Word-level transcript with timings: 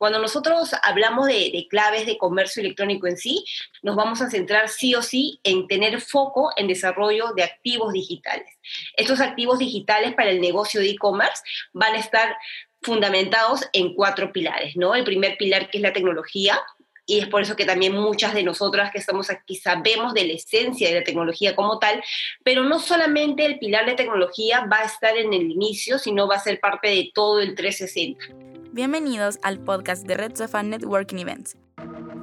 Cuando 0.00 0.18
nosotros 0.18 0.70
hablamos 0.82 1.26
de, 1.26 1.50
de, 1.52 1.66
claves 1.68 2.06
de 2.06 2.16
comercio 2.16 2.62
electrónico 2.62 3.06
en 3.06 3.18
sí, 3.18 3.44
nos 3.82 3.96
vamos 3.96 4.22
a 4.22 4.30
centrar 4.30 4.70
sí 4.70 4.94
o 4.94 5.02
sí 5.02 5.40
en 5.44 5.68
tener 5.68 6.00
foco 6.00 6.52
en 6.56 6.68
desarrollo 6.68 7.34
de 7.36 7.42
activos 7.42 7.92
digitales. 7.92 8.48
Estos 8.96 9.20
activos 9.20 9.58
digitales 9.58 10.14
para 10.14 10.30
el 10.30 10.40
negocio 10.40 10.80
de 10.80 10.88
e-commerce 10.88 11.42
van 11.74 11.92
a 11.96 11.98
estar 11.98 12.34
fundamentados 12.80 13.68
en 13.74 13.92
cuatro 13.92 14.32
pilares, 14.32 14.74
¿no? 14.74 14.94
El 14.94 15.04
primer 15.04 15.36
pilar 15.36 15.68
que 15.68 15.76
es 15.76 15.82
la 15.82 15.92
tecnología, 15.92 16.58
y 17.04 17.18
es 17.18 17.28
por 17.28 17.42
eso 17.42 17.54
que 17.54 17.66
también 17.66 17.92
muchas 17.92 18.32
de 18.32 18.42
nosotras 18.42 18.90
que 18.92 18.98
estamos 19.00 19.28
aquí 19.28 19.56
sabemos 19.56 20.14
de 20.14 20.24
la 20.24 20.32
esencia 20.32 20.88
de 20.88 21.00
la 21.00 21.04
tecnología 21.04 21.54
como 21.54 21.78
tal, 21.78 22.02
pero 22.42 22.62
no 22.64 22.78
solamente 22.78 23.44
el 23.44 23.58
pilar 23.58 23.84
de 23.84 23.96
tecnología 23.96 24.64
va 24.64 24.78
a 24.78 24.84
estar 24.86 25.14
en 25.18 25.34
el 25.34 25.50
inicio, 25.50 25.98
sino 25.98 26.26
va 26.26 26.36
a 26.36 26.40
ser 26.40 26.58
parte 26.58 26.88
de 26.88 27.10
todo 27.12 27.40
el 27.40 27.54
360. 27.54 28.49
Bienvenidos 28.72 29.40
al 29.42 29.58
podcast 29.58 30.06
de 30.06 30.14
Red 30.14 30.36
Sofa 30.36 30.62
Networking 30.62 31.16
Events. 31.16 31.56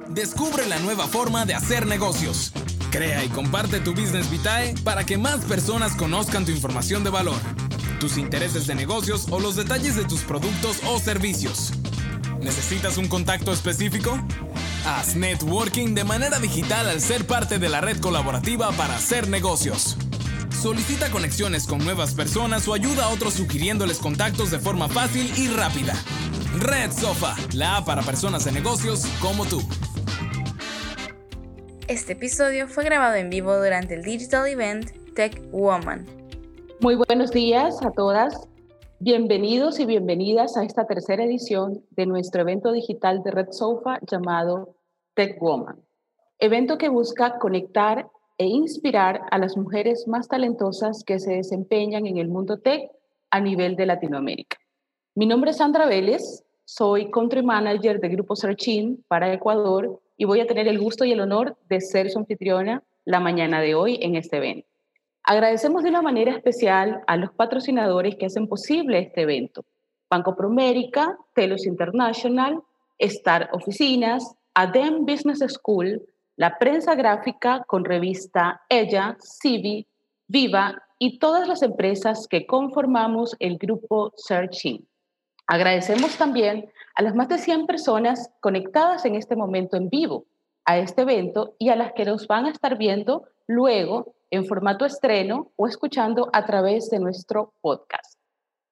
Descubre 0.08 0.66
la 0.66 0.78
nueva 0.78 1.06
forma 1.06 1.44
de 1.44 1.52
hacer 1.52 1.86
negocios. 1.86 2.54
Crea 2.90 3.22
y 3.22 3.28
comparte 3.28 3.80
tu 3.80 3.92
Business 3.92 4.30
Vitae 4.30 4.74
para 4.82 5.04
que 5.04 5.18
más 5.18 5.44
personas 5.44 5.94
conozcan 5.94 6.46
tu 6.46 6.50
información 6.50 7.04
de 7.04 7.10
valor, 7.10 7.36
tus 8.00 8.16
intereses 8.16 8.66
de 8.66 8.74
negocios 8.74 9.26
o 9.30 9.40
los 9.40 9.56
detalles 9.56 9.94
de 9.94 10.06
tus 10.06 10.22
productos 10.22 10.80
o 10.86 10.98
servicios. 10.98 11.74
¿Necesitas 12.40 12.96
un 12.96 13.08
contacto 13.08 13.52
específico? 13.52 14.18
Haz 14.86 15.16
networking 15.16 15.94
de 15.94 16.04
manera 16.04 16.38
digital 16.38 16.88
al 16.88 17.02
ser 17.02 17.26
parte 17.26 17.58
de 17.58 17.68
la 17.68 17.82
red 17.82 18.00
colaborativa 18.00 18.72
para 18.72 18.96
hacer 18.96 19.28
negocios. 19.28 19.98
Solicita 20.50 21.10
conexiones 21.10 21.66
con 21.66 21.78
nuevas 21.78 22.14
personas 22.14 22.66
o 22.66 22.74
ayuda 22.74 23.04
a 23.04 23.08
otros 23.10 23.34
sugiriéndoles 23.34 23.98
contactos 23.98 24.50
de 24.50 24.58
forma 24.58 24.88
fácil 24.88 25.30
y 25.36 25.48
rápida. 25.48 25.94
Red 26.58 26.90
Sofa, 26.90 27.36
la 27.54 27.76
app 27.76 27.86
para 27.86 28.02
personas 28.02 28.44
de 28.44 28.52
negocios 28.52 29.06
como 29.20 29.44
tú. 29.44 29.60
Este 31.86 32.14
episodio 32.14 32.66
fue 32.66 32.84
grabado 32.84 33.14
en 33.14 33.30
vivo 33.30 33.56
durante 33.56 33.94
el 33.94 34.02
digital 34.02 34.48
event 34.48 34.90
Tech 35.14 35.40
Woman. 35.52 36.06
Muy 36.80 36.96
buenos 36.96 37.30
días 37.30 37.80
a 37.84 37.92
todas. 37.92 38.48
Bienvenidos 38.98 39.78
y 39.78 39.86
bienvenidas 39.86 40.56
a 40.56 40.64
esta 40.64 40.86
tercera 40.86 41.22
edición 41.22 41.84
de 41.90 42.06
nuestro 42.06 42.42
evento 42.42 42.72
digital 42.72 43.22
de 43.22 43.30
Red 43.30 43.52
Sofa 43.52 44.00
llamado 44.10 44.74
Tech 45.14 45.40
Woman. 45.40 45.80
Evento 46.40 46.78
que 46.78 46.88
busca 46.88 47.38
conectar 47.38 48.08
e 48.38 48.46
inspirar 48.46 49.22
a 49.30 49.38
las 49.38 49.56
mujeres 49.56 50.06
más 50.06 50.28
talentosas 50.28 51.02
que 51.04 51.18
se 51.18 51.32
desempeñan 51.32 52.06
en 52.06 52.18
el 52.18 52.28
mundo 52.28 52.58
tech 52.58 52.90
a 53.30 53.40
nivel 53.40 53.74
de 53.76 53.86
Latinoamérica. 53.86 54.56
Mi 55.16 55.26
nombre 55.26 55.50
es 55.50 55.56
Sandra 55.56 55.86
Vélez, 55.86 56.44
soy 56.64 57.10
Country 57.10 57.42
Manager 57.42 58.00
de 58.00 58.08
Grupo 58.08 58.36
Searchin 58.36 59.04
para 59.08 59.32
Ecuador 59.32 60.00
y 60.16 60.24
voy 60.24 60.40
a 60.40 60.46
tener 60.46 60.68
el 60.68 60.78
gusto 60.78 61.04
y 61.04 61.12
el 61.12 61.20
honor 61.20 61.56
de 61.68 61.80
ser 61.80 62.10
su 62.10 62.18
anfitriona 62.18 62.84
la 63.04 63.18
mañana 63.18 63.60
de 63.60 63.74
hoy 63.74 63.98
en 64.02 64.14
este 64.14 64.36
evento. 64.36 64.68
Agradecemos 65.24 65.82
de 65.82 65.90
una 65.90 66.02
manera 66.02 66.30
especial 66.30 67.02
a 67.06 67.16
los 67.16 67.32
patrocinadores 67.32 68.16
que 68.16 68.26
hacen 68.26 68.46
posible 68.46 68.98
este 68.98 69.22
evento. 69.22 69.64
Banco 70.08 70.36
Promérica, 70.36 71.18
Telos 71.34 71.66
International, 71.66 72.62
Star 72.98 73.50
Oficinas, 73.52 74.36
ADEM 74.54 75.04
Business 75.04 75.40
School, 75.48 76.02
la 76.38 76.56
prensa 76.56 76.94
gráfica 76.94 77.64
con 77.66 77.84
revista 77.84 78.62
Ella, 78.68 79.16
Civi, 79.20 79.88
Viva 80.28 80.80
y 80.96 81.18
todas 81.18 81.48
las 81.48 81.62
empresas 81.62 82.28
que 82.28 82.46
conformamos 82.46 83.34
el 83.40 83.58
grupo 83.58 84.12
Searching. 84.14 84.86
Agradecemos 85.48 86.16
también 86.16 86.70
a 86.94 87.02
las 87.02 87.16
más 87.16 87.28
de 87.28 87.38
100 87.38 87.66
personas 87.66 88.30
conectadas 88.40 89.04
en 89.04 89.16
este 89.16 89.34
momento 89.34 89.76
en 89.76 89.88
vivo 89.88 90.26
a 90.64 90.78
este 90.78 91.02
evento 91.02 91.56
y 91.58 91.70
a 91.70 91.76
las 91.76 91.92
que 91.94 92.04
nos 92.04 92.28
van 92.28 92.46
a 92.46 92.50
estar 92.50 92.78
viendo 92.78 93.24
luego 93.48 94.14
en 94.30 94.44
formato 94.46 94.84
estreno 94.84 95.50
o 95.56 95.66
escuchando 95.66 96.30
a 96.32 96.46
través 96.46 96.88
de 96.88 97.00
nuestro 97.00 97.52
podcast. 97.60 98.16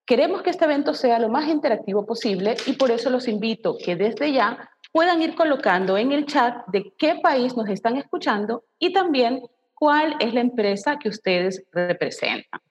Queremos 0.06 0.42
que 0.42 0.50
este 0.50 0.66
evento 0.66 0.94
sea 0.94 1.18
lo 1.18 1.30
más 1.30 1.48
interactivo 1.48 2.06
posible 2.06 2.56
y 2.66 2.74
por 2.74 2.92
eso 2.92 3.10
los 3.10 3.26
invito 3.26 3.76
que 3.76 3.96
desde 3.96 4.32
ya 4.32 4.70
puedan 4.96 5.20
ir 5.20 5.34
colocando 5.34 5.98
en 5.98 6.10
el 6.10 6.24
chat 6.24 6.66
de 6.68 6.94
qué 6.96 7.16
país 7.22 7.54
nos 7.54 7.68
están 7.68 7.98
escuchando 7.98 8.64
y 8.78 8.94
también 8.94 9.42
cuál 9.74 10.16
es 10.20 10.32
la 10.32 10.40
empresa 10.40 10.98
que 10.98 11.10
ustedes 11.10 11.62
representan. 11.70 12.62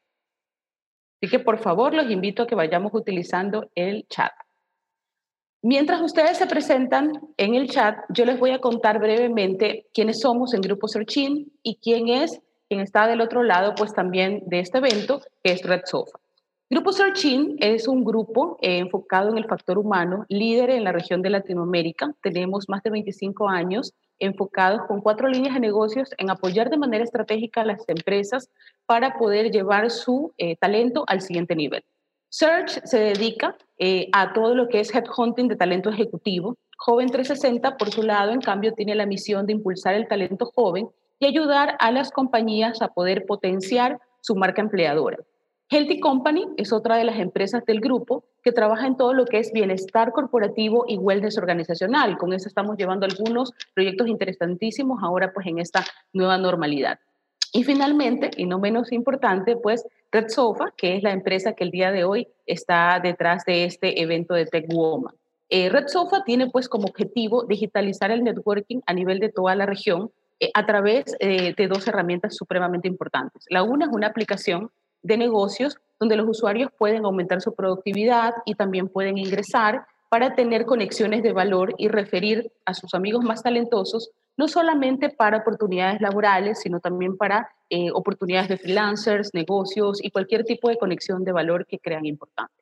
Así 1.21 1.29
que 1.29 1.37
por 1.37 1.59
favor 1.59 1.93
los 1.93 2.09
invito 2.09 2.41
a 2.41 2.47
que 2.47 2.55
vayamos 2.55 2.95
utilizando 2.95 3.69
el 3.75 4.07
chat. 4.07 4.31
Mientras 5.61 6.01
ustedes 6.01 6.39
se 6.39 6.47
presentan 6.47 7.11
en 7.37 7.53
el 7.53 7.69
chat, 7.69 7.95
yo 8.09 8.25
les 8.25 8.39
voy 8.39 8.49
a 8.49 8.59
contar 8.59 8.97
brevemente 8.97 9.85
quiénes 9.93 10.19
somos 10.19 10.55
en 10.55 10.61
Grupo 10.61 10.87
Searchin 10.87 11.53
y 11.61 11.75
quién 11.75 12.07
es 12.07 12.41
quien 12.67 12.79
está 12.79 13.05
del 13.05 13.21
otro 13.21 13.43
lado, 13.43 13.75
pues 13.75 13.93
también 13.93 14.41
de 14.47 14.61
este 14.61 14.79
evento, 14.79 15.21
que 15.43 15.51
es 15.51 15.61
Red 15.61 15.81
Sofa. 15.85 16.17
Grupo 16.67 16.91
Searchin 16.91 17.57
es 17.59 17.87
un 17.87 18.03
grupo 18.03 18.57
eh, 18.59 18.79
enfocado 18.79 19.29
en 19.29 19.37
el 19.37 19.45
factor 19.45 19.77
humano, 19.77 20.25
líder 20.29 20.71
en 20.71 20.83
la 20.83 20.91
región 20.91 21.21
de 21.21 21.29
Latinoamérica. 21.29 22.15
Tenemos 22.23 22.67
más 22.67 22.81
de 22.81 22.89
25 22.89 23.47
años 23.47 23.93
enfocados 24.17 24.81
con 24.87 24.99
cuatro 25.01 25.27
líneas 25.27 25.53
de 25.53 25.59
negocios 25.59 26.09
en 26.17 26.31
apoyar 26.31 26.71
de 26.71 26.79
manera 26.79 27.03
estratégica 27.03 27.61
a 27.61 27.65
las 27.65 27.87
empresas 27.87 28.49
para 28.87 29.15
poder 29.19 29.51
llevar 29.51 29.91
su 29.91 30.33
eh, 30.39 30.55
talento 30.55 31.03
al 31.05 31.21
siguiente 31.21 31.55
nivel. 31.55 31.83
Search 32.29 32.83
se 32.83 32.99
dedica 32.99 33.55
eh, 33.77 34.09
a 34.11 34.33
todo 34.33 34.55
lo 34.55 34.67
que 34.67 34.79
es 34.79 34.93
headhunting 34.93 35.47
de 35.47 35.57
talento 35.57 35.91
ejecutivo. 35.91 36.57
Joven 36.79 37.11
360, 37.11 37.77
por 37.77 37.91
su 37.91 38.01
lado, 38.01 38.31
en 38.31 38.41
cambio, 38.41 38.73
tiene 38.73 38.95
la 38.95 39.05
misión 39.05 39.45
de 39.45 39.53
impulsar 39.53 39.93
el 39.93 40.07
talento 40.07 40.51
joven 40.55 40.89
y 41.19 41.27
ayudar 41.27 41.77
a 41.79 41.91
las 41.91 42.09
compañías 42.09 42.81
a 42.81 42.87
poder 42.87 43.27
potenciar 43.27 43.99
su 44.21 44.35
marca 44.35 44.63
empleadora. 44.63 45.19
Healthy 45.69 45.99
Company 45.99 46.45
es 46.57 46.71
otra 46.71 46.97
de 46.97 47.03
las 47.05 47.17
empresas 47.17 47.65
del 47.65 47.81
grupo 47.81 48.23
que 48.43 48.51
trabaja 48.51 48.85
en 48.85 48.97
todo 48.97 49.13
lo 49.13 49.25
que 49.25 49.39
es 49.39 49.51
bienestar 49.51 50.11
corporativo 50.11 50.85
y 50.87 50.97
wellness 50.97 51.39
organizacional. 51.39 52.17
Con 52.17 52.33
eso 52.33 52.47
estamos 52.47 52.77
llevando 52.77 53.05
algunos 53.05 53.51
proyectos 53.73 54.07
interesantísimos 54.07 55.01
ahora 55.01 55.33
pues 55.33 55.47
en 55.47 55.57
esta 55.57 55.83
nueva 56.13 56.37
normalidad. 56.37 56.99
Y 57.51 57.63
finalmente, 57.63 58.29
y 58.37 58.45
no 58.45 58.59
menos 58.59 58.91
importante, 58.91 59.55
pues 59.55 59.87
Red 60.11 60.27
Sofa, 60.29 60.65
que 60.77 60.97
es 60.97 61.03
la 61.03 61.13
empresa 61.13 61.53
que 61.53 61.63
el 61.63 61.71
día 61.71 61.91
de 61.91 62.03
hoy 62.03 62.27
está 62.45 62.99
detrás 63.01 63.43
de 63.45 63.65
este 63.65 64.01
evento 64.01 64.35
de 64.35 64.45
Tech 64.45 64.65
Woman. 64.71 65.15
Eh, 65.49 65.69
Red 65.69 65.87
Sofa 65.87 66.23
tiene 66.23 66.49
pues 66.49 66.69
como 66.69 66.87
objetivo 66.87 67.45
digitalizar 67.45 68.11
el 68.11 68.23
networking 68.23 68.81
a 68.85 68.93
nivel 68.93 69.19
de 69.19 69.29
toda 69.29 69.55
la 69.55 69.65
región 69.65 70.11
eh, 70.39 70.51
a 70.53 70.65
través 70.65 71.15
eh, 71.19 71.53
de 71.55 71.67
dos 71.67 71.87
herramientas 71.87 72.35
supremamente 72.35 72.87
importantes. 72.87 73.45
La 73.49 73.63
una 73.63 73.85
es 73.85 73.91
una 73.91 74.07
aplicación 74.07 74.69
de 75.05 75.17
negocios 75.17 75.77
donde 75.99 76.15
los 76.15 76.27
usuarios 76.27 76.71
pueden 76.77 77.05
aumentar 77.05 77.41
su 77.41 77.53
productividad 77.53 78.33
y 78.45 78.55
también 78.55 78.89
pueden 78.89 79.17
ingresar 79.17 79.85
para 80.09 80.33
tener 80.33 80.65
conexiones 80.65 81.23
de 81.23 81.31
valor 81.31 81.73
y 81.77 81.87
referir 81.87 82.51
a 82.65 82.73
sus 82.73 82.93
amigos 82.93 83.23
más 83.23 83.43
talentosos 83.43 84.11
no 84.37 84.47
solamente 84.47 85.09
para 85.09 85.37
oportunidades 85.37 86.01
laborales, 86.01 86.59
sino 86.59 86.79
también 86.79 87.15
para 87.15 87.49
eh, 87.69 87.89
oportunidades 87.93 88.49
de 88.49 88.57
freelancers, 88.57 89.33
negocios 89.33 90.03
y 90.03 90.11
cualquier 90.11 90.43
tipo 90.43 90.67
de 90.67 90.77
conexión 90.77 91.23
de 91.23 91.31
valor 91.31 91.65
que 91.65 91.79
crean 91.79 92.05
importante. 92.05 92.53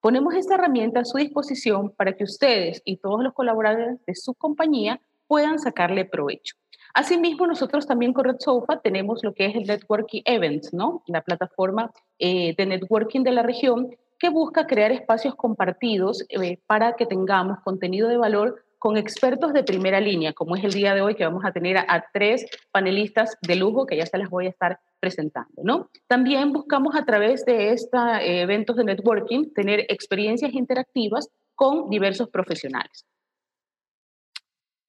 Ponemos 0.00 0.34
esta 0.34 0.54
herramienta 0.54 1.00
a 1.00 1.04
su 1.04 1.18
disposición 1.18 1.90
para 1.90 2.14
que 2.14 2.24
ustedes 2.24 2.82
y 2.84 2.96
todos 2.96 3.22
los 3.22 3.34
colaboradores 3.34 4.04
de 4.06 4.14
su 4.14 4.34
compañía 4.34 5.00
puedan 5.28 5.58
sacarle 5.60 6.06
provecho. 6.06 6.56
Asimismo, 6.94 7.46
nosotros 7.46 7.86
también 7.86 8.12
con 8.12 8.24
Red 8.24 8.40
Sofa 8.40 8.80
tenemos 8.80 9.22
lo 9.22 9.34
que 9.34 9.46
es 9.46 9.54
el 9.54 9.64
Networking 9.64 10.22
Events, 10.24 10.72
¿no? 10.72 11.02
La 11.06 11.22
plataforma 11.22 11.92
eh, 12.18 12.54
de 12.56 12.66
networking 12.66 13.22
de 13.22 13.32
la 13.32 13.42
región 13.42 13.90
que 14.18 14.28
busca 14.28 14.66
crear 14.66 14.92
espacios 14.92 15.34
compartidos 15.34 16.24
eh, 16.28 16.58
para 16.66 16.94
que 16.94 17.06
tengamos 17.06 17.58
contenido 17.64 18.08
de 18.08 18.18
valor 18.18 18.62
con 18.78 18.96
expertos 18.96 19.52
de 19.52 19.62
primera 19.62 20.00
línea, 20.00 20.32
como 20.32 20.56
es 20.56 20.64
el 20.64 20.72
día 20.72 20.94
de 20.94 21.02
hoy 21.02 21.14
que 21.14 21.24
vamos 21.24 21.44
a 21.44 21.52
tener 21.52 21.76
a, 21.76 22.04
tres 22.12 22.46
panelistas 22.72 23.36
de 23.42 23.56
lujo 23.56 23.86
que 23.86 23.96
ya 23.96 24.06
se 24.06 24.16
las 24.16 24.30
voy 24.30 24.46
a 24.46 24.50
estar 24.50 24.80
presentando, 24.98 25.62
¿no? 25.62 25.90
También 26.06 26.52
buscamos 26.52 26.94
a 26.96 27.04
través 27.04 27.44
de 27.44 27.72
estos 27.72 28.00
eh, 28.20 28.40
eventos 28.40 28.76
de 28.76 28.84
networking 28.84 29.52
tener 29.54 29.80
experiencias 29.88 30.54
interactivas 30.54 31.28
con 31.54 31.90
diversos 31.90 32.30
profesionales. 32.30 33.04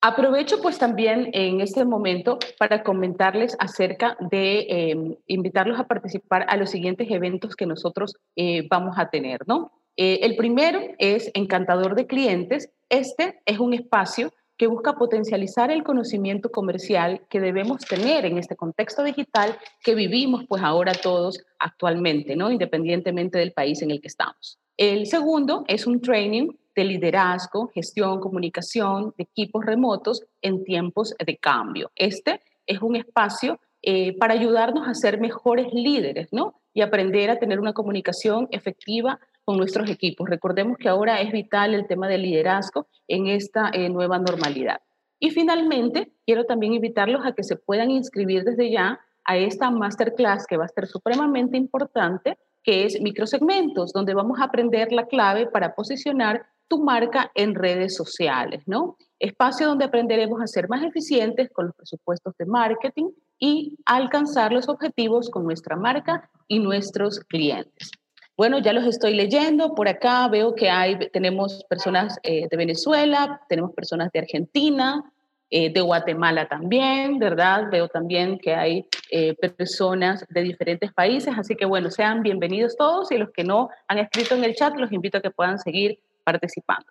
Aprovecho 0.03 0.59
pues 0.63 0.80
también 0.80 1.30
en 1.33 1.62
este 1.62 1.86
momento 1.86 2.39
para 2.57 2.81
comentarles 2.81 3.56
acerca 3.59 4.18
de 4.19 4.65
em, 4.68 5.15
invitarlos 5.27 5.80
a 5.80 5.86
participar 5.86 6.44
a 6.48 6.57
los 6.57 6.71
siguientes 6.71 7.07
eventos 7.12 7.56
que 7.56 7.68
nosotros 7.68 8.15
eh, 8.36 8.68
vamos 8.68 8.98
a 8.98 9.12
tener, 9.12 9.42
¿no? 9.45 9.71
Eh, 9.95 10.21
el 10.24 10.36
primero 10.36 10.80
es 10.98 11.30
Encantador 11.36 11.94
de 11.94 12.07
Clientes. 12.07 12.71
Este 12.89 13.42
es 13.45 13.59
un 13.59 13.75
espacio 13.75 14.33
que 14.57 14.65
busca 14.65 14.94
potencializar 14.94 15.69
el 15.69 15.83
conocimiento 15.83 16.50
comercial 16.50 17.21
que 17.30 17.39
debemos 17.39 17.81
tener 17.81 18.25
en 18.25 18.39
este 18.39 18.56
contexto 18.56 19.04
digital 19.04 19.56
que 19.83 19.94
vivimos 19.94 20.45
pues 20.47 20.63
ahora 20.63 20.94
todos 20.94 21.44
actualmente, 21.59 22.36
¿no? 22.36 22.51
Independientemente 22.51 23.38
del 23.38 23.54
país 23.54 23.83
en 23.83 23.92
el 23.92 24.01
que 24.01 24.07
estamos. 24.07 24.57
El 24.77 25.06
segundo 25.06 25.63
es 25.68 25.86
un 25.86 26.01
training 26.01 26.50
de 26.75 26.83
liderazgo, 26.83 27.69
gestión, 27.73 28.19
comunicación 28.19 29.13
de 29.18 29.23
equipos 29.23 29.65
remotos 29.65 30.23
en 30.41 30.63
tiempos 30.63 31.13
de 31.23 31.38
cambio. 31.38 31.91
Este 31.95 32.41
es 32.65 32.81
un 32.81 32.95
espacio 32.95 33.59
eh, 33.81 34.15
para 34.18 34.33
ayudarnos 34.33 34.88
a 34.88 34.94
ser 34.94 35.19
mejores 35.19 35.73
líderes, 35.73 36.29
¿no? 36.31 36.62
Y 36.73 36.81
aprender 36.81 37.29
a 37.29 37.39
tener 37.39 37.59
una 37.59 37.73
comunicación 37.73 38.47
efectiva 38.51 39.19
con 39.44 39.57
nuestros 39.57 39.89
equipos. 39.89 40.29
Recordemos 40.29 40.77
que 40.77 40.88
ahora 40.88 41.19
es 41.19 41.31
vital 41.31 41.73
el 41.73 41.88
tema 41.88 42.07
del 42.07 42.21
liderazgo 42.21 42.88
en 43.07 43.27
esta 43.27 43.71
eh, 43.73 43.89
nueva 43.89 44.19
normalidad. 44.19 44.81
Y 45.19 45.31
finalmente, 45.31 46.12
quiero 46.25 46.45
también 46.45 46.73
invitarlos 46.73 47.25
a 47.25 47.33
que 47.33 47.44
se 47.44 47.56
puedan 47.56 47.91
inscribir 47.91 48.44
desde 48.44 48.71
ya 48.71 49.00
a 49.23 49.38
esta 49.38 49.69
masterclass 49.69 50.47
que 50.47 50.57
va 50.57 50.65
a 50.65 50.69
ser 50.69 50.88
supremamente 50.88 51.57
importante, 51.57 52.38
que 52.63 52.85
es 52.85 53.01
microsegmentos, 53.01 53.93
donde 53.93 54.13
vamos 54.13 54.39
a 54.39 54.45
aprender 54.45 54.91
la 54.91 55.07
clave 55.07 55.47
para 55.47 55.75
posicionar 55.75 56.45
tu 56.67 56.83
marca 56.83 57.31
en 57.35 57.53
redes 57.55 57.95
sociales, 57.95 58.63
¿no? 58.65 58.95
Espacio 59.19 59.67
donde 59.67 59.85
aprenderemos 59.85 60.41
a 60.41 60.47
ser 60.47 60.69
más 60.69 60.83
eficientes 60.83 61.49
con 61.51 61.65
los 61.65 61.75
presupuestos 61.75 62.33
de 62.37 62.45
marketing 62.45 63.09
y 63.37 63.77
alcanzar 63.85 64.53
los 64.53 64.69
objetivos 64.69 65.29
con 65.29 65.43
nuestra 65.43 65.75
marca 65.75 66.29
y 66.47 66.59
nuestros 66.59 67.19
clientes. 67.19 67.91
Bueno, 68.37 68.59
ya 68.59 68.73
los 68.73 68.85
estoy 68.85 69.15
leyendo. 69.15 69.75
Por 69.75 69.87
acá 69.87 70.27
veo 70.29 70.55
que 70.55 70.69
hay, 70.69 70.97
tenemos 71.11 71.63
personas 71.69 72.17
eh, 72.23 72.47
de 72.49 72.57
Venezuela, 72.57 73.41
tenemos 73.49 73.73
personas 73.73 74.09
de 74.13 74.19
Argentina, 74.19 75.11
eh, 75.53 75.69
de 75.69 75.81
Guatemala 75.81 76.48
también, 76.48 77.19
¿verdad? 77.19 77.69
Veo 77.69 77.89
también 77.89 78.39
que 78.39 78.56
hay 78.56 78.86
eh, 79.09 79.36
personas 79.36 80.25
de 80.30 80.44
diferentes 80.44 80.94
países. 80.94 81.33
Así 81.38 81.57
que 81.57 81.65
bueno, 81.65 81.92
sean 81.92 82.24
bienvenidos 82.24 82.77
todos 82.77 83.12
y 83.12 83.18
los 83.18 83.31
que 83.31 83.44
no 83.44 83.69
han 83.89 83.98
escrito 83.98 84.33
en 84.36 84.45
el 84.45 84.56
chat, 84.56 84.74
los 84.77 84.94
invito 84.94 85.18
a 85.18 85.21
que 85.21 85.30
puedan 85.30 85.59
seguir 85.59 86.00
participando. 86.24 86.86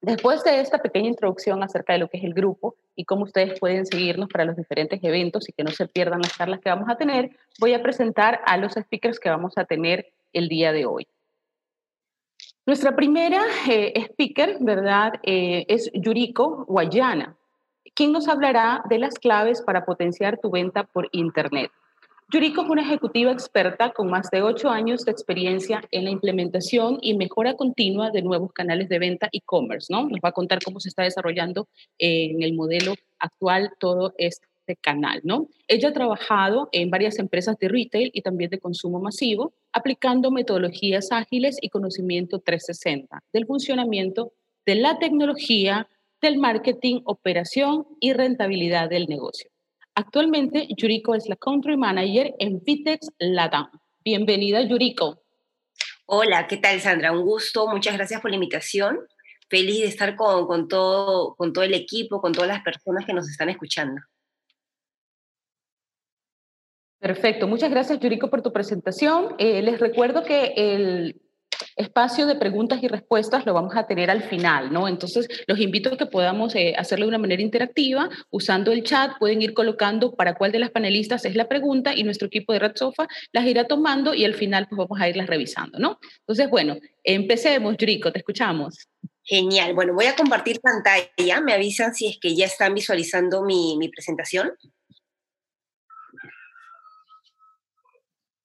Después 0.00 0.42
de 0.44 0.62
esta 0.62 0.78
pequeña 0.78 1.08
introducción 1.08 1.62
acerca 1.62 1.92
de 1.92 1.98
lo 1.98 2.08
que 2.08 2.16
es 2.16 2.24
el 2.24 2.32
grupo 2.32 2.74
y 2.96 3.04
cómo 3.04 3.24
ustedes 3.24 3.60
pueden 3.60 3.84
seguirnos 3.84 4.30
para 4.30 4.46
los 4.46 4.56
diferentes 4.56 4.98
eventos 5.04 5.46
y 5.50 5.52
que 5.52 5.62
no 5.62 5.70
se 5.70 5.86
pierdan 5.86 6.22
las 6.22 6.34
charlas 6.34 6.60
que 6.60 6.70
vamos 6.70 6.88
a 6.88 6.96
tener, 6.96 7.28
voy 7.58 7.74
a 7.74 7.82
presentar 7.82 8.40
a 8.46 8.56
los 8.56 8.72
speakers 8.72 9.20
que 9.20 9.28
vamos 9.28 9.58
a 9.58 9.66
tener 9.66 10.06
el 10.32 10.48
día 10.48 10.72
de 10.72 10.86
hoy. 10.86 11.06
Nuestra 12.64 12.96
primera 12.96 13.42
eh, 13.68 13.92
speaker, 14.06 14.56
¿verdad?, 14.60 15.12
es 15.22 15.90
Yuriko 15.92 16.64
Guayana, 16.64 17.36
quien 17.94 18.12
nos 18.12 18.28
hablará 18.28 18.82
de 18.88 18.98
las 18.98 19.18
claves 19.18 19.62
para 19.62 19.84
potenciar 19.84 20.38
tu 20.38 20.50
venta 20.50 20.84
por 20.84 21.08
Internet. 21.12 21.70
Yuriko 22.32 22.62
es 22.62 22.68
una 22.68 22.82
ejecutiva 22.82 23.32
experta 23.32 23.90
con 23.90 24.08
más 24.08 24.30
de 24.30 24.42
ocho 24.42 24.70
años 24.70 25.04
de 25.04 25.10
experiencia 25.10 25.82
en 25.90 26.04
la 26.04 26.10
implementación 26.10 26.98
y 27.02 27.14
mejora 27.16 27.56
continua 27.56 28.10
de 28.10 28.22
nuevos 28.22 28.52
canales 28.52 28.88
de 28.88 29.00
venta 29.00 29.28
e-commerce, 29.32 29.92
¿no? 29.92 30.08
Nos 30.08 30.20
va 30.24 30.28
a 30.28 30.32
contar 30.32 30.60
cómo 30.62 30.78
se 30.78 30.90
está 30.90 31.02
desarrollando 31.02 31.66
en 31.98 32.40
el 32.44 32.54
modelo 32.54 32.94
actual 33.18 33.72
todo 33.80 34.14
este 34.16 34.46
canal, 34.80 35.20
¿no? 35.24 35.48
Ella 35.66 35.88
ha 35.88 35.92
trabajado 35.92 36.68
en 36.70 36.88
varias 36.88 37.18
empresas 37.18 37.58
de 37.58 37.68
retail 37.68 38.12
y 38.14 38.22
también 38.22 38.50
de 38.50 38.60
consumo 38.60 39.00
masivo, 39.00 39.52
aplicando 39.72 40.30
metodologías 40.30 41.10
ágiles 41.10 41.56
y 41.60 41.68
conocimiento 41.68 42.38
360 42.38 43.24
del 43.32 43.46
funcionamiento 43.46 44.32
de 44.66 44.76
la 44.76 45.00
tecnología, 45.00 45.88
del 46.20 46.38
marketing, 46.38 47.00
operación 47.04 47.86
y 48.00 48.12
rentabilidad 48.12 48.88
del 48.88 49.06
negocio. 49.06 49.50
Actualmente, 49.94 50.68
Yuriko 50.76 51.14
es 51.14 51.28
la 51.28 51.36
Country 51.36 51.76
Manager 51.76 52.34
en 52.38 52.62
Vitex 52.62 53.08
Latam. 53.18 53.70
Bienvenida, 54.04 54.60
Yuriko. 54.62 55.22
Hola, 56.06 56.46
¿qué 56.46 56.56
tal, 56.56 56.80
Sandra? 56.80 57.12
Un 57.12 57.22
gusto, 57.22 57.66
muchas 57.68 57.94
gracias 57.94 58.20
por 58.20 58.30
la 58.30 58.36
invitación. 58.36 58.98
Feliz 59.48 59.80
de 59.80 59.86
estar 59.86 60.16
con, 60.16 60.46
con, 60.46 60.68
todo, 60.68 61.34
con 61.34 61.52
todo 61.52 61.64
el 61.64 61.74
equipo, 61.74 62.20
con 62.20 62.32
todas 62.32 62.48
las 62.48 62.62
personas 62.62 63.04
que 63.04 63.12
nos 63.12 63.28
están 63.28 63.48
escuchando. 63.48 64.00
Perfecto, 66.98 67.48
muchas 67.48 67.70
gracias 67.70 67.98
Yuriko 67.98 68.28
por 68.28 68.42
tu 68.42 68.52
presentación. 68.52 69.34
Eh, 69.38 69.62
les 69.62 69.80
recuerdo 69.80 70.22
que 70.22 70.52
el 70.56 71.20
espacio 71.76 72.26
de 72.26 72.36
preguntas 72.36 72.82
y 72.82 72.88
respuestas 72.88 73.46
lo 73.46 73.54
vamos 73.54 73.76
a 73.76 73.86
tener 73.86 74.10
al 74.10 74.22
final, 74.22 74.72
¿no? 74.72 74.88
Entonces 74.88 75.28
los 75.46 75.58
invito 75.58 75.94
a 75.94 75.96
que 75.96 76.06
podamos 76.06 76.54
eh, 76.54 76.74
hacerlo 76.76 77.06
de 77.06 77.10
una 77.10 77.18
manera 77.18 77.42
interactiva, 77.42 78.08
usando 78.30 78.72
el 78.72 78.82
chat, 78.82 79.12
pueden 79.18 79.42
ir 79.42 79.54
colocando 79.54 80.14
para 80.14 80.34
cuál 80.34 80.52
de 80.52 80.58
las 80.58 80.70
panelistas 80.70 81.24
es 81.24 81.34
la 81.34 81.48
pregunta 81.48 81.94
y 81.94 82.04
nuestro 82.04 82.28
equipo 82.28 82.52
de 82.52 82.60
Red 82.60 82.76
Sofa 82.76 83.08
las 83.32 83.46
irá 83.46 83.64
tomando 83.64 84.14
y 84.14 84.24
al 84.24 84.34
final 84.34 84.66
pues 84.68 84.78
vamos 84.78 85.00
a 85.00 85.08
irlas 85.08 85.26
revisando, 85.26 85.78
¿no? 85.78 85.98
Entonces, 86.20 86.48
bueno, 86.50 86.76
empecemos, 87.04 87.76
Yuriko, 87.76 88.12
te 88.12 88.18
escuchamos. 88.18 88.88
Genial. 89.22 89.74
Bueno, 89.74 89.94
voy 89.94 90.06
a 90.06 90.16
compartir 90.16 90.60
pantalla. 90.60 91.40
Me 91.40 91.52
avisan 91.52 91.94
si 91.94 92.06
es 92.06 92.18
que 92.20 92.34
ya 92.34 92.46
están 92.46 92.74
visualizando 92.74 93.42
mi, 93.42 93.76
mi 93.76 93.88
presentación. 93.88 94.52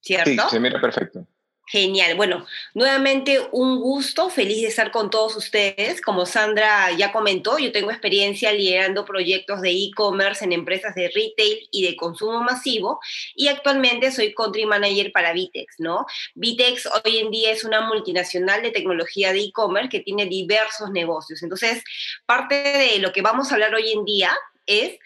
¿cierto? 0.05 0.43
Sí, 0.43 0.49
se 0.51 0.59
mira 0.59 0.79
perfecto. 0.79 1.27
Genial. 1.67 2.15
Bueno, 2.15 2.45
nuevamente 2.75 3.41
un 3.51 3.79
gusto, 3.79 4.29
feliz 4.29 4.61
de 4.61 4.67
estar 4.67 4.91
con 4.91 5.09
todos 5.09 5.35
ustedes. 5.35 5.99
Como 5.99 6.27
Sandra 6.27 6.91
ya 6.91 7.11
comentó, 7.11 7.57
yo 7.57 7.71
tengo 7.71 7.89
experiencia 7.89 8.51
liderando 8.51 9.03
proyectos 9.03 9.61
de 9.61 9.71
e-commerce 9.71 10.45
en 10.45 10.51
empresas 10.51 10.93
de 10.93 11.07
retail 11.07 11.67
y 11.71 11.83
de 11.87 11.95
consumo 11.95 12.43
masivo 12.43 12.99
y 13.33 13.47
actualmente 13.47 14.11
soy 14.11 14.35
country 14.35 14.67
manager 14.67 15.11
para 15.11 15.33
Vitex, 15.33 15.79
¿no? 15.79 16.05
Vitex 16.35 16.87
hoy 17.03 17.17
en 17.17 17.31
día 17.31 17.51
es 17.51 17.63
una 17.63 17.81
multinacional 17.81 18.61
de 18.61 18.69
tecnología 18.69 19.33
de 19.33 19.39
e-commerce 19.39 19.89
que 19.89 20.01
tiene 20.01 20.27
diversos 20.27 20.91
negocios. 20.91 21.41
Entonces, 21.41 21.83
parte 22.27 22.55
de 22.55 22.99
lo 22.99 23.11
que 23.11 23.23
vamos 23.23 23.49
a 23.49 23.55
hablar 23.55 23.73
hoy 23.73 23.91
en 23.91 24.05
día 24.05 24.31
es 24.67 24.99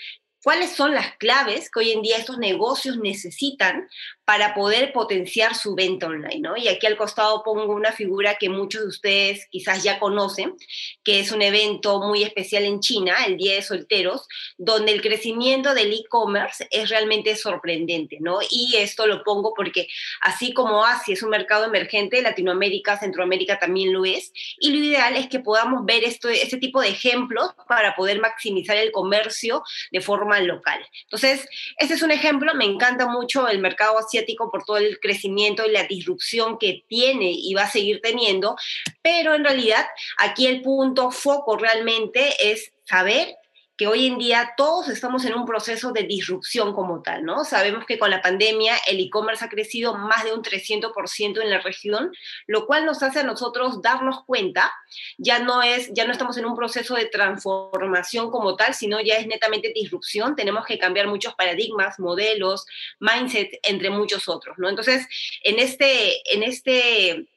cuáles 0.43 0.71
son 0.71 0.93
las 0.93 1.15
claves 1.17 1.69
que 1.69 1.79
hoy 1.79 1.91
en 1.91 2.01
día 2.01 2.17
estos 2.17 2.37
negocios 2.37 2.97
necesitan 2.97 3.89
para 4.29 4.53
poder 4.53 4.93
potenciar 4.93 5.55
su 5.55 5.73
venta 5.73 6.05
online, 6.05 6.39
¿no? 6.39 6.55
Y 6.55 6.67
aquí 6.67 6.85
al 6.85 6.97
costado 6.97 7.41
pongo 7.41 7.73
una 7.73 7.91
figura 7.91 8.35
que 8.35 8.47
muchos 8.47 8.83
de 8.83 8.87
ustedes 8.87 9.47
quizás 9.49 9.81
ya 9.81 9.97
conocen, 9.97 10.55
que 11.03 11.19
es 11.19 11.31
un 11.31 11.41
evento 11.41 11.99
muy 11.99 12.21
especial 12.21 12.63
en 12.65 12.79
China, 12.79 13.15
el 13.25 13.37
Día 13.37 13.55
de 13.55 13.63
Solteros, 13.63 14.27
donde 14.55 14.91
el 14.91 15.01
crecimiento 15.01 15.73
del 15.73 15.91
e-commerce 15.93 16.67
es 16.69 16.89
realmente 16.91 17.35
sorprendente, 17.35 18.19
¿no? 18.19 18.37
Y 18.51 18.75
esto 18.75 19.07
lo 19.07 19.23
pongo 19.23 19.55
porque 19.55 19.87
así 20.21 20.53
como 20.53 20.85
Asia 20.85 21.15
es 21.15 21.23
un 21.23 21.31
mercado 21.31 21.65
emergente, 21.65 22.21
Latinoamérica, 22.21 22.99
Centroamérica 22.99 23.57
también 23.57 23.91
lo 23.93 24.05
es, 24.05 24.31
y 24.59 24.69
lo 24.69 24.77
ideal 24.77 25.15
es 25.15 25.27
que 25.27 25.39
podamos 25.39 25.85
ver 25.85 26.03
esto, 26.03 26.29
este 26.29 26.57
tipo 26.57 26.81
de 26.81 26.89
ejemplos 26.89 27.49
para 27.67 27.95
poder 27.95 28.19
maximizar 28.19 28.77
el 28.77 28.91
comercio 28.91 29.63
de 29.91 30.01
forma 30.01 30.39
local. 30.41 30.85
Entonces, 31.05 31.49
este 31.77 31.95
es 31.95 32.03
un 32.03 32.11
ejemplo, 32.11 32.53
me 32.53 32.65
encanta 32.65 33.07
mucho 33.07 33.47
el 33.47 33.57
mercado 33.57 33.97
asiático 33.97 34.18
por 34.51 34.63
todo 34.63 34.77
el 34.77 34.99
crecimiento 34.99 35.65
y 35.65 35.71
la 35.71 35.83
disrupción 35.83 36.57
que 36.57 36.85
tiene 36.87 37.31
y 37.31 37.53
va 37.53 37.63
a 37.63 37.71
seguir 37.71 38.01
teniendo, 38.01 38.55
pero 39.01 39.35
en 39.35 39.43
realidad 39.43 39.85
aquí 40.17 40.47
el 40.47 40.61
punto 40.61 41.11
foco 41.11 41.57
realmente 41.57 42.51
es 42.51 42.71
saber 42.85 43.35
que 43.79 43.87
hoy 43.87 44.07
en 44.07 44.17
día 44.17 44.55
todos 44.57 44.89
estamos 44.89 45.23
en 45.23 45.35
un 45.35 45.45
proceso 45.45 45.93
de 45.93 46.03
disrupción 46.03 46.73
como 46.73 47.01
tal, 47.01 47.23
¿no? 47.23 47.45
Sabemos 47.45 47.85
que 47.85 47.97
con 47.97 48.09
la 48.09 48.21
pandemia 48.21 48.75
el 48.85 48.99
e-commerce 48.99 49.45
ha 49.45 49.47
crecido 49.47 49.95
más 49.95 50.25
de 50.25 50.33
un 50.33 50.41
300% 50.41 51.41
en 51.41 51.49
la 51.49 51.61
región, 51.61 52.11
lo 52.45 52.65
cual 52.67 52.85
nos 52.85 53.01
hace 53.03 53.21
a 53.21 53.23
nosotros 53.23 53.81
darnos 53.81 54.25
cuenta, 54.25 54.69
ya 55.17 55.39
no 55.39 55.61
es 55.61 55.93
ya 55.93 56.03
no 56.03 56.11
estamos 56.11 56.37
en 56.37 56.45
un 56.45 56.57
proceso 56.57 56.93
de 56.95 57.05
transformación 57.05 58.29
como 58.31 58.57
tal, 58.57 58.73
sino 58.73 58.99
ya 58.99 59.15
es 59.15 59.27
netamente 59.27 59.71
disrupción, 59.73 60.35
tenemos 60.35 60.65
que 60.65 60.77
cambiar 60.77 61.07
muchos 61.07 61.33
paradigmas, 61.35 61.99
modelos, 61.99 62.65
mindset 62.99 63.61
entre 63.63 63.91
muchos 63.91 64.27
otros, 64.27 64.57
¿no? 64.57 64.67
Entonces, 64.67 65.07
en 65.41 65.57
este 65.57 66.35
en 66.35 66.43
este 66.43 67.29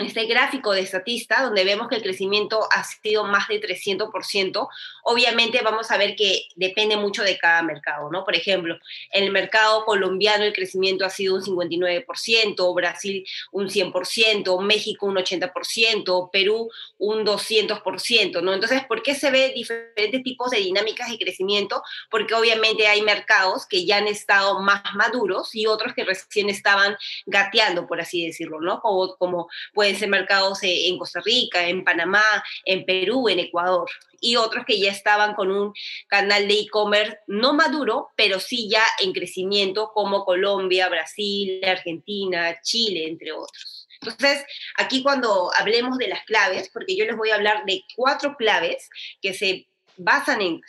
este 0.00 0.26
gráfico 0.26 0.72
de 0.72 0.80
estatista, 0.80 1.42
donde 1.42 1.64
vemos 1.64 1.88
que 1.88 1.96
el 1.96 2.02
crecimiento 2.02 2.66
ha 2.70 2.84
sido 2.84 3.24
más 3.24 3.48
de 3.48 3.60
300%, 3.60 4.68
obviamente 5.04 5.60
vamos 5.62 5.90
a 5.90 5.98
ver 5.98 6.16
que 6.16 6.46
depende 6.56 6.96
mucho 6.96 7.22
de 7.22 7.38
cada 7.38 7.62
mercado, 7.62 8.10
¿no? 8.10 8.24
Por 8.24 8.34
ejemplo, 8.34 8.78
en 9.12 9.24
el 9.24 9.30
mercado 9.30 9.84
colombiano 9.84 10.44
el 10.44 10.52
crecimiento 10.52 11.04
ha 11.04 11.10
sido 11.10 11.34
un 11.34 11.42
59%, 11.42 12.74
Brasil 12.74 13.26
un 13.52 13.68
100%, 13.68 14.62
México 14.62 15.06
un 15.06 15.16
80%, 15.16 16.30
Perú 16.30 16.70
un 16.98 17.24
200%, 17.24 18.42
¿no? 18.42 18.52
Entonces, 18.52 18.84
¿por 18.84 19.02
qué 19.02 19.14
se 19.14 19.30
ve 19.30 19.52
diferentes 19.54 20.22
tipos 20.22 20.50
de 20.50 20.58
dinámicas 20.58 21.10
de 21.10 21.18
crecimiento? 21.18 21.82
Porque 22.10 22.34
obviamente 22.34 22.86
hay 22.86 23.02
mercados 23.02 23.66
que 23.66 23.84
ya 23.84 23.98
han 23.98 24.06
estado 24.06 24.60
más 24.60 24.82
maduros 24.94 25.54
y 25.54 25.66
otros 25.66 25.94
que 25.94 26.04
recién 26.04 26.48
estaban 26.50 26.96
gateando, 27.26 27.86
por 27.86 28.00
así 28.00 28.26
decirlo, 28.26 28.60
¿no? 28.60 28.80
Como, 28.80 29.16
como 29.16 29.48
pueden 29.90 29.98
ser 29.98 30.08
mercados 30.08 30.62
eh, 30.62 30.88
en 30.88 30.98
Costa 30.98 31.20
Rica, 31.24 31.66
en 31.66 31.82
Panamá, 31.82 32.22
en 32.64 32.84
Perú, 32.84 33.28
en 33.28 33.40
Ecuador, 33.40 33.90
y 34.20 34.36
otros 34.36 34.64
que 34.64 34.78
ya 34.78 34.92
estaban 34.92 35.34
con 35.34 35.50
un 35.50 35.72
canal 36.06 36.46
de 36.46 36.54
e-commerce 36.54 37.18
no 37.26 37.54
maduro, 37.54 38.10
pero 38.16 38.38
sí 38.38 38.68
ya 38.70 38.84
en 39.00 39.12
crecimiento, 39.12 39.90
como 39.92 40.24
Colombia, 40.24 40.88
Brasil, 40.88 41.60
Argentina, 41.64 42.56
Chile, 42.62 43.08
entre 43.08 43.32
otros. 43.32 43.88
Entonces, 44.00 44.44
aquí 44.76 45.02
cuando 45.02 45.50
hablemos 45.58 45.98
de 45.98 46.08
las 46.08 46.24
claves, 46.24 46.70
porque 46.72 46.96
yo 46.96 47.04
les 47.04 47.16
voy 47.16 47.30
a 47.30 47.34
hablar 47.34 47.64
de 47.66 47.82
cuatro 47.96 48.36
claves 48.36 48.88
que 49.20 49.34
se 49.34 49.66
basan 49.96 50.40
en, 50.40 50.60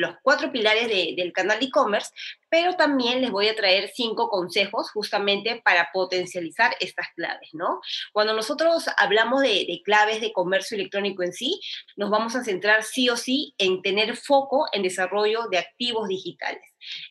los 0.00 0.14
cuatro 0.22 0.50
pilares 0.52 0.88
del 0.88 1.32
canal 1.32 1.58
e-commerce, 1.62 2.10
pero 2.48 2.74
también 2.74 3.20
les 3.20 3.30
voy 3.30 3.48
a 3.48 3.56
traer 3.56 3.90
cinco 3.94 4.28
consejos 4.28 4.90
justamente 4.90 5.62
para 5.64 5.90
potencializar 5.92 6.74
estas 6.80 7.06
claves, 7.14 7.48
¿no? 7.52 7.80
Cuando 8.12 8.34
nosotros 8.34 8.86
hablamos 8.98 9.40
de, 9.42 9.80
claves 9.84 10.20
de 10.20 10.32
comercio 10.32 10.76
electrónico 10.76 11.22
en 11.22 11.32
sí, 11.32 11.60
nos 11.96 12.10
vamos 12.10 12.36
a 12.36 12.44
centrar 12.44 12.82
sí 12.82 13.08
o 13.08 13.16
sí 13.16 13.54
en 13.58 13.82
tener 13.82 14.16
foco 14.16 14.66
en 14.72 14.82
desarrollo 14.82 15.48
de 15.50 15.58
activos 15.58 16.08
digitales. 16.08 16.62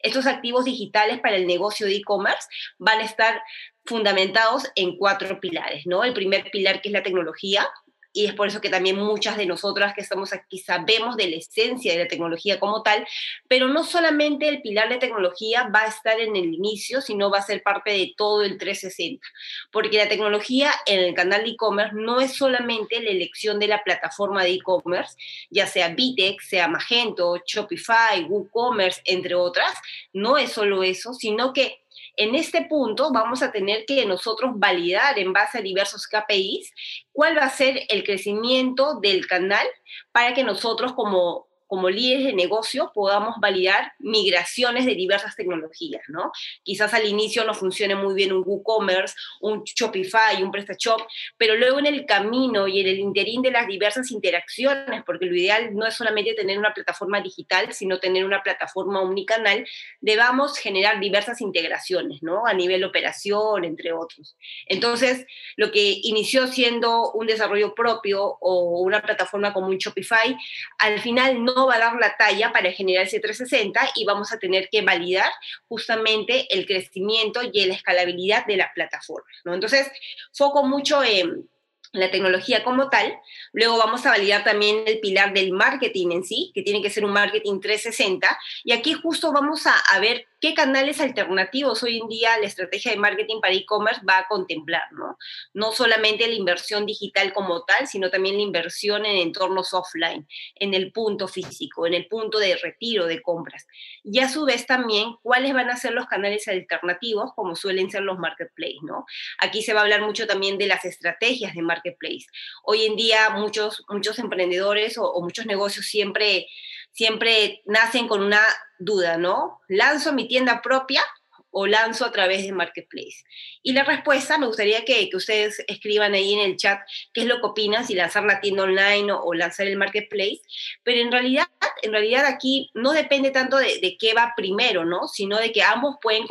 Estos 0.03 0.27
activos 0.27 0.65
digitales 0.65 1.19
para 1.21 1.37
el 1.37 1.47
negocio 1.47 1.87
de 1.87 1.95
e-commerce 1.95 2.47
van 2.77 2.99
a 2.99 3.05
estar 3.05 3.41
fundamentados 3.85 4.69
en 4.75 4.97
cuatro 4.97 5.39
pilares, 5.39 5.85
¿no? 5.85 6.03
El 6.03 6.13
primer 6.13 6.51
pilar 6.51 6.81
que 6.81 6.89
es 6.89 6.93
la 6.93 7.03
tecnología, 7.03 7.67
y 8.13 8.25
es 8.25 8.33
por 8.33 8.47
eso 8.47 8.61
que 8.61 8.69
también 8.69 8.97
muchas 8.97 9.37
de 9.37 9.45
nosotras 9.45 9.93
que 9.93 10.01
estamos 10.01 10.33
aquí 10.33 10.57
sabemos 10.57 11.15
de 11.15 11.29
la 11.29 11.37
esencia 11.37 11.93
de 11.93 11.99
la 11.99 12.07
tecnología 12.07 12.59
como 12.59 12.83
tal, 12.83 13.07
pero 13.47 13.67
no 13.67 13.83
solamente 13.83 14.47
el 14.47 14.61
pilar 14.61 14.89
de 14.89 14.97
tecnología 14.97 15.69
va 15.73 15.83
a 15.83 15.87
estar 15.87 16.19
en 16.19 16.35
el 16.35 16.53
inicio, 16.53 17.01
sino 17.01 17.29
va 17.29 17.39
a 17.39 17.43
ser 17.43 17.63
parte 17.63 17.91
de 17.91 18.13
todo 18.17 18.43
el 18.43 18.57
360, 18.57 19.25
porque 19.71 19.97
la 19.97 20.09
tecnología 20.09 20.71
en 20.85 20.99
el 20.99 21.13
canal 21.13 21.43
de 21.43 21.51
e-commerce 21.51 21.95
no 21.95 22.19
es 22.19 22.35
solamente 22.35 23.01
la 23.01 23.11
elección 23.11 23.59
de 23.59 23.67
la 23.67 23.83
plataforma 23.83 24.43
de 24.43 24.51
e-commerce, 24.51 25.15
ya 25.49 25.67
sea 25.67 25.89
Vitex, 25.89 26.49
sea 26.49 26.67
Magento, 26.67 27.41
Shopify, 27.45 28.23
WooCommerce, 28.23 29.01
entre 29.05 29.35
otras, 29.35 29.73
no 30.13 30.37
es 30.37 30.51
solo 30.51 30.83
eso, 30.83 31.13
sino 31.13 31.53
que 31.53 31.81
en 32.17 32.35
este 32.35 32.65
punto 32.65 33.11
vamos 33.11 33.41
a 33.41 33.51
tener 33.51 33.85
que 33.85 34.05
nosotros 34.05 34.51
validar 34.55 35.17
en 35.19 35.33
base 35.33 35.59
a 35.59 35.61
diversos 35.61 36.07
KPIs 36.07 36.73
cuál 37.11 37.37
va 37.37 37.43
a 37.43 37.49
ser 37.49 37.81
el 37.89 38.03
crecimiento 38.03 38.99
del 38.99 39.27
canal 39.27 39.67
para 40.11 40.33
que 40.33 40.43
nosotros 40.43 40.93
como 40.93 41.50
como 41.71 41.89
líderes 41.89 42.25
de 42.25 42.33
negocio 42.33 42.91
podamos 42.93 43.35
validar 43.39 43.93
migraciones 43.99 44.85
de 44.85 44.93
diversas 44.93 45.37
tecnologías, 45.37 46.01
¿no? 46.09 46.33
Quizás 46.63 46.93
al 46.93 47.07
inicio 47.07 47.45
no 47.45 47.53
funcione 47.53 47.95
muy 47.95 48.13
bien 48.13 48.33
un 48.33 48.43
WooCommerce, 48.45 49.15
un 49.39 49.63
Shopify, 49.63 50.43
un 50.43 50.51
PrestaShop, 50.51 50.99
pero 51.37 51.55
luego 51.55 51.79
en 51.79 51.85
el 51.85 52.05
camino 52.05 52.67
y 52.67 52.81
en 52.81 52.87
el 52.87 52.99
interín 52.99 53.41
de 53.41 53.51
las 53.51 53.67
diversas 53.67 54.11
interacciones, 54.11 55.03
porque 55.05 55.27
lo 55.27 55.33
ideal 55.33 55.73
no 55.73 55.85
es 55.85 55.93
solamente 55.93 56.33
tener 56.33 56.59
una 56.59 56.73
plataforma 56.73 57.21
digital, 57.21 57.71
sino 57.71 58.01
tener 58.01 58.25
una 58.25 58.43
plataforma 58.43 58.99
omnicanal, 59.01 59.65
debamos 60.01 60.57
generar 60.57 60.99
diversas 60.99 61.39
integraciones, 61.39 62.21
¿no? 62.21 62.45
A 62.45 62.53
nivel 62.53 62.83
operación, 62.83 63.63
entre 63.63 63.93
otros. 63.93 64.35
Entonces, 64.65 65.25
lo 65.55 65.71
que 65.71 66.01
inició 66.03 66.47
siendo 66.47 67.13
un 67.13 67.27
desarrollo 67.27 67.73
propio 67.73 68.21
o 68.41 68.81
una 68.81 69.01
plataforma 69.01 69.53
como 69.53 69.67
un 69.67 69.77
Shopify, 69.77 70.35
al 70.77 70.99
final 70.99 71.45
no 71.45 71.60
va 71.67 71.75
a 71.75 71.79
dar 71.79 71.95
la 71.99 72.15
talla 72.17 72.51
para 72.51 72.71
generar 72.71 73.05
ese 73.05 73.19
360 73.19 73.91
y 73.95 74.05
vamos 74.05 74.31
a 74.31 74.39
tener 74.39 74.69
que 74.71 74.81
validar 74.81 75.31
justamente 75.67 76.47
el 76.49 76.65
crecimiento 76.65 77.41
y 77.43 77.65
la 77.65 77.75
escalabilidad 77.75 78.45
de 78.45 78.57
la 78.57 78.71
plataforma. 78.73 79.29
¿no? 79.45 79.53
Entonces, 79.53 79.91
foco 80.33 80.63
mucho 80.63 81.03
en 81.03 81.49
la 81.93 82.11
tecnología 82.11 82.63
como 82.63 82.89
tal. 82.89 83.13
Luego 83.53 83.77
vamos 83.77 84.05
a 84.05 84.11
validar 84.11 84.43
también 84.43 84.83
el 84.85 84.99
pilar 84.99 85.33
del 85.33 85.51
marketing 85.51 86.11
en 86.11 86.23
sí, 86.23 86.51
que 86.53 86.61
tiene 86.61 86.81
que 86.81 86.89
ser 86.89 87.05
un 87.05 87.11
marketing 87.11 87.59
360. 87.59 88.39
Y 88.63 88.71
aquí 88.71 88.93
justo 88.93 89.31
vamos 89.31 89.67
a, 89.67 89.75
a 89.93 89.99
ver 89.99 90.27
qué 90.41 90.55
canales 90.55 90.99
alternativos 90.99 91.83
hoy 91.83 91.99
en 91.99 92.07
día 92.07 92.37
la 92.39 92.47
estrategia 92.47 92.91
de 92.91 92.97
marketing 92.97 93.39
para 93.41 93.53
e-commerce 93.53 94.01
va 94.07 94.17
a 94.17 94.27
contemplar, 94.27 94.91
¿no? 94.91 95.17
No 95.53 95.71
solamente 95.71 96.27
la 96.27 96.33
inversión 96.33 96.85
digital 96.85 97.31
como 97.31 97.63
tal, 97.63 97.87
sino 97.87 98.09
también 98.09 98.35
la 98.35 98.41
inversión 98.41 99.05
en 99.05 99.17
entornos 99.17 99.73
offline, 99.73 100.27
en 100.55 100.73
el 100.73 100.91
punto 100.91 101.27
físico, 101.27 101.85
en 101.85 101.93
el 101.93 102.07
punto 102.07 102.39
de 102.39 102.55
retiro 102.55 103.05
de 103.05 103.21
compras. 103.21 103.67
Y 104.03 104.19
a 104.19 104.29
su 104.29 104.45
vez 104.45 104.65
también 104.65 105.15
cuáles 105.21 105.53
van 105.53 105.69
a 105.69 105.77
ser 105.77 105.93
los 105.93 106.07
canales 106.07 106.47
alternativos, 106.47 107.33
como 107.35 107.55
suelen 107.55 107.91
ser 107.91 108.01
los 108.01 108.17
marketplaces, 108.17 108.81
¿no? 108.81 109.05
Aquí 109.37 109.61
se 109.61 109.73
va 109.73 109.81
a 109.81 109.83
hablar 109.83 110.01
mucho 110.01 110.25
también 110.25 110.57
de 110.57 110.65
las 110.65 110.85
estrategias 110.85 111.53
de 111.53 111.61
marketplace. 111.81 112.25
Hoy 112.63 112.85
en 112.85 112.95
día 112.95 113.29
muchos, 113.31 113.83
muchos 113.89 114.19
emprendedores 114.19 114.97
o, 114.97 115.19
muchos 115.21 115.45
negocios 115.45 115.85
siempre 115.85 116.47
siempre 116.93 117.61
nacen 117.65 118.07
con 118.07 118.21
una 118.21 118.41
duda, 118.77 119.17
¿no? 119.17 119.61
¿Lanzo 119.69 120.11
mi 120.11 120.27
tienda 120.27 120.61
propia 120.61 121.01
o 121.49 121.65
lanzo 121.67 122.05
a 122.05 122.11
través 122.11 122.43
de 122.43 122.51
Marketplace? 122.51 123.23
Y 123.63 123.71
la 123.71 123.85
respuesta, 123.85 124.37
me 124.37 124.47
gustaría 124.47 124.83
que, 124.83 125.09
que, 125.09 125.15
ustedes 125.15 125.63
escriban 125.67 126.13
ahí 126.13 126.33
en 126.33 126.39
el 126.41 126.57
chat 126.57 126.81
qué 127.13 127.21
es 127.21 127.27
lo 127.27 127.39
que 127.39 127.47
opinan, 127.47 127.87
si 127.87 127.95
lanzar 127.95 128.25
la 128.25 128.41
tienda 128.41 128.63
online 128.63 129.09
o, 129.13 129.33
lanzar 129.33 129.67
el 129.67 129.77
Marketplace, 129.77 130.41
pero 130.83 130.99
en 130.99 131.13
realidad, 131.13 131.47
en 131.81 131.93
realidad 131.93 132.25
aquí 132.25 132.69
no 132.73 132.91
depende 132.91 133.31
tanto 133.31 133.55
de, 133.55 133.95
qué 133.97 134.13
va 134.13 134.33
primero, 134.35 134.83
¿no? 134.83 135.07
Sino 135.07 135.37
de 135.37 135.53
que 135.53 135.63
ambos 135.63 135.95
pueden, 136.01 136.25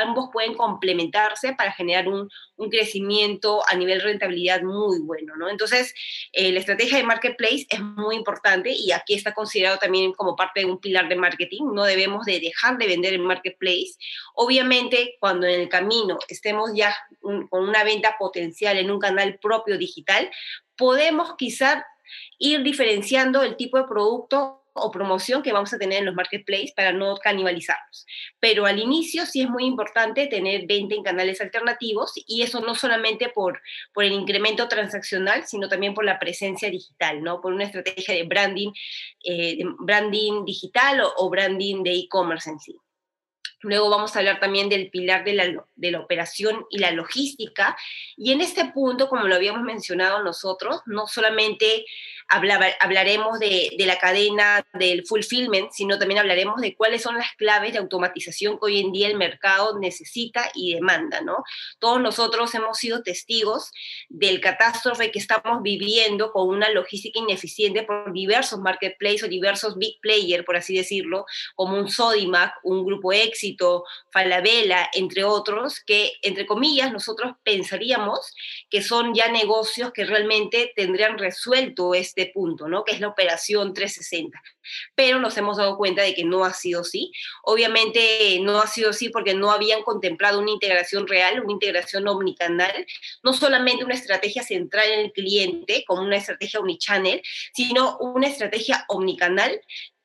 ambos 0.00 0.30
pueden 0.32 0.54
complementarse 0.54 1.54
para 1.54 1.72
generar 1.72 2.08
un, 2.08 2.28
un 2.56 2.70
crecimiento 2.70 3.62
a 3.68 3.76
nivel 3.76 4.00
rentabilidad 4.00 4.62
muy 4.62 5.00
bueno, 5.00 5.36
¿no? 5.36 5.48
Entonces, 5.48 5.94
eh, 6.32 6.52
la 6.52 6.60
estrategia 6.60 6.98
de 6.98 7.04
Marketplace 7.04 7.66
es 7.68 7.80
muy 7.80 8.16
importante 8.16 8.72
y 8.72 8.92
aquí 8.92 9.14
está 9.14 9.34
considerado 9.34 9.78
también 9.78 10.12
como 10.12 10.36
parte 10.36 10.60
de 10.60 10.66
un 10.66 10.78
pilar 10.78 11.08
de 11.08 11.16
marketing, 11.16 11.72
no 11.72 11.84
debemos 11.84 12.24
de 12.24 12.40
dejar 12.40 12.78
de 12.78 12.86
vender 12.86 13.14
en 13.14 13.24
Marketplace. 13.24 13.94
Obviamente, 14.34 15.16
cuando 15.20 15.46
en 15.46 15.60
el 15.60 15.68
camino 15.68 16.18
estemos 16.28 16.70
ya 16.74 16.94
con 17.20 17.46
una 17.50 17.84
venta 17.84 18.16
potencial 18.18 18.78
en 18.78 18.90
un 18.90 18.98
canal 18.98 19.38
propio 19.40 19.78
digital, 19.78 20.30
podemos 20.76 21.34
quizá 21.36 21.84
ir 22.38 22.62
diferenciando 22.62 23.42
el 23.42 23.56
tipo 23.56 23.78
de 23.78 23.84
producto 23.84 24.61
o 24.74 24.90
promoción 24.90 25.42
que 25.42 25.52
vamos 25.52 25.72
a 25.72 25.78
tener 25.78 25.98
en 25.98 26.06
los 26.06 26.14
marketplaces 26.14 26.72
para 26.72 26.92
no 26.92 27.16
canibalizarlos. 27.16 28.06
Pero 28.40 28.66
al 28.66 28.78
inicio 28.78 29.26
sí 29.26 29.42
es 29.42 29.48
muy 29.48 29.64
importante 29.64 30.26
tener 30.26 30.66
venta 30.66 30.94
en 30.94 31.02
canales 31.02 31.40
alternativos 31.40 32.12
y 32.26 32.42
eso 32.42 32.60
no 32.60 32.74
solamente 32.74 33.28
por, 33.28 33.60
por 33.92 34.04
el 34.04 34.12
incremento 34.12 34.68
transaccional, 34.68 35.46
sino 35.46 35.68
también 35.68 35.94
por 35.94 36.04
la 36.04 36.18
presencia 36.18 36.70
digital, 36.70 37.22
¿no? 37.22 37.40
Por 37.40 37.52
una 37.52 37.64
estrategia 37.64 38.14
de 38.14 38.24
branding, 38.24 38.72
eh, 39.24 39.58
branding 39.78 40.44
digital 40.44 41.00
o, 41.00 41.12
o 41.16 41.30
branding 41.30 41.82
de 41.82 41.92
e-commerce 41.92 42.50
en 42.50 42.60
sí. 42.60 42.76
Luego 43.62 43.90
vamos 43.90 44.14
a 44.14 44.18
hablar 44.18 44.40
también 44.40 44.68
del 44.68 44.90
pilar 44.90 45.24
de 45.24 45.34
la, 45.34 45.64
de 45.76 45.90
la, 45.92 46.00
operación 46.00 46.66
y 46.68 46.78
la 46.78 46.90
logística. 46.90 47.76
Y 48.16 48.32
en 48.32 48.40
este 48.40 48.66
punto, 48.66 49.08
como 49.08 49.28
lo 49.28 49.36
habíamos 49.36 49.62
mencionado 49.62 50.22
nosotros, 50.22 50.80
no 50.86 51.06
solamente 51.06 51.86
hablaremos 52.32 53.38
de, 53.38 53.70
de, 53.76 53.86
la 53.86 53.98
cadena 53.98 54.66
del 54.72 55.06
fulfillment, 55.06 55.70
sino 55.72 55.98
también 55.98 56.18
hablaremos 56.18 56.60
de 56.60 56.74
cuáles 56.74 57.02
son 57.02 57.16
las 57.16 57.32
claves 57.36 57.72
de 57.72 57.78
automatización 57.78 58.54
que 58.54 58.64
hoy 58.66 58.80
en 58.80 58.92
día 58.92 59.08
el 59.08 59.16
mercado 59.16 59.78
necesita 59.78 60.50
y 60.54 60.74
demanda, 60.74 61.20
¿no? 61.20 61.44
Todos 61.78 62.00
nosotros 62.00 62.54
hemos 62.54 62.78
sido 62.78 63.02
testigos 63.02 63.70
del 64.08 64.40
catástrofe 64.40 65.10
que 65.10 65.18
estamos 65.18 65.62
viviendo 65.62 66.32
con 66.32 66.48
una 66.48 66.70
logística 66.70 67.18
ineficiente 67.18 67.82
por 67.82 68.12
diversos 68.12 68.60
marketplaces 68.60 69.24
o 69.24 69.28
diversos 69.28 69.76
big 69.76 70.00
players, 70.00 70.44
por 70.44 70.56
así 70.56 70.74
decirlo, 70.74 71.26
como 71.54 71.78
un 71.78 71.90
Sodimac, 71.90 72.54
un 72.62 72.84
Grupo 72.84 73.12
Éxito, 73.12 73.84
Falabella, 74.10 74.88
entre 74.94 75.24
otros, 75.24 75.80
que, 75.80 76.12
entre 76.22 76.46
comillas, 76.46 76.92
nosotros 76.92 77.34
pensaríamos 77.44 78.34
que 78.70 78.82
son 78.82 79.14
ya 79.14 79.28
negocios 79.30 79.92
que 79.92 80.04
realmente 80.04 80.72
tendrían 80.74 81.18
resuelto 81.18 81.94
este 81.94 82.21
punto, 82.26 82.68
¿no? 82.68 82.84
Que 82.84 82.92
es 82.92 83.00
la 83.00 83.08
operación 83.08 83.74
360. 83.74 84.40
Pero 84.94 85.18
nos 85.18 85.36
hemos 85.36 85.56
dado 85.56 85.76
cuenta 85.76 86.02
de 86.02 86.14
que 86.14 86.24
no 86.24 86.44
ha 86.44 86.52
sido 86.52 86.82
así. 86.82 87.12
Obviamente 87.42 88.38
no 88.42 88.60
ha 88.60 88.66
sido 88.66 88.90
así 88.90 89.08
porque 89.08 89.34
no 89.34 89.50
habían 89.50 89.82
contemplado 89.82 90.40
una 90.40 90.50
integración 90.50 91.06
real, 91.06 91.40
una 91.40 91.52
integración 91.52 92.06
omnicanal, 92.08 92.86
no 93.22 93.32
solamente 93.32 93.84
una 93.84 93.94
estrategia 93.94 94.42
central 94.42 94.88
en 94.90 95.00
el 95.00 95.12
cliente, 95.12 95.84
como 95.86 96.02
una 96.02 96.16
estrategia 96.16 96.60
omnichannel, 96.60 97.22
sino 97.52 97.98
una 97.98 98.28
estrategia 98.28 98.84
omnicanal 98.88 99.60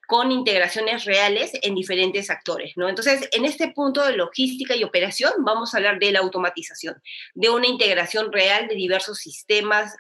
con 0.08 0.32
integraciones 0.32 1.04
reales 1.04 1.52
en 1.62 1.76
diferentes 1.76 2.30
actores, 2.30 2.78
¿no? 2.78 2.88
Entonces, 2.88 3.28
en 3.34 3.44
este 3.44 3.72
punto 3.74 4.04
de 4.06 4.16
logística 4.16 4.74
y 4.74 4.86
operación 4.86 5.34
vamos 5.40 5.74
a 5.74 5.78
hablar 5.78 6.00
de 6.00 6.14
la 6.14 6.20
automatización, 6.20 6.96
de 7.36 7.50
una 7.50 7.68
integración 7.68 8.32
real 8.32 8.70
de 8.70 8.76
diversos 8.76 9.20
sistemas, 9.20 9.94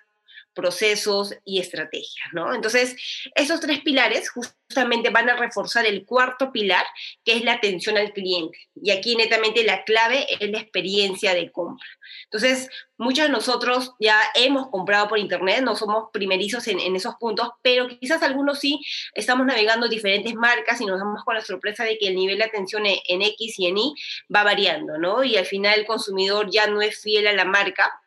procesos 0.58 1.36
y 1.46 1.60
estrategias, 1.60 2.28
¿no? 2.34 2.54
Entonces, 2.54 2.96
esos 3.36 3.60
tres 3.60 3.82
pilares 3.82 4.32
justamente 4.32 5.12
van 5.12 5.30
a 5.30 5.36
reforzar 5.36 5.86
el 5.86 6.04
cuarto 6.04 6.52
pilar, 6.52 6.84
que 7.24 7.38
es 7.38 7.44
la 7.44 7.54
atención 7.54 7.96
al 7.96 8.12
cliente. 8.12 8.58
Y 8.76 8.90
aquí 8.90 9.16
netamente 9.16 9.64
la 9.64 9.84
clave 9.84 10.26
es 10.40 10.50
la 10.50 10.58
experiencia 10.58 11.36
de 11.36 11.52
compra. 11.52 11.88
Entonces, 12.24 12.70
muchos 12.98 13.26
de 13.26 13.32
nosotros 13.32 13.94
ya 14.00 14.20
hemos 14.34 14.70
comprado 14.70 15.08
por 15.08 15.20
internet, 15.20 15.62
no 15.62 15.76
somos 15.76 16.10
primerizos 16.12 16.68
en, 16.68 16.80
en 16.80 16.96
esos 16.96 17.16
puntos, 17.16 17.50
pero 17.62 17.88
quizás 17.88 18.24
algunos 18.24 18.60
sí 18.60 18.82
estamos 19.14 19.46
navegando 19.46 19.88
diferentes 19.88 20.34
marcas 20.34 20.82
y 20.82 20.86
nos 20.86 20.98
damos 20.98 21.24
con 21.24 21.36
la 21.36 21.42
sorpresa 21.42 21.84
de 21.84 22.00
que 22.00 22.08
el 22.08 22.16
nivel 22.16 22.40
de 22.40 22.46
atención 22.46 22.84
en, 22.86 23.22
X 23.22 23.60
y 23.60 23.68
en 23.68 23.78
Y 23.78 23.94
va 24.34 24.44
variando, 24.44 24.98
¿no? 24.98 25.24
Y 25.24 25.38
al 25.38 25.46
final 25.46 25.80
el 25.80 25.86
consumidor 25.86 26.50
ya 26.52 26.68
no 26.68 26.82
es 26.82 27.02
fiel 27.02 27.28
a 27.28 27.34
la 27.34 27.46
marca, 27.46 28.02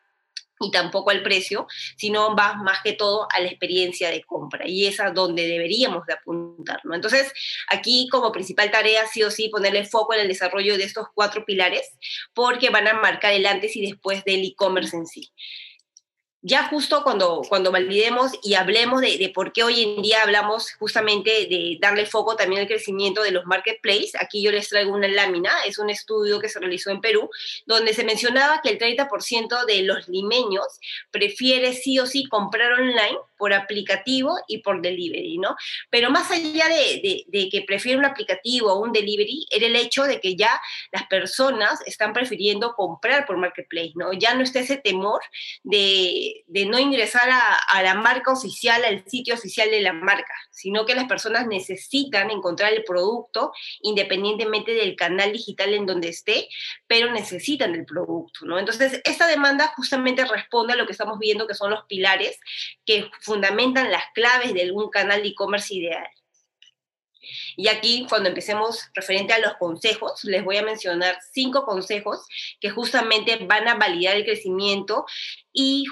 y 0.60 0.70
tampoco 0.70 1.10
al 1.10 1.22
precio, 1.22 1.66
sino 1.96 2.36
va 2.36 2.54
más 2.54 2.80
que 2.84 2.92
todo 2.92 3.26
a 3.32 3.40
la 3.40 3.48
experiencia 3.48 4.10
de 4.10 4.22
compra 4.22 4.68
y 4.68 4.86
es 4.86 5.00
a 5.00 5.10
donde 5.10 5.46
deberíamos 5.46 6.06
de 6.06 6.12
apuntar. 6.12 6.80
Entonces, 6.92 7.32
aquí 7.68 8.08
como 8.10 8.30
principal 8.30 8.70
tarea 8.70 9.06
sí 9.06 9.22
o 9.22 9.30
sí 9.30 9.48
ponerle 9.48 9.84
foco 9.86 10.14
en 10.14 10.20
el 10.20 10.28
desarrollo 10.28 10.76
de 10.76 10.84
estos 10.84 11.06
cuatro 11.14 11.44
pilares 11.44 11.90
porque 12.34 12.70
van 12.70 12.88
a 12.88 12.94
marcar 12.94 13.32
el 13.32 13.46
antes 13.46 13.74
y 13.76 13.86
después 13.86 14.24
del 14.24 14.44
e-commerce 14.44 14.96
en 14.96 15.06
sí 15.06 15.32
ya 16.42 16.68
justo 16.68 17.02
cuando, 17.02 17.42
cuando 17.48 17.70
validemos 17.70 18.32
y 18.42 18.54
hablemos 18.54 19.00
de, 19.02 19.18
de, 19.18 19.28
por 19.28 19.52
qué 19.52 19.62
hoy 19.62 19.82
en 19.82 20.02
día 20.02 20.22
hablamos 20.22 20.72
justamente 20.72 21.30
de 21.30 21.76
darle 21.80 22.06
foco 22.06 22.34
también 22.34 22.62
al 22.62 22.66
crecimiento 22.66 23.22
de 23.22 23.30
los 23.30 23.44
marketplaces, 23.46 24.14
aquí 24.18 24.42
yo 24.42 24.50
les 24.50 24.68
traigo 24.68 24.92
una 24.92 25.08
lámina, 25.08 25.50
es 25.66 25.78
un 25.78 25.90
estudio 25.90 26.40
que 26.40 26.48
se 26.48 26.58
realizó 26.58 26.90
en 26.90 27.00
Perú, 27.00 27.28
donde 27.66 27.92
se 27.92 28.04
mencionaba 28.04 28.60
que 28.62 28.70
el 28.70 28.78
30% 28.78 29.66
de 29.66 29.82
los 29.82 30.08
limeños 30.08 30.66
prefiere 31.10 31.74
sí 31.74 31.98
o 31.98 32.06
sí 32.06 32.24
comprar 32.24 32.72
online 32.72 33.18
por 33.40 33.52
aplicativo 33.52 34.36
y 34.46 34.58
por 34.58 34.80
delivery, 34.80 35.38
¿no? 35.38 35.56
Pero 35.90 36.10
más 36.10 36.30
allá 36.30 36.68
de, 36.68 37.24
de, 37.26 37.48
que 37.48 37.62
prefiere 37.62 37.98
un 37.98 38.04
aplicativo 38.04 38.72
o 38.72 38.84
un 38.84 38.92
delivery, 38.92 39.46
era 39.50 39.66
el 39.66 39.74
hecho 39.74 40.04
de 40.04 40.20
que 40.20 40.36
ya 40.36 40.60
las 40.92 41.08
personas 41.08 41.80
están 41.86 42.12
prefiriendo 42.12 42.74
comprar 42.74 43.26
por 43.26 43.36
marketplace, 43.38 43.94
¿no? 43.96 44.12
Ya 44.12 44.34
no 44.34 44.44
está 44.44 44.60
ese 44.60 44.76
temor 44.76 45.20
de 45.64 46.20
de, 46.46 46.66
no 46.66 46.78
ingresar 46.78 47.28
a, 47.30 47.82
la 47.82 47.94
marca 47.94 48.32
oficial, 48.32 48.84
al 48.84 49.04
sitio 49.06 49.34
oficial 49.34 49.70
de 49.70 49.80
la 49.80 49.92
marca, 49.92 50.34
sino 50.50 50.84
que 50.84 50.94
las 50.94 51.06
personas 51.06 51.46
necesitan 51.46 52.30
encontrar 52.30 52.72
el 52.72 52.84
producto 52.84 53.52
independientemente 53.80 54.72
del 54.72 54.96
canal 54.96 55.32
digital 55.32 55.74
en 55.74 55.86
donde 55.86 56.08
esté, 56.08 56.48
pero 56.86 57.10
necesitan 57.12 57.74
el 57.74 57.84
producto, 57.84 58.44
¿no? 58.44 58.58
Entonces, 58.58 59.00
esta 59.04 59.26
demanda 59.26 59.72
justamente 59.76 60.24
responde 60.24 60.74
a 60.74 60.76
lo 60.76 60.86
que 60.86 60.92
estamos 60.92 61.18
viendo 61.18 61.46
que 61.46 61.54
son 61.54 61.70
los 61.70 61.84
pilares 61.86 62.38
que 62.84 63.10
fundamentan 63.30 63.92
las 63.92 64.02
claves 64.12 64.52
de 64.52 64.62
algún 64.62 64.90
canal 64.90 65.22
de 65.22 65.28
e-commerce 65.28 65.72
ideal. 65.72 66.08
Y 67.56 67.68
aquí, 67.68 68.06
cuando 68.08 68.28
empecemos 68.28 68.90
referente 68.92 69.32
a 69.32 69.38
los 69.38 69.54
consejos, 69.54 70.24
les 70.24 70.44
voy 70.44 70.56
a 70.56 70.64
mencionar 70.64 71.16
cinco 71.32 71.64
consejos 71.64 72.26
que 72.60 72.70
justamente 72.70 73.36
van 73.46 73.68
a 73.68 73.74
validar 73.74 74.16
el 74.16 74.24
crecimiento 74.24 75.04
y, 75.52 75.86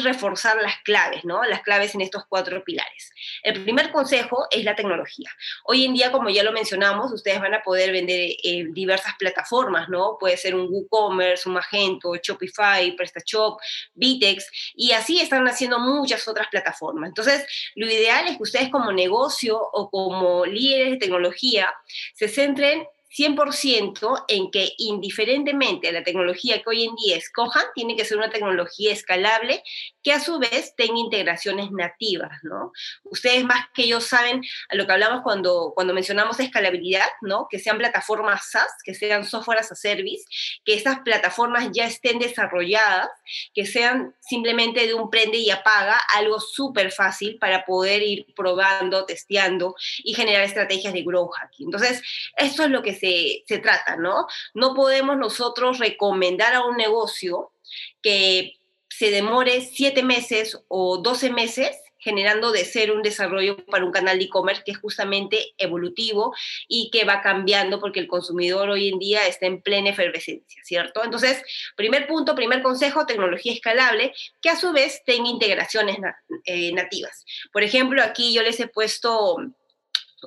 reforzar 0.00 0.56
las 0.62 0.76
claves, 0.82 1.24
¿no? 1.24 1.44
Las 1.44 1.62
claves 1.62 1.94
en 1.94 2.00
estos 2.00 2.24
cuatro 2.28 2.64
pilares. 2.64 3.12
El 3.42 3.62
primer 3.62 3.92
consejo 3.92 4.46
es 4.50 4.64
la 4.64 4.74
tecnología. 4.74 5.30
Hoy 5.64 5.84
en 5.84 5.94
día, 5.94 6.10
como 6.10 6.30
ya 6.30 6.42
lo 6.42 6.52
mencionamos, 6.52 7.12
ustedes 7.12 7.40
van 7.40 7.54
a 7.54 7.62
poder 7.62 7.92
vender 7.92 8.30
eh, 8.42 8.66
diversas 8.70 9.14
plataformas, 9.18 9.88
¿no? 9.88 10.16
Puede 10.18 10.36
ser 10.36 10.54
un 10.54 10.66
WooCommerce, 10.68 11.48
un 11.48 11.54
Magento, 11.54 12.14
Shopify, 12.16 12.96
PrestaShop, 12.96 13.60
Vitex, 13.94 14.72
y 14.74 14.92
así 14.92 15.20
están 15.20 15.46
haciendo 15.46 15.78
muchas 15.78 16.26
otras 16.26 16.48
plataformas. 16.48 17.08
Entonces, 17.08 17.44
lo 17.74 17.86
ideal 17.86 18.26
es 18.28 18.36
que 18.36 18.42
ustedes 18.42 18.68
como 18.70 18.92
negocio 18.92 19.60
o 19.60 19.90
como 19.90 20.46
líderes 20.46 20.92
de 20.92 20.96
tecnología 20.96 21.72
se 22.14 22.28
centren 22.28 22.86
100% 23.16 24.24
en 24.28 24.50
que 24.50 24.72
indiferentemente 24.78 25.88
a 25.88 25.92
la 25.92 26.02
tecnología 26.02 26.62
que 26.62 26.70
hoy 26.70 26.84
en 26.84 26.94
día 26.96 27.16
escojan, 27.16 27.64
tiene 27.74 27.96
que 27.96 28.04
ser 28.04 28.16
una 28.16 28.30
tecnología 28.30 28.92
escalable 28.92 29.62
que 30.02 30.12
a 30.12 30.20
su 30.20 30.38
vez 30.38 30.74
tenga 30.76 30.98
integraciones 30.98 31.70
nativas, 31.70 32.38
¿no? 32.42 32.72
Ustedes 33.04 33.44
más 33.44 33.66
que 33.74 33.86
yo 33.86 34.00
saben 34.00 34.42
lo 34.70 34.86
que 34.86 34.92
hablamos 34.92 35.22
cuando, 35.22 35.72
cuando 35.74 35.94
mencionamos 35.94 36.40
escalabilidad, 36.40 37.06
¿no? 37.20 37.46
Que 37.50 37.58
sean 37.58 37.78
plataformas 37.78 38.50
SaaS, 38.50 38.72
que 38.84 38.94
sean 38.94 39.24
software 39.24 39.58
as 39.58 39.72
a 39.72 39.74
service, 39.74 40.24
que 40.64 40.74
estas 40.74 41.00
plataformas 41.00 41.68
ya 41.72 41.84
estén 41.86 42.18
desarrolladas, 42.18 43.10
que 43.54 43.66
sean 43.66 44.14
simplemente 44.20 44.86
de 44.86 44.94
un 44.94 45.10
prende 45.10 45.38
y 45.38 45.50
apaga, 45.50 45.98
algo 46.14 46.40
súper 46.40 46.90
fácil 46.92 47.38
para 47.38 47.64
poder 47.64 48.02
ir 48.02 48.26
probando, 48.34 49.04
testeando 49.04 49.74
y 50.02 50.14
generar 50.14 50.42
estrategias 50.42 50.92
de 50.92 51.02
growth 51.02 51.32
hacking. 51.34 51.66
Entonces, 51.66 52.02
esto 52.36 52.64
es 52.64 52.70
lo 52.70 52.82
que 52.82 52.94
se, 53.46 53.58
trata, 53.58 53.96
¿no? 53.96 54.26
No 54.54 54.74
podemos 54.74 55.16
nosotros 55.16 55.78
recomendar 55.78 56.54
a 56.54 56.64
un 56.64 56.76
negocio 56.76 57.52
que 58.00 58.54
se 58.88 59.10
demore 59.10 59.60
siete 59.62 60.02
meses 60.02 60.60
o 60.68 60.98
doce 60.98 61.30
meses 61.30 61.76
generando 61.98 62.50
de 62.50 62.64
ser 62.64 62.90
un 62.90 63.00
desarrollo 63.00 63.64
para 63.66 63.84
un 63.84 63.92
canal 63.92 64.18
de 64.18 64.24
e-commerce 64.24 64.64
que 64.64 64.72
es 64.72 64.78
justamente 64.78 65.54
evolutivo 65.56 66.34
y 66.66 66.90
que 66.90 67.04
va 67.04 67.22
cambiando 67.22 67.78
porque 67.78 68.00
el 68.00 68.08
consumidor 68.08 68.70
hoy 68.70 68.88
en 68.88 68.98
día 68.98 69.28
está 69.28 69.46
en 69.46 69.62
plena 69.62 69.90
efervescencia, 69.90 70.60
¿cierto? 70.64 71.04
Entonces, 71.04 71.40
primer 71.76 72.08
punto, 72.08 72.34
primer 72.34 72.60
consejo, 72.60 73.06
tecnología 73.06 73.52
escalable 73.52 74.12
que 74.40 74.50
a 74.50 74.56
su 74.56 74.72
vez 74.72 75.02
tenga 75.06 75.28
integraciones 75.28 75.96
eh, 76.44 76.72
nativas. 76.72 77.24
Por 77.52 77.62
ejemplo, 77.62 78.02
aquí 78.02 78.34
yo 78.34 78.42
les 78.42 78.58
he 78.58 78.66
puesto 78.66 79.36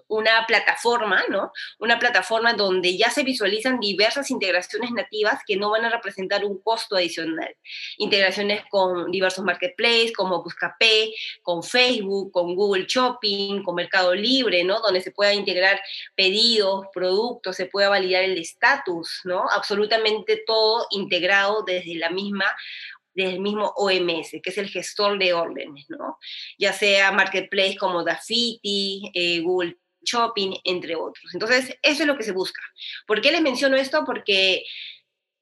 una 0.07 0.45
plataforma, 0.47 1.23
¿no? 1.29 1.51
Una 1.79 1.99
plataforma 1.99 2.53
donde 2.53 2.97
ya 2.97 3.09
se 3.09 3.23
visualizan 3.23 3.79
diversas 3.79 4.31
integraciones 4.31 4.91
nativas 4.91 5.41
que 5.45 5.57
no 5.57 5.69
van 5.69 5.85
a 5.85 5.89
representar 5.89 6.45
un 6.45 6.61
costo 6.61 6.95
adicional. 6.95 7.55
Integraciones 7.97 8.63
con 8.69 9.11
diversos 9.11 9.43
marketplaces 9.43 10.13
como 10.13 10.43
Buscapé, 10.43 11.13
con 11.41 11.63
Facebook, 11.63 12.31
con 12.31 12.55
Google 12.55 12.85
Shopping, 12.87 13.63
con 13.63 13.75
Mercado 13.75 14.13
Libre, 14.13 14.63
¿no? 14.63 14.79
Donde 14.81 15.01
se 15.01 15.11
pueda 15.11 15.33
integrar 15.33 15.79
pedidos, 16.15 16.87
productos, 16.93 17.55
se 17.55 17.65
pueda 17.65 17.89
validar 17.89 18.23
el 18.23 18.37
estatus, 18.37 19.21
¿no? 19.23 19.45
Absolutamente 19.49 20.43
todo 20.45 20.87
integrado 20.91 21.63
desde 21.63 21.95
la 21.95 22.09
misma 22.09 22.45
desde 23.15 23.35
el 23.35 23.39
mismo 23.39 23.73
OMS, 23.77 24.41
que 24.43 24.49
es 24.49 24.57
el 24.57 24.67
gestor 24.67 25.17
de 25.17 25.33
órdenes, 25.33 25.85
¿no? 25.89 26.19
Ya 26.59 26.73
sea 26.73 27.11
marketplace 27.11 27.77
como 27.77 28.03
Dafiti, 28.03 29.09
eh, 29.13 29.39
Google 29.39 29.77
shopping, 30.05 30.55
entre 30.63 30.95
otros. 30.95 31.33
Entonces, 31.33 31.77
eso 31.81 32.03
es 32.03 32.07
lo 32.07 32.17
que 32.17 32.23
se 32.23 32.31
busca. 32.31 32.61
¿Por 33.05 33.21
qué 33.21 33.31
les 33.31 33.41
menciono 33.41 33.75
esto? 33.75 34.03
Porque 34.05 34.63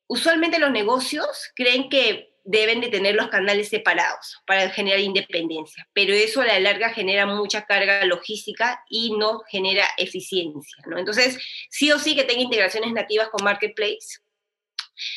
usualmente 0.07 0.59
los 0.59 0.71
negocios 0.71 1.51
creen 1.55 1.89
que 1.89 2.33
deben 2.45 2.81
de 2.81 2.89
tener 2.89 3.15
los 3.15 3.29
canales 3.29 3.69
separados 3.69 4.41
para 4.45 4.69
generar 4.69 4.99
independencia, 4.99 5.87
pero 5.93 6.13
eso 6.13 6.41
a 6.41 6.45
la 6.45 6.59
larga 6.59 6.89
genera 6.89 7.25
mucha 7.25 7.65
carga 7.65 8.03
logística 8.05 8.83
y 8.89 9.15
no 9.15 9.39
genera 9.49 9.85
eficiencia, 9.97 10.83
¿no? 10.85 10.97
Entonces, 10.97 11.37
sí 11.69 11.91
o 11.91 11.99
sí 11.99 12.15
que 12.15 12.25
tenga 12.25 12.41
integraciones 12.41 12.91
nativas 12.91 13.29
con 13.29 13.45
Marketplace. 13.45 14.19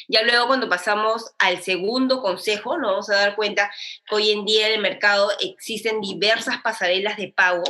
Ya 0.09 0.23
luego 0.23 0.47
cuando 0.47 0.69
pasamos 0.69 1.35
al 1.39 1.63
segundo 1.63 2.23
consejo, 2.23 2.79
nos 2.79 2.91
vamos 2.91 3.11
a 3.11 3.17
dar 3.17 3.37
cuenta 3.37 3.71
que 4.09 4.15
hoy 4.15 4.31
en 4.31 4.45
día 4.45 4.69
en 4.69 4.75
el 4.75 4.81
mercado 4.81 5.31
existen 5.41 6.01
diversas 6.01 6.63
pasarelas 6.63 7.17
de 7.17 7.29
pago 7.29 7.65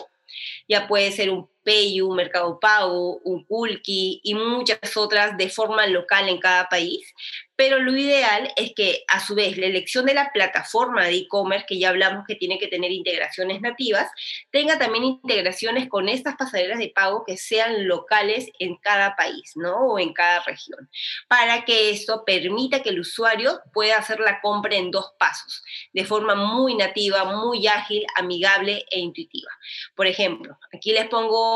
ya 0.69 0.87
puede 0.87 1.13
ser 1.13 1.31
un 1.31 1.49
Payu, 1.67 2.15
Mercado 2.15 2.61
Pago, 2.61 3.19
un 3.25 3.45
Kulki 3.45 4.21
y 4.23 4.35
muchas 4.35 4.97
otras 4.97 5.37
de 5.37 5.51
forma 5.51 5.87
local 5.89 6.29
en 6.29 6.39
cada 6.39 6.69
país, 6.69 7.13
pero 7.57 7.79
lo 7.79 7.97
ideal 7.97 8.53
es 8.57 8.75
que 8.75 9.03
a 9.09 9.19
su 9.19 9.35
vez 9.35 9.57
la 9.57 9.67
elección 9.67 10.05
de 10.05 10.13
la 10.13 10.31
plataforma 10.31 11.07
de 11.07 11.17
e-commerce, 11.17 11.65
que 11.67 11.79
ya 11.79 11.89
hablamos 11.89 12.25
que 12.27 12.35
tiene 12.35 12.59
que 12.59 12.69
tener 12.69 12.93
integraciones 12.93 13.63
nativas, 13.63 14.11
tenga 14.51 14.79
también 14.79 15.05
integraciones 15.05 15.89
con 15.89 16.11
estas 16.11 16.37
pasarelas 16.37 16.79
de 16.79 16.93
pago 16.95 17.25
que 17.27 17.39
sean 17.39 17.89
locales 17.89 18.51
en 18.59 18.77
cada 18.77 19.17
país, 19.17 19.53
¿no? 19.55 19.75
O 19.89 19.99
en 19.99 20.13
cada 20.13 20.41
región, 20.41 20.91
para 21.29 21.65
que 21.65 21.91
esto 21.91 22.25
permita 22.27 22.83
que 22.83 22.91
el 22.91 23.01
usuario 23.01 23.61
pueda 23.73 23.97
hacer 23.97 24.21
la 24.21 24.41
compra 24.43 24.77
en 24.77 24.91
dos 24.91 25.15
pasos, 25.19 25.63
de 25.95 26.05
forma 26.05 26.35
muy 26.35 26.75
nativa, 26.75 27.25
muy 27.25 27.67
ágil, 27.67 28.05
amigable 28.17 28.85
e 28.91 29.01
intuitiva. 29.01 29.51
Por 29.95 30.07
ejemplo, 30.07 30.59
aquí 30.75 30.93
les 30.93 31.09
pongo 31.09 31.56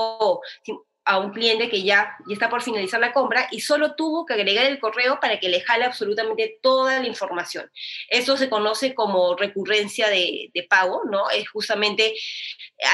a 1.11 1.19
un 1.19 1.33
cliente 1.33 1.69
que 1.69 1.83
ya, 1.83 2.17
ya 2.29 2.35
está 2.35 2.49
por 2.49 2.63
finalizar 2.63 3.01
la 3.01 3.13
compra 3.13 3.49
y 3.51 3.61
solo 3.61 3.95
tuvo 3.97 4.27
que 4.27 4.35
agregar 4.35 4.67
el 4.67 4.79
correo 4.79 5.19
para 5.19 5.41
que 5.41 5.49
le 5.49 5.61
jale 5.61 5.85
absolutamente 5.85 6.59
toda 6.63 7.01
la 7.01 7.07
información. 7.07 7.71
Eso 8.09 8.37
se 8.37 8.49
conoce 8.51 8.95
como 8.95 9.35
recurrencia 9.35 10.09
de, 10.09 10.51
de 10.53 10.63
pago, 10.65 11.03
¿no? 11.11 11.29
Es 11.31 11.49
justamente, 11.49 12.15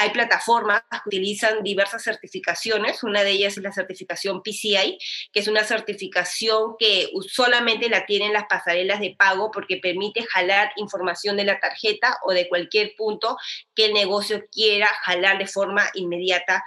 hay 0.01 0.09
plataformas 0.11 0.81
que 0.89 1.09
utilizan 1.09 1.63
diversas 1.63 2.03
certificaciones, 2.03 3.03
una 3.03 3.23
de 3.23 3.31
ellas 3.31 3.57
es 3.57 3.63
la 3.63 3.71
certificación 3.71 4.41
PCI, 4.41 4.97
que 5.31 5.39
es 5.39 5.47
una 5.47 5.63
certificación 5.63 6.75
que 6.79 7.09
solamente 7.29 7.89
la 7.89 8.05
tienen 8.05 8.33
las 8.33 8.45
pasarelas 8.45 8.99
de 8.99 9.15
pago 9.17 9.51
porque 9.51 9.77
permite 9.77 10.23
jalar 10.23 10.71
información 10.77 11.37
de 11.37 11.43
la 11.43 11.59
tarjeta 11.59 12.17
o 12.23 12.31
de 12.31 12.47
cualquier 12.47 12.95
punto 12.97 13.37
que 13.75 13.85
el 13.85 13.93
negocio 13.93 14.43
quiera 14.51 14.87
jalar 15.03 15.37
de 15.37 15.45
forma 15.45 15.83
inmediata 15.93 16.63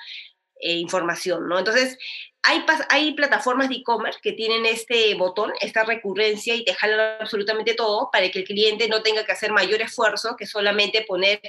eh, 0.60 0.74
información, 0.74 1.48
¿no? 1.48 1.58
Entonces, 1.58 1.98
hay, 2.42 2.64
hay 2.88 3.12
plataformas 3.12 3.68
de 3.68 3.76
e-commerce 3.76 4.20
que 4.22 4.32
tienen 4.32 4.64
este 4.66 5.14
botón, 5.14 5.52
esta 5.60 5.84
recurrencia 5.84 6.54
y 6.54 6.64
te 6.64 6.74
jalan 6.74 7.20
absolutamente 7.20 7.74
todo 7.74 8.10
para 8.10 8.30
que 8.30 8.40
el 8.40 8.44
cliente 8.44 8.88
no 8.88 9.02
tenga 9.02 9.24
que 9.24 9.32
hacer 9.32 9.52
mayor 9.52 9.82
esfuerzo 9.82 10.36
que 10.36 10.46
solamente 10.46 11.04
poner 11.06 11.40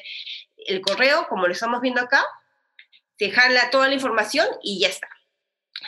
el 0.57 0.81
correo, 0.81 1.27
como 1.29 1.47
lo 1.47 1.53
estamos 1.53 1.81
viendo 1.81 2.01
acá, 2.01 2.25
te 3.17 3.31
jala 3.31 3.69
toda 3.69 3.87
la 3.87 3.93
información 3.93 4.47
y 4.63 4.79
ya 4.79 4.89
está. 4.89 5.07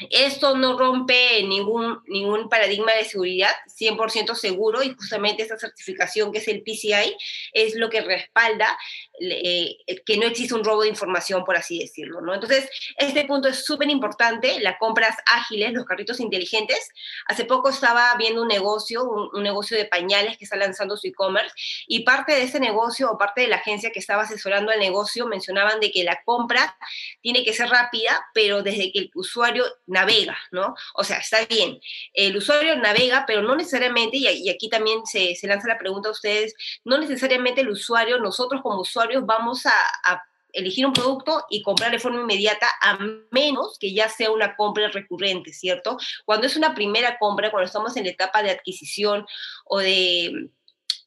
Esto 0.09 0.57
no 0.57 0.77
rompe 0.77 1.43
ningún, 1.43 2.01
ningún 2.07 2.49
paradigma 2.49 2.93
de 2.93 3.05
seguridad, 3.05 3.51
100% 3.67 4.33
seguro, 4.33 4.81
y 4.81 4.93
justamente 4.93 5.43
esta 5.43 5.57
certificación 5.57 6.31
que 6.31 6.39
es 6.39 6.47
el 6.47 6.63
PCI 6.63 7.15
es 7.53 7.75
lo 7.75 7.89
que 7.89 8.01
respalda 8.01 8.75
eh, 9.19 9.77
que 10.05 10.17
no 10.17 10.25
existe 10.25 10.55
un 10.55 10.63
robo 10.63 10.81
de 10.81 10.89
información, 10.89 11.45
por 11.45 11.55
así 11.55 11.79
decirlo. 11.79 12.21
¿no? 12.21 12.33
Entonces, 12.33 12.67
este 12.97 13.25
punto 13.25 13.47
es 13.47 13.63
súper 13.63 13.89
importante, 13.89 14.59
las 14.59 14.77
compras 14.79 15.15
ágiles, 15.27 15.73
los 15.73 15.85
carritos 15.85 16.19
inteligentes. 16.19 16.89
Hace 17.27 17.45
poco 17.45 17.69
estaba 17.69 18.13
viendo 18.17 18.41
un 18.41 18.47
negocio, 18.47 19.03
un, 19.03 19.29
un 19.33 19.43
negocio 19.43 19.77
de 19.77 19.85
pañales 19.85 20.37
que 20.37 20.45
está 20.45 20.55
lanzando 20.55 20.97
su 20.97 21.07
e-commerce, 21.07 21.53
y 21.87 21.99
parte 22.01 22.33
de 22.33 22.43
ese 22.43 22.59
negocio 22.59 23.11
o 23.11 23.17
parte 23.17 23.41
de 23.41 23.47
la 23.47 23.57
agencia 23.57 23.91
que 23.91 23.99
estaba 23.99 24.23
asesorando 24.23 24.71
al 24.71 24.79
negocio 24.79 25.27
mencionaban 25.27 25.79
de 25.79 25.91
que 25.91 26.03
la 26.03 26.21
compra 26.25 26.75
tiene 27.21 27.43
que 27.43 27.53
ser 27.53 27.69
rápida, 27.69 28.25
pero 28.33 28.63
desde 28.63 28.91
que 28.91 28.99
el 28.99 29.11
usuario 29.13 29.63
navega, 29.85 30.37
¿no? 30.51 30.75
O 30.95 31.03
sea, 31.03 31.17
está 31.17 31.45
bien, 31.45 31.79
el 32.13 32.35
usuario 32.35 32.75
navega, 32.77 33.25
pero 33.27 33.43
no 33.43 33.55
necesariamente, 33.55 34.17
y, 34.17 34.49
aquí 34.49 34.69
también 34.69 35.05
se, 35.05 35.35
se, 35.35 35.47
lanza 35.47 35.67
la 35.67 35.77
pregunta 35.77 36.09
a 36.09 36.11
ustedes, 36.13 36.55
no 36.83 36.97
necesariamente 36.97 37.61
el 37.61 37.69
usuario, 37.69 38.17
nosotros 38.19 38.61
como 38.61 38.81
usuarios 38.81 39.02
vamos 39.25 39.65
a, 39.65 39.71
a 40.05 40.23
elegir 40.53 40.85
un 40.85 40.93
producto 40.93 41.45
y 41.49 41.61
comprar 41.61 41.91
de 41.91 41.99
forma 41.99 42.21
inmediata, 42.21 42.67
a 42.81 42.97
menos 43.31 43.77
que 43.79 43.93
ya 43.93 44.07
sea 44.07 44.31
una 44.31 44.55
compra 44.55 44.87
recurrente, 44.89 45.51
¿cierto? 45.51 45.97
Cuando 46.25 46.47
es 46.47 46.55
una 46.55 46.75
primera 46.75 47.17
compra, 47.17 47.51
cuando 47.51 47.65
estamos 47.65 47.97
en 47.97 48.05
la 48.05 48.11
etapa 48.11 48.43
de 48.43 48.51
adquisición 48.51 49.25
o 49.65 49.79
de 49.79 50.51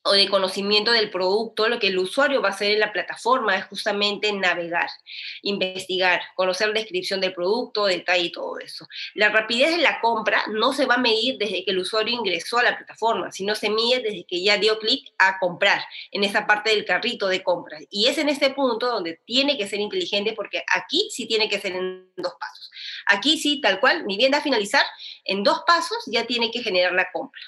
o 0.06 0.12
de 0.12 0.28
conocimiento 0.28 0.92
del 0.92 1.10
producto, 1.10 1.68
lo 1.68 1.78
que 1.78 1.88
el 1.88 1.98
usuario 1.98 2.40
va 2.40 2.48
a 2.48 2.52
hacer 2.52 2.72
en 2.72 2.80
la 2.80 2.92
plataforma 2.92 3.56
es 3.56 3.64
justamente 3.66 4.32
navegar, 4.32 4.88
investigar, 5.42 6.20
conocer 6.34 6.68
la 6.68 6.74
descripción 6.74 7.20
del 7.20 7.34
producto, 7.34 7.86
detalle 7.86 8.24
y 8.24 8.32
todo 8.32 8.58
eso. 8.58 8.88
La 9.14 9.28
rapidez 9.28 9.70
de 9.70 9.82
la 9.82 10.00
compra 10.00 10.44
no 10.48 10.72
se 10.72 10.86
va 10.86 10.94
a 10.94 10.98
medir 10.98 11.38
desde 11.38 11.64
que 11.64 11.72
el 11.72 11.78
usuario 11.78 12.14
ingresó 12.14 12.58
a 12.58 12.62
la 12.62 12.76
plataforma, 12.76 13.32
sino 13.32 13.54
se 13.54 13.70
mide 13.70 14.00
desde 14.00 14.24
que 14.24 14.42
ya 14.42 14.56
dio 14.58 14.78
clic 14.78 15.12
a 15.18 15.38
comprar 15.38 15.82
en 16.10 16.24
esa 16.24 16.46
parte 16.46 16.70
del 16.70 16.84
carrito 16.84 17.28
de 17.28 17.42
compras. 17.42 17.82
Y 17.90 18.06
es 18.06 18.18
en 18.18 18.28
este 18.28 18.50
punto 18.50 18.86
donde 18.86 19.20
tiene 19.24 19.58
que 19.58 19.66
ser 19.66 19.80
inteligente 19.80 20.32
porque 20.32 20.62
aquí 20.72 21.08
sí 21.10 21.26
tiene 21.26 21.48
que 21.48 21.60
ser 21.60 21.72
en 21.72 22.08
dos 22.16 22.34
pasos. 22.38 22.70
Aquí 23.06 23.38
sí, 23.38 23.60
tal 23.60 23.80
cual, 23.80 24.04
ni 24.06 24.16
bien 24.16 24.34
a 24.34 24.40
finalizar, 24.40 24.84
en 25.24 25.42
dos 25.42 25.62
pasos 25.66 25.98
ya 26.06 26.26
tiene 26.26 26.50
que 26.50 26.62
generar 26.62 26.92
la 26.92 27.08
compra. 27.12 27.40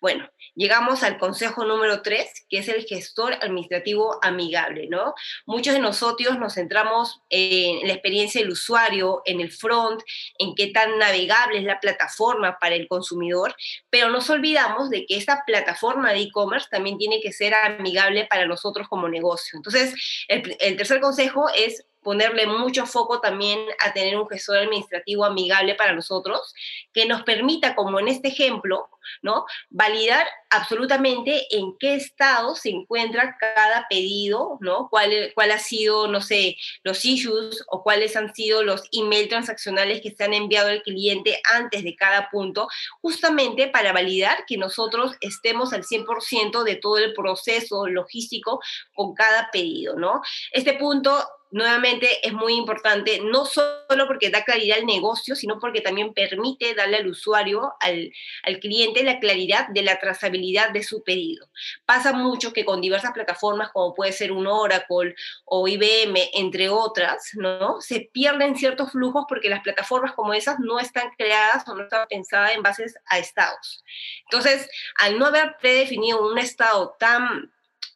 Bueno, 0.00 0.28
llegamos 0.54 1.02
al 1.02 1.18
consejo 1.18 1.64
número 1.64 2.02
tres, 2.02 2.46
que 2.48 2.58
es 2.58 2.68
el 2.68 2.84
gestor 2.84 3.34
administrativo 3.34 4.18
amigable, 4.22 4.88
¿no? 4.88 5.14
Muchos 5.46 5.74
de 5.74 5.80
nosotros 5.80 6.38
nos 6.38 6.54
centramos 6.54 7.20
en 7.28 7.86
la 7.86 7.94
experiencia 7.94 8.40
del 8.40 8.50
usuario, 8.50 9.22
en 9.24 9.40
el 9.40 9.50
front, 9.50 10.02
en 10.38 10.54
qué 10.54 10.68
tan 10.68 10.98
navegable 10.98 11.58
es 11.58 11.64
la 11.64 11.80
plataforma 11.80 12.58
para 12.58 12.74
el 12.74 12.88
consumidor, 12.88 13.54
pero 13.88 14.10
nos 14.10 14.28
olvidamos 14.30 14.90
de 14.90 15.06
que 15.06 15.16
esta 15.16 15.42
plataforma 15.46 16.12
de 16.12 16.20
e-commerce 16.20 16.68
también 16.70 16.98
tiene 16.98 17.20
que 17.20 17.32
ser 17.32 17.54
amigable 17.54 18.26
para 18.26 18.46
nosotros 18.46 18.88
como 18.88 19.08
negocio. 19.08 19.56
Entonces, 19.56 19.94
el 20.28 20.76
tercer 20.76 21.00
consejo 21.00 21.48
es 21.54 21.84
ponerle 22.02 22.46
mucho 22.46 22.86
foco 22.86 23.20
también 23.20 23.60
a 23.78 23.92
tener 23.92 24.16
un 24.16 24.28
gestor 24.28 24.58
administrativo 24.58 25.24
amigable 25.24 25.74
para 25.74 25.92
nosotros, 25.92 26.54
que 26.92 27.06
nos 27.06 27.22
permita, 27.22 27.74
como 27.74 28.00
en 28.00 28.08
este 28.08 28.28
ejemplo, 28.28 28.88
¿no? 29.22 29.44
Validar 29.70 30.26
absolutamente 30.50 31.46
en 31.50 31.76
qué 31.78 31.94
estado 31.94 32.54
se 32.54 32.70
encuentra 32.70 33.36
cada 33.38 33.86
pedido, 33.88 34.58
¿no? 34.60 34.88
Cuál, 34.90 35.32
cuál 35.34 35.50
ha 35.50 35.58
sido, 35.58 36.08
no 36.08 36.20
sé, 36.20 36.56
los 36.84 37.04
issues 37.04 37.64
o 37.68 37.82
cuáles 37.82 38.16
han 38.16 38.34
sido 38.34 38.62
los 38.62 38.82
email 38.92 39.28
transaccionales 39.28 40.00
que 40.00 40.10
se 40.10 40.24
han 40.24 40.34
enviado 40.34 40.68
al 40.68 40.82
cliente 40.82 41.40
antes 41.52 41.84
de 41.84 41.96
cada 41.96 42.28
punto, 42.30 42.68
justamente 43.00 43.68
para 43.68 43.92
validar 43.92 44.44
que 44.46 44.56
nosotros 44.56 45.16
estemos 45.20 45.72
al 45.72 45.84
100% 45.84 46.64
de 46.64 46.76
todo 46.76 46.98
el 46.98 47.12
proceso 47.14 47.86
logístico 47.86 48.60
con 48.94 49.14
cada 49.14 49.50
pedido, 49.50 49.96
¿no? 49.96 50.20
Este 50.52 50.74
punto 50.74 51.18
nuevamente 51.52 52.26
es 52.26 52.32
muy 52.32 52.54
importante, 52.54 53.20
no 53.22 53.44
solo 53.44 54.06
porque 54.06 54.30
da 54.30 54.44
claridad 54.44 54.78
al 54.78 54.86
negocio, 54.86 55.36
sino 55.36 55.58
porque 55.60 55.82
también 55.82 56.14
permite 56.14 56.74
darle 56.74 56.96
al 56.96 57.06
usuario, 57.06 57.74
al, 57.80 58.10
al, 58.42 58.58
cliente, 58.58 58.91
la 59.02 59.18
claridad 59.18 59.68
de 59.68 59.82
la 59.82 59.98
trazabilidad 59.98 60.70
de 60.70 60.82
su 60.82 61.02
pedido. 61.02 61.48
Pasa 61.86 62.12
mucho 62.12 62.52
que 62.52 62.64
con 62.64 62.80
diversas 62.80 63.12
plataformas, 63.12 63.70
como 63.70 63.94
puede 63.94 64.12
ser 64.12 64.32
un 64.32 64.46
Oracle 64.46 65.14
o 65.44 65.66
IBM, 65.66 66.30
entre 66.34 66.68
otras, 66.68 67.30
¿no? 67.34 67.80
Se 67.80 68.10
pierden 68.12 68.56
ciertos 68.56 68.92
flujos 68.92 69.24
porque 69.28 69.48
las 69.48 69.62
plataformas 69.62 70.12
como 70.12 70.34
esas 70.34 70.58
no 70.58 70.78
están 70.78 71.10
creadas 71.16 71.66
o 71.66 71.74
no 71.74 71.84
están 71.84 72.06
pensadas 72.08 72.54
en 72.54 72.62
bases 72.62 72.94
a 73.06 73.18
estados. 73.18 73.82
Entonces, 74.24 74.68
al 74.98 75.18
no 75.18 75.26
haber 75.26 75.56
predefinido 75.60 76.30
un 76.30 76.38
estado 76.38 76.94
tan 76.98 77.52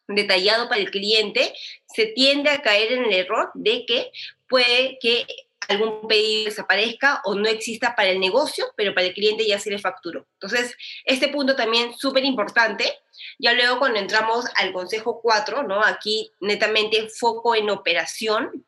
detallado 0.07 0.69
para 0.69 0.81
el 0.81 0.91
cliente, 0.91 1.53
se 1.85 2.07
tiende 2.07 2.49
a 2.49 2.61
caer 2.61 2.93
en 2.93 3.05
el 3.05 3.13
error 3.13 3.51
de 3.53 3.85
que 3.85 4.11
puede 4.47 4.97
que 5.01 5.25
algún 5.67 6.07
pedido 6.07 6.45
desaparezca 6.45 7.21
o 7.25 7.35
no 7.35 7.47
exista 7.47 7.95
para 7.95 8.09
el 8.09 8.19
negocio, 8.19 8.65
pero 8.75 8.93
para 8.93 9.07
el 9.07 9.13
cliente 9.13 9.47
ya 9.47 9.59
se 9.59 9.69
le 9.69 9.79
facturó. 9.79 10.27
Entonces, 10.33 10.75
este 11.05 11.27
punto 11.27 11.55
también 11.55 11.93
súper 11.97 12.25
importante. 12.25 12.99
Ya 13.39 13.53
luego 13.53 13.79
cuando 13.79 13.99
entramos 13.99 14.45
al 14.55 14.71
consejo 14.73 15.21
4, 15.21 15.63
¿no? 15.63 15.83
Aquí 15.83 16.31
netamente 16.39 17.09
foco 17.09 17.55
en 17.55 17.69
operación, 17.69 18.65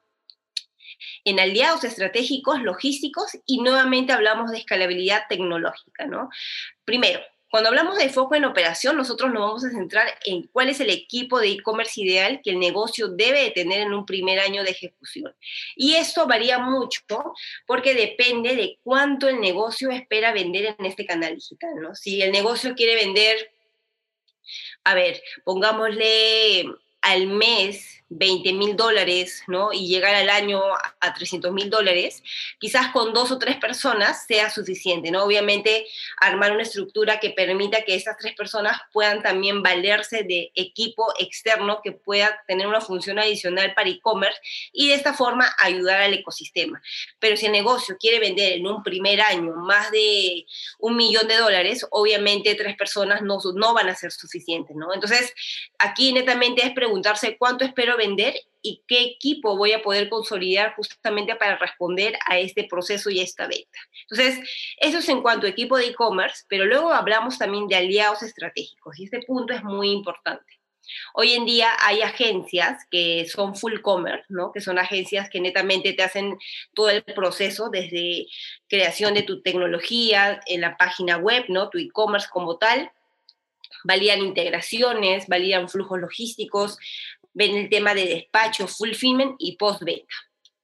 en 1.23 1.39
aliados 1.39 1.83
estratégicos, 1.83 2.61
logísticos 2.61 3.31
y 3.45 3.61
nuevamente 3.61 4.13
hablamos 4.13 4.51
de 4.51 4.57
escalabilidad 4.57 5.23
tecnológica, 5.29 6.05
¿no? 6.05 6.29
Primero, 6.83 7.21
cuando 7.49 7.69
hablamos 7.69 7.97
de 7.97 8.09
foco 8.09 8.35
en 8.35 8.45
operación, 8.45 8.95
nosotros 8.95 9.31
nos 9.31 9.41
vamos 9.41 9.65
a 9.65 9.71
centrar 9.71 10.07
en 10.25 10.43
cuál 10.43 10.69
es 10.69 10.79
el 10.79 10.89
equipo 10.89 11.39
de 11.39 11.49
e-commerce 11.49 12.01
ideal 12.01 12.41
que 12.43 12.51
el 12.51 12.59
negocio 12.59 13.07
debe 13.07 13.43
de 13.43 13.51
tener 13.51 13.81
en 13.81 13.93
un 13.93 14.05
primer 14.05 14.39
año 14.39 14.63
de 14.63 14.71
ejecución. 14.71 15.35
Y 15.75 15.95
esto 15.95 16.27
varía 16.27 16.59
mucho 16.59 17.01
porque 17.65 17.95
depende 17.95 18.55
de 18.55 18.77
cuánto 18.83 19.27
el 19.27 19.39
negocio 19.39 19.89
espera 19.89 20.31
vender 20.31 20.75
en 20.77 20.85
este 20.85 21.05
canal 21.05 21.35
digital, 21.35 21.71
¿no? 21.81 21.95
Si 21.95 22.21
el 22.21 22.31
negocio 22.31 22.75
quiere 22.75 22.95
vender, 22.95 23.51
a 24.83 24.93
ver, 24.93 25.21
pongámosle 25.43 26.65
al 27.01 27.27
mes 27.27 27.98
20 28.09 28.53
mil 28.53 28.75
dólares, 28.75 29.43
¿no? 29.47 29.71
Y 29.71 29.87
llegar 29.87 30.15
al 30.15 30.29
año 30.29 30.61
a 30.99 31.13
300 31.13 31.51
mil 31.51 31.69
dólares, 31.69 32.23
quizás 32.59 32.91
con 32.91 33.13
dos 33.13 33.31
o 33.31 33.37
tres 33.37 33.57
personas 33.57 34.25
sea 34.25 34.49
suficiente, 34.49 35.11
¿no? 35.11 35.23
Obviamente 35.23 35.85
armar 36.19 36.51
una 36.51 36.63
estructura 36.63 37.19
que 37.19 37.29
permita 37.29 37.83
que 37.83 37.95
esas 37.95 38.17
tres 38.17 38.35
personas 38.35 38.79
puedan 38.91 39.21
también 39.21 39.61
valerse 39.61 40.23
de 40.23 40.51
equipo 40.55 41.13
externo 41.19 41.81
que 41.83 41.91
pueda 41.91 42.43
tener 42.47 42.67
una 42.67 42.81
función 42.81 43.19
adicional 43.19 43.73
para 43.75 43.89
e-commerce 43.89 44.39
y 44.73 44.89
de 44.89 44.95
esta 44.95 45.13
forma 45.13 45.47
ayudar 45.59 46.01
al 46.01 46.13
ecosistema. 46.13 46.81
Pero 47.19 47.37
si 47.37 47.45
el 47.45 47.51
negocio 47.51 47.97
quiere 47.99 48.19
vender 48.19 48.53
en 48.53 48.67
un 48.67 48.81
primer 48.81 49.21
año 49.21 49.53
más 49.55 49.91
de 49.91 50.45
un 50.79 50.95
millón 50.95 51.27
de 51.27 51.37
dólares, 51.37 51.85
obviamente 51.91 52.55
tres 52.55 52.75
personas 52.75 53.21
no, 53.21 53.37
no 53.53 53.73
van 53.73 53.89
a 53.89 53.95
ser 53.95 54.11
suficientes, 54.11 54.75
¿no? 54.75 54.93
Entonces, 54.93 55.33
aquí 55.77 56.11
netamente 56.11 56.65
es 56.65 56.71
preguntarse 56.71 57.37
cuánto 57.37 57.65
espero 57.65 57.98
vender 57.99 58.33
y 58.61 58.83
qué 58.87 59.03
equipo 59.03 59.55
voy 59.55 59.73
a 59.73 59.81
poder 59.81 60.09
consolidar 60.09 60.75
justamente 60.75 61.35
para 61.35 61.57
responder 61.57 62.17
a 62.25 62.39
este 62.39 62.63
proceso 62.63 63.09
y 63.09 63.19
a 63.19 63.23
esta 63.23 63.47
venta. 63.47 63.79
Entonces, 64.09 64.49
eso 64.77 64.97
es 64.97 65.09
en 65.09 65.21
cuanto 65.21 65.45
a 65.45 65.49
equipo 65.49 65.77
de 65.77 65.87
e-commerce, 65.87 66.43
pero 66.49 66.65
luego 66.65 66.91
hablamos 66.91 67.37
también 67.37 67.67
de 67.67 67.75
aliados 67.75 68.23
estratégicos 68.23 68.99
y 68.99 69.05
este 69.05 69.21
punto 69.21 69.53
es 69.53 69.63
muy 69.63 69.91
importante. 69.91 70.59
Hoy 71.13 71.33
en 71.33 71.45
día 71.45 71.69
hay 71.81 72.01
agencias 72.01 72.85
que 72.89 73.27
son 73.27 73.55
full 73.55 73.79
commerce, 73.81 74.25
¿no? 74.29 74.51
que 74.51 74.61
son 74.61 74.79
agencias 74.79 75.29
que 75.29 75.39
netamente 75.39 75.93
te 75.93 76.03
hacen 76.03 76.37
todo 76.73 76.89
el 76.89 77.03
proceso 77.03 77.69
desde 77.69 78.25
creación 78.67 79.13
de 79.13 79.23
tu 79.23 79.41
tecnología 79.41 80.41
en 80.47 80.61
la 80.61 80.77
página 80.77 81.17
web, 81.17 81.45
¿no? 81.47 81.69
tu 81.69 81.77
e-commerce 81.77 82.27
como 82.31 82.57
tal, 82.57 82.91
validan 83.83 84.19
integraciones, 84.19 85.27
validan 85.27 85.69
flujos 85.69 85.99
logísticos, 85.99 86.79
ven 87.39 87.55
el 87.55 87.69
tema 87.69 87.95
de 87.95 88.05
despacho, 88.05 88.67
fulfillment 88.67 89.35
y 89.39 89.55
postventa. 89.55 90.13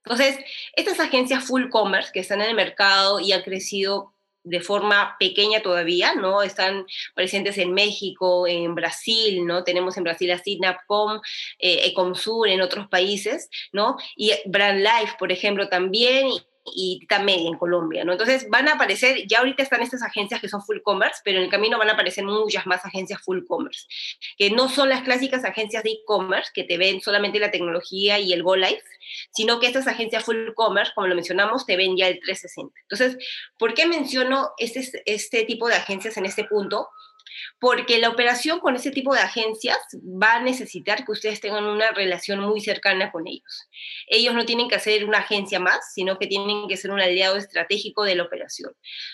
Entonces, 0.03 0.38
estas 0.75 0.99
agencias 0.99 1.45
full 1.45 1.69
commerce 1.69 2.11
que 2.13 2.19
están 2.19 2.41
en 2.41 2.49
el 2.49 2.55
mercado 2.55 3.21
y 3.21 3.31
han 3.31 3.41
crecido 3.41 4.13
de 4.43 4.59
forma 4.59 5.15
pequeña 5.17 5.61
todavía, 5.61 6.13
¿no? 6.13 6.43
Están 6.43 6.85
presentes 7.15 7.57
en 7.57 7.73
México, 7.73 8.45
en 8.45 8.75
Brasil, 8.75 9.45
¿no? 9.45 9.63
Tenemos 9.63 9.97
en 9.97 10.03
Brasil 10.03 10.29
a 10.31 10.38
Sidnapcom, 10.38 11.19
eh, 11.57 11.85
Ecomsur, 11.85 12.49
en 12.49 12.61
otros 12.61 12.88
países, 12.88 13.49
¿no? 13.71 13.95
Y 14.15 14.33
Brand 14.45 14.81
Life, 14.81 15.15
por 15.17 15.31
ejemplo, 15.31 15.69
también, 15.69 16.27
y 16.73 16.99
Tita 16.99 17.23
en 17.28 17.58
Colombia, 17.58 18.04
¿no? 18.04 18.13
Entonces 18.13 18.47
van 18.49 18.67
a 18.67 18.73
aparecer, 18.73 19.28
ya 19.28 19.39
ahorita 19.39 19.63
están 19.63 19.82
estas 19.82 20.01
agencias 20.01 20.41
que 20.41 20.49
son 20.49 20.62
full 20.62 20.80
commerce, 20.84 21.21
pero 21.23 21.38
en 21.38 21.45
el 21.45 21.49
camino 21.49 21.78
van 21.78 21.89
a 21.89 21.93
aparecer 21.93 22.23
muchas 22.23 22.65
más 22.65 22.84
agencias 22.86 23.21
full 23.21 23.45
commerce, 23.47 23.88
que 24.38 24.49
no 24.49 24.69
son 24.69 24.89
las 24.89 25.04
clásicas 25.04 25.43
agencias 25.43 25.84
de 25.84 25.91
e-commerce 25.91 26.51
que 26.54 26.63
te 26.63 26.78
ven 26.78 27.01
solamente 27.01 27.39
la 27.39 27.51
tecnología 27.51 28.19
y 28.19 28.34
el 28.34 28.43
Go 28.43 28.56
Live, 28.56 28.82
sino 29.32 29.60
que 29.60 29.67
estas 29.67 29.88
agencias 29.88 30.23
full 30.23 30.54
commerce, 30.56 30.91
como 30.95 31.08
lo 31.08 31.15
mencionamos, 31.15 31.65
te 31.65 31.78
ven 31.78 31.95
ya 31.95 32.08
el 32.08 32.19
360. 32.19 32.73
Entonces, 32.82 33.17
¿por 33.58 33.73
qué 33.73 33.86
menciono 33.86 34.51
este, 34.58 35.04
este 35.06 35.43
tipo 35.45 35.67
de 35.67 35.75
agencias 35.75 36.17
en 36.17 36.25
este 36.25 36.45
punto? 36.45 36.89
Porque 37.60 38.00
la 38.00 38.10
operación 38.10 38.60
con 38.60 38.76
ese 38.76 38.91
tipo 38.91 39.13
de 39.13 39.21
agencias 39.21 39.78
va 40.04 40.36
a 40.36 40.41
necesitar 40.41 41.06
que 41.06 41.12
ustedes 41.12 41.41
tengan 41.41 41.65
una 41.65 41.91
relación 41.91 42.39
muy 42.39 42.62
cercana 42.62 43.12
con 43.12 43.28
ellos. 43.28 43.67
Ellos 44.08 44.34
no 44.34 44.45
tienen 44.45 44.67
que 44.67 44.76
hacer 44.76 45.06
una 45.06 45.19
agencia 45.19 45.60
más, 45.60 45.93
sino 45.93 46.17
que 46.17 46.28
tienen 46.28 46.67
que 46.67 46.78
ser 46.78 46.91
un 46.91 47.02
aliado 47.02 47.38
estratégico 47.38 48.04
de 48.04 48.15
la 48.15 48.24
operación. 48.24 48.71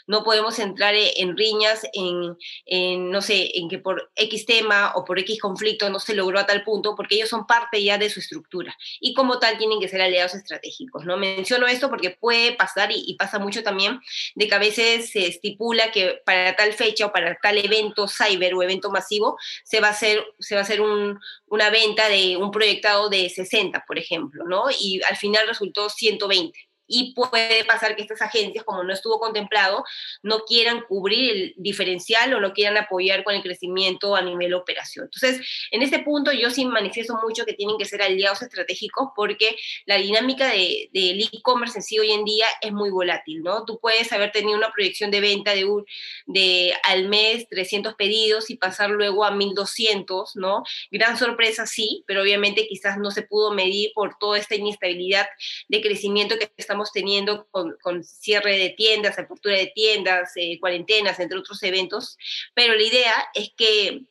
No 0.07 0.23
podemos 0.23 0.59
entrar 0.59 0.95
e, 0.95 1.21
en 1.21 1.37
riñas, 1.37 1.81
en, 1.93 3.11
no 3.11 3.21
sé, 3.21 3.51
en 3.55 3.69
que 3.69 3.79
por 3.79 4.11
X 4.15 4.45
tema 4.45 4.93
o 4.95 5.05
por 5.05 5.19
X 5.19 5.39
conflicto 5.39 5.89
no 5.89 5.99
se 5.99 6.13
logró 6.13 6.39
a 6.39 6.45
tal 6.45 6.63
punto, 6.63 6.95
porque 6.95 7.15
ellos 7.15 7.29
son 7.29 7.47
parte 7.47 7.83
ya 7.83 7.97
de 7.97 8.09
su 8.09 8.19
estructura 8.19 8.75
y 8.99 9.13
como 9.13 9.39
tal 9.39 9.57
tienen 9.57 9.79
que 9.79 9.87
ser 9.87 10.01
aliados 10.01 10.35
estratégicos. 10.35 11.05
¿no? 11.05 11.17
Menciono 11.17 11.67
esto 11.67 11.89
porque 11.89 12.11
puede 12.11 12.53
pasar 12.53 12.91
y, 12.91 13.03
y 13.05 13.15
pasa 13.15 13.39
mucho 13.39 13.63
también 13.63 13.99
de 14.35 14.47
que 14.47 14.55
a 14.55 14.59
veces 14.59 15.11
se 15.11 15.27
estipula 15.27 15.91
que 15.91 16.21
para 16.25 16.55
tal 16.55 16.73
fecha 16.73 17.07
o 17.07 17.11
para 17.11 17.37
tal 17.41 17.57
evento 17.57 18.07
cyber 18.11 18.53
o 18.53 18.63
evento 18.63 18.89
masivo, 18.91 19.37
se 19.63 19.79
va 19.79 19.87
a 19.87 19.91
hacer, 19.91 20.23
se 20.39 20.55
va 20.55 20.61
a 20.61 20.63
hacer 20.63 20.81
una 20.81 21.69
venta 21.69 22.09
de 22.09 22.37
un 22.37 22.51
proyectado 22.51 23.09
de 23.09 23.29
60, 23.29 23.85
por 23.87 23.97
ejemplo, 23.97 24.45
¿no? 24.45 24.65
Y 24.79 25.01
al 25.09 25.17
final 25.17 25.47
resultó 25.47 25.89
120 25.89 26.70
y 26.91 27.13
puede 27.13 27.63
pasar 27.63 27.95
que 27.95 28.01
estas 28.01 28.21
agencias, 28.21 28.65
como 28.65 28.83
no 28.83 28.93
estuvo 28.93 29.17
contemplado, 29.17 29.83
no 30.21 30.41
quieran 30.41 30.81
cubrir 30.81 31.31
el 31.31 31.53
diferencial 31.55 32.33
o 32.33 32.41
no 32.41 32.53
quieran 32.53 32.77
apoyar 32.77 33.23
con 33.23 33.33
el 33.33 33.41
crecimiento 33.41 34.15
a 34.15 34.21
nivel 34.21 34.53
operación. 34.53 35.05
Entonces, 35.05 35.47
en 35.71 35.81
este 35.81 35.99
punto 35.99 36.33
yo 36.33 36.49
sí 36.49 36.65
manifiesto 36.65 37.17
mucho 37.23 37.45
que 37.45 37.53
tienen 37.53 37.77
que 37.77 37.85
ser 37.85 38.01
aliados 38.01 38.41
estratégicos 38.41 39.09
porque 39.15 39.55
la 39.85 39.97
dinámica 39.97 40.49
del 40.49 40.89
de, 40.91 41.29
e-commerce 41.31 41.79
en 41.79 41.83
sí 41.83 41.97
hoy 41.97 42.11
en 42.11 42.25
día 42.25 42.45
es 42.61 42.73
muy 42.73 42.89
volátil, 42.89 43.41
¿no? 43.41 43.63
Tú 43.63 43.79
puedes 43.79 44.11
haber 44.11 44.31
tenido 44.31 44.57
una 44.57 44.71
proyección 44.71 45.11
de 45.11 45.21
venta 45.21 45.53
de, 45.53 45.63
un, 45.63 45.85
de 46.25 46.73
al 46.83 47.07
mes 47.07 47.47
300 47.47 47.95
pedidos 47.95 48.49
y 48.49 48.57
pasar 48.57 48.89
luego 48.89 49.23
a 49.23 49.31
1200, 49.31 50.35
¿no? 50.35 50.63
Gran 50.91 51.17
sorpresa, 51.17 51.65
sí, 51.65 52.03
pero 52.05 52.21
obviamente 52.21 52.67
quizás 52.67 52.97
no 52.97 53.11
se 53.11 53.21
pudo 53.21 53.53
medir 53.53 53.91
por 53.93 54.17
toda 54.17 54.37
esta 54.37 54.55
inestabilidad 54.55 55.27
de 55.69 55.81
crecimiento 55.81 56.37
que 56.37 56.51
estamos 56.57 56.80
teniendo 56.91 57.47
con, 57.51 58.03
cierre 58.03 58.57
de 58.57 58.69
tiendas, 58.69 59.19
apertura 59.19 59.57
de 59.57 59.67
tiendas, 59.67 60.31
eh, 60.35 60.57
cuarentenas, 60.59 61.19
entre 61.19 61.37
otros 61.37 61.61
eventos, 61.63 62.17
pero 62.53 62.73
la 62.73 62.83
idea 62.83 63.13
es 63.33 63.51
que 63.55 64.05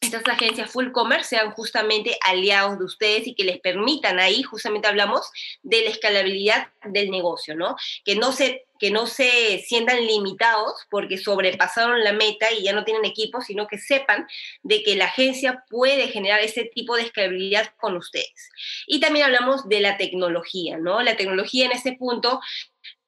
estas 0.00 0.22
agencias 0.28 0.70
full 0.70 0.92
commerce 0.92 1.28
sean 1.28 1.50
justamente 1.52 2.16
aliados 2.26 2.78
de 2.78 2.84
ustedes 2.84 3.26
y 3.26 3.34
que 3.34 3.44
les 3.44 3.58
permitan 3.60 4.18
ahí, 4.18 4.42
justamente 4.42 4.88
hablamos 4.88 5.30
de 5.62 5.82
la 5.82 5.90
escalabilidad 5.90 6.68
del 6.84 7.10
negocio, 7.10 7.56
¿no? 7.56 7.76
Que 8.04 8.14
no 8.14 8.32
se 8.32 8.64
que 8.78 8.90
no 8.90 9.06
se 9.06 9.58
sientan 9.66 10.06
limitados 10.06 10.86
porque 10.90 11.18
sobrepasaron 11.18 12.04
la 12.04 12.12
meta 12.12 12.52
y 12.52 12.62
ya 12.62 12.72
no 12.72 12.84
tienen 12.84 13.04
equipo, 13.04 13.40
sino 13.40 13.66
que 13.66 13.78
sepan 13.78 14.26
de 14.62 14.82
que 14.82 14.96
la 14.96 15.06
agencia 15.06 15.64
puede 15.68 16.08
generar 16.08 16.40
ese 16.40 16.64
tipo 16.64 16.96
de 16.96 17.02
escalabilidad 17.02 17.72
con 17.80 17.96
ustedes. 17.96 18.50
Y 18.86 19.00
también 19.00 19.26
hablamos 19.26 19.68
de 19.68 19.80
la 19.80 19.96
tecnología, 19.96 20.78
¿no? 20.78 21.02
La 21.02 21.16
tecnología 21.16 21.66
en 21.66 21.72
ese 21.72 21.92
punto 21.94 22.40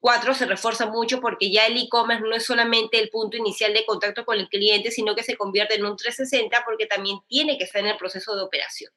Cuatro, 0.01 0.33
se 0.33 0.47
refuerza 0.47 0.87
mucho 0.87 1.21
porque 1.21 1.51
ya 1.51 1.67
el 1.67 1.77
e-commerce 1.77 2.23
no 2.27 2.35
es 2.35 2.43
solamente 2.43 2.99
el 2.99 3.09
punto 3.09 3.37
inicial 3.37 3.71
de 3.71 3.85
contacto 3.85 4.25
con 4.25 4.39
el 4.39 4.49
cliente, 4.49 4.89
sino 4.89 5.13
que 5.13 5.21
se 5.21 5.37
convierte 5.37 5.75
en 5.75 5.85
un 5.85 5.95
360 5.95 6.63
porque 6.65 6.87
también 6.87 7.19
tiene 7.27 7.55
que 7.59 7.65
estar 7.65 7.81
en 7.81 7.89
el 7.89 7.97
proceso 7.97 8.35
de 8.35 8.41
operación. 8.41 8.91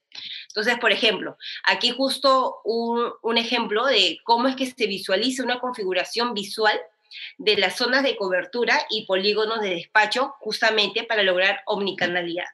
Entonces, 0.48 0.78
por 0.78 0.92
ejemplo, 0.92 1.36
aquí 1.64 1.90
justo 1.90 2.62
un, 2.64 3.12
un 3.22 3.36
ejemplo 3.36 3.84
de 3.84 4.16
cómo 4.24 4.48
es 4.48 4.56
que 4.56 4.64
se 4.64 4.86
visualiza 4.86 5.42
una 5.42 5.60
configuración 5.60 6.32
visual 6.32 6.80
de 7.36 7.58
las 7.58 7.76
zonas 7.76 8.02
de 8.02 8.16
cobertura 8.16 8.80
y 8.88 9.04
polígonos 9.04 9.60
de 9.60 9.74
despacho 9.74 10.34
justamente 10.40 11.04
para 11.04 11.22
lograr 11.22 11.60
omnicanalidad 11.66 12.46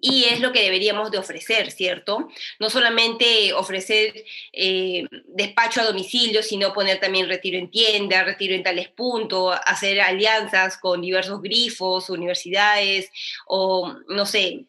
y 0.00 0.24
es 0.24 0.40
lo 0.40 0.52
que 0.52 0.62
deberíamos 0.62 1.10
de 1.10 1.18
ofrecer, 1.18 1.70
¿cierto? 1.70 2.28
No 2.58 2.70
solamente 2.70 3.52
ofrecer 3.52 4.24
eh, 4.52 5.04
despacho 5.26 5.80
a 5.80 5.84
domicilio, 5.84 6.42
sino 6.42 6.72
poner 6.72 6.98
también 6.98 7.28
retiro 7.28 7.58
en 7.58 7.70
tienda, 7.70 8.24
retiro 8.24 8.54
en 8.54 8.62
tales 8.62 8.88
puntos, 8.88 9.56
hacer 9.66 10.00
alianzas 10.00 10.78
con 10.78 11.02
diversos 11.02 11.42
grifos, 11.42 12.10
universidades 12.10 13.10
o, 13.46 13.94
no 14.08 14.24
sé, 14.24 14.66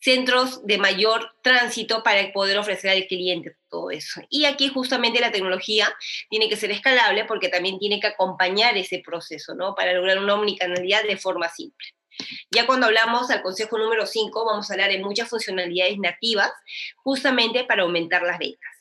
centros 0.00 0.64
de 0.66 0.78
mayor 0.78 1.32
tránsito 1.42 2.02
para 2.02 2.32
poder 2.32 2.58
ofrecer 2.58 2.90
al 2.90 3.06
cliente 3.06 3.56
todo 3.70 3.90
eso. 3.90 4.20
Y 4.30 4.44
aquí 4.44 4.68
justamente 4.68 5.20
la 5.20 5.32
tecnología 5.32 5.94
tiene 6.30 6.48
que 6.48 6.56
ser 6.56 6.70
escalable 6.70 7.24
porque 7.24 7.48
también 7.48 7.78
tiene 7.78 8.00
que 8.00 8.06
acompañar 8.08 8.76
ese 8.76 9.02
proceso, 9.04 9.54
¿no? 9.54 9.74
Para 9.74 9.92
lograr 9.92 10.18
una 10.18 10.34
omnicanalidad 10.34 11.02
de 11.04 11.16
forma 11.16 11.48
simple. 11.48 11.97
Ya 12.50 12.66
cuando 12.66 12.86
hablamos 12.86 13.30
al 13.30 13.42
consejo 13.42 13.78
número 13.78 14.06
5, 14.06 14.44
vamos 14.44 14.70
a 14.70 14.74
hablar 14.74 14.90
de 14.90 14.98
muchas 14.98 15.28
funcionalidades 15.28 15.98
nativas, 15.98 16.50
justamente 16.96 17.64
para 17.64 17.82
aumentar 17.82 18.22
las 18.22 18.38
ventas. 18.38 18.78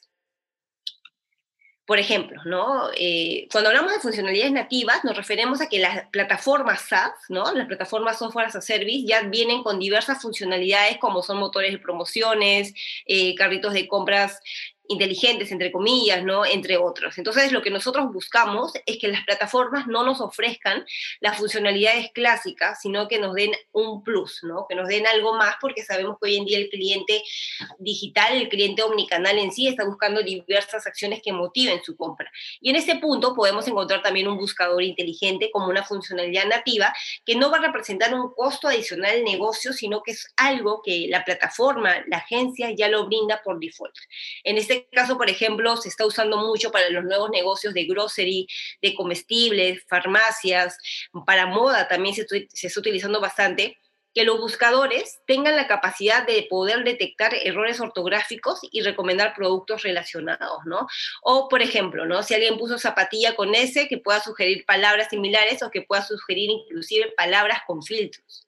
Por 1.87 1.99
ejemplo, 1.99 2.41
¿no? 2.43 2.89
Eh, 2.97 3.47
cuando 3.49 3.69
hablamos 3.69 3.93
de 3.93 4.01
funcionalidades 4.01 4.51
nativas, 4.51 5.05
nos 5.05 5.15
referimos 5.15 5.61
a 5.61 5.69
que 5.69 5.79
las 5.79 6.05
plataformas 6.09 6.81
SaaS, 6.81 7.13
¿no? 7.29 7.49
las 7.53 7.65
plataformas 7.65 8.19
Software 8.19 8.47
as 8.47 8.57
a 8.57 8.61
Service, 8.61 9.05
ya 9.07 9.21
vienen 9.21 9.63
con 9.63 9.79
diversas 9.79 10.21
funcionalidades 10.21 10.97
como 10.97 11.23
son 11.23 11.37
motores 11.37 11.71
de 11.71 11.79
promociones, 11.79 12.73
eh, 13.05 13.35
carritos 13.35 13.71
de 13.71 13.87
compras 13.87 14.41
inteligentes, 14.87 15.51
entre 15.51 15.71
comillas, 15.71 16.23
¿no? 16.23 16.45
Entre 16.45 16.77
otros. 16.77 17.17
Entonces, 17.17 17.51
lo 17.51 17.61
que 17.61 17.69
nosotros 17.69 18.11
buscamos 18.11 18.73
es 18.85 18.97
que 18.97 19.07
las 19.07 19.23
plataformas 19.23 19.87
no 19.87 20.03
nos 20.03 20.21
ofrezcan 20.21 20.85
las 21.19 21.37
funcionalidades 21.37 22.11
clásicas, 22.13 22.81
sino 22.81 23.07
que 23.07 23.19
nos 23.19 23.33
den 23.33 23.51
un 23.71 24.03
plus, 24.03 24.39
¿no? 24.43 24.65
Que 24.67 24.75
nos 24.75 24.87
den 24.87 25.07
algo 25.07 25.35
más, 25.35 25.55
porque 25.59 25.83
sabemos 25.83 26.17
que 26.21 26.29
hoy 26.29 26.37
en 26.37 26.45
día 26.45 26.57
el 26.57 26.69
cliente 26.69 27.23
digital, 27.79 28.35
el 28.35 28.49
cliente 28.49 28.83
omnicanal 28.83 29.37
en 29.37 29.51
sí, 29.51 29.67
está 29.67 29.85
buscando 29.85 30.23
diversas 30.23 30.87
acciones 30.87 31.21
que 31.23 31.33
motiven 31.33 31.83
su 31.83 31.95
compra. 31.95 32.31
Y 32.61 32.69
en 32.69 32.75
ese 32.75 32.95
punto 32.95 33.33
podemos 33.33 33.67
encontrar 33.67 34.01
también 34.01 34.27
un 34.27 34.37
buscador 34.37 34.83
inteligente 34.83 35.49
como 35.51 35.67
una 35.67 35.83
funcionalidad 35.83 36.45
nativa 36.45 36.93
que 37.25 37.35
no 37.35 37.51
va 37.51 37.57
a 37.57 37.61
representar 37.61 38.13
un 38.13 38.33
costo 38.33 38.67
adicional 38.67 39.11
al 39.11 39.23
negocio, 39.23 39.73
sino 39.73 40.01
que 40.03 40.11
es 40.11 40.33
algo 40.37 40.81
que 40.83 41.07
la 41.09 41.23
plataforma, 41.23 42.03
la 42.07 42.17
agencia 42.17 42.71
ya 42.71 42.87
lo 42.87 43.05
brinda 43.05 43.41
por 43.43 43.59
default. 43.59 43.95
En 44.43 44.57
este 44.57 44.76
este 44.77 44.95
caso, 44.95 45.17
por 45.17 45.29
ejemplo, 45.29 45.77
se 45.77 45.89
está 45.89 46.05
usando 46.05 46.37
mucho 46.37 46.71
para 46.71 46.89
los 46.89 47.03
nuevos 47.03 47.29
negocios 47.29 47.73
de 47.73 47.85
grocery, 47.85 48.47
de 48.81 48.95
comestibles, 48.95 49.83
farmacias, 49.87 50.77
para 51.25 51.45
moda 51.45 51.87
también 51.87 52.15
se, 52.15 52.25
está 52.51 52.79
utilizando 52.79 53.19
bastante 53.19 53.77
que 54.13 54.23
los 54.23 54.39
buscadores 54.39 55.19
tengan 55.27 55.55
la 55.55 55.67
capacidad 55.67 56.25
de 56.25 56.47
poder 56.49 56.83
detectar 56.83 57.35
errores 57.35 57.79
ortográficos 57.79 58.59
y 58.71 58.81
recomendar 58.81 59.35
productos 59.35 59.83
relacionados, 59.83 60.59
¿no? 60.65 60.87
O, 61.21 61.47
por 61.47 61.61
ejemplo, 61.61 62.07
¿no? 62.07 62.23
Si 62.23 62.33
alguien 62.33 62.57
puso 62.57 62.79
zapatilla 62.79 63.35
con 63.35 63.53
S, 63.53 63.87
que 63.87 63.99
pueda 63.99 64.19
sugerir 64.19 64.65
palabras 64.65 65.09
similares 65.09 65.61
o 65.61 65.69
que 65.69 65.83
pueda 65.83 66.01
sugerir 66.01 66.49
inclusive 66.49 67.13
palabras 67.15 67.59
con 67.67 67.83
filtros. 67.83 68.46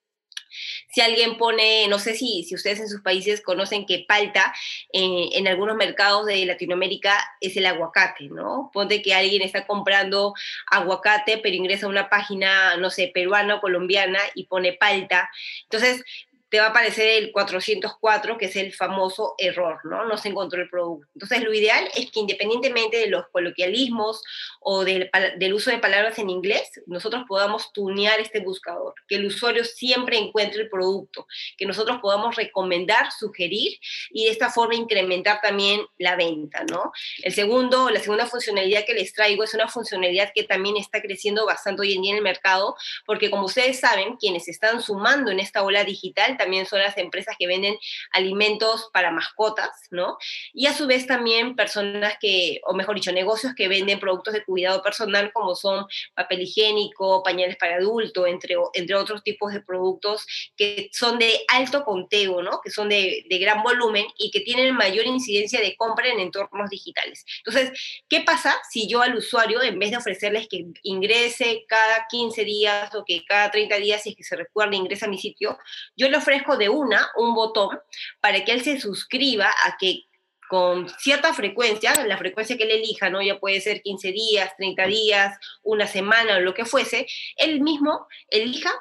Si 0.92 1.02
alguien 1.02 1.38
pone, 1.38 1.88
no 1.88 2.00
sé 2.00 2.16
si, 2.16 2.44
si 2.44 2.56
ustedes 2.56 2.80
en 2.80 2.90
sus 2.90 3.02
países 3.02 3.42
conocen 3.42 3.86
que 3.86 4.06
palta 4.08 4.54
eh, 4.94 5.30
en 5.34 5.48
algunos 5.48 5.76
mercados 5.76 6.26
de 6.26 6.46
Latinoamérica 6.46 7.18
es 7.42 7.56
el 7.58 7.66
aguacate, 7.66 8.30
¿no? 8.30 8.70
Ponte 8.74 9.02
que 9.02 9.14
alguien 9.14 9.42
está 9.42 9.66
comprando 9.66 10.34
aguacate, 10.68 11.38
pero 11.38 11.56
ingresa 11.56 11.86
a 11.86 11.90
una 11.90 12.10
página, 12.10 12.78
no 12.78 12.90
sé, 12.90 13.12
peruana 13.14 13.56
o 13.56 13.62
colombiana 13.62 14.20
y 14.36 14.46
pone 14.46 14.74
palta. 14.74 15.30
Entonces, 15.64 16.04
te 16.50 16.60
va 16.60 16.68
a 16.68 16.70
aparecer 16.70 17.10
el 17.10 17.32
404, 17.32 18.38
que 18.38 18.46
es 18.46 18.56
el 18.56 18.74
famoso 18.74 19.36
error, 19.38 19.80
¿no? 19.84 20.06
No 20.06 20.18
se 20.18 20.30
encontró 20.30 20.62
el 20.62 20.70
producto. 20.70 21.08
Entonces, 21.14 21.44
lo 21.44 21.54
ideal 21.54 21.88
es 21.96 22.12
que 22.12 22.20
independientemente 22.20 22.98
de 22.98 23.08
los 23.08 23.26
coloquialismos 23.32 24.22
o 24.60 24.84
del, 24.84 25.10
del, 25.38 25.54
uso 25.54 25.70
de 25.70 25.78
palabras 25.78 26.18
en 26.18 26.30
inglés, 26.30 26.70
nosotros 26.88 27.24
podamos 27.28 27.72
tunear 27.72 28.20
este 28.20 28.40
buscador, 28.40 28.94
que 29.08 29.16
el 29.16 29.26
usuario 29.26 29.64
siempre 29.64 30.18
encuentre 30.18 30.64
el 30.64 30.70
producto, 30.70 31.28
que 31.58 31.66
nosotros 31.66 32.00
podamos 32.02 32.36
recomendar, 32.36 33.12
sugerir 33.12 33.78
y 34.12 34.26
de 34.26 34.32
esta 34.32 34.50
forma 34.50 34.76
incrementar 34.76 35.42
también 35.42 35.82
la 35.98 36.16
venta, 36.16 36.64
¿no? 36.64 36.92
El 37.22 37.34
segundo, 37.34 37.90
la 37.90 38.00
segunda 38.00 38.26
funcionalidad 38.26 38.86
que 38.86 38.94
les 38.94 39.14
traigo 39.14 39.44
es 39.44 39.54
una 39.54 39.68
funcionalidad 39.68 40.32
que 40.34 40.44
también 40.44 40.78
está 40.78 41.02
creciendo 41.02 41.46
bastante 41.46 41.82
hoy 41.82 41.94
en 41.94 42.02
día 42.02 42.12
en 42.12 42.18
el 42.18 42.24
mercado, 42.24 42.76
porque 43.06 43.30
como 43.30 43.46
ustedes 43.46 43.80
saben, 43.80 44.16
quienes 44.16 44.48
están 44.48 44.82
sumando 44.82 45.32
en 45.32 45.40
esta 45.40 45.64
ola 45.64 45.84
digital 45.84 46.38
también 46.40 46.66
son 46.66 46.80
las 46.80 46.98
empresas 46.98 47.36
que 47.38 47.46
venden 47.46 47.78
alimentos 48.12 48.90
para 48.94 49.12
mascotas, 49.12 49.70
¿no? 49.92 50.18
Y 50.54 50.66
a 50.66 50.74
su 50.74 50.88
vez 50.88 51.06
también 51.06 51.56
personas 51.56 52.16
que, 52.20 52.62
o 52.66 52.74
mejor 52.74 52.96
dicho, 52.96 53.12
negocios 53.12 53.54
que 53.56 53.68
venden 53.68 54.00
productos 54.00 54.34
de 54.34 54.44
cuidado 54.44 54.82
personal 54.82 55.32
como 55.34 55.56
son 55.56 55.86
papel 56.16 56.42
higiénico, 56.42 57.22
pañales 57.22 57.58
para 57.58 57.76
adulto, 57.76 58.26
entre, 58.26 58.56
entre 58.74 58.96
otros 58.96 59.22
tipos 59.22 59.54
de 59.54 59.62
productos 59.62 60.26
que 60.56 60.90
son 60.94 61.20
de 61.20 61.42
alto 61.50 61.84
conteo, 61.84 62.42
¿no? 62.42 62.62
Que 62.64 62.72
son 62.72 62.90
de, 62.90 63.26
de 63.30 63.38
gran 63.38 63.62
volumen 63.62 64.06
y 64.18 64.32
que 64.32 64.40
tienen 64.40 64.74
mayor 64.76 65.06
incidencia 65.06 65.60
de 65.60 65.76
compra 65.76 66.08
en 66.08 66.20
entornos 66.20 66.70
digitales. 66.70 67.26
Entonces, 67.46 68.02
¿qué 68.08 68.22
pasa 68.22 68.56
si 68.72 68.88
yo 68.88 69.02
al 69.02 69.16
usuario, 69.16 69.62
en 69.62 69.78
vez 69.78 69.92
de 69.92 69.98
ofrecerles 69.98 70.48
que 70.48 70.66
ingrese 70.84 71.66
cada 71.68 72.08
15 72.10 72.46
días 72.46 72.96
o 72.96 73.04
que 73.06 73.26
cada 73.26 73.52
30 73.52 73.76
días, 73.78 74.04
si 74.04 74.12
es 74.12 74.16
que 74.16 74.24
se 74.24 74.38
recuerda, 74.38 74.76
ingresa 74.76 75.06
a 75.06 75.10
mi 75.10 75.18
sitio, 75.18 75.58
yo 75.98 76.08
le 76.10 76.18
ofrezco 76.18 76.29
de 76.58 76.70
una 76.70 77.10
un 77.16 77.34
botón 77.34 77.80
para 78.22 78.44
que 78.44 78.52
él 78.52 78.62
se 78.62 78.80
suscriba 78.80 79.50
a 79.66 79.78
que 79.78 80.06
con 80.50 80.90
cierta 80.98 81.32
frecuencia, 81.34 81.94
la 82.08 82.18
frecuencia 82.18 82.58
que 82.58 82.64
él 82.64 82.72
elija, 82.72 83.12
¿no? 83.12 83.22
Ya 83.22 83.40
puede 83.40 83.62
ser 83.62 83.84
15 83.84 84.12
días, 84.12 84.52
30 84.58 84.88
días, 84.88 85.38
una 85.62 85.86
semana 85.86 86.38
o 86.38 86.40
lo 86.40 86.56
que 86.56 86.66
fuese, 86.66 87.06
él 87.38 87.62
mismo 87.62 88.08
elija 88.30 88.72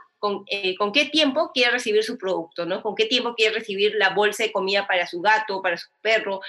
eh, 0.46 0.74
con, 0.76 0.92
qué 0.92 1.04
tiempo 1.06 1.52
quiere 1.54 1.70
recibir 1.70 2.02
su 2.02 2.18
producto, 2.18 2.66
¿no? 2.66 2.82
Con 2.82 2.96
qué 2.96 3.06
tiempo 3.06 3.34
quiere 3.34 3.54
recibir 3.54 3.94
la 3.94 4.10
bolsa 4.10 4.42
de 4.42 4.52
comida 4.52 4.86
para 4.86 5.06
su 5.06 5.20
gato, 5.20 5.62
para 5.62 5.76
su 5.76 5.86
perro, 6.00 6.40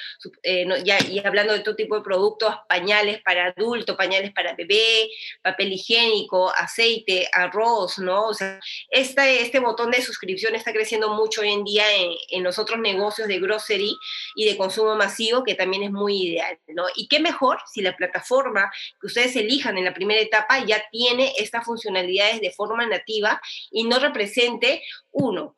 eh, 0.42 0.66
y 1.10 1.20
hablando 1.20 1.54
de 1.54 1.60
todo 1.60 1.76
tipo 1.76 1.96
de 1.96 2.02
productos, 2.02 2.56
pañales 2.68 3.22
para 3.22 3.54
adulto, 3.56 3.96
pañales 3.96 4.32
para 4.34 4.56
bebé, 4.56 5.10
papel 5.44 5.74
higiénico, 5.74 6.52
aceite, 6.56 7.30
arroz, 7.32 8.00
¿no? 8.00 8.28
O 8.28 8.34
sea, 8.34 8.60
este 8.90 9.60
botón 9.60 9.92
de 9.92 10.02
suscripción 10.02 10.56
está 10.56 10.74
creciendo 10.74 11.14
mucho 11.14 11.42
hoy 11.42 11.52
en 11.52 11.64
día 11.64 11.84
en, 11.96 12.12
en 12.32 12.44
los 12.44 12.58
otros 12.58 12.80
negocios 12.80 13.28
de 13.28 13.40
grocery 13.40 13.96
y 14.36 14.46
de 14.46 14.58
consumo 14.58 14.96
masivo, 14.96 15.44
que 15.44 15.54
también 15.54 15.84
es 15.84 15.92
muy 15.92 16.24
ideal, 16.24 16.58
¿no? 16.68 16.86
Y 16.96 17.08
qué 17.08 17.20
mejor 17.20 17.60
si 17.72 17.82
la 17.82 17.96
plataforma 17.96 18.72
que 19.00 19.08
ustedes 19.08 19.36
elijan 19.36 19.78
en 19.78 19.86
la 19.86 19.94
primera 19.94 20.20
etapa 20.20 20.66
ya 20.66 20.84
tiene 20.92 21.34
estas 21.38 21.66
funcionalidades 21.66 22.42
de 22.42 22.52
forma 22.52 22.86
nativa 22.88 23.40
y 23.72 23.84
no 23.84 24.00
represente, 24.00 24.84
uno, 25.12 25.56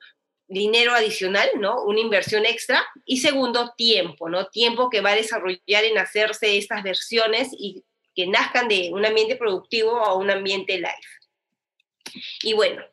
dinero 0.47 0.93
adicional, 0.93 1.49
¿no? 1.59 1.81
Una 1.83 2.01
inversión 2.01 2.45
extra. 2.45 2.85
Y 3.05 3.17
segundo, 3.17 3.73
tiempo, 3.75 4.29
¿no? 4.29 4.47
Tiempo 4.47 4.89
que 4.89 5.01
va 5.01 5.11
a 5.11 5.15
desarrollar 5.15 5.83
en 5.83 5.97
hacerse 5.97 6.57
estas 6.57 6.83
versiones 6.83 7.49
y 7.57 7.83
que 8.15 8.27
nazcan 8.27 8.67
de 8.67 8.89
un 8.91 9.05
ambiente 9.05 9.37
productivo 9.37 9.97
a 9.97 10.15
un 10.15 10.29
ambiente 10.29 10.75
live. 10.75 12.21
Y 12.43 12.53
bueno, 12.53 12.83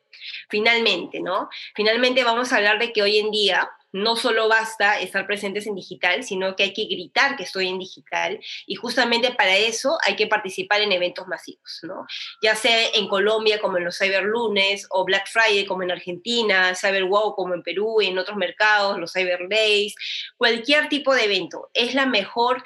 finalmente, 0.49 1.19
¿no? 1.19 1.49
Finalmente 1.75 2.23
vamos 2.23 2.51
a 2.51 2.57
hablar 2.57 2.79
de 2.79 2.93
que 2.93 3.01
hoy 3.01 3.17
en 3.17 3.31
día 3.31 3.69
no 3.91 4.15
solo 4.15 4.47
basta 4.47 4.99
estar 4.99 5.25
presentes 5.25 5.67
en 5.67 5.75
digital, 5.75 6.23
sino 6.23 6.55
que 6.55 6.63
hay 6.63 6.73
que 6.73 6.85
gritar 6.85 7.35
que 7.35 7.43
estoy 7.43 7.67
en 7.67 7.79
digital 7.79 8.39
y 8.65 8.75
justamente 8.75 9.31
para 9.31 9.55
eso 9.55 9.97
hay 10.05 10.15
que 10.15 10.27
participar 10.27 10.81
en 10.81 10.91
eventos 10.91 11.27
masivos, 11.27 11.79
¿no? 11.83 12.05
Ya 12.41 12.55
sea 12.55 12.89
en 12.93 13.07
Colombia 13.07 13.59
como 13.59 13.77
en 13.77 13.85
los 13.85 13.97
Cyber 13.97 14.23
Lunes 14.23 14.87
o 14.89 15.05
Black 15.05 15.27
Friday 15.27 15.65
como 15.65 15.83
en 15.83 15.91
Argentina, 15.91 16.75
Cyber 16.75 17.05
Wow 17.05 17.35
como 17.35 17.53
en 17.53 17.63
Perú 17.63 18.01
y 18.01 18.07
en 18.07 18.17
otros 18.17 18.37
mercados, 18.37 18.99
los 18.99 19.13
Cyber 19.13 19.47
Days, 19.49 19.95
cualquier 20.37 20.89
tipo 20.89 21.13
de 21.13 21.25
evento. 21.25 21.69
Es 21.73 21.93
la 21.93 22.05
mejor, 22.05 22.63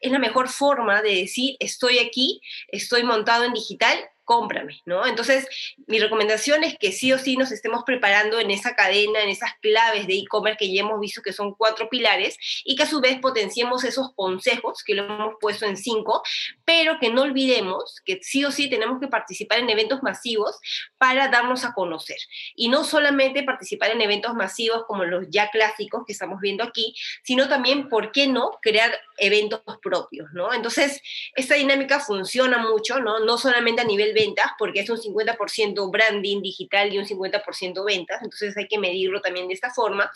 es 0.00 0.12
la 0.12 0.18
mejor 0.18 0.48
forma 0.48 1.02
de 1.02 1.14
decir 1.14 1.56
estoy 1.60 1.98
aquí, 1.98 2.40
estoy 2.68 3.02
montado 3.02 3.44
en 3.44 3.52
digital 3.52 3.98
cómprame, 4.26 4.82
¿no? 4.84 5.06
Entonces, 5.06 5.46
mi 5.86 5.98
recomendación 5.98 6.64
es 6.64 6.76
que 6.78 6.92
sí 6.92 7.12
o 7.12 7.18
sí 7.18 7.36
nos 7.36 7.52
estemos 7.52 7.84
preparando 7.86 8.38
en 8.38 8.50
esa 8.50 8.74
cadena, 8.74 9.22
en 9.22 9.30
esas 9.30 9.52
claves 9.62 10.06
de 10.06 10.14
e-commerce 10.14 10.58
que 10.58 10.74
ya 10.74 10.82
hemos 10.82 11.00
visto 11.00 11.22
que 11.22 11.32
son 11.32 11.54
cuatro 11.54 11.88
pilares 11.88 12.36
y 12.64 12.76
que 12.76 12.82
a 12.82 12.86
su 12.86 13.00
vez 13.00 13.18
potenciemos 13.20 13.84
esos 13.84 14.12
consejos, 14.14 14.82
que 14.84 14.94
lo 14.94 15.04
hemos 15.04 15.34
puesto 15.40 15.64
en 15.64 15.76
cinco, 15.76 16.22
pero 16.64 16.98
que 16.98 17.08
no 17.08 17.22
olvidemos 17.22 18.02
que 18.04 18.18
sí 18.20 18.44
o 18.44 18.50
sí 18.50 18.68
tenemos 18.68 19.00
que 19.00 19.08
participar 19.08 19.60
en 19.60 19.70
eventos 19.70 20.02
masivos 20.02 20.58
para 20.98 21.28
darnos 21.28 21.64
a 21.64 21.72
conocer. 21.72 22.18
Y 22.56 22.68
no 22.68 22.84
solamente 22.84 23.44
participar 23.44 23.92
en 23.92 24.00
eventos 24.00 24.34
masivos 24.34 24.84
como 24.88 25.04
los 25.04 25.26
ya 25.30 25.50
clásicos 25.50 26.02
que 26.04 26.12
estamos 26.12 26.40
viendo 26.40 26.64
aquí, 26.64 26.94
sino 27.22 27.48
también, 27.48 27.88
¿por 27.88 28.10
qué 28.10 28.26
no?, 28.26 28.58
crear 28.60 28.98
eventos 29.18 29.60
propios, 29.80 30.28
¿no? 30.32 30.52
Entonces, 30.52 31.00
esta 31.36 31.54
dinámica 31.54 32.00
funciona 32.00 32.58
mucho, 32.58 32.98
¿no? 32.98 33.20
No 33.20 33.38
solamente 33.38 33.82
a 33.82 33.84
nivel 33.84 34.15
ventas, 34.16 34.46
porque 34.58 34.80
es 34.80 34.88
un 34.90 34.96
50% 34.96 35.90
branding 35.90 36.40
digital 36.40 36.92
y 36.92 36.98
un 36.98 37.04
50% 37.04 37.84
ventas, 37.84 38.22
entonces 38.22 38.56
hay 38.56 38.66
que 38.66 38.78
medirlo 38.78 39.20
también 39.20 39.46
de 39.46 39.54
esta 39.54 39.70
forma. 39.70 40.10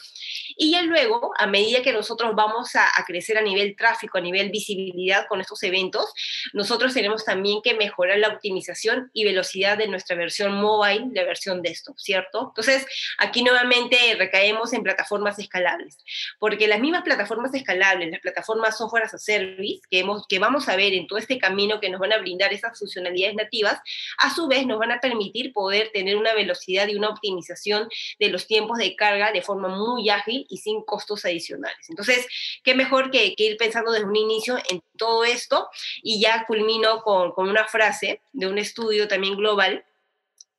Y 0.57 0.73
ya 0.73 0.83
luego, 0.83 1.33
a 1.39 1.47
medida 1.47 1.83
que 1.83 1.93
nosotros 1.93 2.35
vamos 2.35 2.75
a, 2.75 2.89
crecer 3.07 3.37
a 3.37 3.43
nivel 3.43 3.77
tráfico, 3.77 4.19
a 4.19 4.21
nivel 4.21 4.51
visibilidad 4.51 5.27
con 5.29 5.41
estos 5.41 5.63
eventos, 5.63 6.07
nosotros 6.53 6.95
tenemos 6.95 7.25
también 7.25 7.61
que 7.63 7.75
mejorar 7.75 8.19
la 8.19 8.29
optimización 8.29 9.11
y 9.13 9.25
velocidad 9.25 9.77
de 9.77 9.89
nuestra 9.89 10.17
versión 10.17 10.53
mobile, 10.55 11.09
la 11.13 11.25
versión 11.25 11.61
desktop, 11.61 11.99
¿cierto? 11.99 12.49
Entonces, 12.49 12.87
aquí 13.19 13.43
nuevamente 13.43 13.97
recaemos 14.17 14.73
en 14.73 14.83
plataformas 14.83 15.39
escalables, 15.39 15.99
porque 16.39 16.69
las 16.69 16.81
mismas 16.81 17.03
plataformas 17.03 17.53
escalables, 17.55 18.11
las 18.11 18.21
plataformas 18.21 18.79
software 18.79 19.05
as 19.05 19.15
a 19.15 19.19
service, 19.19 19.81
que, 19.91 20.01
hemos, 20.01 20.27
que 20.27 20.39
vamos 20.39 20.69
a 20.69 20.77
ver 20.77 20.95
en 20.95 21.07
todo 21.07 21.19
este 21.19 21.39
camino 21.39 21.81
que 21.81 21.91
nos 21.91 22.01
van 22.01 22.13
a 22.13 22.19
brindar 22.19 22.53
esas 22.53 22.79
funcionalidades 22.79 23.35
nativas, 23.35 23.81
a 24.19 24.35
su 24.35 24.49
vez 24.49 24.67
nos 24.67 24.79
van 24.79 24.93
a 24.93 25.01
permitir 25.01 25.53
poder 25.53 25.91
tener 25.93 26.17
una 26.17 26.35
velocidad 26.35 26.89
y 26.89 26.97
una 26.97 27.11
optimización 27.11 27.89
de 28.19 28.29
los 28.29 28.47
tiempos 28.47 28.79
de 28.79 28.97
carga 28.97 29.33
de 29.33 29.43
forma 29.43 29.69
muy 29.69 30.09
ágil 30.11 30.47
y 30.49 30.59
sin 30.59 30.83
costos 30.83 31.25
adicionales. 31.25 31.89
Entonces, 31.89 32.27
qué 32.63 32.75
mejor 32.75 33.11
que, 33.11 33.35
ir 33.37 33.57
pensando 33.57 33.93
desde 33.93 34.07
un 34.07 34.17
inicio 34.17 34.59
en 34.69 34.83
todo 34.97 35.25
esto 35.25 35.69
y 36.03 36.21
ya 36.21 36.45
culmino 36.47 37.03
con 37.03 37.33
una 37.37 37.67
frase 37.67 38.21
de 38.33 38.47
un 38.47 38.59
estudio 38.59 39.09
también 39.09 39.37
global 39.37 39.85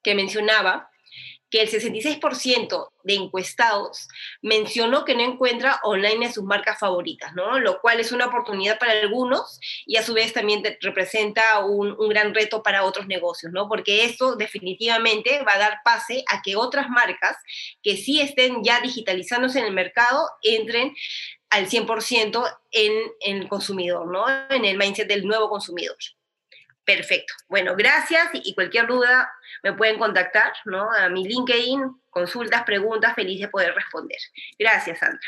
que 0.03 0.15
mencionaba 0.15 0.90
que 1.51 1.61
el 1.61 1.69
66% 1.69 2.89
de 3.03 3.13
encuestados 3.13 4.07
mencionó 4.41 5.03
que 5.03 5.15
no 5.15 5.21
encuentra 5.21 5.81
online 5.83 6.27
a 6.27 6.31
sus 6.31 6.45
marcas 6.45 6.79
favoritas, 6.79 7.33
¿no? 7.35 7.59
Lo 7.59 7.81
cual 7.81 7.99
es 7.99 8.13
una 8.13 8.27
oportunidad 8.27 8.79
para 8.79 8.93
algunos 8.93 9.59
y 9.85 9.97
a 9.97 10.03
su 10.03 10.13
vez 10.13 10.31
también 10.31 10.63
representa 10.79 11.59
un, 11.65 11.93
un, 11.99 12.09
gran 12.09 12.33
reto 12.33 12.63
para 12.63 12.85
otros 12.85 13.05
negocios, 13.07 13.51
¿no? 13.51 13.67
Porque 13.67 14.05
esto 14.05 14.37
definitivamente 14.37 15.43
va 15.43 15.55
a 15.55 15.59
dar 15.59 15.77
pase 15.83 16.23
a 16.29 16.41
que 16.41 16.55
otras 16.55 16.89
marcas 16.89 17.35
que 17.83 17.97
sí 17.97 18.21
estén 18.21 18.63
ya 18.63 18.79
digitalizándose 18.79 19.59
en 19.59 19.65
el 19.65 19.73
mercado 19.73 20.25
entren 20.41 20.95
al 21.49 21.67
100% 21.67 22.59
en, 22.71 22.93
en 23.19 23.37
el 23.37 23.49
consumidor, 23.49 24.07
¿no? 24.07 24.25
En 24.49 24.63
el 24.63 24.77
mindset 24.77 25.07
del 25.09 25.27
nuevo 25.27 25.49
consumidor. 25.49 25.97
Perfecto. 26.85 27.33
Bueno, 27.47 27.75
gracias 27.75 28.29
y 28.33 28.53
cualquier 28.55 28.87
duda 28.87 29.31
me 29.63 29.73
pueden 29.73 29.99
contactar, 29.99 30.53
¿no? 30.65 30.89
A 30.91 31.09
mi 31.09 31.23
LinkedIn, 31.27 31.81
consultas, 32.09 32.63
preguntas, 32.63 33.13
feliz 33.15 33.39
de 33.39 33.47
poder 33.47 33.73
responder. 33.75 34.17
Gracias, 34.57 34.99
Sandra. 34.99 35.19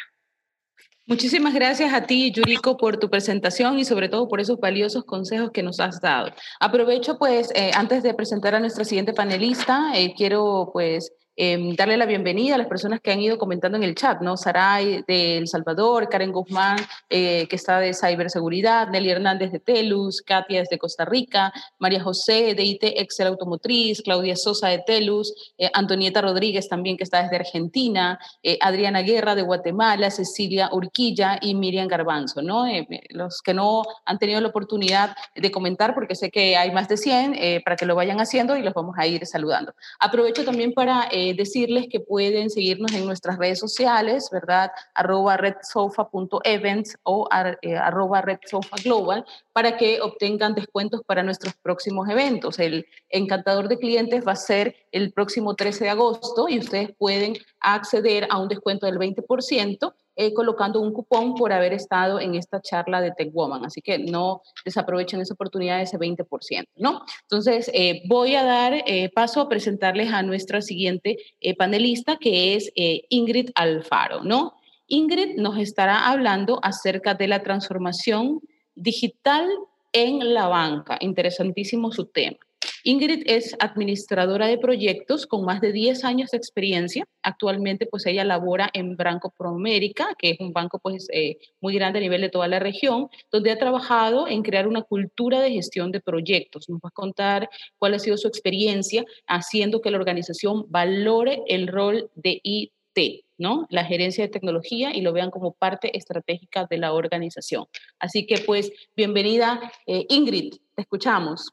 Muchísimas 1.05 1.53
gracias 1.53 1.93
a 1.93 2.05
ti, 2.05 2.31
Yuriko, 2.31 2.77
por 2.77 2.97
tu 2.97 3.09
presentación 3.09 3.77
y 3.77 3.83
sobre 3.83 4.07
todo 4.07 4.29
por 4.29 4.39
esos 4.39 4.57
valiosos 4.57 5.03
consejos 5.03 5.51
que 5.51 5.61
nos 5.61 5.81
has 5.81 5.99
dado. 5.99 6.33
Aprovecho, 6.61 7.17
pues, 7.17 7.51
eh, 7.55 7.71
antes 7.75 8.03
de 8.03 8.13
presentar 8.13 8.55
a 8.55 8.59
nuestra 8.61 8.85
siguiente 8.85 9.13
panelista, 9.13 9.91
eh, 9.95 10.13
quiero, 10.15 10.69
pues, 10.71 11.11
Em, 11.35 11.75
darle 11.75 11.97
la 11.97 12.05
bienvenida 12.05 12.53
a 12.53 12.57
las 12.59 12.67
personas 12.67 12.99
que 13.01 13.11
han 13.11 13.19
ido 13.19 13.39
comentando 13.39 13.75
en 13.75 13.83
el 13.83 13.95
chat, 13.95 14.21
¿no? 14.21 14.37
Saray 14.37 15.03
de 15.07 15.37
El 15.37 15.47
Salvador, 15.47 16.07
Karen 16.07 16.31
Guzmán, 16.31 16.77
eh, 17.09 17.47
que 17.47 17.55
está 17.55 17.79
de 17.79 17.95
ciberseguridad, 17.95 18.89
Nelly 18.89 19.09
Hernández 19.09 19.51
de 19.51 19.59
Telus, 19.59 20.21
Katia 20.21 20.59
desde 20.59 20.77
Costa 20.77 21.05
Rica, 21.05 21.51
María 21.79 22.03
José 22.03 22.53
de 22.53 22.63
IT 22.63 22.83
Excel 22.83 23.25
Automotriz, 23.27 24.03
Claudia 24.03 24.35
Sosa 24.35 24.67
de 24.67 24.83
Telus, 24.85 25.33
eh, 25.57 25.71
Antonieta 25.73 26.21
Rodríguez 26.21 26.69
también 26.69 26.97
que 26.97 27.03
está 27.03 27.23
desde 27.23 27.37
Argentina, 27.37 28.19
eh, 28.43 28.59
Adriana 28.61 29.01
Guerra 29.01 29.33
de 29.33 29.41
Guatemala, 29.41 30.11
Cecilia 30.11 30.69
Urquilla 30.71 31.39
y 31.41 31.55
Miriam 31.55 31.87
Garbanzo, 31.87 32.43
¿no? 32.43 32.65
los 33.09 33.41
que 33.41 33.53
no 33.53 33.83
han 34.05 34.19
tenido 34.19 34.39
la 34.39 34.49
oportunidad 34.49 35.15
de 35.35 35.51
comentar, 35.51 35.95
porque 35.95 36.15
sé 36.15 36.29
que 36.29 36.55
hay 36.55 36.71
más 36.71 36.87
de 36.87 36.97
100, 36.97 37.63
para 37.63 37.75
que 37.75 37.85
lo 37.85 37.95
vayan 37.95 38.19
haciendo 38.19 38.55
y 38.55 38.61
los 38.61 38.73
vamos 38.73 38.95
a 38.97 39.07
ir 39.07 39.25
saludando. 39.25 39.73
Aprovecho 39.99 40.45
también 40.45 40.73
para 40.73 41.07
eh, 41.23 41.33
decirles 41.33 41.87
que 41.89 42.01
pueden 42.01 42.49
seguirnos 42.49 42.91
en 42.91 43.05
nuestras 43.05 43.37
redes 43.37 43.59
sociales, 43.59 44.27
¿verdad? 44.29 44.71
Arroba 44.93 45.37
redsofa.events 45.37 46.97
o 47.03 47.29
eh, 47.61 47.77
arroba 47.77 48.21
redsofaglobal 48.21 49.25
para 49.53 49.77
que 49.77 50.01
obtengan 50.01 50.53
descuentos 50.53 51.01
para 51.05 51.23
nuestros 51.23 51.53
próximos 51.55 52.09
eventos. 52.09 52.59
El 52.59 52.85
encantador 53.09 53.69
de 53.69 53.77
clientes 53.77 54.27
va 54.27 54.33
a 54.33 54.35
ser 54.35 54.75
el 54.91 55.13
próximo 55.13 55.55
13 55.55 55.85
de 55.85 55.89
agosto 55.91 56.49
y 56.49 56.59
ustedes 56.59 56.89
pueden 56.97 57.37
acceder 57.61 58.27
a 58.29 58.39
un 58.39 58.49
descuento 58.49 58.85
del 58.85 58.97
20% 58.97 59.93
eh, 60.15 60.33
colocando 60.33 60.79
un 60.79 60.93
cupón 60.93 61.33
por 61.33 61.51
haber 61.51 61.73
estado 61.73 62.19
en 62.19 62.35
esta 62.35 62.61
charla 62.61 63.01
de 63.01 63.11
Tech 63.11 63.31
Woman. 63.33 63.65
Así 63.65 63.81
que 63.81 63.97
no 63.97 64.41
desaprovechen 64.63 65.21
esa 65.21 65.33
oportunidad 65.33 65.77
de 65.77 65.83
ese 65.83 65.97
20%, 65.97 66.67
¿no? 66.75 67.03
Entonces, 67.23 67.71
eh, 67.73 68.03
voy 68.07 68.35
a 68.35 68.43
dar 68.43 68.73
eh, 68.85 69.09
paso 69.13 69.41
a 69.41 69.49
presentarles 69.49 70.13
a 70.13 70.21
nuestra 70.21 70.61
siguiente 70.61 71.17
panelista, 71.57 72.17
que 72.17 72.55
es 72.55 72.71
Ingrid 72.75 73.49
Alfaro, 73.55 74.23
¿no? 74.23 74.53
Ingrid 74.87 75.37
nos 75.37 75.57
estará 75.57 76.09
hablando 76.09 76.59
acerca 76.61 77.15
de 77.15 77.27
la 77.27 77.41
transformación 77.41 78.41
digital 78.75 79.49
en 79.93 80.33
la 80.33 80.47
banca. 80.47 80.97
Interesantísimo 80.99 81.91
su 81.91 82.05
tema. 82.05 82.37
Ingrid 82.85 83.23
es 83.27 83.55
administradora 83.59 84.47
de 84.47 84.57
proyectos 84.57 85.25
con 85.25 85.45
más 85.45 85.61
de 85.61 85.71
10 85.71 86.03
años 86.03 86.31
de 86.31 86.37
experiencia. 86.37 87.07
Actualmente, 87.21 87.85
pues 87.85 88.05
ella 88.05 88.25
labora 88.25 88.69
en 88.73 88.97
Banco 88.97 89.33
Promérica, 89.37 90.09
que 90.17 90.31
es 90.31 90.39
un 90.41 90.51
banco 90.51 90.79
pues 90.79 91.07
eh, 91.13 91.37
muy 91.61 91.73
grande 91.75 91.99
a 91.99 92.01
nivel 92.01 92.19
de 92.19 92.29
toda 92.29 92.49
la 92.49 92.59
región, 92.59 93.07
donde 93.31 93.51
ha 93.51 93.57
trabajado 93.57 94.27
en 94.27 94.43
crear 94.43 94.67
una 94.67 94.81
cultura 94.81 95.39
de 95.39 95.51
gestión 95.51 95.93
de 95.93 96.01
proyectos. 96.01 96.67
Nos 96.67 96.79
va 96.79 96.89
a 96.89 96.91
contar 96.91 97.49
cuál 97.77 97.93
ha 97.93 97.99
sido 97.99 98.17
su 98.17 98.27
experiencia 98.27 99.05
haciendo 99.27 99.79
que 99.79 99.89
la 99.89 99.97
organización 99.97 100.65
valore 100.67 101.41
el 101.47 101.69
rol 101.69 102.11
de 102.15 102.41
IT, 102.43 103.23
¿no? 103.37 103.65
La 103.69 103.85
gerencia 103.85 104.25
de 104.25 104.29
tecnología 104.29 104.93
y 104.93 104.99
lo 104.99 105.13
vean 105.13 105.31
como 105.31 105.53
parte 105.53 105.97
estratégica 105.97 106.67
de 106.69 106.79
la 106.79 106.91
organización. 106.91 107.65
Así 107.97 108.25
que 108.25 108.39
pues, 108.39 108.73
bienvenida 108.93 109.71
eh, 109.87 110.05
Ingrid, 110.09 110.55
te 110.75 110.81
escuchamos. 110.81 111.47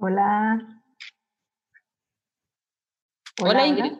Hola. 0.00 0.60
Hola, 3.42 3.66
Ingrid. 3.66 3.94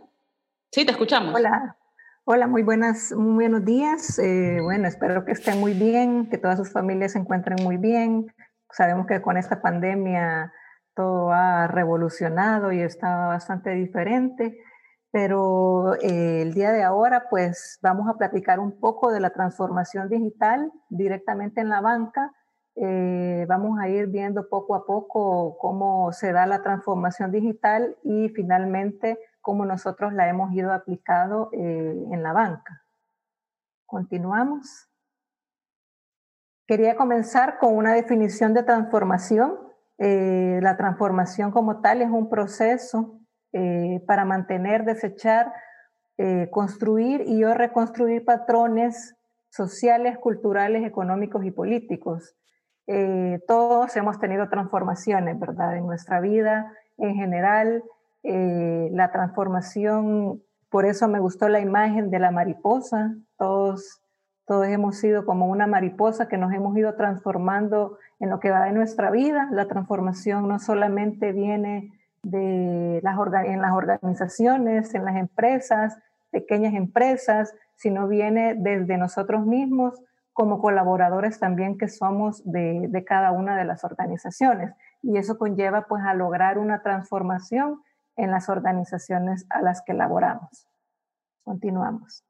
Sí, 0.71 0.87
te 0.87 0.93
escuchamos. 0.93 1.35
Hola. 1.35 1.77
Hola, 2.25 2.47
muy 2.47 2.63
buenas, 2.63 3.13
muy 3.17 3.47
buenos 3.47 3.65
días. 3.65 4.17
Eh, 4.21 4.61
bueno, 4.63 4.87
espero 4.87 5.25
que 5.25 5.33
estén 5.33 5.59
muy 5.59 5.73
bien, 5.73 6.31
que 6.31 6.39
todas 6.39 6.57
sus 6.57 6.73
familias 6.73 7.13
se 7.13 7.19
encuentren 7.19 7.65
muy 7.65 7.79
bien. 7.79 8.33
Sabemos 8.71 9.09
que 9.09 9.21
con 9.21 9.37
esta 9.37 9.61
pandemia 9.61 10.53
todo 10.95 11.33
ha 11.33 11.67
revolucionado 11.67 12.71
y 12.71 12.81
está 12.81 13.27
bastante 13.27 13.71
diferente, 13.71 14.57
pero 15.11 15.97
eh, 15.97 16.43
el 16.43 16.55
día 16.55 16.71
de 16.71 16.85
ahora 16.85 17.25
pues 17.29 17.81
vamos 17.83 18.09
a 18.09 18.17
platicar 18.17 18.61
un 18.61 18.79
poco 18.79 19.11
de 19.11 19.19
la 19.19 19.31
transformación 19.31 20.09
digital 20.09 20.71
directamente 20.91 21.61
en 21.61 21.71
la 21.71 21.81
banca 21.81 22.33
eh, 22.81 23.45
vamos 23.49 23.81
a 23.81 23.89
ir 23.89 24.07
viendo 24.07 24.49
poco 24.49 24.77
a 24.77 24.87
poco 24.87 25.59
cómo 25.59 26.13
se 26.13 26.31
da 26.31 26.47
la 26.47 26.63
transformación 26.63 27.33
digital 27.33 27.97
y 28.05 28.29
finalmente 28.29 29.19
cómo 29.41 29.65
nosotros 29.65 30.13
la 30.13 30.29
hemos 30.29 30.53
ido 30.53 30.73
aplicando 30.73 31.51
eh, 31.53 32.07
en 32.13 32.23
la 32.23 32.33
banca. 32.33 32.85
Continuamos. 33.85 34.89
Quería 36.69 36.95
comenzar 36.95 37.59
con 37.59 37.75
una 37.75 37.95
definición 37.95 38.55
de 38.55 38.63
transformación. 38.63 39.59
Eh, 39.99 40.61
la 40.63 40.77
transformación 40.77 41.51
como 41.51 41.81
tal 41.81 42.01
es 42.03 42.11
un 42.11 42.29
proceso 42.29 43.15
para 44.07 44.27
mantener, 44.27 44.85
desechar, 44.85 45.53
construir 46.51 47.23
y 47.27 47.43
o 47.45 47.55
reconstruir 47.55 48.25
patrones 48.25 49.17
sociales, 49.49 50.19
culturales, 50.19 50.85
económicos 50.85 51.45
y 51.45 51.51
políticos 51.51 52.37
eh, 52.89 53.41
todos 53.47 53.95
hemos 53.97 54.19
tenido 54.19 54.49
transformaciones, 54.49 55.39
¿verdad? 55.39 55.77
En 55.77 55.87
nuestra 55.87 56.21
vida 56.21 56.73
en 56.97 57.15
general, 57.15 57.85
eh, 58.23 58.89
la 58.93 59.11
transformación, 59.13 60.43
por 60.69 60.85
eso 60.85 61.07
me 61.07 61.21
gustó 61.21 61.49
la 61.49 61.61
imagen 61.61 62.11
de 62.11 62.19
la 62.19 62.31
mariposa, 62.31 63.15
todos, 63.37 64.01
todos 64.47 64.67
hemos 64.67 64.97
sido 64.97 65.25
como 65.25 65.47
una 65.47 65.67
mariposa 65.67 66.29
que 66.29 66.39
nos 66.39 66.53
hemos 66.53 66.77
ido 66.77 66.95
transformando 66.95 67.99
en 68.21 68.31
lo 68.31 68.41
que 68.41 68.51
va 68.51 68.65
de 68.65 68.73
nuestra 68.73 69.11
vida. 69.11 69.49
La 69.53 69.69
transformación 69.69 70.49
no 70.49 70.59
solamente 70.59 71.33
viene 71.33 71.93
de 72.23 73.01
las 73.03 73.17
en 73.45 73.63
las 73.63 73.73
organizaciones, 73.73 74.95
en 74.95 75.05
las 75.05 75.17
empresas, 75.17 75.99
pequeñas 76.31 76.75
empresas, 76.75 77.55
sino 77.77 78.09
viene 78.09 78.55
desde 78.57 78.97
nosotros 78.99 79.47
mismos 79.47 80.03
como 80.39 80.61
colaboradores 80.61 81.41
también 81.41 81.77
que 81.77 81.89
somos 81.89 82.45
de, 82.45 83.05
cada 83.05 83.33
una 83.33 83.57
de 83.57 83.65
las 83.65 83.83
organizaciones. 83.83 84.73
Y 85.03 85.19
eso 85.19 85.37
conlleva 85.37 85.89
pues 85.89 86.05
a 86.05 86.15
lograr 86.15 86.59
una 86.59 86.81
transformación 86.81 87.83
en 88.15 88.31
las 88.31 88.49
organizaciones 88.49 89.47
a 89.51 89.63
las 89.63 89.83
que 89.83 89.95
laboramos. 89.95 90.69
Continuamos. 91.43 92.25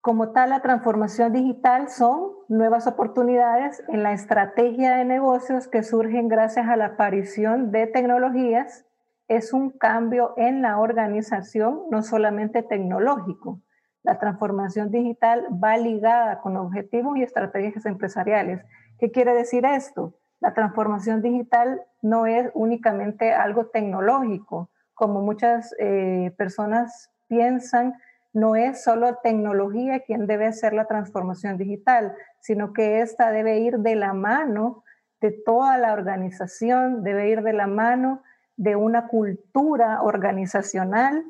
Como 0.00 0.30
tal, 0.30 0.50
la 0.50 0.62
transformación 0.62 1.32
digital 1.32 1.88
son 1.88 2.30
nuevas 2.46 2.86
oportunidades 2.86 3.82
en 3.88 4.04
la 4.04 4.12
estrategia 4.12 4.94
de 4.94 5.04
negocios 5.04 5.66
que 5.66 5.82
surgen 5.82 6.28
gracias 6.28 6.68
a 6.68 6.76
la 6.76 6.86
aparición 6.94 7.72
de 7.72 7.88
tecnologías. 7.88 8.86
Es 9.26 9.52
un 9.52 9.70
cambio 9.70 10.32
en 10.36 10.62
la 10.62 10.78
organización, 10.78 11.82
no 11.90 12.04
solamente 12.04 12.62
tecnológico, 12.62 13.62
la 14.06 14.20
transformación 14.20 14.92
digital 14.92 15.48
va 15.62 15.76
ligada 15.76 16.40
con 16.40 16.56
objetivos 16.56 17.18
y 17.18 17.24
estrategias 17.24 17.84
empresariales. 17.86 18.64
¿Qué 19.00 19.10
quiere 19.10 19.34
decir 19.34 19.66
esto? 19.66 20.14
La 20.38 20.54
transformación 20.54 21.22
digital 21.22 21.82
no 22.02 22.26
es 22.26 22.48
únicamente 22.54 23.32
algo 23.32 23.66
tecnológico, 23.66 24.70
como 24.94 25.22
muchas 25.22 25.74
eh, 25.80 26.32
personas 26.38 27.10
piensan, 27.26 27.94
no 28.32 28.54
es 28.54 28.84
solo 28.84 29.16
tecnología 29.24 29.98
quien 29.98 30.28
debe 30.28 30.46
hacer 30.46 30.72
la 30.72 30.86
transformación 30.86 31.58
digital, 31.58 32.14
sino 32.38 32.72
que 32.72 33.00
esta 33.00 33.32
debe 33.32 33.58
ir 33.58 33.80
de 33.80 33.96
la 33.96 34.12
mano 34.12 34.84
de 35.20 35.32
toda 35.32 35.78
la 35.78 35.92
organización, 35.92 37.02
debe 37.02 37.28
ir 37.28 37.42
de 37.42 37.54
la 37.54 37.66
mano 37.66 38.22
de 38.56 38.76
una 38.76 39.08
cultura 39.08 40.00
organizacional 40.02 41.24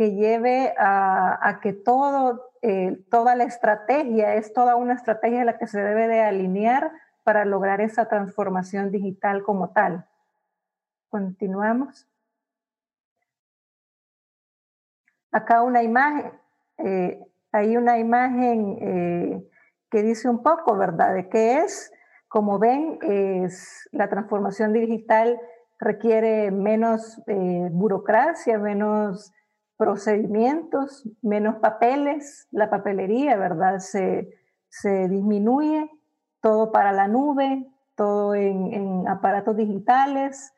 que 0.00 0.12
lleve 0.12 0.72
a, 0.78 1.60
que 1.62 1.74
todo, 1.74 2.54
eh, 2.62 3.04
toda 3.10 3.36
la 3.36 3.44
estrategia 3.44 4.34
es 4.36 4.54
toda 4.54 4.74
una 4.74 4.94
estrategia 4.94 5.42
a 5.42 5.44
la 5.44 5.58
que 5.58 5.66
se 5.66 5.78
debe 5.78 6.08
de 6.08 6.22
alinear 6.22 6.90
para 7.22 7.44
lograr 7.44 7.82
esa 7.82 8.08
transformación 8.08 8.90
digital 8.90 9.42
como 9.42 9.72
tal. 9.72 10.06
Continuamos. 11.10 12.08
Acá 15.32 15.60
una 15.60 15.82
imagen, 15.82 16.32
eh, 16.78 17.20
hay 17.52 17.76
una 17.76 17.98
imagen 17.98 18.78
eh, 18.80 19.50
que 19.90 20.02
dice 20.02 20.30
un 20.30 20.42
poco, 20.42 20.78
¿verdad?, 20.78 21.12
de 21.12 21.28
qué 21.28 21.58
es. 21.58 21.92
Como 22.26 22.58
ven, 22.58 23.00
es, 23.02 23.86
la 23.92 24.08
transformación 24.08 24.72
digital 24.72 25.38
requiere 25.78 26.50
menos 26.50 27.20
burocracia, 27.70 28.58
menos 28.58 29.34
procedimientos, 29.80 31.08
menos 31.22 31.56
papeles, 31.56 32.46
la 32.50 32.68
papelería, 32.68 33.38
¿verdad? 33.38 33.78
Se, 33.78 34.28
disminuye, 35.08 35.90
todo 36.42 36.70
para 36.70 36.92
la 36.92 37.08
nube, 37.08 37.66
todo 37.94 38.34
en, 38.34 39.08
aparatos 39.08 39.56
digitales, 39.56 40.52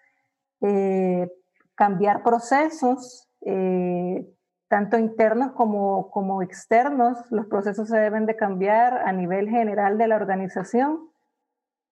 eh, 0.61 1.31
cambiar 1.77 2.25
procesos, 2.25 3.29
eh, 3.43 4.29
tanto 4.67 4.99
internos 4.99 5.53
como, 5.53 6.11
como 6.11 6.43
externos, 6.43 7.17
los 7.31 7.47
procesos 7.47 7.89
se 7.89 7.99
deben 7.99 8.27
de 8.27 8.35
cambiar 8.35 9.07
a 9.07 9.13
nivel 9.13 9.49
general 9.49 9.99
de 9.99 10.09
la 10.09 10.17
organización. 10.17 10.99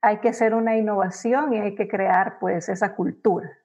Hay 0.02 0.18
que 0.18 0.30
hacer 0.30 0.52
una 0.52 0.76
innovación 0.76 1.52
y 1.52 1.60
hay 1.60 1.76
que 1.76 1.86
crear 1.86 2.40
pues 2.40 2.68
esa 2.68 2.96
cultura. 2.96 3.59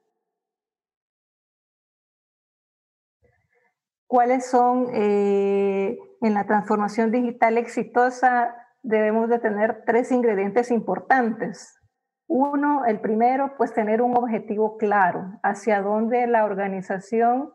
Cuáles 4.08 4.49
son 4.49 4.88
eh, 4.93 5.97
en 6.22 6.34
la 6.34 6.45
transformación 6.45 7.12
digital 7.12 7.58
exitosa, 7.58 8.56
debemos 8.84 9.30
de 9.30 9.39
tener 9.39 9.84
tres 9.86 10.12
ingredientes 10.12 10.72
importantes. 10.72 11.80
Uno, 12.28 12.86
el 12.86 12.99
primero, 13.01 13.53
pues 13.58 13.74
tener 13.74 14.01
un 14.01 14.18
objetivo 14.18 14.78
claro 14.78 15.39
hacia 15.43 15.82
dónde 15.82 16.26
la 16.28 16.45
organización 16.45 17.51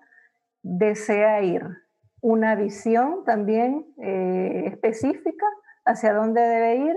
desea 0.62 1.42
ir. 1.42 1.64
Una 2.20 2.55
visión 2.55 3.24
también 3.24 3.86
eh, 3.98 4.64
específica 4.66 5.46
hacia 5.84 6.12
dónde 6.12 6.40
debe 6.40 6.76
ir 6.76 6.94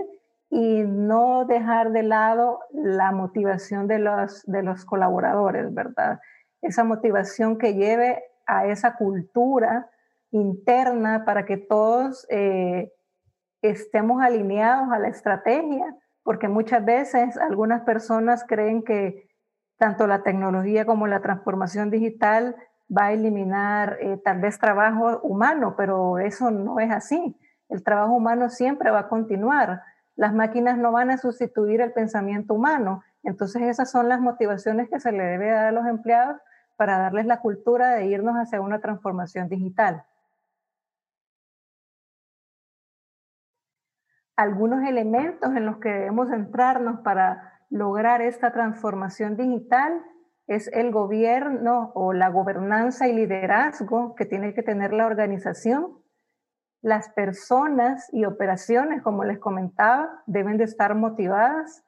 y 0.49 0.83
no 0.83 1.45
dejar 1.45 1.91
de 1.91 2.03
lado 2.03 2.59
la 2.73 3.11
motivación 3.11 3.87
de 3.87 3.99
los, 3.99 4.43
de 4.45 4.61
los 4.61 4.85
colaboradores, 4.85 5.73
¿verdad? 5.73 6.19
Esa 6.61 6.83
motivación 6.83 7.57
que 7.57 7.73
lleve 7.73 8.21
a 8.45 8.67
esa 8.67 8.95
cultura 8.95 9.89
interna 10.31 11.25
para 11.25 11.45
que 11.45 11.57
todos 11.57 12.25
eh, 12.29 12.91
estemos 13.61 14.21
alineados 14.21 14.91
a 14.91 14.99
la 14.99 15.07
estrategia, 15.07 15.95
porque 16.23 16.47
muchas 16.47 16.83
veces 16.83 17.37
algunas 17.37 17.81
personas 17.83 18.43
creen 18.47 18.83
que 18.83 19.29
tanto 19.77 20.07
la 20.07 20.23
tecnología 20.23 20.85
como 20.85 21.07
la 21.07 21.21
transformación 21.21 21.89
digital 21.89 22.55
va 22.95 23.05
a 23.05 23.13
eliminar 23.13 23.97
eh, 24.01 24.17
tal 24.23 24.39
vez 24.39 24.59
trabajo 24.59 25.19
humano, 25.21 25.75
pero 25.77 26.19
eso 26.19 26.51
no 26.51 26.79
es 26.79 26.91
así. 26.91 27.37
El 27.69 27.83
trabajo 27.83 28.13
humano 28.13 28.49
siempre 28.49 28.91
va 28.91 28.99
a 28.99 29.09
continuar. 29.09 29.81
Las 30.15 30.33
máquinas 30.33 30.77
no 30.77 30.91
van 30.91 31.09
a 31.09 31.17
sustituir 31.17 31.81
el 31.81 31.91
pensamiento 31.91 32.53
humano. 32.53 33.03
Entonces 33.23 33.63
esas 33.63 33.89
son 33.89 34.09
las 34.09 34.19
motivaciones 34.19 34.89
que 34.89 34.99
se 34.99 35.11
le 35.11 35.23
debe 35.23 35.49
dar 35.49 35.65
a 35.65 35.71
los 35.71 35.87
empleados 35.87 36.37
para 36.75 36.97
darles 36.97 37.25
la 37.25 37.39
cultura 37.39 37.91
de 37.95 38.07
irnos 38.07 38.35
hacia 38.35 38.61
una 38.61 38.79
transformación 38.79 39.49
digital. 39.49 40.05
Algunos 44.35 44.83
elementos 44.87 45.55
en 45.55 45.65
los 45.65 45.77
que 45.77 45.89
debemos 45.89 46.29
centrarnos 46.29 47.01
para 47.01 47.59
lograr 47.69 48.21
esta 48.21 48.51
transformación 48.51 49.37
digital 49.37 50.03
es 50.47 50.67
el 50.73 50.91
gobierno 50.91 51.91
o 51.95 52.13
la 52.13 52.29
gobernanza 52.29 53.07
y 53.07 53.13
liderazgo 53.13 54.15
que 54.15 54.25
tiene 54.25 54.53
que 54.53 54.63
tener 54.63 54.91
la 54.93 55.05
organización. 55.05 55.99
Las 56.81 57.09
personas 57.09 58.09
y 58.11 58.25
operaciones, 58.25 59.01
como 59.01 59.23
les 59.23 59.39
comentaba, 59.39 60.23
deben 60.25 60.57
de 60.57 60.65
estar 60.65 60.95
motivadas. 60.95 61.82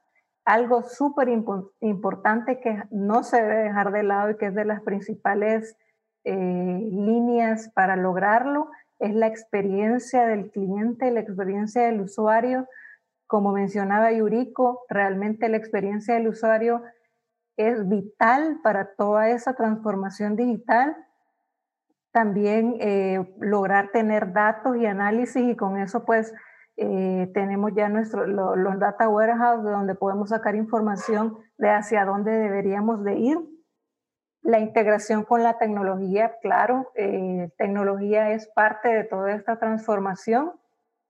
Algo 0.45 0.83
súper 0.83 1.27
importante 1.29 2.59
que 2.59 2.83
no 2.91 3.23
se 3.23 3.41
debe 3.41 3.63
dejar 3.63 3.91
de 3.91 4.03
lado 4.03 4.29
y 4.29 4.37
que 4.37 4.47
es 4.47 4.55
de 4.55 4.65
las 4.65 4.81
principales 4.81 5.75
eh, 6.23 6.79
líneas 6.91 7.69
para 7.73 7.95
lograrlo 7.95 8.69
es 8.99 9.13
la 9.13 9.27
experiencia 9.27 10.25
del 10.25 10.51
cliente, 10.51 11.11
la 11.11 11.19
experiencia 11.19 11.83
del 11.83 12.01
usuario. 12.01 12.67
Como 13.27 13.51
mencionaba 13.51 14.11
Yuriko, 14.11 14.85
realmente 14.89 15.49
la 15.49 15.57
experiencia 15.57 16.13
del 16.13 16.27
usuario 16.27 16.81
es 17.57 17.87
vital 17.87 18.59
para 18.63 18.95
toda 18.95 19.29
esa 19.29 19.53
transformación 19.53 20.35
digital. 20.35 20.95
También 22.11 22.77
eh, 22.79 23.35
lograr 23.39 23.91
tener 23.91 24.31
datos 24.31 24.77
y 24.77 24.85
análisis 24.85 25.43
y 25.43 25.55
con 25.55 25.77
eso 25.77 26.05
pues 26.05 26.33
eh, 26.77 27.31
tenemos 27.33 27.71
ya 27.73 27.87
nuestro, 27.87 28.27
los 28.27 28.79
data 28.79 29.07
warehouse 29.07 29.63
de 29.63 29.71
donde 29.71 29.95
podemos 29.95 30.29
sacar 30.29 30.55
información 30.55 31.37
de 31.57 31.69
hacia 31.69 32.05
dónde 32.05 32.31
deberíamos 32.31 33.03
de 33.03 33.15
ir. 33.15 33.37
La 34.41 34.59
integración 34.59 35.23
con 35.23 35.41
la 35.41 35.57
tecnología, 35.57 36.35
claro, 36.41 36.91
eh, 36.95 37.49
tecnología 37.57 38.31
es 38.31 38.47
parte 38.47 38.89
de 38.89 39.03
toda 39.05 39.33
esta 39.33 39.57
transformación 39.57 40.51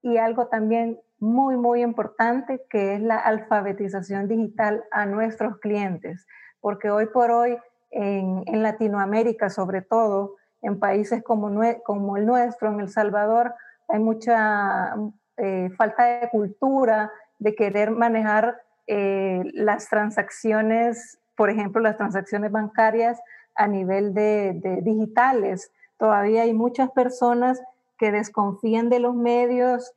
y 0.02 0.18
algo 0.18 0.46
también 0.46 1.00
muy, 1.18 1.56
muy 1.56 1.82
importante, 1.82 2.64
que 2.70 2.94
es 2.94 3.00
la 3.00 3.18
alfabetización 3.18 4.28
digital 4.28 4.84
a 4.90 5.04
nuestros 5.04 5.58
clientes, 5.58 6.26
porque 6.60 6.90
hoy 6.90 7.06
por 7.06 7.30
hoy 7.30 7.58
en, 7.90 8.62
Latinoamérica, 8.62 9.50
sobre 9.50 9.82
todo 9.82 10.36
en 10.62 10.78
países 10.78 11.22
como, 11.22 11.50
como, 11.84 12.16
el 12.16 12.26
nuestro, 12.26 12.68
en 12.68 12.80
El 12.80 12.88
Salvador, 12.88 13.54
hay 13.88 13.98
mucha 13.98 14.94
eh, 15.36 15.70
falta 15.76 16.04
de 16.20 16.28
cultura 16.30 17.10
de 17.38 17.54
querer 17.54 17.90
manejar 17.90 18.62
eh, 18.86 19.42
las 19.52 19.88
transacciones, 19.88 21.18
por 21.36 21.50
ejemplo, 21.50 21.82
las 21.82 21.96
transacciones 21.96 22.50
bancarias 22.50 23.20
a 23.54 23.66
nivel 23.66 24.14
de, 24.14 24.80
digitales. 24.82 25.72
Todavía 25.98 26.42
hay 26.42 26.54
muchas 26.54 26.90
personas 26.90 27.60
que 27.98 28.12
desconfían 28.12 28.88
de 28.88 29.00
los 29.00 29.14
medios, 29.14 29.92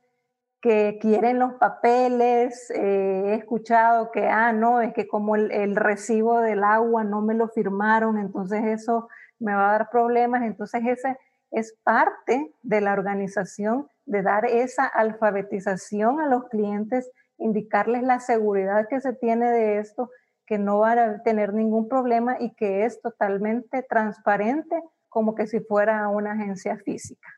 que 0.60 0.98
quieren 1.00 1.38
los 1.38 1.54
papeles, 1.54 2.70
eh, 2.70 3.22
he 3.26 3.34
escuchado 3.34 4.10
que, 4.10 4.26
ah, 4.28 4.52
no, 4.52 4.82
es 4.82 4.92
que 4.92 5.08
como 5.08 5.36
el, 5.36 5.76
recibo 5.76 6.40
del 6.40 6.64
agua 6.64 7.04
no 7.04 7.22
me 7.22 7.34
lo 7.34 7.48
firmaron, 7.48 8.18
entonces 8.18 8.64
eso 8.64 9.08
me 9.38 9.54
va 9.54 9.70
a 9.70 9.72
dar 9.72 9.90
problemas, 9.90 10.42
entonces 10.42 10.82
ese 10.86 11.16
es 11.50 11.74
parte 11.82 12.52
de 12.62 12.80
la 12.80 12.92
organización 12.92 13.88
de 14.10 14.22
dar 14.22 14.44
esa 14.44 14.86
alfabetización 14.86 16.20
a 16.20 16.26
los 16.26 16.48
clientes, 16.48 17.08
indicarles 17.38 18.02
la 18.02 18.18
seguridad 18.18 18.88
que 18.88 19.00
se 19.00 19.12
tiene 19.12 19.50
de 19.52 19.78
esto, 19.78 20.10
que 20.46 20.58
no 20.58 20.80
van 20.80 20.98
a 20.98 21.22
tener 21.22 21.54
ningún 21.54 21.88
problema 21.88 22.36
y 22.40 22.52
que 22.56 22.84
es 22.84 23.00
totalmente 23.00 23.84
transparente 23.84 24.82
como 25.08 25.36
que 25.36 25.46
si 25.46 25.60
fuera 25.60 26.08
una 26.08 26.32
agencia 26.32 26.76
física. 26.78 27.28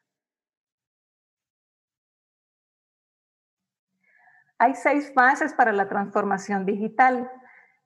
Hay 4.56 4.74
seis 4.74 5.12
fases 5.14 5.52
para 5.52 5.72
la 5.72 5.90
transformación 5.90 6.64
digital. 6.64 7.30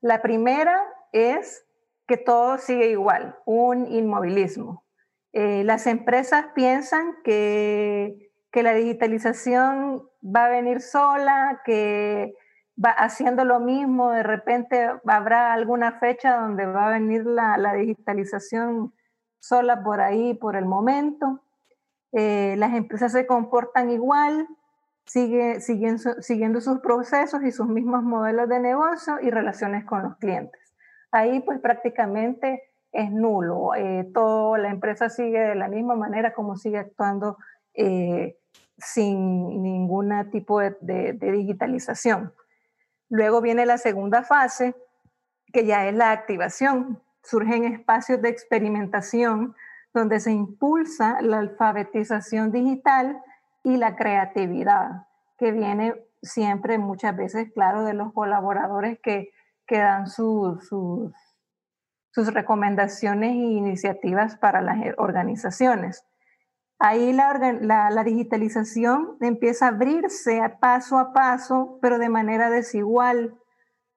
La 0.00 0.22
primera 0.22 0.80
es 1.10 1.66
que 2.06 2.18
todo 2.18 2.58
sigue 2.58 2.90
igual, 2.90 3.36
un 3.46 3.86
inmovilismo. 3.88 4.84
Eh, 5.32 5.64
las 5.64 5.86
empresas 5.86 6.46
piensan 6.54 7.16
que, 7.24 8.25
que 8.56 8.62
la 8.62 8.72
digitalización 8.72 10.08
va 10.24 10.46
a 10.46 10.48
venir 10.48 10.80
sola, 10.80 11.60
que 11.62 12.34
va 12.82 12.88
haciendo 12.88 13.44
lo 13.44 13.60
mismo, 13.60 14.12
de 14.12 14.22
repente 14.22 14.88
habrá 15.06 15.52
alguna 15.52 15.98
fecha 15.98 16.38
donde 16.38 16.64
va 16.64 16.86
a 16.86 16.92
venir 16.92 17.26
la, 17.26 17.74
digitalización 17.74 18.94
sola 19.40 19.82
por 19.82 20.00
ahí, 20.00 20.32
por 20.32 20.56
el 20.56 20.64
momento. 20.64 21.42
Eh, 22.12 22.54
las 22.56 22.72
empresas 22.72 23.12
se 23.12 23.26
comportan 23.26 23.90
igual, 23.90 24.48
sigue, 25.04 25.60
siguiendo 25.60 26.62
sus 26.62 26.78
procesos 26.78 27.42
y 27.42 27.52
sus 27.52 27.66
mismos 27.66 28.04
modelos 28.04 28.48
de 28.48 28.58
negocio 28.58 29.18
y 29.20 29.28
relaciones 29.28 29.84
con 29.84 30.02
los 30.02 30.16
clientes. 30.16 30.74
Ahí 31.10 31.40
pues 31.40 31.60
prácticamente 31.60 32.62
es 32.90 33.10
nulo. 33.12 33.74
Eh, 33.74 34.10
todo, 34.14 34.56
la 34.56 34.70
empresa 34.70 35.10
sigue 35.10 35.40
de 35.40 35.56
la 35.56 35.68
misma 35.68 35.94
manera 35.94 36.32
como 36.32 36.56
sigue 36.56 36.78
actuando 36.78 37.36
eh, 37.76 38.38
sin 38.78 39.62
ningún 39.62 40.12
tipo 40.30 40.60
de, 40.60 41.16
digitalización. 41.20 42.32
Luego 43.08 43.40
viene 43.40 43.66
la 43.66 43.78
segunda 43.78 44.22
fase, 44.22 44.74
que 45.52 45.64
ya 45.64 45.88
es 45.88 45.94
la 45.94 46.10
activación. 46.10 47.02
Surgen 47.22 47.64
espacios 47.64 48.20
de 48.20 48.28
experimentación 48.28 49.54
donde 49.94 50.20
se 50.20 50.32
impulsa 50.32 51.20
la 51.22 51.38
alfabetización 51.38 52.52
digital 52.52 53.22
y 53.64 53.78
la 53.78 53.96
creatividad, 53.96 55.06
que 55.38 55.52
viene 55.52 55.94
siempre 56.22 56.78
muchas 56.78 57.16
veces, 57.16 57.50
claro, 57.52 57.82
de 57.82 57.94
los 57.94 58.12
colaboradores 58.12 58.98
que, 59.00 59.30
que 59.66 59.78
dan 59.78 60.06
sus 60.08 60.60
recomendaciones 62.14 63.30
e 63.32 63.36
iniciativas 63.36 64.36
para 64.36 64.60
las 64.60 64.78
organizaciones. 64.98 66.04
Ahí 66.78 67.12
la, 67.14 68.02
digitalización 68.04 69.16
empieza 69.20 69.66
a 69.66 69.68
abrirse 69.68 70.42
paso 70.60 70.98
a 70.98 71.12
paso, 71.12 71.78
pero 71.80 71.98
de 71.98 72.10
manera 72.10 72.50
desigual 72.50 73.34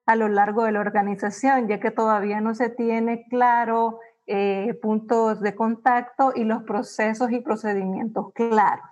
a 0.05 0.15
lo 0.15 0.29
largo 0.29 0.63
de 0.63 0.71
la 0.71 0.79
organización, 0.79 1.67
ya 1.67 1.79
que 1.79 1.91
todavía 1.91 2.39
no 2.39 2.55
se 2.55 2.69
tiene 2.69 3.25
claro 3.29 3.99
eh, 4.27 4.79
puntos 4.81 5.41
de 5.41 5.55
contacto 5.55 6.31
y 6.33 6.45
los 6.45 6.63
procesos 6.63 7.31
y 7.31 7.41
procedimientos 7.41 8.31
claros. 8.33 8.85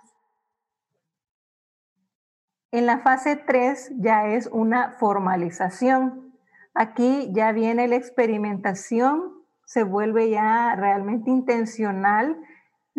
En 2.70 2.84
la 2.84 2.98
fase 2.98 3.36
3 3.36 3.92
ya 3.96 4.26
es 4.26 4.48
una 4.52 4.92
formalización. 5.00 6.34
Aquí 6.74 7.30
ya 7.32 7.52
viene 7.52 7.88
la 7.88 7.96
experimentación, 7.96 9.32
se 9.64 9.82
vuelve 9.82 10.28
ya 10.28 10.76
realmente 10.76 11.30
intencional 11.30 12.38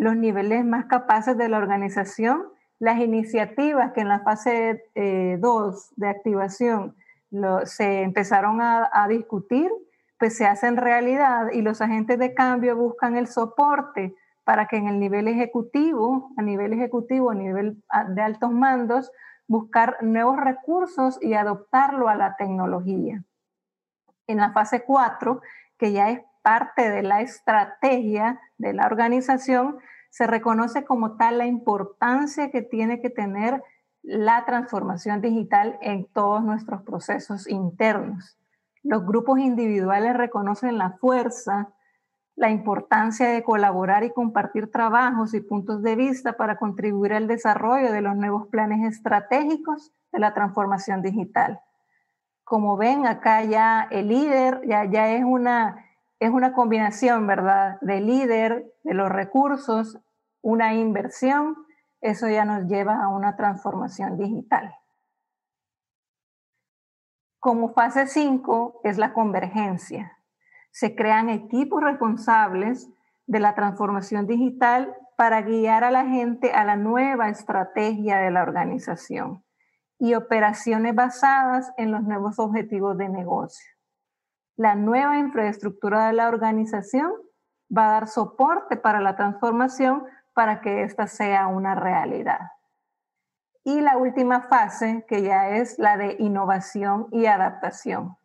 los 0.00 0.16
niveles 0.16 0.64
más 0.64 0.86
capaces 0.86 1.36
de 1.36 1.50
la 1.50 1.58
organización, 1.58 2.48
las 2.78 2.98
iniciativas 3.00 3.92
que 3.92 4.00
en 4.00 4.08
la 4.08 4.20
fase 4.20 4.82
2 4.94 4.94
eh, 4.94 5.38
de 5.96 6.08
activación 6.08 6.96
se 7.64 8.00
empezaron 8.00 8.62
a, 8.62 9.06
discutir, 9.10 9.70
pues 10.18 10.38
se 10.38 10.46
hacen 10.46 10.78
realidad 10.78 11.50
y 11.52 11.60
los 11.60 11.82
agentes 11.82 12.18
de 12.18 12.32
cambio 12.32 12.76
buscan 12.76 13.14
el 13.14 13.26
soporte 13.26 14.14
para 14.42 14.68
que 14.68 14.78
en 14.78 14.88
el 14.88 14.98
nivel 14.98 15.28
ejecutivo, 15.28 16.30
a 16.38 16.42
nivel 16.42 16.72
ejecutivo, 16.72 17.30
a 17.30 17.34
nivel 17.34 17.84
de 18.08 18.22
altos 18.22 18.52
mandos, 18.52 19.12
buscar 19.48 19.98
nuevos 20.00 20.38
recursos 20.38 21.18
y 21.20 21.34
adoptarlo 21.34 22.08
a 22.08 22.14
la 22.14 22.36
tecnología. 22.36 23.22
En 24.26 24.38
la 24.38 24.52
fase 24.52 24.82
4, 24.82 25.42
que 25.76 25.92
ya 25.92 26.08
es 26.08 26.20
parte 26.42 26.90
de 26.90 27.02
la 27.02 27.20
estrategia 27.20 28.40
de 28.58 28.72
la 28.72 28.86
organización, 28.86 29.78
se 30.10 30.26
reconoce 30.26 30.84
como 30.84 31.16
tal 31.16 31.38
la 31.38 31.46
importancia 31.46 32.50
que 32.50 32.62
tiene 32.62 33.00
que 33.00 33.10
tener 33.10 33.62
la 34.02 34.44
transformación 34.44 35.20
digital 35.20 35.78
en 35.82 36.06
todos 36.06 36.42
nuestros 36.42 36.82
procesos 36.82 37.48
internos. 37.48 38.38
Los 38.82 39.04
grupos 39.04 39.38
individuales 39.38 40.16
reconocen 40.16 40.78
la 40.78 40.92
fuerza, 40.92 41.72
la 42.34 42.50
importancia 42.50 43.28
de 43.28 43.42
colaborar 43.42 44.02
y 44.04 44.12
compartir 44.12 44.70
trabajos 44.70 45.34
y 45.34 45.40
puntos 45.40 45.82
de 45.82 45.96
vista 45.96 46.32
para 46.32 46.56
contribuir 46.56 47.12
al 47.12 47.28
desarrollo 47.28 47.92
de 47.92 48.00
los 48.00 48.16
nuevos 48.16 48.48
planes 48.48 48.90
estratégicos 48.90 49.92
de 50.10 50.18
la 50.18 50.32
transformación 50.32 51.02
digital. 51.02 51.60
Como 52.42 52.76
ven, 52.78 53.06
acá 53.06 53.44
ya 53.44 53.86
el 53.90 54.08
líder 54.08 54.62
ya, 54.66 54.86
ya 54.86 55.10
es 55.10 55.22
una 55.24 55.84
es 56.20 56.30
una 56.30 56.52
combinación, 56.52 57.26
¿verdad?, 57.26 57.78
de 57.80 58.00
líder, 58.00 58.72
de 58.84 58.94
los 58.94 59.08
recursos, 59.08 59.98
una 60.42 60.74
inversión, 60.74 61.56
eso 62.02 62.28
ya 62.28 62.44
nos 62.44 62.66
lleva 62.66 63.02
a 63.02 63.08
una 63.08 63.36
transformación 63.36 64.18
digital. 64.18 64.74
Como 67.38 67.72
fase 67.72 68.06
5 68.06 68.82
es 68.84 68.98
la 68.98 69.14
convergencia. 69.14 70.18
Se 70.70 70.94
crean 70.94 71.30
equipos 71.30 71.82
responsables 71.82 72.90
de 73.26 73.40
la 73.40 73.54
transformación 73.54 74.26
digital 74.26 74.94
para 75.16 75.40
guiar 75.40 75.84
a 75.84 75.90
la 75.90 76.04
gente 76.04 76.52
a 76.52 76.64
la 76.64 76.76
nueva 76.76 77.30
estrategia 77.30 78.18
de 78.18 78.30
la 78.30 78.42
organización 78.42 79.42
y 79.98 80.14
operaciones 80.14 80.94
basadas 80.94 81.72
en 81.78 81.92
los 81.92 82.02
nuevos 82.02 82.38
objetivos 82.38 82.98
de 82.98 83.08
negocio. 83.08 83.79
La 84.62 84.74
nueva 84.74 85.16
infraestructura 85.16 86.08
de 86.08 86.12
la 86.12 86.28
organización 86.28 87.10
va 87.74 87.86
a 87.86 87.92
dar 87.92 88.08
soporte 88.08 88.76
para 88.76 89.00
la 89.00 89.16
transformación 89.16 90.04
para 90.34 90.60
que 90.60 90.82
ésta 90.82 91.06
sea 91.06 91.46
una 91.46 91.74
realidad. 91.74 92.40
Y 93.64 93.80
la 93.80 93.96
última 93.96 94.42
fase, 94.42 95.06
que 95.08 95.22
ya 95.22 95.48
es 95.48 95.78
la 95.78 95.96
de 95.96 96.16
innovación 96.18 97.06
y 97.10 97.24
adaptación. 97.24 98.18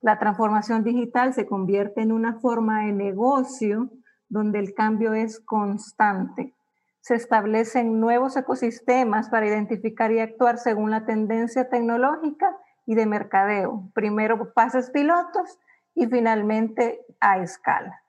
La 0.00 0.18
transformación 0.18 0.82
digital 0.82 1.34
se 1.34 1.44
convierte 1.44 2.00
en 2.00 2.10
una 2.10 2.40
forma 2.40 2.86
de 2.86 2.92
negocio 2.92 3.90
donde 4.30 4.60
el 4.60 4.72
cambio 4.72 5.12
es 5.12 5.40
constante. 5.40 6.54
Se 7.02 7.16
establecen 7.16 8.00
nuevos 8.00 8.34
ecosistemas 8.38 9.28
para 9.28 9.46
identificar 9.46 10.10
y 10.10 10.20
actuar 10.20 10.56
según 10.56 10.90
la 10.90 11.04
tendencia 11.04 11.68
tecnológica 11.68 12.56
y 12.86 12.94
de 12.94 13.04
mercadeo. 13.04 13.90
Primero 13.92 14.54
pases 14.54 14.90
pilotos 14.90 15.58
y 15.96 16.06
finalmente 16.06 17.04
a 17.18 17.38
escala. 17.38 18.02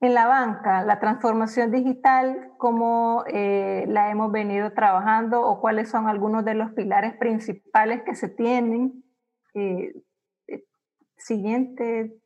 En 0.00 0.14
la 0.14 0.26
banca, 0.26 0.82
la 0.82 0.98
transformación 0.98 1.70
digital, 1.70 2.54
¿cómo 2.56 3.22
eh, 3.26 3.84
la 3.86 4.10
hemos 4.10 4.32
venido 4.32 4.72
trabajando 4.72 5.42
o 5.42 5.60
cuáles 5.60 5.90
son 5.90 6.08
algunos 6.08 6.42
de 6.46 6.54
los 6.54 6.72
pilares 6.72 7.14
principales 7.18 8.02
que 8.02 8.14
se 8.14 8.30
tienen? 8.30 9.04
Eh, 9.52 9.92
siguiente. 11.18 12.16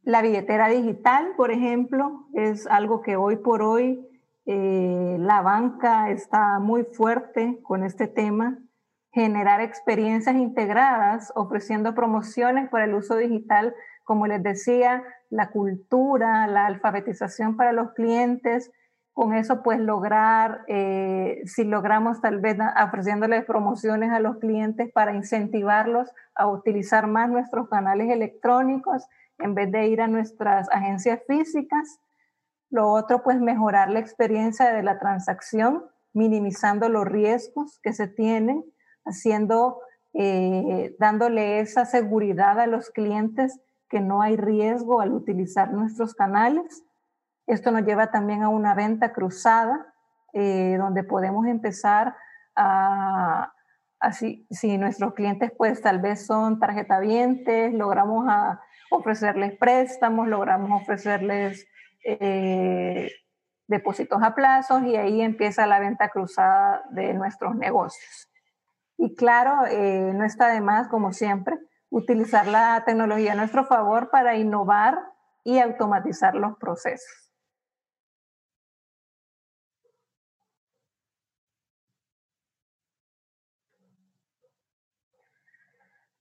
La 0.00 0.22
billetera 0.22 0.68
digital, 0.68 1.34
por 1.36 1.50
ejemplo, 1.50 2.26
es 2.32 2.66
algo 2.66 3.02
que 3.02 3.16
hoy 3.16 3.36
por 3.36 3.60
hoy 3.60 4.11
la 4.44 5.40
banca 5.42 6.10
está 6.10 6.58
muy 6.58 6.84
fuerte 6.84 7.60
con 7.62 7.84
este 7.84 8.08
tema. 8.08 8.58
Generar 9.12 9.60
experiencias 9.60 10.36
integradas, 10.36 11.32
ofreciendo 11.34 11.94
promociones 11.94 12.68
por 12.70 12.80
el 12.80 12.94
uso 12.94 13.16
digital 13.16 13.74
como 14.04 14.26
les 14.26 14.42
decía, 14.42 15.04
la 15.30 15.50
cultura, 15.50 16.46
la 16.46 16.66
alfabetización 16.66 17.56
para 17.56 17.72
los 17.72 17.92
clientes, 17.92 18.70
con 19.12 19.34
eso 19.34 19.62
pues 19.62 19.78
lograr, 19.78 20.64
eh, 20.68 21.42
si 21.44 21.64
logramos 21.64 22.20
tal 22.20 22.40
vez 22.40 22.56
ofreciéndoles 22.82 23.44
promociones 23.44 24.10
a 24.10 24.20
los 24.20 24.38
clientes 24.38 24.90
para 24.92 25.14
incentivarlos 25.14 26.10
a 26.34 26.46
utilizar 26.46 27.06
más 27.06 27.28
nuestros 27.28 27.68
canales 27.68 28.10
electrónicos 28.10 29.06
en 29.38 29.54
vez 29.54 29.70
de 29.70 29.86
ir 29.88 30.00
a 30.00 30.08
nuestras 30.08 30.68
agencias 30.70 31.20
físicas. 31.26 32.00
Lo 32.72 32.88
otro 32.88 33.22
pues 33.22 33.38
mejorar 33.38 33.90
la 33.90 33.98
experiencia 33.98 34.72
de 34.72 34.82
la 34.82 34.98
transacción, 34.98 35.84
minimizando 36.14 36.88
los 36.88 37.06
riesgos 37.06 37.78
que 37.82 37.92
se 37.92 38.08
tienen, 38.08 38.64
haciendo, 39.04 39.80
eh, 40.14 40.96
dándole 40.98 41.60
esa 41.60 41.84
seguridad 41.84 42.58
a 42.58 42.66
los 42.66 42.88
clientes 42.88 43.60
que 43.90 44.00
no 44.00 44.22
hay 44.22 44.38
riesgo 44.38 45.02
al 45.02 45.12
utilizar 45.12 45.70
nuestros 45.74 46.14
canales. 46.14 46.82
Esto 47.46 47.72
nos 47.72 47.84
lleva 47.84 48.10
también 48.10 48.42
a 48.42 48.48
una 48.48 48.74
venta 48.74 49.12
cruzada, 49.12 49.92
eh, 50.32 50.76
donde 50.78 51.04
podemos 51.04 51.46
empezar 51.46 52.16
a, 52.56 53.52
así, 54.00 54.46
si 54.50 54.78
nuestros 54.78 55.12
clientes 55.12 55.52
pues 55.58 55.82
tal 55.82 56.00
vez 56.00 56.24
son 56.24 56.58
tarjetavientes, 56.58 57.74
logramos 57.74 58.24
a 58.30 58.62
ofrecerles 58.90 59.58
préstamos, 59.58 60.26
logramos 60.26 60.80
ofrecerles 60.80 61.66
eh, 62.04 63.10
depósitos 63.66 64.22
a 64.22 64.34
plazos 64.34 64.82
y 64.84 64.96
ahí 64.96 65.20
empieza 65.22 65.66
la 65.66 65.80
venta 65.80 66.08
cruzada 66.08 66.84
de 66.90 67.14
nuestros 67.14 67.56
negocios. 67.56 68.28
Y 68.96 69.14
claro, 69.16 69.66
eh, 69.66 70.12
no 70.14 70.24
está 70.24 70.48
de 70.48 70.60
más, 70.60 70.88
como 70.88 71.12
siempre, 71.12 71.58
utilizar 71.90 72.46
la 72.46 72.82
tecnología 72.84 73.32
a 73.32 73.36
nuestro 73.36 73.64
favor 73.64 74.10
para 74.10 74.36
innovar 74.36 74.98
y 75.44 75.58
automatizar 75.58 76.34
los 76.34 76.56
procesos. 76.58 77.32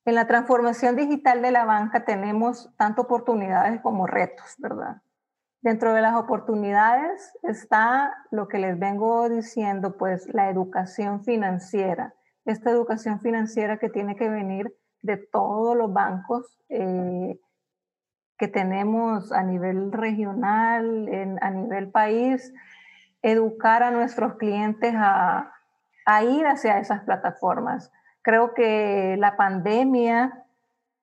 En 0.05 0.15
la 0.15 0.27
transformación 0.27 0.95
digital 0.95 1.41
de 1.41 1.51
la 1.51 1.65
banca 1.65 2.05
tenemos 2.05 2.69
tanto 2.77 3.03
oportunidades 3.03 3.81
como 3.81 4.05
retos, 4.07 4.55
¿verdad? 4.57 5.01
Dentro 5.61 5.93
de 5.93 6.01
las 6.01 6.15
oportunidades 6.15 7.37
está 7.43 8.15
lo 8.31 8.47
que 8.47 8.57
les 8.57 8.79
vengo 8.79 9.29
diciendo, 9.29 9.95
pues 9.95 10.27
la 10.33 10.49
educación 10.49 11.23
financiera. 11.23 12.15
Esta 12.45 12.71
educación 12.71 13.19
financiera 13.19 13.77
que 13.77 13.89
tiene 13.89 14.15
que 14.15 14.27
venir 14.27 14.75
de 15.03 15.17
todos 15.17 15.77
los 15.77 15.93
bancos 15.93 16.57
eh, 16.69 17.39
que 18.37 18.47
tenemos 18.47 19.31
a 19.31 19.43
nivel 19.43 19.91
regional, 19.91 21.37
a 21.41 21.51
nivel 21.51 21.91
país, 21.91 22.51
educar 23.21 23.83
a 23.83 23.91
nuestros 23.91 24.35
clientes 24.37 24.95
a, 24.97 25.53
ir 26.23 26.45
hacia 26.47 26.79
esas 26.79 27.03
plataformas. 27.03 27.91
Creo 28.23 28.53
que 28.55 29.15
la 29.17 29.37
pandemia 29.37 30.43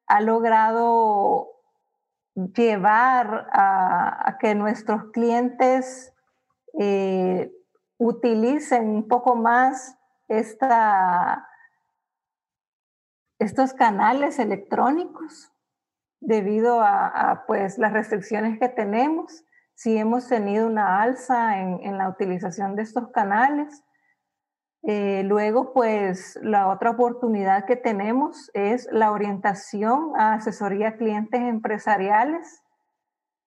ha 0.06 0.20
logrado 0.20 1.57
llevar 2.54 3.48
a, 3.52 4.36
que 4.40 4.54
nuestros 4.54 5.10
clientes 5.12 6.14
eh, 6.78 7.50
utilicen 7.98 8.88
un 8.88 9.08
poco 9.08 9.34
más 9.34 9.96
esta 10.28 11.48
estos 13.38 13.72
canales 13.72 14.38
electrónicos 14.38 15.52
debido 16.20 16.80
a, 16.82 17.44
pues, 17.46 17.78
las 17.78 17.92
restricciones 17.92 18.58
que 18.58 18.68
tenemos. 18.68 19.44
Si 19.74 19.96
hemos 19.96 20.28
tenido 20.28 20.66
una 20.66 21.00
alza 21.00 21.60
en, 21.60 21.96
la 21.96 22.08
utilización 22.08 22.74
de 22.74 22.82
estos 22.82 23.10
canales. 23.12 23.84
Eh, 24.84 25.22
luego, 25.24 25.72
pues 25.72 26.38
la 26.42 26.68
otra 26.68 26.90
oportunidad 26.90 27.64
que 27.66 27.76
tenemos 27.76 28.50
es 28.54 28.88
la 28.92 29.10
orientación 29.10 30.12
a 30.16 30.34
asesoría 30.34 30.88
a 30.88 30.96
clientes 30.96 31.40
empresariales, 31.40 32.62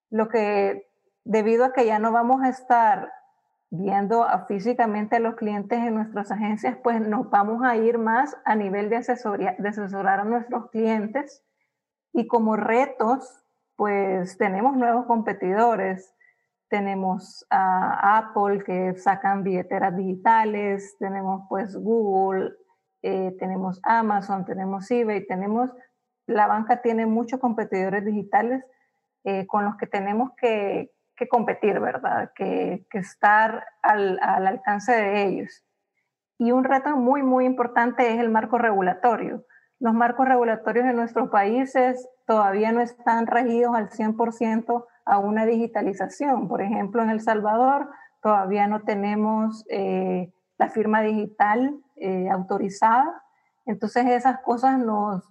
lo 0.09 0.27
que 0.27 0.87
debido 1.23 1.65
a 1.65 1.73
que 1.73 1.85
ya 1.85 1.99
no 1.99 2.11
vamos 2.11 2.41
a 2.43 2.49
estar 2.49 3.11
viendo 3.69 4.27
físicamente 4.49 5.15
a 5.15 5.19
los 5.19 5.35
clientes 5.35 5.79
en 5.79 5.95
nuestras 5.95 6.29
agencias, 6.29 6.77
pues 6.83 6.99
nos 6.99 7.29
vamos 7.29 7.63
a 7.63 7.77
ir 7.77 7.97
más 7.97 8.35
a 8.43 8.55
nivel 8.55 8.89
de, 8.89 8.97
asesoría, 8.97 9.55
de 9.57 9.69
asesorar 9.69 10.19
a 10.19 10.25
nuestros 10.25 10.69
clientes. 10.71 11.41
Y 12.11 12.27
como 12.27 12.57
retos, 12.57 13.41
pues 13.77 14.37
tenemos 14.37 14.75
nuevos 14.75 15.05
competidores. 15.05 16.13
Tenemos 16.71 17.45
a 17.49 18.17
Apple 18.17 18.63
que 18.63 18.95
sacan 18.95 19.43
billeteras 19.43 19.93
digitales, 19.93 20.95
tenemos 20.99 21.43
pues 21.49 21.75
Google, 21.75 22.53
eh, 23.01 23.35
tenemos 23.39 23.81
Amazon, 23.83 24.45
tenemos 24.45 24.89
eBay, 24.89 25.27
tenemos, 25.27 25.69
la 26.27 26.47
banca 26.47 26.81
tiene 26.81 27.05
muchos 27.05 27.41
competidores 27.41 28.05
digitales 28.05 28.63
eh, 29.25 29.45
con 29.47 29.65
los 29.65 29.75
que 29.75 29.85
tenemos 29.85 30.31
que, 30.37 30.93
que 31.17 31.27
competir, 31.27 31.81
¿verdad? 31.81 32.31
Que, 32.33 32.87
que 32.89 32.99
estar 32.99 33.65
al, 33.81 34.17
al, 34.21 34.47
alcance 34.47 34.93
de 34.93 35.25
ellos. 35.25 35.65
Y 36.37 36.53
un 36.53 36.63
reto 36.63 36.95
muy, 36.95 37.21
muy 37.21 37.43
importante 37.43 38.13
es 38.13 38.19
el 38.21 38.29
marco 38.29 38.57
regulatorio. 38.57 39.45
Los 39.77 39.93
marcos 39.93 40.25
regulatorios 40.25 40.85
en 40.85 40.95
nuestros 40.95 41.29
países 41.29 42.07
todavía 42.25 42.71
no 42.71 42.79
están 42.79 43.27
regidos 43.27 43.75
al 43.75 43.89
100% 43.89 44.85
a 45.05 45.17
una 45.19 45.45
digitalización. 45.45 46.47
Por 46.47 46.61
ejemplo, 46.61 47.01
en 47.01 47.09
El 47.09 47.21
Salvador 47.21 47.89
todavía 48.21 48.67
no 48.67 48.81
tenemos 48.81 49.65
eh, 49.69 50.31
la 50.57 50.69
firma 50.69 51.01
digital 51.01 51.79
eh, 51.97 52.29
autorizada. 52.29 53.23
Entonces 53.65 54.05
esas 54.07 54.41
cosas 54.41 54.79
nos, 54.79 55.23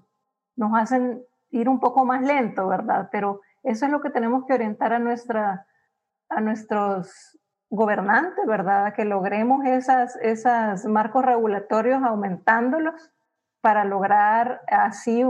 nos 0.56 0.72
hacen 0.74 1.22
ir 1.50 1.68
un 1.68 1.80
poco 1.80 2.04
más 2.04 2.22
lento, 2.22 2.66
¿verdad? 2.68 3.08
Pero 3.12 3.40
eso 3.62 3.86
es 3.86 3.92
lo 3.92 4.00
que 4.00 4.10
tenemos 4.10 4.44
que 4.46 4.54
orientar 4.54 4.92
a 4.92 4.98
nuestra, 4.98 5.66
a 6.28 6.40
nuestros 6.40 7.38
gobernantes, 7.68 8.44
¿verdad? 8.46 8.94
Que 8.94 9.04
logremos 9.04 9.64
esas, 9.64 10.16
esos 10.16 10.84
marcos 10.86 11.24
regulatorios 11.24 12.02
aumentándolos 12.02 13.12
para 13.60 13.84
lograr 13.84 14.62
así 14.68 15.24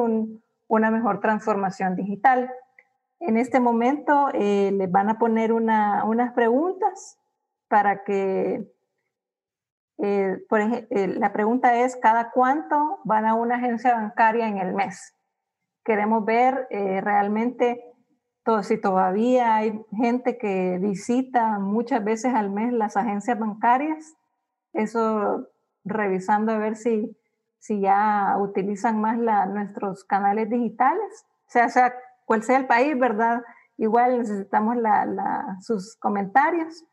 una 0.68 0.90
mejor 0.90 1.20
transformación 1.20 1.96
digital. 1.96 2.50
En 3.20 3.36
este 3.36 3.60
momento 3.60 4.30
eh, 4.32 4.72
les 4.72 4.90
van 4.90 5.10
a 5.10 5.18
poner 5.18 5.52
unas 5.52 6.32
preguntas 6.32 7.18
para 7.68 8.02
que, 8.02 8.66
eh, 9.98 10.38
por 10.48 10.60
ejemplo, 10.60 10.88
eh, 10.90 11.06
la 11.06 11.32
pregunta 11.32 11.76
es, 11.84 11.96
¿cada 11.96 12.30
cuánto 12.30 12.98
van 13.04 13.26
a 13.26 13.34
una 13.34 13.56
agencia 13.56 13.94
bancaria 13.94 14.48
en 14.48 14.56
el 14.56 14.72
mes? 14.72 15.14
Queremos 15.84 16.24
ver 16.24 16.66
realmente 16.70 17.84
todo, 18.42 18.62
si 18.62 18.80
todavía 18.80 19.56
hay 19.56 19.84
gente 19.92 20.38
que 20.38 20.78
visita 20.80 21.58
muchas 21.58 22.02
veces 22.02 22.34
al 22.34 22.50
mes 22.50 22.72
las 22.72 22.96
agencias 22.96 23.38
bancarias, 23.38 24.14
eso 24.72 25.48
revisando 25.84 26.52
a 26.52 26.58
ver 26.58 26.76
si, 26.76 27.16
si 27.58 27.80
ya 27.80 28.36
utilizan 28.38 29.00
más 29.00 29.18
la, 29.18 29.46
nuestros 29.46 30.04
canales 30.04 30.48
digitales, 30.48 31.26
o 31.46 31.50
sea, 31.50 31.68
sea 31.68 31.92
cual 32.30 32.44
sea 32.44 32.58
el 32.58 32.66
país, 32.68 32.96
¿verdad? 32.96 33.42
Igual 33.76 34.18
necesitamos 34.18 34.76
la, 34.76 35.58
sus 35.62 35.96
comentarios. 35.96 36.84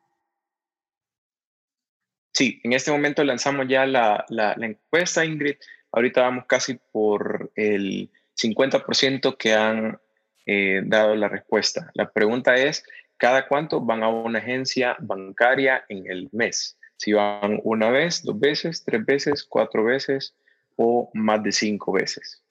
Sí, 2.34 2.60
en 2.64 2.74
este 2.74 2.90
momento 2.90 3.24
lanzamos 3.24 3.68
ya 3.68 3.86
la, 3.86 4.26
la, 4.30 4.56
encuesta, 4.60 5.24
Ingrid. 5.24 5.58
Ahorita 5.92 6.22
vamos 6.24 6.46
casi 6.48 6.80
por 6.92 7.52
el 7.54 8.10
50% 8.36 9.38
que 9.38 9.54
han 9.54 10.00
eh, 10.48 10.82
dado 10.84 11.14
la 11.16 11.30
respuesta. 11.30 11.92
La 11.94 12.10
pregunta 12.10 12.56
es, 12.56 12.84
¿cada 13.18 13.48
cuánto 13.48 13.80
van 13.80 14.02
a 14.02 14.10
una 14.10 14.40
agencia 14.40 14.98
bancaria 15.00 15.86
en 15.88 16.10
el 16.10 16.30
mes? 16.32 16.80
Si 16.96 17.14
van 17.14 17.60
una 17.64 17.92
vez, 17.92 18.24
dos 18.24 18.40
veces, 18.40 18.84
tres 18.84 19.06
veces, 19.06 19.46
cuatro 19.48 19.84
veces 19.84 20.36
o 20.78 21.12
más 21.14 21.44
de 21.44 21.52
cinco 21.52 21.92
veces. 21.92 22.42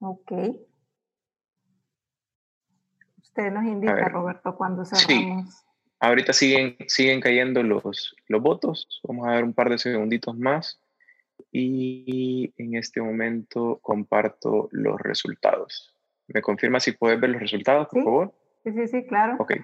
Ok. 0.00 0.32
Usted 3.22 3.52
nos 3.52 3.64
indica, 3.64 4.08
Roberto, 4.08 4.56
cuando 4.56 4.84
cerramos. 4.84 5.50
Sí. 5.50 5.66
Ahorita 6.00 6.32
siguen, 6.32 6.76
siguen 6.88 7.20
cayendo 7.20 7.62
los, 7.62 8.16
los 8.26 8.42
votos. 8.42 9.00
Vamos 9.04 9.28
a 9.28 9.32
ver 9.32 9.44
un 9.44 9.52
par 9.52 9.68
de 9.68 9.78
segunditos 9.78 10.36
más. 10.36 10.80
Y 11.52 12.52
en 12.56 12.74
este 12.74 13.00
momento 13.00 13.78
comparto 13.82 14.68
los 14.72 15.00
resultados. 15.00 15.94
¿Me 16.26 16.42
confirma 16.42 16.80
si 16.80 16.92
puedes 16.92 17.20
ver 17.20 17.30
los 17.30 17.40
resultados, 17.40 17.88
por 17.88 18.04
favor? 18.04 18.34
Sí, 18.64 18.72
sí, 18.72 18.86
sí, 18.86 19.06
claro. 19.06 19.36
Ok. 19.38 19.54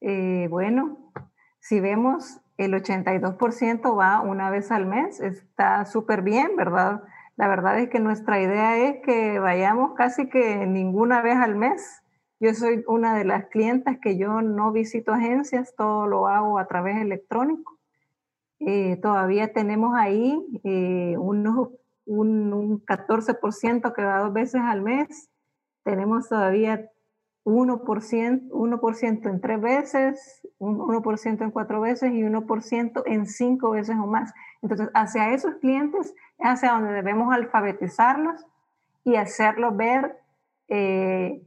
Eh, 0.00 0.46
bueno, 0.48 1.12
si 1.60 1.80
vemos 1.80 2.40
el 2.56 2.74
82% 2.74 3.98
va 3.98 4.20
una 4.20 4.50
vez 4.50 4.70
al 4.70 4.86
mes, 4.86 5.20
está 5.20 5.84
súper 5.86 6.22
bien, 6.22 6.56
¿verdad? 6.56 7.02
La 7.40 7.48
verdad 7.48 7.78
es 7.80 7.88
que 7.88 8.00
nuestra 8.00 8.38
idea 8.38 8.76
es 8.76 9.00
que 9.02 9.38
vayamos 9.38 9.94
casi 9.94 10.28
que 10.28 10.66
ninguna 10.66 11.22
vez 11.22 11.36
al 11.36 11.56
mes. 11.56 12.02
Yo 12.38 12.52
soy 12.52 12.84
una 12.86 13.16
de 13.16 13.24
las 13.24 13.46
clientas 13.46 13.96
que 13.98 14.18
yo 14.18 14.42
no 14.42 14.72
visito 14.72 15.14
agencias, 15.14 15.74
todo 15.74 16.06
lo 16.06 16.28
hago 16.28 16.58
a 16.58 16.66
través 16.66 17.00
electrónico. 17.00 17.78
Eh, 18.58 18.98
todavía 19.00 19.54
tenemos 19.54 19.96
ahí 19.96 20.38
eh, 20.64 21.16
unos, 21.16 21.70
un, 22.04 22.52
un 22.52 22.84
14% 22.84 23.94
que 23.94 24.04
va 24.04 24.18
dos 24.18 24.34
veces 24.34 24.60
al 24.60 24.82
mes. 24.82 25.30
Tenemos 25.82 26.28
todavía 26.28 26.90
1%, 27.50 28.48
1 28.50 28.80
en 29.02 29.40
tres 29.40 29.60
veces, 29.60 30.42
1% 30.58 31.42
en 31.42 31.50
cuatro 31.50 31.80
veces 31.80 32.12
y 32.12 32.22
1% 32.22 33.02
en 33.06 33.26
cinco 33.26 33.70
veces 33.70 33.96
o 33.96 34.06
más. 34.06 34.32
Entonces, 34.62 34.88
hacia 34.94 35.32
esos 35.32 35.56
clientes 35.56 36.14
es 36.38 36.46
hacia 36.46 36.72
donde 36.72 36.92
debemos 36.92 37.34
alfabetizarlos 37.34 38.46
y 39.04 39.16
hacerlos 39.16 39.76
ver 39.76 40.18
eh, 40.68 41.42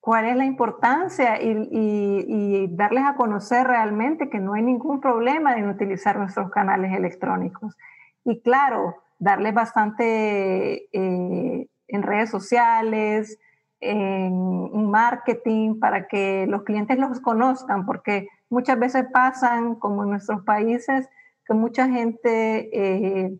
cuál 0.00 0.26
es 0.26 0.36
la 0.36 0.44
importancia 0.44 1.40
y, 1.40 1.68
y, 1.70 2.66
darles 2.74 3.04
a 3.04 3.14
conocer 3.14 3.66
realmente 3.66 4.30
que 4.30 4.40
no 4.40 4.54
hay 4.54 4.62
ningún 4.62 5.00
problema 5.00 5.56
en 5.56 5.68
utilizar 5.68 6.18
nuestros 6.18 6.50
canales 6.50 6.92
electrónicos. 6.96 7.76
Y 8.24 8.40
claro, 8.40 8.96
darles 9.18 9.54
bastante 9.54 10.88
eh, 10.92 11.68
en 11.88 12.02
redes 12.02 12.30
sociales, 12.30 13.38
en 13.82 14.90
marketing 14.90 15.80
para 15.80 16.06
que 16.06 16.46
los 16.46 16.62
clientes 16.62 16.98
los 16.98 17.20
conozcan, 17.20 17.84
porque 17.84 18.28
muchas 18.48 18.78
veces 18.78 19.06
pasan, 19.12 19.74
como 19.74 20.04
en 20.04 20.10
nuestros 20.10 20.42
países, 20.44 21.08
que 21.44 21.54
mucha 21.54 21.88
gente, 21.88 22.70
eh, 22.72 23.38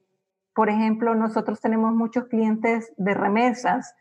por 0.55 0.69
ejemplo, 0.69 1.15
nosotros 1.15 1.61
tenemos 1.61 1.95
muchos 1.95 2.25
clientes 2.27 2.93
de 2.97 3.15
remesas 3.15 3.95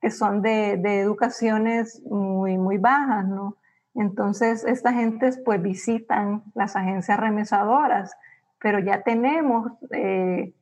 que 0.00 0.10
son 0.10 0.42
de, 0.42 0.74
educaciones 1.00 2.00
muy, 2.04 2.56
muy 2.56 2.78
bajas, 2.78 3.26
¿no? 3.26 3.56
Entonces, 3.94 4.64
estas 4.64 4.94
gentes 4.94 5.40
pues 5.44 5.60
visitan 5.60 6.44
las 6.54 6.76
agencias 6.76 7.18
remesadoras, 7.18 8.16
pero 8.60 8.78
ya 8.78 9.02
tenemos 9.02 9.72
eh, 9.90 10.54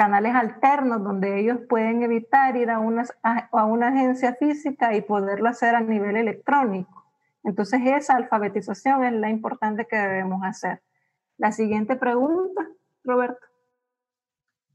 canales 0.00 0.34
alternos 0.34 1.04
donde 1.04 1.38
ellos 1.38 1.58
pueden 1.68 2.02
evitar 2.02 2.56
ir 2.56 2.70
a 2.70 2.78
una, 2.78 3.04
a 3.22 3.64
una 3.66 3.88
agencia 3.88 4.34
física 4.34 4.96
y 4.96 5.02
poderlo 5.02 5.50
hacer 5.50 5.74
a 5.74 5.80
nivel 5.80 6.16
electrónico. 6.16 7.04
Entonces 7.44 7.82
esa 7.84 8.16
alfabetización 8.16 9.04
es 9.04 9.12
la 9.12 9.28
importante 9.28 9.86
que 9.86 9.96
debemos 9.96 10.42
hacer. 10.42 10.80
La 11.36 11.52
siguiente 11.52 11.96
pregunta, 11.96 12.66
Roberto. 13.04 13.46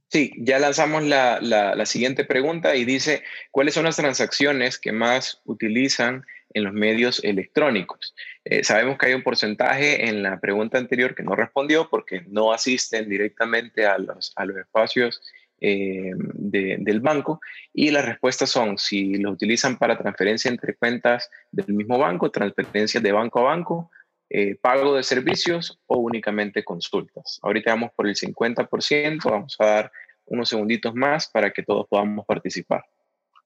Sí, 0.10 0.32
ya 0.38 0.60
lanzamos 0.60 1.02
la, 1.02 1.42
la, 1.42 1.86
siguiente 1.88 2.24
pregunta 2.24 2.76
y 2.76 2.86
dice, 2.86 3.24
¿cuáles 3.50 3.74
son 3.74 3.86
las 3.86 3.96
transacciones 3.96 4.78
que 4.78 4.92
más 4.92 5.42
utilizan 5.46 6.24
en 6.54 6.64
los 6.64 6.74
medios 6.74 7.24
electrónicos? 7.24 8.16
Eh, 8.44 8.64
sabemos 8.64 8.98
que 8.98 9.08
hay 9.08 9.14
un 9.14 9.24
porcentaje 9.24 10.08
en 10.08 10.24
la 10.24 10.40
pregunta 10.40 10.78
anterior 10.78 11.16
que 11.16 11.24
no 11.24 11.36
respondió 11.36 11.90
porque 11.90 12.24
no 12.28 12.54
asisten 12.54 13.10
directamente 13.10 13.86
a 13.86 13.98
los, 13.98 14.34
a 14.36 14.46
los 14.46 14.58
espacios 14.58 15.22
eh, 15.62 16.12
del 16.16 17.00
banco 17.00 17.40
y 17.74 17.90
las 17.90 18.06
respuestas 18.06 18.50
son 18.50 18.78
si 18.78 19.16
lo 19.16 19.32
utilizan 19.32 19.78
para 19.78 19.98
transferencia 19.98 20.52
entre 20.52 20.76
cuentas 20.76 21.30
del 21.52 21.74
mismo 21.74 21.98
banco, 21.98 22.30
transferencias 22.30 23.02
de 23.02 23.12
banco 23.12 23.40
a 23.40 23.44
banco, 23.44 23.90
eh, 24.30 24.56
pago 24.56 24.96
de 24.96 25.04
servicios 25.04 25.80
o 25.88 25.98
únicamente 25.98 26.64
consultas. 26.64 27.40
Ahorita 27.42 27.72
vamos 27.72 27.92
por 27.96 28.08
el 28.08 28.16
50%, 28.16 29.24
vamos 29.24 29.56
a 29.60 29.66
dar 29.66 29.92
unos 30.26 30.50
segunditos 30.50 30.94
más 30.94 31.30
para 31.30 31.52
que 31.52 31.64
todos 31.64 31.88
podamos 31.88 32.26
participar. 32.26 32.84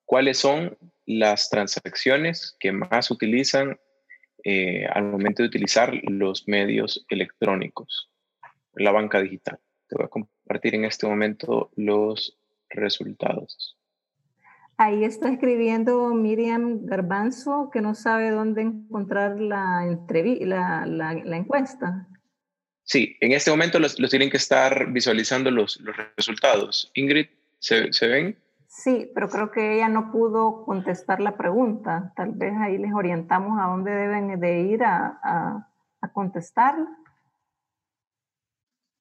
¿Cuáles 0.10 0.40
son 0.40 0.76
las 1.06 1.52
transacciones 1.52 2.58
que 2.60 2.72
más 2.72 3.12
utilizan 3.12 3.80
eh, 4.44 4.88
al 4.88 5.04
momento 5.04 5.44
de 5.44 5.50
utilizar 5.50 5.94
los 6.02 6.48
medios 6.48 7.06
electrónicos, 7.10 8.10
la 8.74 8.92
banca 8.92 9.22
digital? 9.22 9.60
Te 9.88 9.96
voy 9.98 10.06
a 10.06 10.10
compartir 10.10 10.74
en 10.74 10.86
este 10.86 11.06
momento 11.06 11.70
los 11.76 12.40
resultados. 12.72 13.78
Ahí 14.78 15.04
está 15.04 15.30
escribiendo 15.30 16.12
Miriam 16.16 16.88
Garbanzo 16.88 17.70
que 17.72 17.82
no 17.82 17.94
sabe 17.94 18.32
dónde 18.32 18.64
encontrar 18.64 19.40
la, 19.40 19.96
la, 20.08 20.88
la 20.88 21.38
encuesta. 21.38 22.08
Sí, 22.82 23.16
en 23.22 23.34
este 23.34 23.52
momento 23.52 23.78
los, 23.78 23.96
tienen 23.96 24.32
que 24.32 24.38
estar 24.38 24.92
visualizando 24.92 25.52
los, 25.52 25.80
los 25.82 25.96
resultados. 26.18 26.90
Ingrid, 26.96 27.28
¿se, 27.60 27.94
¿se, 27.94 28.08
ven? 28.08 28.40
Sí, 28.72 29.12
pero 29.16 29.30
creo 29.30 29.50
que 29.52 29.76
ella 29.76 29.90
no 29.90 30.12
pudo 30.12 30.64
contestar 30.64 31.20
la 31.20 31.36
pregunta. 31.36 32.14
Tal 32.16 32.34
vez 32.34 32.54
ahí 32.56 32.78
les 32.78 32.94
orientamos 32.94 33.60
a 33.60 33.66
dónde 33.66 33.92
deben 33.92 34.40
de 34.40 34.60
ir 34.62 34.84
a, 34.84 35.20
a, 35.24 35.70
a 36.02 36.14
contestarla. 36.14 36.88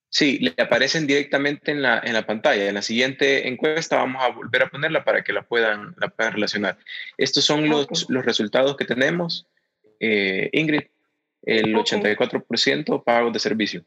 Sí, 0.08 0.38
le 0.38 0.54
aparecen 0.62 1.06
directamente 1.06 1.70
en 1.70 1.82
la, 1.82 2.00
en 2.02 2.14
la 2.14 2.24
pantalla. 2.24 2.66
En 2.66 2.76
la 2.76 2.82
siguiente 2.82 3.46
encuesta 3.46 3.96
vamos 3.96 4.22
a 4.22 4.30
volver 4.30 4.62
a 4.62 4.70
ponerla 4.70 5.04
para 5.04 5.22
que 5.22 5.34
la 5.34 5.42
puedan, 5.42 5.94
la 5.98 6.08
puedan 6.08 6.32
relacionar. 6.32 6.78
Estos 7.18 7.44
son 7.44 7.68
los, 7.68 8.08
los 8.08 8.24
resultados 8.24 8.74
que 8.74 8.86
tenemos. 8.86 9.46
Eh, 10.00 10.48
Ingrid, 10.54 10.84
el 11.42 11.74
84% 11.74 13.04
pagos 13.04 13.34
de 13.34 13.38
servicio. 13.38 13.84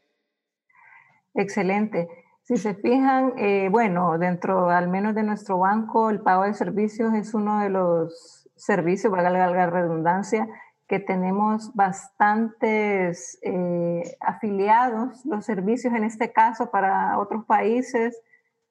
Excelente. 1.34 2.21
Si 2.44 2.56
se 2.56 2.74
fijan, 2.74 3.34
eh, 3.36 3.68
bueno, 3.70 4.18
dentro 4.18 4.68
al 4.68 4.88
menos 4.88 5.14
de 5.14 5.22
nuestro 5.22 5.58
banco, 5.58 6.10
el 6.10 6.20
pago 6.20 6.42
de 6.42 6.54
servicios 6.54 7.14
es 7.14 7.34
uno 7.34 7.60
de 7.60 7.70
los 7.70 8.48
servicios, 8.56 9.12
valga 9.12 9.30
la 9.30 9.70
redundancia, 9.70 10.48
que 10.88 10.98
tenemos 10.98 11.72
bastantes 11.74 13.38
eh, 13.42 14.16
afiliados, 14.20 15.24
los 15.24 15.44
servicios 15.44 15.94
en 15.94 16.02
este 16.02 16.32
caso 16.32 16.70
para 16.70 17.16
otros 17.18 17.44
países 17.44 18.20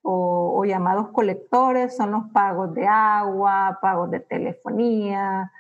o, 0.01 0.59
o, 0.59 0.65
llamados 0.65 1.09
colectores 1.11 1.95
son 1.95 2.11
los 2.11 2.23
pagos 2.33 2.73
de 2.73 2.87
agua, 2.87 3.79
pagos 3.81 4.11
de 4.11 4.19
telefonía, 4.19 5.51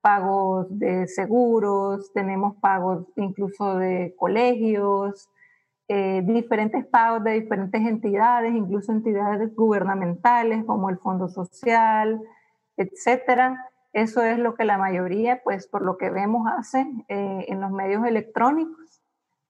pagos 0.00 0.66
de 0.70 1.06
seguros, 1.06 2.12
tenemos 2.14 2.56
pagos 2.56 3.04
incluso 3.16 3.76
de 3.76 4.14
colegios, 4.16 5.28
eh, 5.88 6.22
diferentes 6.24 6.84
pagos 6.86 7.24
de 7.24 7.40
diferentes 7.40 7.80
entidades, 7.80 8.54
incluso 8.54 8.92
entidades 8.92 9.54
gubernamentales 9.54 10.64
como 10.64 10.90
el 10.90 10.98
Fondo 10.98 11.28
Social, 11.28 12.20
etcétera. 12.76 13.70
Eso 13.92 14.22
es 14.22 14.38
lo 14.38 14.54
que 14.54 14.64
la 14.64 14.76
mayoría, 14.78 15.42
pues 15.42 15.66
por 15.66 15.82
lo 15.82 15.96
que 15.96 16.10
vemos, 16.10 16.46
hace 16.58 16.86
eh, 17.08 17.46
en 17.48 17.60
los 17.60 17.70
medios 17.70 18.04
electrónicos. 18.06 19.02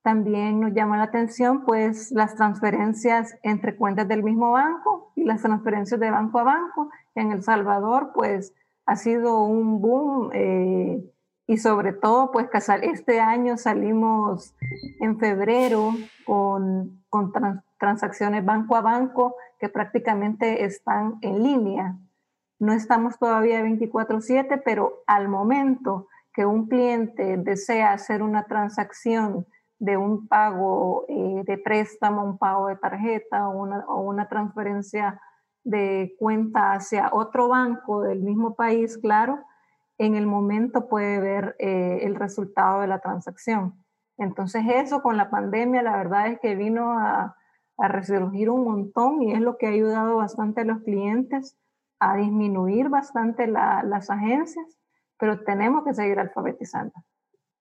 También 0.02 0.60
nos 0.60 0.72
llama 0.72 0.96
la 0.96 1.02
atención, 1.04 1.64
pues, 1.64 2.12
las 2.12 2.36
transferencias 2.36 3.36
entre 3.42 3.76
cuentas 3.76 4.06
del 4.06 4.22
mismo 4.22 4.52
banco 4.52 5.12
y 5.16 5.24
las 5.24 5.42
transferencias 5.42 5.98
de 5.98 6.10
banco 6.10 6.38
a 6.38 6.44
banco. 6.44 6.90
En 7.14 7.32
El 7.32 7.42
Salvador, 7.42 8.12
pues, 8.14 8.54
ha 8.86 8.96
sido 8.96 9.42
un 9.42 9.82
boom 9.82 10.30
eh, 10.32 11.02
y 11.48 11.56
sobre 11.56 11.94
todo, 11.94 12.30
pues 12.30 12.46
este 12.82 13.20
año 13.20 13.56
salimos 13.56 14.54
en 15.00 15.18
febrero 15.18 15.94
con, 16.26 17.02
con 17.08 17.32
transacciones 17.78 18.44
banco 18.44 18.76
a 18.76 18.82
banco 18.82 19.34
que 19.58 19.70
prácticamente 19.70 20.66
están 20.66 21.16
en 21.22 21.42
línea. 21.42 21.96
No 22.58 22.74
estamos 22.74 23.18
todavía 23.18 23.62
24/7, 23.62 24.60
pero 24.62 25.02
al 25.06 25.28
momento 25.28 26.06
que 26.34 26.44
un 26.44 26.68
cliente 26.68 27.38
desea 27.38 27.94
hacer 27.94 28.22
una 28.22 28.44
transacción 28.44 29.46
de 29.78 29.96
un 29.96 30.28
pago 30.28 31.06
eh, 31.08 31.44
de 31.46 31.56
préstamo, 31.56 32.24
un 32.24 32.36
pago 32.36 32.66
de 32.66 32.76
tarjeta 32.76 33.48
o 33.48 33.58
una, 33.58 33.86
o 33.88 34.02
una 34.02 34.28
transferencia 34.28 35.18
de 35.64 36.14
cuenta 36.18 36.74
hacia 36.74 37.08
otro 37.10 37.48
banco 37.48 38.02
del 38.02 38.20
mismo 38.20 38.54
país, 38.54 38.98
claro, 38.98 39.38
en 39.98 40.14
el 40.14 40.26
momento 40.26 40.88
puede 40.88 41.20
ver 41.20 41.56
eh, 41.58 42.00
el 42.02 42.14
resultado 42.14 42.80
de 42.80 42.86
la 42.86 43.00
transacción. 43.00 43.84
Entonces 44.16 44.64
eso 44.66 45.02
con 45.02 45.16
la 45.16 45.30
pandemia 45.30 45.82
la 45.82 45.96
verdad 45.96 46.28
es 46.28 46.40
que 46.40 46.54
vino 46.54 46.92
a, 46.92 47.34
resurgir 47.80 48.50
un 48.50 48.64
montón 48.64 49.22
y 49.22 49.32
es 49.32 49.40
lo 49.40 49.56
que 49.56 49.68
ha 49.68 49.70
ayudado 49.70 50.16
bastante 50.16 50.62
a 50.62 50.64
los 50.64 50.80
clientes 50.82 51.56
a 52.00 52.16
disminuir 52.16 52.88
bastante 52.88 53.46
las 53.46 54.10
agencias, 54.10 54.66
pero 55.16 55.44
tenemos 55.44 55.84
que 55.84 55.94
seguir 55.94 56.18
alfabetizando. 56.18 56.92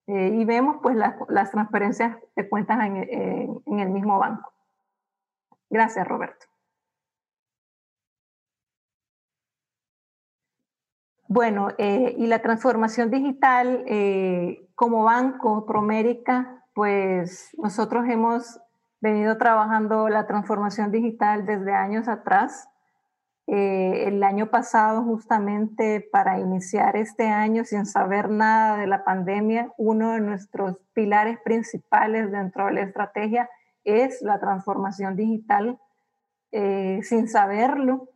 Eh, 0.07 0.29
y 0.29 0.43
vemos 0.43 0.77
pues 0.81 0.95
las 0.95 1.51
transferencias 1.51 2.17
de 2.35 2.49
cuentas 2.49 2.83
en, 2.83 2.95
en 3.63 3.79
el 3.79 3.89
mismo 3.91 4.17
banco. 4.17 4.51
Gracias, 5.69 6.07
Roberto. 6.07 6.47
Bueno, 11.29 11.69
eh, 11.77 12.15
y 12.17 12.27
la 12.27 12.39
transformación 12.39 13.11
digital 13.11 13.83
eh, 13.85 14.65
como 14.75 15.03
banco 15.03 15.65
Promérica, 15.65 16.63
pues 16.73 17.49
nosotros 17.57 18.05
hemos 18.07 18.61
venido 19.01 19.37
trabajando 19.37 20.07
la 20.07 20.25
transformación 20.25 20.89
digital 20.89 21.45
desde 21.45 21.73
años 21.73 22.07
atrás. 22.07 22.69
Eh, 23.45 24.05
el 24.07 24.23
año 24.23 24.49
pasado, 24.51 25.03
justamente 25.03 26.07
para 26.11 26.39
iniciar 26.39 26.95
este 26.95 27.27
año 27.27 27.65
sin 27.65 27.85
saber 27.85 28.29
nada 28.29 28.77
de 28.77 28.87
la 28.87 29.03
pandemia, 29.03 29.73
uno 29.77 30.13
de 30.13 30.21
nuestros 30.21 30.77
pilares 30.93 31.39
principales 31.43 32.31
dentro 32.31 32.67
de 32.67 32.73
la 32.73 32.81
estrategia 32.81 33.49
es 33.83 34.21
la 34.21 34.39
transformación 34.39 35.17
digital. 35.17 35.77
sin 36.51 37.27
saberlo, 37.27 38.07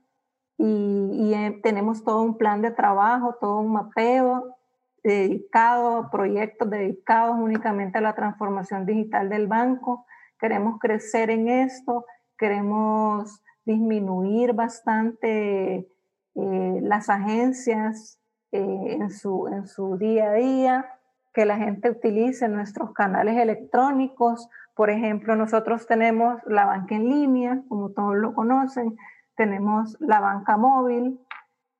y, 0.64 1.34
eh, 1.34 1.60
tenemos 1.64 2.04
todo 2.04 2.22
un 2.22 2.38
plan 2.38 2.62
de 2.62 2.70
trabajo, 2.70 3.36
todo 3.42 3.58
un 3.60 3.74
mapeo 3.74 4.56
dedicado 5.04 5.98
a 5.98 6.12
proyectos 6.12 6.70
dedicados 6.70 7.36
únicamente 7.40 7.98
a 7.98 8.02
la 8.02 8.14
transformación 8.14 8.86
digital 8.86 9.30
del 9.30 9.48
banco. 9.48 10.06
Queremos 10.40 10.80
crecer 10.80 11.32
en 11.32 11.48
esto, 11.48 12.06
queremos 12.38 13.42
disminuir 13.66 14.54
bastante 14.54 15.90
eh, 16.36 16.80
las 16.84 17.10
agencias 17.10 18.20
eh, 18.52 18.98
en, 19.00 19.10
su, 19.10 19.48
en 19.48 19.66
su 19.66 19.98
día 19.98 20.30
a 20.30 20.34
día, 20.34 20.86
que 21.34 21.46
la 21.46 21.58
gente 21.58 21.90
utilice 21.90 22.48
nuestros 22.48 22.94
canales 22.94 23.36
electrónicos. 23.38 24.48
Por 24.76 24.92
ejemplo, 24.92 25.36
nosotros 25.36 25.88
tenemos 25.88 26.40
la 26.46 26.66
banca 26.66 26.94
en 26.94 27.10
línea, 27.10 27.64
como 27.68 27.90
todos 27.90 28.16
lo 28.16 28.36
conocen, 28.36 28.96
tenemos 29.36 29.98
la 30.00 30.20
banca 30.20 30.58
móvil, 30.58 31.20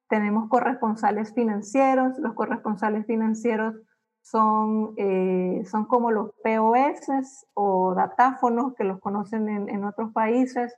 tenemos 0.10 0.50
corresponsales 0.50 1.34
financieros. 1.34 2.18
Los 2.20 2.34
corresponsales 2.34 3.06
financieros 3.06 3.76
son, 4.22 4.94
eh, 4.98 5.64
son 5.66 5.86
como 5.86 6.12
los 6.12 6.32
POS 6.44 7.48
o 7.54 7.96
datáfonos 7.96 8.76
que 8.76 8.84
los 8.84 9.00
conocen 9.00 9.48
en, 9.48 9.84
otros 9.84 10.12
países, 10.12 10.76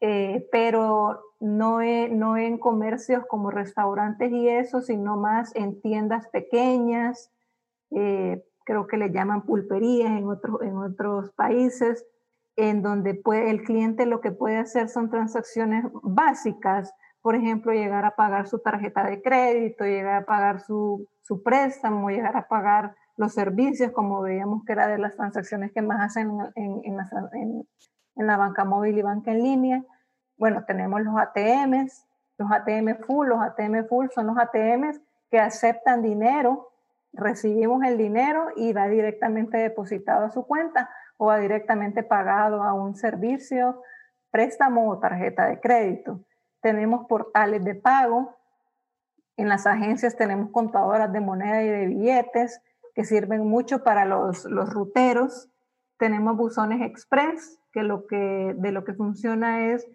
eh, 0.00 0.46
pero 0.52 1.20
no, 1.40 1.78
no 2.10 2.36
en 2.36 2.58
comercios 2.58 3.24
como 3.26 3.50
restaurantes 3.50 4.30
y 4.30 4.48
eso, 4.48 4.82
sino 4.82 5.16
más 5.16 5.54
en 5.56 5.80
tiendas 5.80 6.28
pequeñas, 6.28 7.32
eh, 7.90 8.44
creo 8.64 8.86
que 8.86 8.98
le 8.98 9.10
llaman 9.10 9.42
pulperías 9.42 10.10
en, 10.10 10.26
en 10.62 10.76
otros 10.76 11.32
países 11.32 12.06
en 12.68 12.82
donde 12.82 13.14
puede, 13.14 13.50
el 13.50 13.62
cliente 13.62 14.06
lo 14.06 14.20
que 14.20 14.30
puede 14.30 14.58
hacer 14.58 14.88
son 14.88 15.10
transacciones 15.10 15.84
básicas, 16.02 16.94
por 17.22 17.34
ejemplo, 17.34 17.72
llegar 17.72 18.04
a 18.04 18.16
pagar 18.16 18.48
su 18.48 18.60
tarjeta 18.60 19.04
de 19.04 19.20
crédito, 19.22 19.84
llegar 19.84 20.22
a 20.22 20.26
pagar 20.26 20.60
su, 20.60 21.06
su 21.20 21.42
préstamo, 21.42 22.10
llegar 22.10 22.36
a 22.36 22.48
pagar 22.48 22.94
los 23.16 23.34
servicios, 23.34 23.92
como 23.92 24.22
veíamos 24.22 24.64
que 24.64 24.72
era 24.72 24.88
de 24.88 24.98
las 24.98 25.14
transacciones 25.14 25.72
que 25.72 25.82
más 25.82 26.00
hacen 26.00 26.30
en, 26.56 27.66
la 28.16 28.36
banca 28.36 28.64
móvil 28.64 28.98
y 28.98 29.02
banca 29.02 29.30
en 29.30 29.42
línea. 29.42 29.84
Bueno, 30.38 30.64
tenemos 30.66 31.02
los 31.02 31.14
ATMs, 31.16 32.06
los 32.38 32.50
ATM 32.50 32.96
full, 33.04 33.28
los 33.28 33.40
ATM 33.40 33.86
full 33.86 34.06
son 34.14 34.26
los 34.26 34.38
ATMs 34.38 35.00
que 35.30 35.38
aceptan 35.38 36.02
dinero, 36.02 36.70
recibimos 37.12 37.84
el 37.84 37.98
dinero 37.98 38.48
y 38.56 38.72
va 38.72 38.88
directamente 38.88 39.58
depositado 39.58 40.24
a 40.24 40.30
su 40.30 40.46
cuenta 40.46 40.88
o 41.22 41.30
ha 41.30 41.38
directamente 41.38 42.02
pagado 42.02 42.62
a 42.62 42.72
un 42.72 42.94
servicio, 42.94 43.82
préstamo 44.30 44.88
o 44.88 44.98
tarjeta 44.98 45.44
de 45.44 45.60
crédito. 45.60 46.24
Tenemos 46.62 47.06
portales 47.06 47.62
de 47.62 47.74
pago. 47.74 48.38
En 49.36 49.50
las 49.50 49.66
agencias 49.66 50.16
tenemos 50.16 50.50
contadoras 50.50 51.12
de 51.12 51.20
moneda 51.20 51.62
y 51.62 51.68
de 51.68 51.86
billetes 51.88 52.62
que 52.94 53.04
sirven 53.04 53.46
mucho 53.46 53.84
para 53.84 54.06
los, 54.06 54.46
los 54.46 54.72
ruteros. 54.72 55.50
Tenemos 55.98 56.38
buzones 56.38 56.80
express, 56.80 57.60
que, 57.70 57.82
lo 57.82 58.06
que 58.06 58.54
de 58.56 58.72
lo 58.72 58.84
que 58.84 58.94
funciona 58.94 59.72
es 59.72 59.86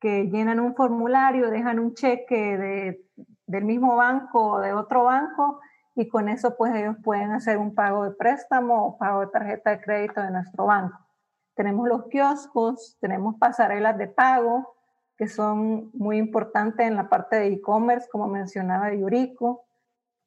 que 0.00 0.30
llenan 0.30 0.60
un 0.60 0.74
formulario, 0.74 1.50
dejan 1.50 1.78
un 1.78 1.92
cheque 1.92 2.56
de, 2.56 3.04
del 3.46 3.66
mismo 3.66 3.96
banco 3.96 4.52
o 4.52 4.60
de 4.60 4.72
otro 4.72 5.04
banco 5.04 5.60
y 6.00 6.08
con 6.08 6.30
eso 6.30 6.56
pues 6.56 6.74
ellos 6.74 6.96
pueden 7.04 7.32
hacer 7.32 7.58
un 7.58 7.74
pago 7.74 8.04
de 8.04 8.12
préstamo 8.12 8.86
o 8.86 8.96
pago 8.96 9.20
de 9.20 9.26
tarjeta 9.26 9.70
de 9.70 9.82
crédito 9.82 10.22
de 10.22 10.30
nuestro 10.30 10.64
banco. 10.64 10.98
Tenemos 11.54 11.86
los 11.86 12.06
kioscos, 12.06 12.96
tenemos 13.02 13.36
pasarelas 13.38 13.98
de 13.98 14.08
pago 14.08 14.74
que 15.18 15.28
son 15.28 15.90
muy 15.92 16.16
importantes 16.16 16.86
en 16.86 16.96
la 16.96 17.10
parte 17.10 17.36
de 17.36 17.48
e-commerce, 17.48 18.08
como 18.10 18.28
mencionaba 18.28 18.94
Yuriko, 18.94 19.66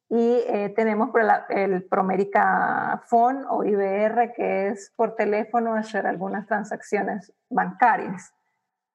y 0.08 0.44
eh, 0.46 0.72
tenemos 0.76 1.10
el 1.48 1.82
Promérica 1.86 3.02
Phone 3.08 3.44
o 3.50 3.64
IBR, 3.64 4.32
que 4.32 4.68
es 4.68 4.92
por 4.94 5.16
teléfono 5.16 5.74
hacer 5.74 6.06
algunas 6.06 6.46
transacciones 6.46 7.32
bancarias. 7.50 8.32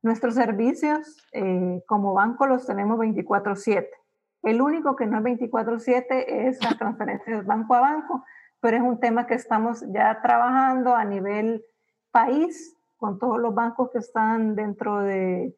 Nuestros 0.02 0.36
servicios 0.36 1.28
eh, 1.34 1.84
como 1.86 2.14
banco 2.14 2.48
los 2.48 2.66
tenemos 2.66 2.98
24/7. 2.98 3.99
El 4.44 4.62
único 4.62 4.96
que 4.96 5.06
no 5.06 5.18
es 5.18 5.24
24/7 5.24 6.48
es 6.48 6.64
la 6.64 6.72
transferencia 6.78 7.36
de 7.36 7.42
banco 7.42 7.74
a 7.74 7.82
banco, 7.82 8.24
pero 8.62 8.78
es 8.78 8.84
un 8.84 9.00
tema 9.00 9.28
que 9.28 9.36
estamos 9.36 9.84
ya 9.94 10.22
trabajando 10.22 10.96
a 10.96 11.06
nivel 11.06 11.64
país 12.12 12.76
con 12.98 13.18
todos 13.20 13.40
los 13.40 13.54
bancos 13.54 13.92
que 13.92 14.00
están 14.00 14.56
dentro, 14.56 15.00
de, 15.00 15.56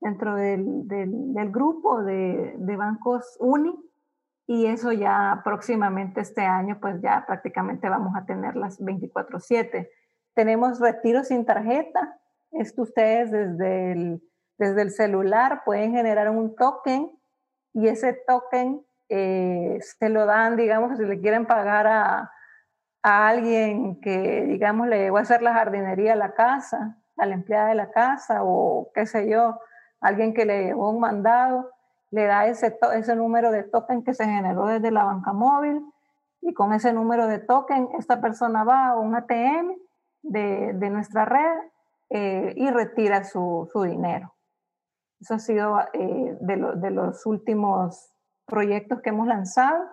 dentro 0.00 0.36
del, 0.36 0.86
del, 0.86 1.50
grupo 1.50 2.02
de, 2.02 2.54
de, 2.58 2.76
bancos 2.76 3.36
UNI 3.40 3.74
y 4.46 4.66
eso 4.66 4.92
ya 4.92 5.40
próximamente 5.42 6.20
este 6.20 6.42
año 6.42 6.78
pues 6.80 7.00
ya 7.02 7.24
prácticamente 7.26 7.88
vamos 7.88 8.14
a 8.16 8.24
tener 8.24 8.54
las 8.54 8.80
24/7. 8.80 9.88
Tenemos 10.34 10.78
retiro 10.78 11.24
sin 11.24 11.44
tarjeta, 11.44 12.20
esto 12.52 12.82
ustedes 12.82 13.32
desde 13.32 13.92
el, 13.92 14.22
desde 14.58 14.82
el 14.82 14.90
celular 14.90 15.62
pueden 15.64 15.92
generar 15.92 16.30
un 16.30 16.54
token 16.54 17.10
y 17.76 17.88
ese 17.88 18.14
token 18.14 18.82
eh, 19.10 19.78
se 19.80 20.08
lo 20.08 20.24
dan, 20.24 20.56
digamos, 20.56 20.96
si 20.96 21.04
le 21.04 21.20
quieren 21.20 21.44
pagar 21.44 21.86
a, 21.86 22.32
a 23.02 23.28
alguien 23.28 24.00
que, 24.00 24.46
digamos, 24.46 24.88
le 24.88 24.98
llegó 24.98 25.18
a 25.18 25.20
hacer 25.20 25.42
la 25.42 25.52
jardinería 25.52 26.14
a 26.14 26.16
la 26.16 26.32
casa, 26.32 26.96
a 27.18 27.26
la 27.26 27.34
empleada 27.34 27.68
de 27.68 27.74
la 27.74 27.90
casa 27.90 28.40
o 28.42 28.90
qué 28.94 29.04
sé 29.04 29.28
yo, 29.28 29.60
alguien 30.00 30.32
que 30.32 30.46
le 30.46 30.64
llevó 30.64 30.88
un 30.88 31.00
mandado, 31.00 31.70
le 32.10 32.24
da 32.24 32.46
ese, 32.46 32.78
ese 32.94 33.14
número 33.14 33.50
de 33.50 33.62
token 33.62 34.02
que 34.02 34.14
se 34.14 34.24
generó 34.24 34.66
desde 34.68 34.90
la 34.90 35.04
banca 35.04 35.34
móvil 35.34 35.84
y 36.40 36.54
con 36.54 36.72
ese 36.72 36.94
número 36.94 37.26
de 37.26 37.40
token 37.40 37.90
esta 37.98 38.22
persona 38.22 38.64
va 38.64 38.88
a 38.88 38.96
un 38.96 39.14
ATM 39.14 39.74
de, 40.22 40.90
nuestra 40.90 41.26
red 41.26 41.58
eh, 42.08 42.54
y 42.56 42.70
retira 42.70 43.22
su, 43.24 43.68
dinero. 43.86 44.32
Eso 45.20 45.34
ha 45.34 45.38
sido 45.38 45.78
eh, 45.92 46.36
de, 46.40 46.72
de 46.76 46.90
los 46.90 47.24
últimos 47.26 48.12
proyectos 48.46 49.00
que 49.00 49.10
hemos 49.10 49.26
lanzado. 49.26 49.84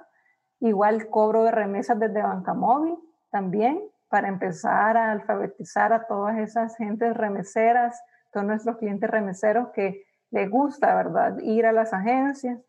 Igual 0.59 1.09
cobro 1.09 1.43
de 1.43 1.51
remesas 1.51 1.99
desde 1.99 2.21
Banca 2.21 2.53
Móvil 2.53 2.97
también 3.30 3.82
para 4.09 4.28
empezar 4.28 4.95
a 4.95 5.11
alfabetizar 5.11 5.91
a 5.91 6.05
todas 6.05 6.38
esas 6.38 6.78
gentes 6.78 7.17
remeseras, 7.17 7.99
todos 8.32 8.45
nuestros 8.45 8.78
clientes 8.78 9.09
remeseros 9.09 9.69
que 9.69 10.05
les 10.30 10.49
gusta, 10.49 10.95
¿verdad? 10.95 11.39
Ir 11.39 11.65
a 11.65 11.71
las 11.71 11.93
agencias, 11.93 12.59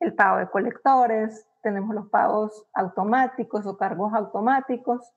el 0.00 0.14
pago 0.14 0.38
de 0.38 0.48
colectores, 0.48 1.46
tenemos 1.62 1.94
los 1.94 2.08
pagos 2.08 2.66
automáticos 2.74 3.66
o 3.66 3.76
cargos 3.76 4.12
automáticos, 4.14 5.12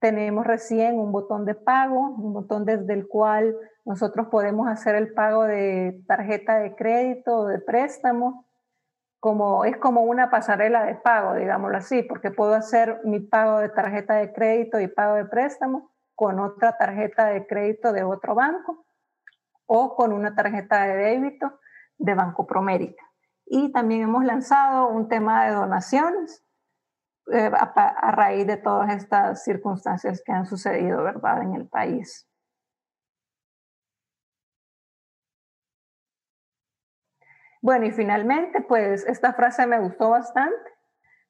tenemos 0.00 0.46
recién 0.46 0.98
un 0.98 1.12
botón 1.12 1.44
de 1.44 1.54
pago, 1.54 2.10
un 2.10 2.32
botón 2.32 2.64
desde 2.64 2.92
el 2.94 3.08
cual 3.08 3.56
nosotros 3.84 4.28
podemos 4.28 4.68
hacer 4.68 4.94
el 4.94 5.12
pago 5.12 5.44
de 5.44 6.02
tarjeta 6.06 6.58
de 6.58 6.74
crédito 6.74 7.38
o 7.38 7.46
de 7.46 7.58
préstamo, 7.58 8.46
como, 9.20 9.64
es 9.64 9.76
como 9.78 10.02
una 10.02 10.30
pasarela 10.30 10.84
de 10.84 10.94
pago, 10.94 11.34
digámoslo 11.34 11.78
así, 11.78 12.02
porque 12.02 12.30
puedo 12.30 12.54
hacer 12.54 13.00
mi 13.04 13.18
pago 13.18 13.58
de 13.58 13.68
tarjeta 13.68 14.14
de 14.14 14.32
crédito 14.32 14.78
y 14.78 14.86
pago 14.86 15.16
de 15.16 15.24
préstamo 15.24 15.90
con 16.14 16.38
otra 16.38 16.76
tarjeta 16.76 17.26
de 17.26 17.46
crédito 17.46 17.92
de 17.92 18.04
otro 18.04 18.34
banco 18.34 18.84
o 19.66 19.96
con 19.96 20.12
una 20.12 20.34
tarjeta 20.34 20.84
de 20.84 20.96
débito 20.96 21.58
de 21.98 22.14
Banco 22.14 22.46
Promérica. 22.46 23.04
Y 23.46 23.72
también 23.72 24.02
hemos 24.02 24.24
lanzado 24.24 24.88
un 24.88 25.08
tema 25.08 25.46
de 25.46 25.54
donaciones 25.54 26.44
eh, 27.32 27.50
a, 27.52 27.64
a, 27.64 28.10
raíz 28.12 28.46
de 28.46 28.56
todas 28.56 28.90
estas 28.94 29.44
circunstancias 29.44 30.22
que 30.24 30.32
han 30.32 30.46
sucedido, 30.46 31.02
¿verdad?, 31.02 31.42
en 31.42 31.54
el 31.54 31.66
país. 31.66 32.28
Bueno, 37.60 37.86
y 37.86 37.90
finalmente, 37.90 38.60
pues 38.60 39.04
esta 39.06 39.32
frase 39.32 39.66
me 39.66 39.80
gustó 39.80 40.10
bastante, 40.10 40.70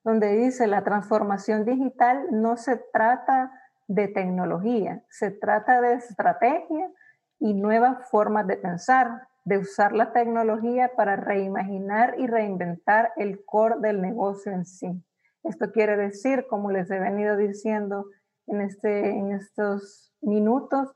donde 0.05 0.37
dice, 0.37 0.67
la 0.67 0.85
transformación 0.85 1.65
digital 1.65 2.27
no 2.31 2.57
se 2.57 2.77
trata 2.93 3.51
de 3.89 4.09
tecnología, 4.09 5.03
se 5.09 5.31
trata 5.31 5.81
de 5.81 5.95
estrategia 5.95 6.91
y 7.39 7.55
nuevas 7.55 8.09
formas 8.11 8.47
de 8.47 8.57
pensar, 8.59 9.29
de 9.45 9.59
usar 9.59 9.93
la 9.93 10.13
tecnología 10.13 10.93
para 10.95 11.17
reimaginar 11.17 12.15
y 12.19 12.27
reinventar 12.27 13.13
el 13.17 13.45
core 13.47 13.77
del 13.81 14.03
negocio 14.03 14.53
en 14.53 14.67
sí. 14.67 15.03
Esto 15.45 15.71
quiere 15.73 15.97
decir, 15.97 16.47
como 16.49 16.71
les 16.71 16.91
he 16.91 16.99
venido 16.99 17.37
diciendo 17.37 18.07
en, 18.47 18.61
este, 18.61 19.11
en 19.11 19.33
estos 19.33 20.13
minutos, 20.21 20.95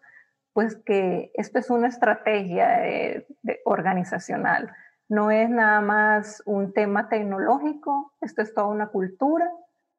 pues 0.52 0.76
que 0.84 1.30
esto 1.34 1.58
es 1.58 1.70
una 1.70 1.88
estrategia 1.88 2.82
organizacional. 3.64 4.70
No 5.08 5.30
es 5.30 5.48
nada 5.48 5.80
más 5.80 6.42
un 6.46 6.72
tema 6.72 7.08
tecnológico, 7.08 8.12
esto 8.20 8.42
es 8.42 8.54
toda 8.54 8.66
una 8.66 8.88
cultura, 8.88 9.50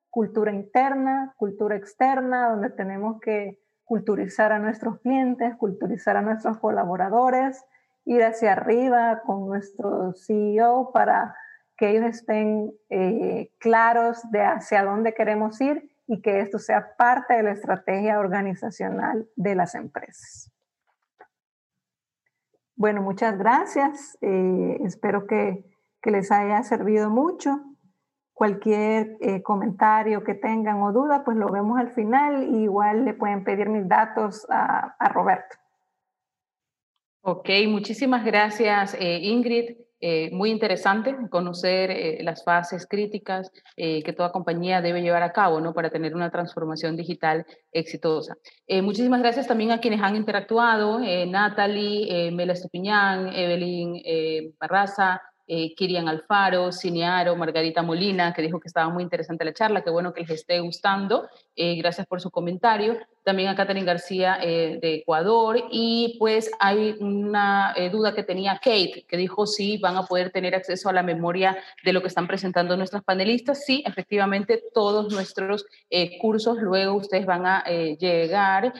cultura 0.10 0.52
interna, 0.52 1.34
cultura 1.38 1.76
externa, 1.76 2.50
donde 2.50 2.70
tenemos 2.70 3.20
que 3.20 3.60
culturizar 3.84 4.52
a 4.52 4.60
nuestros 4.60 5.00
clientes, 5.00 5.56
culturizar 5.56 6.18
a 6.18 6.22
nuestros 6.22 6.58
colaboradores, 6.60 7.64
ir 8.06 8.24
hacia 8.24 8.54
arriba 8.54 9.22
con 9.26 9.48
nuestro 9.48 10.14
CEO 10.14 10.92
para 10.94 11.36
que 11.78 11.90
ellos 11.90 12.06
estén 12.06 12.72
eh, 12.90 13.52
claros 13.60 14.20
de 14.32 14.42
hacia 14.42 14.84
dónde 14.84 15.14
queremos 15.14 15.60
ir 15.62 15.90
y 16.08 16.22
que 16.22 16.40
esto 16.42 16.60
sea 16.60 16.96
parte 16.98 17.36
de 17.36 17.44
la 17.44 17.52
estrategia 17.52 18.20
organizacional 18.20 19.28
de 19.36 19.56
las 19.56 19.76
empresas. 19.76 20.52
Bueno, 22.76 23.02
muchas 23.02 23.38
gracias. 23.38 24.18
Eh, 24.22 24.78
espero 24.84 25.28
que, 25.28 25.64
que, 26.02 26.12
les 26.12 26.32
haya 26.32 26.64
servido 26.64 27.10
mucho. 27.10 27.62
Cualquier 28.34 29.16
eh, 29.22 29.44
comentario 29.44 30.24
que 30.24 30.34
tengan 30.34 30.82
o 30.82 30.92
duda, 30.92 31.24
pues 31.24 31.38
lo 31.38 31.50
vemos 31.50 31.80
al 31.80 31.92
final. 31.92 32.44
Y 32.44 32.64
igual 32.64 33.06
le 33.06 33.14
pueden 33.14 33.44
pedir 33.44 33.70
mis 33.70 33.88
datos 33.88 34.46
a, 34.50 34.96
Roberto. 35.14 35.56
Ok, 37.22 37.50
muchísimas 37.70 38.26
gracias 38.26 38.96
eh, 39.00 39.20
Ingrid. 39.22 39.78
Eh, 40.06 40.30
muy 40.34 40.52
interesante 40.52 41.16
conocer 41.30 41.90
eh, 41.90 42.24
las 42.24 42.44
fases 42.44 42.86
críticas 42.86 43.50
que 43.78 44.14
toda 44.14 44.34
compañía 44.34 44.82
debe 44.82 45.02
llevar 45.02 45.24
a 45.24 45.32
cabo 45.32 45.62
¿no? 45.62 45.74
para 45.74 45.90
tener 45.90 46.14
una 46.14 46.30
transformación 46.30 46.98
digital 46.98 47.46
exitosa. 47.72 48.36
muchísimas 48.82 49.22
gracias 49.22 49.48
también 49.48 49.72
a 49.72 49.80
quienes 49.80 50.02
han 50.02 50.18
interactuado, 50.18 51.00
Natalie, 51.00 52.32
Mela 52.32 52.54
Estupiñán, 52.54 53.30
Evelyn 53.34 54.02
Barraza, 54.60 55.22
Kirian 55.48 56.08
Alfaro, 56.08 56.72
Cinearo, 56.72 57.36
Margarita 57.36 57.82
Molina, 57.82 58.34
que 58.34 58.42
dijo 58.42 58.60
que 58.60 58.68
estaba 58.68 58.90
muy 58.90 59.04
interesante 59.04 59.46
la 59.46 59.54
charla, 59.54 59.84
qué 59.84 59.90
bueno 59.90 60.14
que 60.14 60.22
les 60.22 60.32
esté 60.32 60.60
gustando. 60.60 61.28
gracias 61.56 62.06
por 62.08 62.20
su 62.20 62.30
comentario 62.30 62.98
también 63.24 63.50
a 63.50 63.56
Catherine 63.56 63.86
García 63.86 64.38
eh, 64.42 64.80
de 64.82 64.96
Ecuador 64.96 65.58
y 65.72 66.16
pues 66.20 66.52
hay 66.60 66.96
una 67.00 67.74
eh, 67.76 67.90
duda 67.90 68.14
que 68.14 68.24
tenía 68.24 68.60
Kate, 68.62 69.06
que 69.08 69.18
dijo 69.18 69.48
si 69.48 69.78
van 69.78 69.96
a 69.96 70.04
poder 70.04 70.32
tener 70.32 70.56
acceso 70.56 70.90
a 70.90 70.94
la 70.94 71.04
memoria 71.04 71.58
de 71.84 71.94
lo 71.94 72.02
que 72.02 72.08
están 72.08 72.28
presentando 72.28 72.76
nuestros 72.76 73.04
panelistas. 73.04 73.66
Sí, 73.66 73.84
efectivamente, 73.86 74.62
todos 74.74 75.12
nuestros 75.12 75.66
eh, 75.90 76.18
cursos 76.20 76.58
luego 76.58 76.96
ustedes 76.96 77.26
van 77.26 77.46
a 77.46 77.64
llegar, 77.64 78.74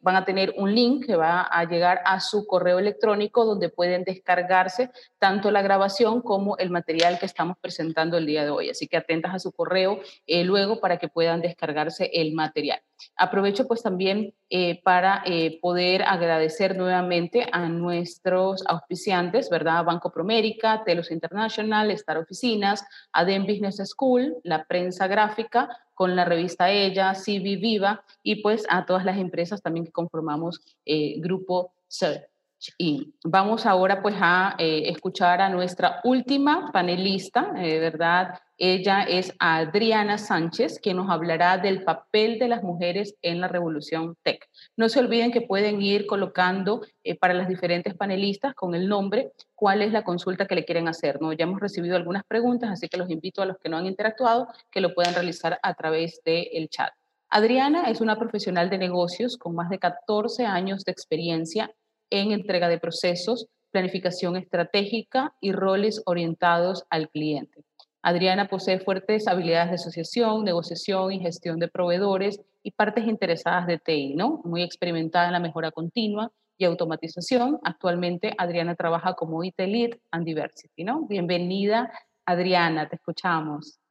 van 0.00 0.16
a 0.16 0.24
tener 0.24 0.54
un 0.56 0.74
link 0.74 1.06
que 1.06 1.16
va 1.16 1.42
a 1.42 1.64
llegar 1.64 2.00
a 2.04 2.20
su 2.20 2.46
correo 2.46 2.78
electrónico 2.78 3.44
donde 3.44 3.68
pueden 3.68 4.04
descargarse 4.04 4.90
tanto 5.18 5.50
la 5.50 5.62
grabación 5.62 6.20
como 6.22 6.56
el 6.58 6.70
material 6.70 7.18
que 7.18 7.26
estamos 7.26 7.56
presentando 7.60 8.16
el 8.16 8.26
día 8.26 8.44
de 8.44 8.50
hoy. 8.50 8.70
Así 8.70 8.86
que 8.86 8.96
atentas 8.96 9.34
a 9.34 9.38
su 9.38 9.52
correo 9.52 10.00
luego 10.26 10.80
para 10.80 10.98
que 10.98 11.08
puedan 11.08 11.40
descargarse 11.40 12.10
el 12.12 12.32
material. 12.32 12.80
Aprovecho 13.16 13.66
pues 13.66 13.82
también 13.82 14.34
eh, 14.50 14.80
para 14.82 15.22
eh, 15.26 15.58
poder 15.60 16.02
agradecer 16.02 16.76
nuevamente 16.76 17.46
a 17.52 17.68
nuestros 17.68 18.64
auspiciantes, 18.66 19.48
¿verdad? 19.50 19.84
Banco 19.84 20.12
Promérica, 20.12 20.82
Telos 20.84 21.10
International, 21.10 21.90
Star 21.92 22.18
Oficinas, 22.18 22.84
ADEM 23.12 23.46
Business 23.46 23.76
School, 23.88 24.36
la 24.44 24.64
prensa 24.64 25.06
gráfica 25.06 25.68
con 25.94 26.16
la 26.16 26.24
revista 26.24 26.70
Ella, 26.70 27.14
CV 27.14 27.56
Viva 27.56 28.04
y 28.22 28.42
pues 28.42 28.64
a 28.68 28.86
todas 28.86 29.04
las 29.04 29.18
empresas 29.18 29.62
también 29.62 29.86
que 29.86 29.92
conformamos 29.92 30.60
eh, 30.84 31.14
Grupo 31.20 31.72
Search. 31.86 32.31
Y 32.78 33.14
vamos 33.24 33.66
ahora 33.66 34.02
pues 34.02 34.14
a 34.18 34.54
escuchar 34.58 35.40
a 35.40 35.48
nuestra 35.48 36.00
última 36.04 36.70
panelista, 36.72 37.52
¿verdad? 37.52 38.38
Ella 38.64 39.02
es 39.02 39.34
Adriana 39.40 40.18
Sánchez, 40.18 40.78
que 40.80 40.94
nos 40.94 41.10
hablará 41.10 41.58
del 41.58 41.82
papel 41.82 42.38
de 42.38 42.46
las 42.46 42.62
mujeres 42.62 43.16
en 43.20 43.40
la 43.40 43.48
revolución 43.48 44.16
tech. 44.22 44.48
No 44.76 44.88
se 44.88 45.00
olviden 45.00 45.32
que 45.32 45.40
pueden 45.40 45.82
ir 45.82 46.06
colocando 46.06 46.82
eh, 47.02 47.18
para 47.18 47.34
las 47.34 47.48
diferentes 47.48 47.94
panelistas 47.94 48.54
con 48.54 48.76
el 48.76 48.88
nombre 48.88 49.32
cuál 49.56 49.82
es 49.82 49.90
la 49.90 50.04
consulta 50.04 50.46
que 50.46 50.54
le 50.54 50.64
quieren 50.64 50.86
hacer. 50.86 51.20
¿no? 51.20 51.32
Ya 51.32 51.42
hemos 51.42 51.58
recibido 51.58 51.96
algunas 51.96 52.22
preguntas, 52.22 52.70
así 52.70 52.88
que 52.88 52.98
los 52.98 53.10
invito 53.10 53.42
a 53.42 53.46
los 53.46 53.58
que 53.58 53.68
no 53.68 53.78
han 53.78 53.86
interactuado 53.86 54.46
que 54.70 54.80
lo 54.80 54.94
puedan 54.94 55.14
realizar 55.14 55.58
a 55.60 55.74
través 55.74 56.22
del 56.24 56.68
chat. 56.68 56.92
Adriana 57.30 57.90
es 57.90 58.00
una 58.00 58.16
profesional 58.16 58.70
de 58.70 58.78
negocios 58.78 59.38
con 59.38 59.56
más 59.56 59.70
de 59.70 59.80
14 59.80 60.46
años 60.46 60.84
de 60.84 60.92
experiencia 60.92 61.72
en 62.12 62.32
entrega 62.32 62.68
de 62.68 62.78
procesos, 62.78 63.48
planificación 63.72 64.36
estratégica 64.36 65.34
y 65.40 65.52
roles 65.52 66.02
orientados 66.06 66.84
al 66.90 67.08
cliente. 67.08 67.64
Adriana 68.02 68.48
posee 68.48 68.80
fuertes 68.80 69.26
habilidades 69.28 69.70
de 69.70 69.74
asociación, 69.76 70.44
negociación 70.44 71.12
y 71.12 71.20
gestión 71.20 71.58
de 71.58 71.68
proveedores 71.68 72.40
y 72.62 72.72
partes 72.72 73.06
interesadas 73.06 73.66
de 73.66 73.78
TI, 73.78 74.14
¿no? 74.14 74.42
Muy 74.44 74.62
experimentada 74.62 75.26
en 75.26 75.32
la 75.32 75.40
mejora 75.40 75.70
continua 75.70 76.30
y 76.58 76.64
automatización. 76.64 77.58
Actualmente 77.64 78.34
Adriana 78.38 78.74
trabaja 78.74 79.14
como 79.14 79.42
IT 79.42 79.58
Lead 79.58 79.98
and 80.10 80.26
Diversity, 80.26 80.84
¿no? 80.84 81.06
Bienvenida, 81.06 81.90
Adriana, 82.26 82.88
te 82.88 82.96
escuchamos. 82.96 83.81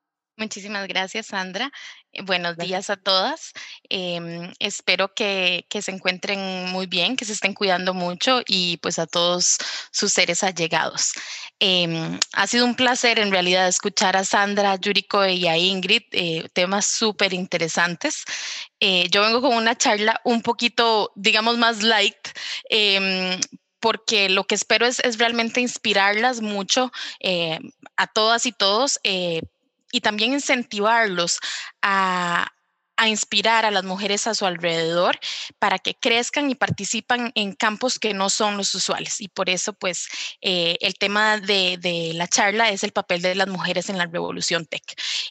Muchísimas 0.42 0.88
gracias, 0.88 1.28
Sandra. 1.28 1.72
Eh, 2.12 2.24
buenos 2.24 2.58
días 2.58 2.90
a 2.90 2.98
todas. 2.98 3.54
Em, 3.90 4.52
espero 4.58 5.14
que, 5.14 5.68
se 5.70 5.92
encuentren 5.92 6.66
muy 6.72 6.88
bien, 6.88 7.16
que 7.16 7.26
se 7.26 7.34
estén 7.34 7.54
cuidando 7.54 7.94
mucho 7.94 8.42
y 8.48 8.78
pues 8.78 8.98
a 8.98 9.06
todos 9.06 9.60
sus 9.92 10.12
seres 10.12 10.42
allegados. 10.42 11.14
Em, 11.60 12.20
ha 12.34 12.48
sido 12.48 12.66
un 12.66 12.74
placer 12.74 13.20
en 13.20 13.30
realidad 13.30 13.68
escuchar 13.68 14.18
a 14.18 14.26
Sandra, 14.26 14.72
a 14.72 14.78
Yuriko 14.78 15.28
y 15.28 15.46
a 15.46 15.58
Ingrid, 15.60 16.02
eh, 16.12 16.50
temas 16.54 16.88
súper 16.88 17.34
interesantes. 17.34 18.24
Eh, 18.80 19.10
yo 19.12 19.22
vengo 19.22 19.42
con 19.42 19.54
una 19.54 19.78
charla 19.78 20.22
un 20.24 20.42
poquito, 20.42 21.12
digamos, 21.16 21.60
más 21.60 21.84
light, 21.84 22.30
em, 22.70 23.40
porque 23.80 24.28
lo 24.30 24.46
que 24.46 24.56
espero 24.56 24.88
es, 24.88 25.00
es 25.02 25.20
realmente 25.20 25.62
inspirarlas 25.62 26.42
mucho 26.42 26.92
a 27.98 28.08
todas 28.08 28.46
y 28.48 28.52
todos 28.52 29.00
y 29.92 30.02
también 30.02 30.34
incentivarlos 30.34 31.40
a, 31.82 32.52
a 33.02 33.08
inspirar 33.10 33.66
a 33.66 33.72
las 33.72 33.84
mujeres 33.84 34.28
a 34.28 34.36
su 34.36 34.46
alrededor 34.46 35.20
para 35.58 35.80
que 35.80 35.96
crezcan 35.96 36.52
y 36.52 36.56
participan 36.56 37.32
en 37.34 37.54
campos 37.54 37.98
que 37.98 38.14
no 38.14 38.30
son 38.30 38.58
los 38.58 38.76
usuales. 38.76 39.22
Y 39.22 39.28
por 39.28 39.50
eso, 39.50 39.74
pues, 39.74 40.08
eh, 40.42 40.78
el 40.82 40.94
tema 40.94 41.38
de, 41.38 41.80
de, 41.82 42.12
la 42.14 42.28
charla 42.28 42.70
es 42.70 42.84
el 42.84 42.92
papel 42.92 43.24
de 43.24 43.34
las 43.34 43.48
mujeres 43.48 43.90
en 43.90 43.98
la 43.98 44.06
revolución 44.06 44.68
tech. 44.68 44.84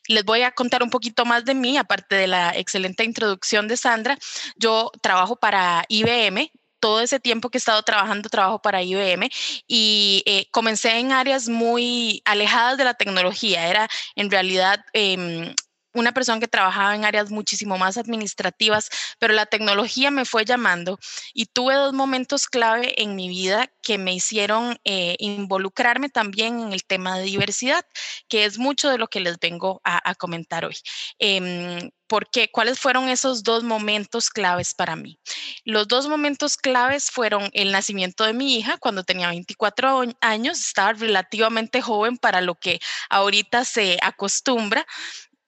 Les 0.08 0.24
voy 0.24 0.42
a 0.42 0.50
contar 0.50 0.82
un 0.82 0.90
poquito 0.90 1.24
más 1.24 1.44
de 1.44 1.54
mí, 1.54 1.78
aparte 1.78 2.16
de 2.16 2.26
la 2.26 2.50
excelente 2.56 3.04
introducción 3.04 3.68
de 3.68 3.76
Sandra. 3.76 4.18
Yo 4.56 4.90
trabajo 5.00 5.36
para 5.36 5.84
IBM, 5.88 6.50
todo 6.80 7.00
ese 7.00 7.20
tiempo 7.20 7.50
que 7.50 7.58
he 7.58 7.60
estado 7.60 7.82
trabajando, 7.82 8.28
trabajo 8.28 8.60
para 8.60 8.82
IBM 8.82 9.28
y 9.66 10.22
eh, 10.26 10.46
comencé 10.50 10.98
en 10.98 11.12
áreas 11.12 11.48
muy 11.48 12.22
alejadas 12.24 12.78
de 12.78 12.84
la 12.84 12.94
tecnología. 12.94 13.68
Era 13.68 13.88
en 14.16 14.30
realidad 14.30 14.84
eh, 14.94 15.54
una 15.92 16.12
persona 16.12 16.40
que 16.40 16.48
trabajaba 16.48 16.94
en 16.94 17.04
áreas 17.04 17.30
muchísimo 17.30 17.78
más 17.78 17.96
administrativas, 17.96 18.88
pero 19.18 19.34
la 19.34 19.46
tecnología 19.46 20.10
me 20.10 20.24
fue 20.24 20.44
llamando 20.44 20.98
y 21.34 21.46
tuve 21.46 21.74
dos 21.74 21.92
momentos 21.92 22.46
clave 22.46 23.00
en 23.02 23.16
mi 23.16 23.28
vida 23.28 23.70
que 23.82 23.98
me 23.98 24.14
hicieron 24.14 24.78
eh, 24.84 25.16
involucrarme 25.18 26.08
también 26.08 26.60
en 26.60 26.72
el 26.72 26.84
tema 26.84 27.18
de 27.18 27.24
diversidad, 27.24 27.84
que 28.28 28.44
es 28.44 28.58
mucho 28.58 28.88
de 28.88 28.98
lo 28.98 29.08
que 29.08 29.20
les 29.20 29.38
vengo 29.38 29.80
a, 29.84 30.14
comentar 30.14 30.64
hoy. 30.64 30.76
Eh, 31.18 31.90
¿Por 32.10 32.28
qué? 32.28 32.50
¿Cuáles 32.50 32.80
fueron 32.80 33.08
esos 33.08 33.44
dos 33.44 33.62
momentos 33.62 34.30
claves 34.30 34.74
para 34.74 34.96
mí? 34.96 35.20
Los 35.64 35.86
dos 35.86 36.08
momentos 36.08 36.56
claves 36.56 37.08
fueron 37.08 37.48
el 37.52 37.70
nacimiento 37.70 38.24
de 38.24 38.32
mi 38.32 38.56
hija 38.56 38.78
cuando 38.78 39.04
tenía 39.04 39.28
24 39.28 40.02
años, 40.20 40.58
estaba 40.58 40.92
relativamente 40.94 41.80
joven 41.80 42.18
para 42.18 42.40
lo 42.40 42.56
que 42.56 42.80
ahorita 43.10 43.64
se 43.64 43.96
acostumbra, 44.02 44.84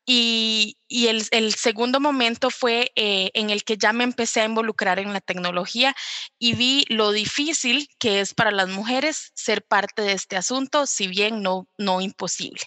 y, 0.05 0.77
el, 0.89 1.55
segundo 1.55 2.01
momento 2.01 2.51
fue 2.51 2.93
eh, 2.97 3.31
en 3.35 3.51
el 3.51 3.65
que 3.65 3.77
ya 3.77 3.93
me 3.93 4.05
empecé 4.05 4.41
a 4.41 4.45
involucrar 4.45 4.99
en 4.99 5.13
la 5.13 5.21
tecnología 5.21 5.95
y 6.39 6.55
vi 6.55 6.85
lo 6.89 7.13
difícil 7.13 7.89
que 7.99 8.21
es 8.21 8.35
para 8.35 8.51
las 8.51 8.69
mujeres 8.69 9.33
ser 9.35 9.63
parte 9.63 10.03
de 10.03 10.13
este 10.13 10.37
asunto, 10.37 10.87
si 10.87 11.07
bien 11.07 11.43
no, 11.43 11.69
no 11.79 12.01
imposible. 12.01 12.61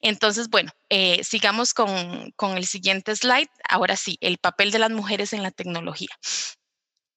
Entonces, 0.00 0.48
bueno, 0.48 0.70
eh, 0.90 1.22
sigamos 1.24 1.74
con, 1.74 2.32
con 2.36 2.56
el 2.56 2.66
siguiente 2.66 3.16
slide. 3.16 3.50
Ahora 3.68 3.96
sí, 3.96 4.18
el 4.20 4.38
papel 4.38 4.70
de 4.70 4.78
las 4.78 4.90
mujeres 4.90 5.32
en 5.32 5.42
la 5.42 5.50
tecnología 5.50 6.10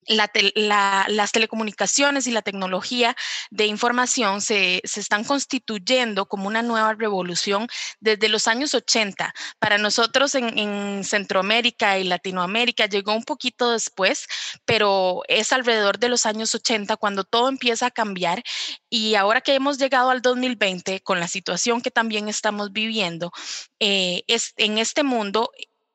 las 0.07 1.31
telecomunicaciones 1.31 2.27
y 2.27 2.31
la 2.31 2.41
tecnología 2.41 3.15
de 3.51 3.67
información 3.67 4.41
se, 4.41 4.81
están 4.83 5.23
constituyendo 5.23 6.25
como 6.27 6.47
una 6.47 6.61
nueva 6.61 6.93
revolución 6.93 7.67
desde 7.99 8.29
los 8.29 8.47
años 8.47 8.73
80. 8.73 9.33
Para 9.59 9.77
nosotros 9.77 10.35
en, 10.35 10.57
en, 10.57 11.03
Centroamérica 11.03 11.99
y 11.99 12.03
Latinoamérica 12.03 12.85
llegó 12.85 13.13
un 13.13 13.23
poquito 13.23 13.71
después, 13.71 14.27
pero 14.65 15.21
es 15.27 15.51
alrededor 15.51 15.99
de 15.99 16.09
los 16.09 16.25
años 16.25 16.53
80 16.55 16.97
cuando 16.97 17.23
todo 17.23 17.49
empieza 17.49 17.87
a 17.87 17.91
cambiar 17.91 18.43
y 18.89 19.15
ahora 19.15 19.41
que 19.41 19.55
hemos 19.55 19.77
llegado 19.77 20.09
al 20.09 20.21
2020 20.21 21.01
con 21.01 21.19
la 21.19 21.27
situación 21.27 21.81
que 21.81 21.91
también 21.91 22.27
estamos 22.27 22.71
viviendo, 22.71 23.31
eh, 23.79 24.23
es, 24.27 24.53
en 24.57 24.77
este 24.77 25.03
mundo 25.03 25.51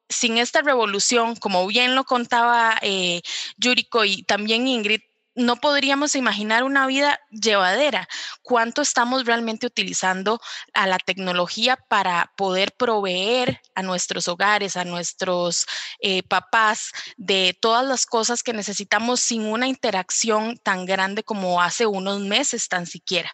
sin 0.08 0.38
esta 0.38 0.62
revolución, 0.62 1.36
como 1.36 1.66
bien 1.66 1.94
lo 1.94 2.04
contaba 2.04 2.78
eh, 2.82 3.22
Yuriko 3.56 4.04
y 4.04 4.22
también 4.22 4.68
Ingrid, 4.68 5.00
no 5.36 5.56
podríamos 5.56 6.14
imaginar 6.14 6.64
una 6.64 6.86
vida 6.86 7.20
llevadera. 7.30 8.08
¿Cuánto 8.42 8.82
estamos 8.82 9.26
realmente 9.26 9.66
utilizando 9.66 10.40
a 10.72 10.86
la 10.86 10.98
tecnología 10.98 11.76
para 11.76 12.32
poder 12.36 12.72
proveer 12.72 13.60
a 13.74 13.82
nuestros 13.82 14.28
hogares, 14.28 14.76
a 14.76 14.84
nuestros 14.84 15.66
eh, 16.00 16.22
papás 16.22 16.90
de 17.16 17.56
todas 17.60 17.84
las 17.86 18.06
cosas 18.06 18.42
que 18.42 18.54
necesitamos 18.54 19.20
sin 19.20 19.42
una 19.42 19.68
interacción 19.68 20.56
tan 20.56 20.86
grande 20.86 21.22
como 21.22 21.60
hace 21.60 21.86
unos 21.86 22.20
meses 22.20 22.68
tan 22.68 22.86
siquiera? 22.86 23.30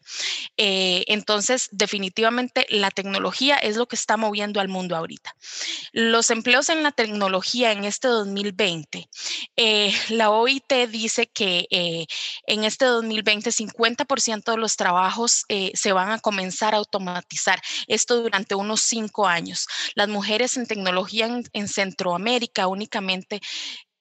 Eh, 0.56 1.04
entonces, 1.06 1.68
definitivamente 1.70 2.66
la 2.68 2.90
tecnología 2.90 3.56
es 3.56 3.76
lo 3.76 3.86
que 3.86 3.96
está 3.96 4.16
moviendo 4.16 4.60
al 4.60 4.68
mundo 4.68 4.96
ahorita. 4.96 5.36
Los 5.92 6.30
empleos 6.30 6.68
en 6.68 6.82
la 6.82 6.90
tecnología 6.90 7.70
en 7.70 7.84
este 7.84 8.08
2020, 8.08 9.08
eh, 9.56 9.94
la 10.08 10.30
OIT 10.30 10.72
dice 10.88 11.28
que 11.28 11.68
en 12.46 12.64
este 12.64 12.84
2020 12.84 13.50
50% 13.50 14.52
de 14.52 14.56
los 14.56 14.76
trabajos 14.76 15.44
eh, 15.48 15.72
se 15.74 15.92
van 15.92 16.10
a 16.10 16.18
comenzar 16.18 16.74
a 16.74 16.78
automatizar. 16.78 17.60
Esto 17.86 18.22
durante 18.22 18.54
unos 18.54 18.80
cinco 18.82 19.26
años. 19.26 19.66
Las 19.94 20.08
mujeres 20.08 20.56
en 20.56 20.66
tecnología 20.66 21.28
en 21.52 21.68
Centroamérica 21.68 22.66
únicamente 22.66 23.40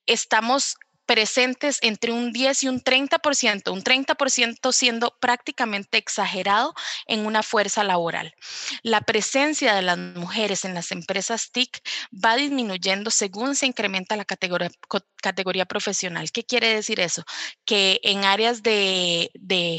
estamos 0.05 0.77
presentes 1.11 1.79
entre 1.81 2.13
un 2.13 2.31
10 2.31 2.63
y 2.63 2.67
un 2.69 2.81
30%, 2.81 3.73
un 3.73 3.83
30% 3.83 4.71
siendo 4.71 5.13
prácticamente 5.19 5.97
exagerado 5.97 6.73
en 7.05 7.25
una 7.25 7.43
fuerza 7.43 7.83
laboral. 7.83 8.33
La 8.81 9.01
presencia 9.01 9.75
de 9.75 9.81
las 9.81 9.97
mujeres 9.97 10.63
en 10.63 10.73
las 10.73 10.93
empresas 10.93 11.51
TIC 11.51 11.81
va 12.13 12.37
disminuyendo 12.37 13.11
según 13.11 13.55
se 13.55 13.65
incrementa 13.65 14.15
la 14.15 14.23
categoría, 14.23 14.71
categoría 15.21 15.65
profesional. 15.65 16.31
¿Qué 16.31 16.43
quiere 16.43 16.73
decir 16.75 16.99
eso? 16.99 17.23
Que 17.65 17.99
en 18.03 18.25
áreas 18.25 18.63
de, 18.63 19.29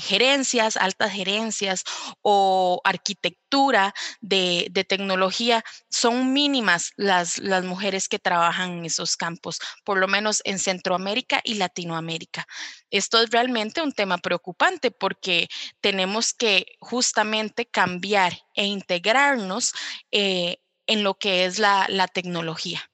gerencias, 0.02 0.76
altas 0.76 1.12
gerencias 1.12 1.84
o 2.22 2.80
arquitectura 2.84 3.94
de, 4.20 4.70
tecnología, 4.88 5.62
son 5.90 6.32
mínimas 6.32 6.92
las, 6.96 7.38
las 7.38 7.64
mujeres 7.64 8.08
que 8.08 8.18
trabajan 8.18 8.78
en 8.78 8.84
esos 8.86 9.16
campos, 9.16 9.60
por 9.84 9.98
lo 9.98 10.08
menos 10.08 10.40
en 10.44 10.58
Centroamérica 10.58 11.40
y 11.44 11.54
Latinoamérica. 11.54 12.46
Esto 12.90 13.20
es 13.22 13.30
realmente 13.30 13.82
un 13.82 13.92
tema 13.92 14.18
preocupante 14.18 14.90
porque 14.90 15.48
tenemos 15.80 16.32
que 16.32 16.66
justamente 16.80 17.66
cambiar 17.66 18.32
e 18.54 18.64
integrarnos 18.66 19.72
eh, 20.10 20.58
en 20.86 21.02
lo 21.02 21.14
que 21.14 21.44
es 21.44 21.58
la, 21.58 21.86
la 21.88 22.08
tecnología. 22.08 22.90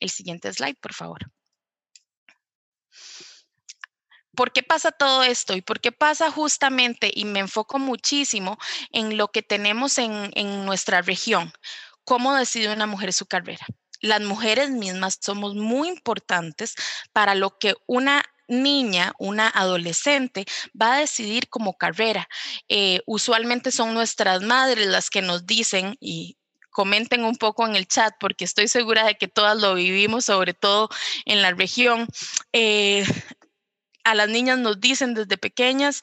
El 0.00 0.10
siguiente 0.10 0.52
slide, 0.52 0.76
por 0.80 0.92
favor. 0.92 1.35
¿Por 4.36 4.52
qué 4.52 4.62
pasa 4.62 4.92
todo 4.92 5.24
esto? 5.24 5.54
¿Y 5.54 5.62
por 5.62 5.80
qué 5.80 5.90
pasa 5.92 6.30
justamente, 6.30 7.10
y 7.12 7.24
me 7.24 7.40
enfoco 7.40 7.78
muchísimo 7.78 8.58
en 8.92 9.16
lo 9.16 9.28
que 9.28 9.42
tenemos 9.42 9.98
en, 9.98 10.30
nuestra 10.64 11.02
región? 11.02 11.52
¿Cómo 12.04 12.34
decide 12.36 12.72
una 12.72 12.86
mujer 12.86 13.12
su 13.12 13.26
carrera? 13.26 13.66
las 14.02 14.20
mujeres 14.20 14.70
mismas 14.70 15.18
somos 15.20 15.54
muy 15.54 15.88
importantes 15.88 16.74
para 17.14 17.34
lo 17.34 17.58
que 17.58 17.74
una 17.86 18.22
niña, 18.46 19.14
una 19.18 19.48
adolescente 19.48 20.44
va 20.80 20.94
a 20.94 21.00
decidir 21.00 21.48
como 21.48 21.76
carrera. 21.76 22.28
Eh, 22.68 23.00
usualmente 23.06 23.72
son 23.72 23.94
nuestras 23.94 24.42
madres 24.42 24.86
las 24.86 25.10
que 25.10 25.22
nos 25.22 25.46
dicen 25.46 25.96
y 25.98 26.36
comenten 26.76 27.24
un 27.24 27.36
poco 27.36 27.66
en 27.66 27.74
el 27.74 27.88
chat 27.88 28.14
porque 28.20 28.44
estoy 28.44 28.68
segura 28.68 29.06
de 29.06 29.14
que 29.14 29.28
todas 29.28 29.56
lo 29.56 29.74
vivimos, 29.74 30.26
sobre 30.26 30.52
todo 30.52 30.90
en 31.24 31.40
la 31.40 31.52
región. 31.52 32.06
Eh, 32.52 33.04
a 34.06 34.14
las 34.14 34.28
niñas 34.28 34.58
nos 34.58 34.80
dicen 34.80 35.14
desde 35.14 35.36
pequeñas, 35.36 36.00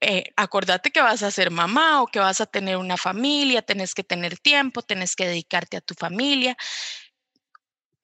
eh, 0.00 0.24
acordate 0.36 0.90
que 0.90 1.00
vas 1.00 1.22
a 1.22 1.30
ser 1.30 1.50
mamá 1.50 2.02
o 2.02 2.06
que 2.06 2.20
vas 2.20 2.40
a 2.40 2.46
tener 2.46 2.76
una 2.76 2.96
familia, 2.96 3.62
tenés 3.62 3.94
que 3.94 4.04
tener 4.04 4.38
tiempo, 4.38 4.82
tenés 4.82 5.16
que 5.16 5.26
dedicarte 5.26 5.76
a 5.76 5.80
tu 5.80 5.94
familia 5.94 6.56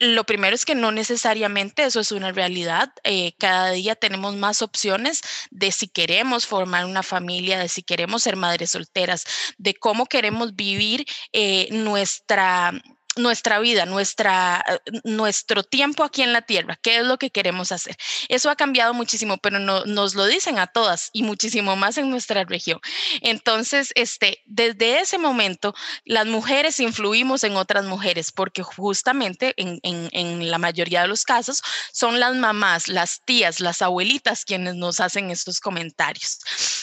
lo 0.00 0.24
primero 0.24 0.54
es 0.54 0.64
que 0.64 0.74
no 0.74 0.92
necesariamente 0.92 1.84
eso 1.84 2.00
es 2.00 2.12
una 2.12 2.32
realidad. 2.32 2.92
Eh, 3.04 3.34
cada 3.38 3.70
día 3.70 3.94
tenemos 3.94 4.34
más 4.36 4.62
opciones 4.62 5.20
de 5.50 5.72
si 5.72 5.88
queremos 5.88 6.46
formar 6.46 6.84
una 6.84 7.02
familia, 7.02 7.58
de 7.58 7.68
si 7.68 7.82
queremos 7.82 8.22
ser 8.22 8.36
madres 8.36 8.72
solteras, 8.72 9.24
de 9.58 9.74
cómo 9.74 10.06
queremos 10.06 10.54
vivir 10.54 11.06
eh, 11.32 11.68
nuestra 11.70 12.72
nuestra 13.16 13.58
vida, 13.58 13.86
nuestra, 13.86 14.64
nuestro 15.04 15.62
tiempo 15.62 16.04
aquí 16.04 16.22
en 16.22 16.32
la 16.32 16.42
tierra, 16.42 16.78
qué 16.82 16.98
es 16.98 17.04
lo 17.04 17.18
que 17.18 17.30
queremos 17.30 17.72
hacer. 17.72 17.96
Eso 18.28 18.50
ha 18.50 18.56
cambiado 18.56 18.94
muchísimo, 18.94 19.38
pero 19.38 19.58
no, 19.58 19.84
nos 19.84 20.14
lo 20.14 20.26
dicen 20.26 20.58
a 20.58 20.66
todas 20.66 21.10
y 21.12 21.22
muchísimo 21.22 21.76
más 21.76 21.98
en 21.98 22.10
nuestra 22.10 22.44
región. 22.44 22.80
Entonces, 23.20 23.92
este, 23.94 24.42
desde 24.46 25.00
ese 25.00 25.18
momento, 25.18 25.74
las 26.04 26.26
mujeres 26.26 26.80
influimos 26.80 27.44
en 27.44 27.56
otras 27.56 27.84
mujeres, 27.84 28.32
porque 28.32 28.62
justamente 28.62 29.54
en, 29.56 29.78
en, 29.82 30.08
en 30.12 30.50
la 30.50 30.58
mayoría 30.58 31.02
de 31.02 31.08
los 31.08 31.24
casos 31.24 31.62
son 31.92 32.20
las 32.20 32.34
mamás, 32.34 32.88
las 32.88 33.20
tías, 33.24 33.60
las 33.60 33.82
abuelitas 33.82 34.44
quienes 34.44 34.74
nos 34.74 35.00
hacen 35.00 35.30
estos 35.30 35.60
comentarios. 35.60 36.38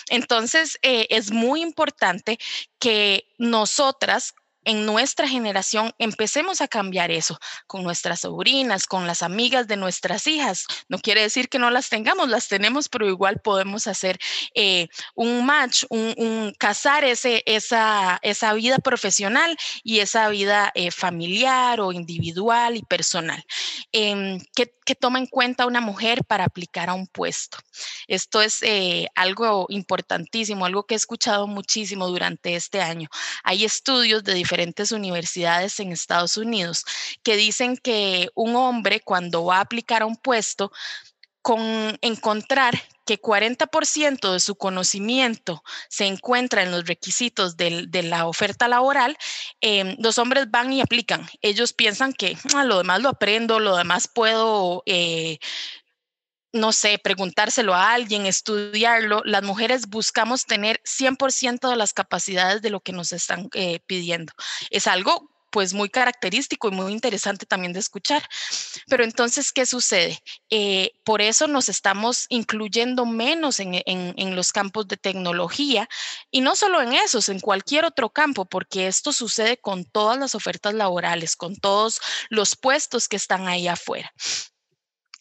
Entonces, 0.10 0.78
eh, 0.82 1.08
es 1.10 1.32
muy 1.32 1.62
importante 1.62 2.38
que 2.80 3.26
nosotras 3.38 4.34
en 4.66 4.86
nuestra 4.86 5.28
generación 5.28 5.92
empecemos 5.98 6.62
a 6.62 6.68
cambiar 6.68 7.12
eso 7.12 7.40
con 7.68 7.84
nuestras 7.84 8.22
sobrinas, 8.22 8.86
con 8.86 9.08
las 9.08 9.24
amigas 9.24 9.68
de 9.68 9.78
nuestras 9.78 10.28
hijas. 10.28 10.66
No 10.88 11.00
quiere 11.00 11.22
decir 11.22 11.50
que 11.50 11.60
no 11.60 11.72
las 11.72 11.90
tengamos, 11.90 12.30
las 12.30 12.48
tenemos, 12.48 12.90
pero 12.90 13.08
igual 13.08 13.40
podemos 13.40 13.88
hacer 13.88 14.20
eh, 14.54 14.88
un 15.16 15.46
match, 15.46 15.86
un, 15.90 16.54
casar 16.58 17.04
ese, 17.04 17.44
esa, 17.46 18.20
esa, 18.22 18.54
vida 18.54 18.78
profesional 18.80 19.58
y 19.84 20.00
esa 20.00 20.28
vida 20.30 20.72
eh, 20.76 20.92
familiar 20.92 21.80
o 21.80 21.92
individual 21.92 22.76
y 22.76 22.84
personal. 22.84 23.44
Em, 23.92 24.40
toma 24.96 25.20
en 25.20 25.28
cuenta 25.28 25.66
una 25.66 25.82
mujer 25.82 26.24
para 26.26 26.46
aplicar 26.46 26.90
a 26.90 26.94
un 26.94 27.08
puesto. 27.08 27.58
Esto 28.08 28.42
es 28.42 28.62
eh, 28.64 29.08
algo 29.16 29.66
importantísimo, 29.70 30.66
algo 30.66 30.84
que 30.84 30.96
he 30.96 30.98
escuchado 30.98 31.48
muchísimo 31.48 32.08
durante 32.08 32.56
este 32.56 32.82
año. 32.82 33.10
Hay 33.44 33.64
estudios 33.66 34.24
de 34.24 34.34
diferentes 34.34 34.92
universidades 34.92 35.80
en 35.80 35.92
Estados 35.92 36.38
Unidos 36.38 36.84
que 37.24 37.36
dicen 37.36 37.78
que 37.78 38.30
un 38.36 38.56
hombre 38.56 39.02
cuando 39.02 39.46
va 39.46 39.58
a 39.58 39.62
aplicar 39.62 40.02
a 40.02 40.06
un 40.06 40.18
puesto, 40.18 40.72
con 41.42 41.98
encontrar 42.02 42.82
que 43.06 43.20
40% 43.20 44.32
de 44.32 44.40
su 44.40 44.56
conocimiento 44.56 45.64
se 45.90 46.06
encuentra 46.06 46.64
en 46.64 46.72
los 46.72 46.86
requisitos 46.86 47.58
de, 47.58 47.90
la 48.04 48.28
oferta 48.28 48.68
laboral, 48.68 49.18
em, 49.60 49.96
los 50.00 50.18
hombres 50.18 50.50
van 50.50 50.72
y 50.72 50.82
aplican. 50.82 51.28
Ellos 51.42 51.74
piensan 51.74 52.14
que 52.14 52.38
ah, 52.56 52.64
lo 52.64 52.78
demás 52.78 53.02
lo 53.02 53.10
aprendo, 53.10 53.60
lo 53.60 53.76
demás 53.76 54.08
puedo 54.08 54.84
eh, 54.86 55.40
no 56.54 56.74
sé, 56.74 57.00
preguntárselo 57.00 57.74
a 57.74 57.94
alguien, 57.94 58.26
estudiarlo, 58.26 59.22
las 59.26 59.44
mujeres 59.44 59.88
buscamos 59.88 60.46
tener 60.46 60.82
100% 60.84 61.70
de 61.70 61.76
las 61.76 61.94
capacidades 61.94 62.62
de 62.62 62.70
lo 62.70 62.82
que 62.82 62.92
nos 62.92 63.14
están 63.14 63.50
eh, 63.54 63.80
pidiendo. 63.86 64.34
Es 64.70 64.88
algo 64.88 65.31
pues 65.52 65.74
muy 65.74 65.90
característico 65.90 66.70
y 66.70 66.72
muy 66.72 66.92
interesante 66.92 67.46
también 67.46 67.74
de 67.74 67.80
escuchar. 67.80 68.24
Pero 68.88 69.04
entonces, 69.04 69.52
¿qué 69.52 69.66
sucede? 69.66 70.18
Eh, 70.50 70.92
por 71.04 71.22
eso 71.22 71.48
nos 71.48 71.70
estamos 71.70 72.26
incluyendo 72.30 73.06
menos 73.06 73.60
en, 73.60 73.82
en, 73.86 74.36
los 74.36 74.52
campos 74.52 74.88
de 74.88 74.98
tecnología 74.98 75.88
y 76.32 76.42
no 76.42 76.56
solo 76.56 76.82
en 76.82 76.94
esos, 76.94 77.30
en 77.30 77.40
cualquier 77.40 77.86
otro 77.86 78.10
campo, 78.10 78.46
porque 78.46 78.88
esto 78.88 79.12
sucede 79.12 79.58
con 79.58 79.84
todas 79.86 80.18
las 80.18 80.36
ofertas 80.36 80.74
laborales, 80.74 81.36
con 81.36 81.56
todos 81.56 82.00
los 82.30 82.56
puestos 82.56 83.08
que 83.08 83.18
están 83.18 83.48
ahí 83.48 83.68
afuera. 83.68 84.12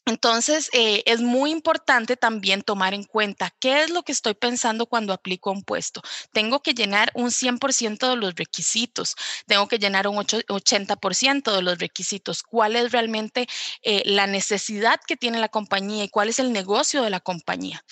Entonces, 0.07 0.71
eh, 0.73 1.03
es 1.07 1.21
muy 1.21 1.51
importante 1.51 2.17
también 2.17 2.63
tomar 2.63 2.95
en 2.95 3.05
cuenta 3.05 3.55
qué 3.61 3.83
es 3.83 3.91
lo 3.91 4.03
que 4.03 4.13
estoy 4.13 4.35
pensando 4.35 4.87
cuando 4.87 5.13
aplico 5.13 5.51
un 5.51 5.63
puesto. 5.63 6.03
Tengo 6.33 6.61
que 6.61 6.75
llenar 6.75 7.11
un 7.15 7.31
100% 7.31 8.09
de 8.09 8.17
los 8.17 8.35
requisitos, 8.35 9.15
tengo 9.47 9.69
que 9.69 9.79
llenar 9.79 10.09
un 10.09 10.17
80% 10.17 11.55
de 11.55 11.63
los 11.63 11.79
requisitos. 11.79 12.43
¿Cuál 12.43 12.77
es 12.77 12.93
realmente 12.93 13.47
eh, 13.83 14.03
la 14.07 14.27
necesidad 14.27 15.01
que 15.07 15.17
tiene 15.17 15.39
la 15.39 15.49
compañía 15.49 16.05
y 16.05 16.09
cuál 16.09 16.29
es 16.31 16.39
el 16.39 16.53
negocio 16.53 17.03
de 17.03 17.11
la 17.11 17.21
compañía? 17.21 17.85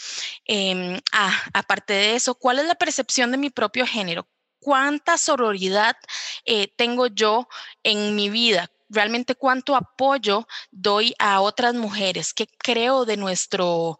Em, 0.47 1.01
ah, 1.13 1.33
aparte 1.53 1.93
de 1.93 2.15
eso, 2.17 2.35
¿cuál 2.35 2.59
es 2.59 2.67
la 2.67 2.75
percepción 2.75 3.31
de 3.31 3.39
mi 3.39 3.51
propio 3.51 3.87
género? 3.87 4.29
¿Cuánta 4.61 5.19
sororidad 5.19 5.97
eh, 6.45 6.69
tengo 6.77 7.07
yo 7.07 7.49
en 7.83 8.17
mi 8.17 8.29
vida? 8.31 8.71
Realmente 8.89 9.35
cuánto 9.35 9.77
apoyo 9.77 10.47
doy 10.71 11.15
a 11.19 11.41
otras 11.41 11.75
mujeres, 11.75 12.33
qué 12.35 12.47
creo 12.47 13.05
de 13.05 13.17
nuestro 13.17 13.99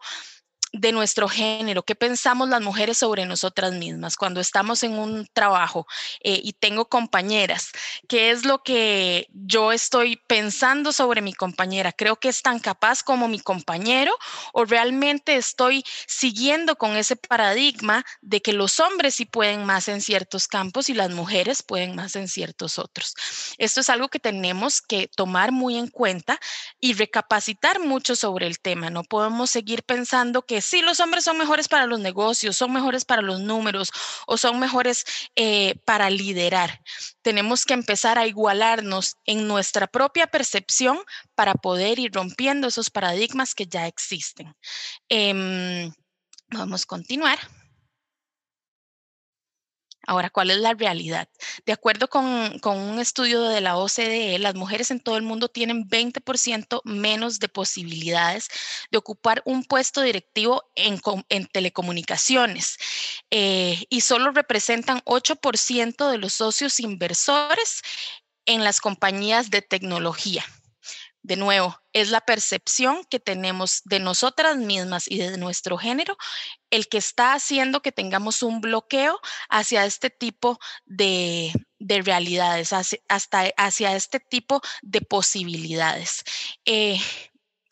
de 0.71 0.91
nuestro 0.91 1.27
género, 1.27 1.83
qué 1.83 1.95
pensamos 1.95 2.49
las 2.49 2.61
mujeres 2.61 2.97
sobre 2.97 3.25
nosotras 3.25 3.73
mismas 3.73 4.15
cuando 4.15 4.39
estamos 4.39 4.83
en 4.83 4.93
un 4.99 5.27
trabajo 5.33 5.87
eh, 6.23 6.39
y 6.43 6.53
tengo 6.53 6.89
compañeras, 6.89 7.69
qué 8.07 8.31
es 8.31 8.45
lo 8.45 8.61
que 8.61 9.27
yo 9.31 9.71
estoy 9.71 10.17
pensando 10.27 10.93
sobre 10.93 11.21
mi 11.21 11.33
compañera, 11.33 11.91
creo 11.91 12.17
que 12.17 12.29
es 12.29 12.41
tan 12.41 12.59
capaz 12.59 13.01
como 13.03 13.27
mi 13.27 13.39
compañero 13.39 14.13
o 14.53 14.65
realmente 14.65 15.35
estoy 15.35 15.83
siguiendo 16.07 16.75
con 16.75 16.95
ese 16.97 17.15
paradigma 17.15 18.05
de 18.21 18.41
que 18.41 18.53
los 18.53 18.79
hombres 18.79 19.15
sí 19.15 19.25
pueden 19.25 19.65
más 19.65 19.87
en 19.87 20.01
ciertos 20.01 20.47
campos 20.47 20.89
y 20.89 20.93
las 20.93 21.09
mujeres 21.09 21.63
pueden 21.63 21.95
más 21.95 22.15
en 22.15 22.27
ciertos 22.27 22.77
otros. 22.77 23.15
Esto 23.57 23.81
es 23.81 23.89
algo 23.89 24.09
que 24.09 24.19
tenemos 24.19 24.81
que 24.81 25.07
tomar 25.07 25.51
muy 25.51 25.77
en 25.77 25.87
cuenta 25.87 26.39
y 26.79 26.93
recapacitar 26.93 27.79
mucho 27.79 28.15
sobre 28.15 28.45
el 28.45 28.59
tema. 28.59 28.89
No 28.89 29.03
podemos 29.03 29.49
seguir 29.49 29.83
pensando 29.83 30.43
que 30.43 30.58
sí, 30.61 30.81
los 30.81 30.99
hombres 30.99 31.23
son 31.23 31.37
mejores 31.37 31.67
para 31.67 31.85
los 31.85 31.99
negocios, 31.99 32.57
son 32.57 32.73
mejores 32.73 33.05
para 33.05 33.21
los 33.21 33.39
números 33.39 33.91
o 34.27 34.37
son 34.37 34.59
mejores 34.59 35.05
eh, 35.35 35.75
para 35.85 36.09
liderar. 36.09 36.81
Tenemos 37.21 37.65
que 37.65 37.73
empezar 37.73 38.17
a 38.17 38.27
igualarnos 38.27 39.17
en 39.25 39.47
nuestra 39.47 39.87
propia 39.87 40.27
percepción 40.27 40.99
para 41.35 41.53
poder 41.53 41.99
ir 41.99 42.11
rompiendo 42.13 42.67
esos 42.67 42.89
paradigmas 42.89 43.55
que 43.55 43.67
ya 43.67 43.87
existen. 43.87 44.55
Em, 45.09 45.91
vamos 46.49 46.83
a 46.83 46.85
continuar. 46.85 47.39
Ahora, 50.09 50.31
¿cuál 50.31 50.49
es 50.49 50.57
la 50.57 50.73
realidad? 50.73 51.29
De 51.67 51.71
acuerdo 51.71 52.07
con, 52.07 52.25
un 52.25 52.99
estudio 52.99 53.43
de 53.43 53.61
la 53.61 53.77
OCDE, 53.77 54.39
las 54.39 54.55
mujeres 54.55 54.89
en 54.89 54.99
todo 54.99 55.17
el 55.17 55.21
mundo 55.21 55.49
tienen 55.49 55.87
20% 55.87 56.81
menos 56.83 57.37
de 57.37 57.47
posibilidades 57.47 58.49
de 58.89 58.97
ocupar 58.97 59.43
un 59.45 59.63
puesto 59.63 60.01
directivo 60.01 60.63
en, 60.73 60.99
telecomunicaciones 61.45 62.77
eh, 63.29 63.85
y 63.87 64.01
solo 64.01 64.31
representan 64.31 65.01
8% 65.05 66.09
de 66.09 66.17
los 66.17 66.33
socios 66.33 66.79
inversores 66.79 67.83
en 68.47 68.63
las 68.63 68.81
compañías 68.81 69.51
de 69.51 69.61
tecnología. 69.61 70.43
De 71.21 71.35
nuevo, 71.35 71.77
es 71.91 72.11
la 72.11 72.21
percepción 72.21 73.03
que 73.09 73.19
tenemos 73.19 73.81
de 73.83 73.99
nosotras 73.99 74.57
mismas 74.57 75.05
y 75.09 75.17
de 75.17 75.37
nuestro 75.37 75.77
género 75.77 76.17
el 76.69 76.87
que 76.87 76.97
está 76.97 77.33
haciendo 77.33 77.81
que 77.81 77.91
tengamos 77.91 78.41
un 78.41 78.61
bloqueo 78.61 79.19
hacia 79.49 79.85
este 79.85 80.09
tipo 80.09 80.59
de, 80.85 81.51
realidades, 81.79 82.71
hacia, 82.73 82.99
hasta 83.07 83.51
hacia 83.57 83.95
este 83.95 84.19
tipo 84.19 84.61
de 84.81 85.01
posibilidades. 85.01 86.23
Eh, 86.65 86.99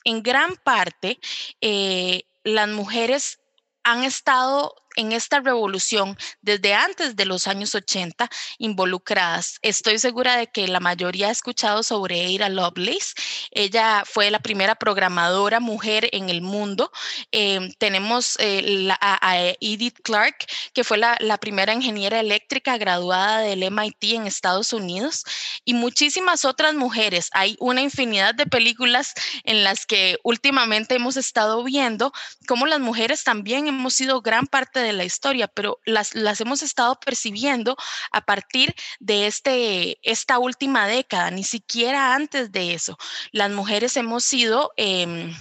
en 0.04 0.24
gran 0.24 0.56
parte, 0.58 1.20
eh, 1.62 2.24
las 2.44 2.70
mujeres 2.70 3.40
han 3.84 4.04
estado 4.04 4.76
en 4.98 5.14
esta 5.14 5.40
revolución 5.40 6.18
desde 6.42 6.74
antes 6.74 7.16
de 7.16 7.26
los 7.26 7.48
años 7.48 7.74
80 7.74 8.30
involucradas. 8.58 9.60
Estoy 9.62 10.00
segura 10.00 10.36
de 10.36 10.48
que 10.48 10.68
la 10.68 10.82
mayoría 10.82 11.30
ha 11.30 11.32
escuchado 11.32 11.84
sobre 11.84 12.36
Ada 12.36 12.50
Lovelace. 12.50 13.14
Ella 13.52 14.04
fue 14.06 14.30
la 14.30 14.40
primera 14.40 14.76
programadora 14.76 15.60
mujer 15.62 16.10
en 16.12 16.30
el 16.30 16.42
mundo. 16.42 16.92
Em, 17.32 17.72
tenemos 17.78 18.36
eh, 18.40 18.90
a, 19.00 19.38
Edith 19.62 20.00
Clark, 20.04 20.46
que 20.74 20.84
fue 20.84 20.98
la, 20.98 21.16
la 21.20 21.38
primera 21.38 21.74
ingeniera 21.74 22.20
eléctrica 22.20 22.78
graduada 22.78 23.40
del 23.40 23.64
MIT 23.64 24.04
en 24.16 24.28
Estados 24.28 24.74
Unidos, 24.74 25.24
y 25.64 25.74
muchísimas 25.74 26.44
otras 26.46 26.74
mujeres. 26.74 27.30
Hay 27.34 27.56
una 27.60 27.82
infinidad 27.82 28.34
de 28.34 28.46
películas 28.46 29.14
en 29.44 29.64
las 29.64 29.86
que 29.86 30.18
últimamente 30.24 30.96
hemos 30.96 31.18
estado 31.18 31.64
viendo 31.64 32.12
cómo 32.48 32.66
las 32.66 32.80
mujeres 32.80 33.24
también 33.24 33.68
hemos 33.68 33.94
sido 33.94 34.22
gran 34.22 34.48
parte 34.48 34.80
de 34.80 34.87
de 34.88 34.94
la 34.94 35.06
historia, 35.06 35.48
pero 35.48 35.80
las, 35.86 36.16
las 36.16 36.42
hemos 36.42 36.64
estado 36.64 37.00
percibiendo 37.00 37.78
a 38.12 38.22
partir 38.22 38.74
de 39.00 39.28
este, 39.28 40.00
esta 40.02 40.40
última 40.40 40.88
década, 40.88 41.32
ni 41.32 41.44
siquiera 41.44 42.16
antes 42.16 42.52
de 42.52 42.74
eso. 42.74 42.98
Las 43.32 43.52
mujeres 43.52 43.98
hemos 43.98 44.24
sido... 44.24 44.72
Em, 44.78 45.36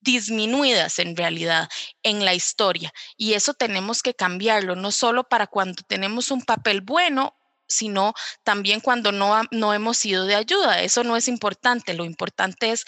disminuidas 0.00 0.98
en 0.98 1.16
realidad 1.16 1.68
en 2.02 2.24
la 2.24 2.34
historia 2.34 2.92
y 3.16 3.34
eso 3.34 3.54
tenemos 3.54 4.02
que 4.02 4.14
cambiarlo, 4.14 4.76
no 4.76 4.90
solo 4.90 5.24
para 5.24 5.46
cuando 5.46 5.82
tenemos 5.86 6.30
un 6.30 6.42
papel 6.42 6.80
bueno 6.82 7.34
sino 7.66 8.14
también 8.42 8.80
cuando 8.80 9.12
no, 9.12 9.42
no 9.50 9.74
hemos 9.74 9.98
sido 9.98 10.26
de 10.26 10.34
ayuda. 10.34 10.82
Eso 10.82 11.04
no 11.04 11.16
es 11.16 11.28
importante. 11.28 11.94
Lo 11.94 12.04
importante 12.04 12.70
es 12.70 12.84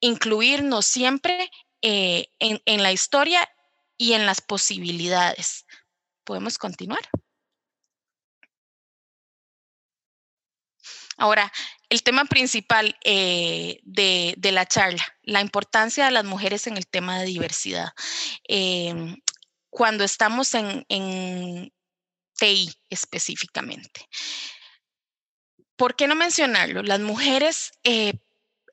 incluirnos 0.00 0.86
siempre 0.86 1.50
eh, 1.82 2.28
en, 2.38 2.60
en, 2.64 2.82
la 2.82 2.92
historia 2.92 3.48
y 3.98 4.12
en 4.12 4.26
las 4.26 4.40
posibilidades. 4.40 5.66
¿Podemos 6.24 6.58
continuar? 6.58 7.08
Ahora, 11.16 11.50
el 11.88 12.02
tema 12.02 12.26
principal 12.26 12.96
eh, 13.04 13.80
de, 13.84 14.36
la 14.52 14.66
charla, 14.66 15.04
la 15.22 15.40
importancia 15.40 16.04
de 16.04 16.10
las 16.10 16.24
mujeres 16.24 16.66
en 16.66 16.76
el 16.76 16.86
tema 16.86 17.18
de 17.18 17.26
diversidad. 17.26 17.88
Em, 18.44 19.16
cuando 19.70 20.04
estamos 20.04 20.54
en, 20.54 20.84
en 20.88 21.72
TI 22.38 22.70
específicamente. 22.90 24.08
¿Por 25.76 25.96
qué 25.96 26.06
no 26.06 26.14
mencionarlo? 26.14 26.82
Las 26.82 27.00
mujeres 27.00 27.72
eh, 27.84 28.14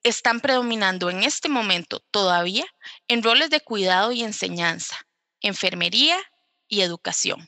están 0.03 0.39
predominando 0.39 1.09
en 1.09 1.23
este 1.23 1.49
momento 1.49 1.99
todavía 2.11 2.65
en 3.07 3.23
roles 3.23 3.49
de 3.49 3.61
cuidado 3.61 4.11
y 4.11 4.23
enseñanza 4.23 4.97
enfermería 5.43 6.17
y 6.67 6.81
educación. 6.81 7.47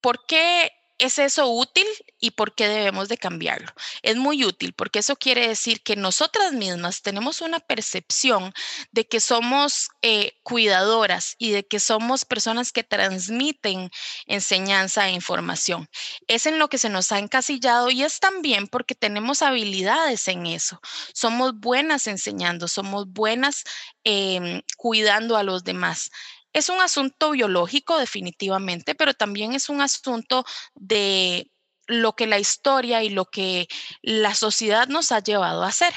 ¿Por 0.00 0.26
qué 0.26 0.72
es 0.98 1.20
eso 1.20 1.48
útil 1.48 1.86
y 2.18 2.32
por 2.32 2.54
qué 2.54 2.68
debemos 2.68 3.08
de 3.08 3.18
cambiarlo? 3.18 3.68
Es 4.02 4.16
muy 4.16 4.44
útil 4.44 4.72
porque 4.74 4.98
eso 4.98 5.16
quiere 5.16 5.46
decir 5.46 5.82
que 5.82 5.94
nosotras 5.94 6.52
mismas 6.52 7.02
tenemos 7.02 7.40
una 7.40 7.60
percepción 7.60 8.52
de 8.90 9.06
que 9.06 9.20
somos 9.20 9.88
eh, 10.02 10.32
cuidadoras 10.42 11.36
y 11.38 11.52
de 11.52 11.64
que 11.66 11.78
somos 11.78 12.24
personas 12.24 12.72
que 12.72 12.82
transmiten 12.82 13.90
enseñanza 14.26 15.08
e 15.08 15.12
información. 15.12 15.88
Es 16.26 16.46
en 16.46 16.58
lo 16.58 16.68
que 16.68 16.78
se 16.78 16.88
nos 16.88 17.12
ha 17.12 17.20
encasillado 17.20 17.90
y 17.90 18.02
es 18.02 18.18
también 18.18 18.66
porque 18.66 18.96
tenemos 18.96 19.42
habilidades 19.42 20.26
en 20.26 20.46
eso. 20.46 20.80
Somos 21.14 21.54
buenas 21.54 22.08
enseñando, 22.08 22.66
somos 22.66 23.06
buenas 23.08 23.62
em, 24.02 24.62
cuidando 24.76 25.36
a 25.36 25.44
los 25.44 25.62
demás. 25.62 26.10
Es 26.52 26.68
un 26.68 26.80
asunto 26.80 27.30
biológico 27.32 27.98
definitivamente, 27.98 28.94
pero 28.94 29.14
también 29.14 29.52
es 29.54 29.68
un 29.68 29.80
asunto 29.80 30.44
de 30.74 31.50
lo 31.86 32.14
que 32.14 32.26
la 32.26 32.38
historia 32.38 33.02
y 33.02 33.10
lo 33.10 33.24
que 33.26 33.66
la 34.02 34.34
sociedad 34.34 34.88
nos 34.88 35.12
ha 35.12 35.20
llevado 35.20 35.62
a 35.64 35.68
hacer. 35.68 35.92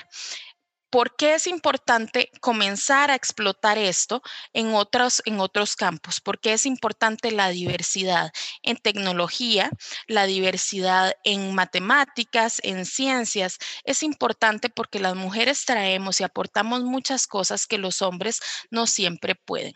¿Por 0.91 1.15
qué 1.15 1.36
es 1.36 1.48
importante 1.48 2.30
comenzar 2.41 3.11
a 3.11 3.15
explotar 3.15 3.78
esto 3.78 4.22
en 4.52 4.76
otros, 4.76 5.22
en 5.23 5.40
otros 5.40 5.78
campos? 5.78 6.19
¿Por 6.19 6.41
qué 6.41 6.52
es 6.52 6.65
importante 6.65 7.32
la 7.32 7.48
diversidad 7.48 8.32
en 8.61 8.76
tecnología, 8.76 9.72
la 10.07 10.26
diversidad 10.26 11.14
en 11.23 11.56
matemáticas, 11.56 12.60
en 12.64 12.86
ciencias? 12.86 13.57
Es 13.86 14.03
importante 14.03 14.69
porque 14.69 14.99
las 14.99 15.15
mujeres 15.15 15.64
traemos 15.64 16.19
y 16.19 16.26
aportamos 16.26 16.84
muchas 16.84 17.26
cosas 17.26 17.68
que 17.68 17.78
los 17.78 18.02
hombres 18.02 18.41
no 18.69 18.86
siempre 18.86 19.36
pueden. 19.36 19.73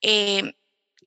Eh, 0.00 0.54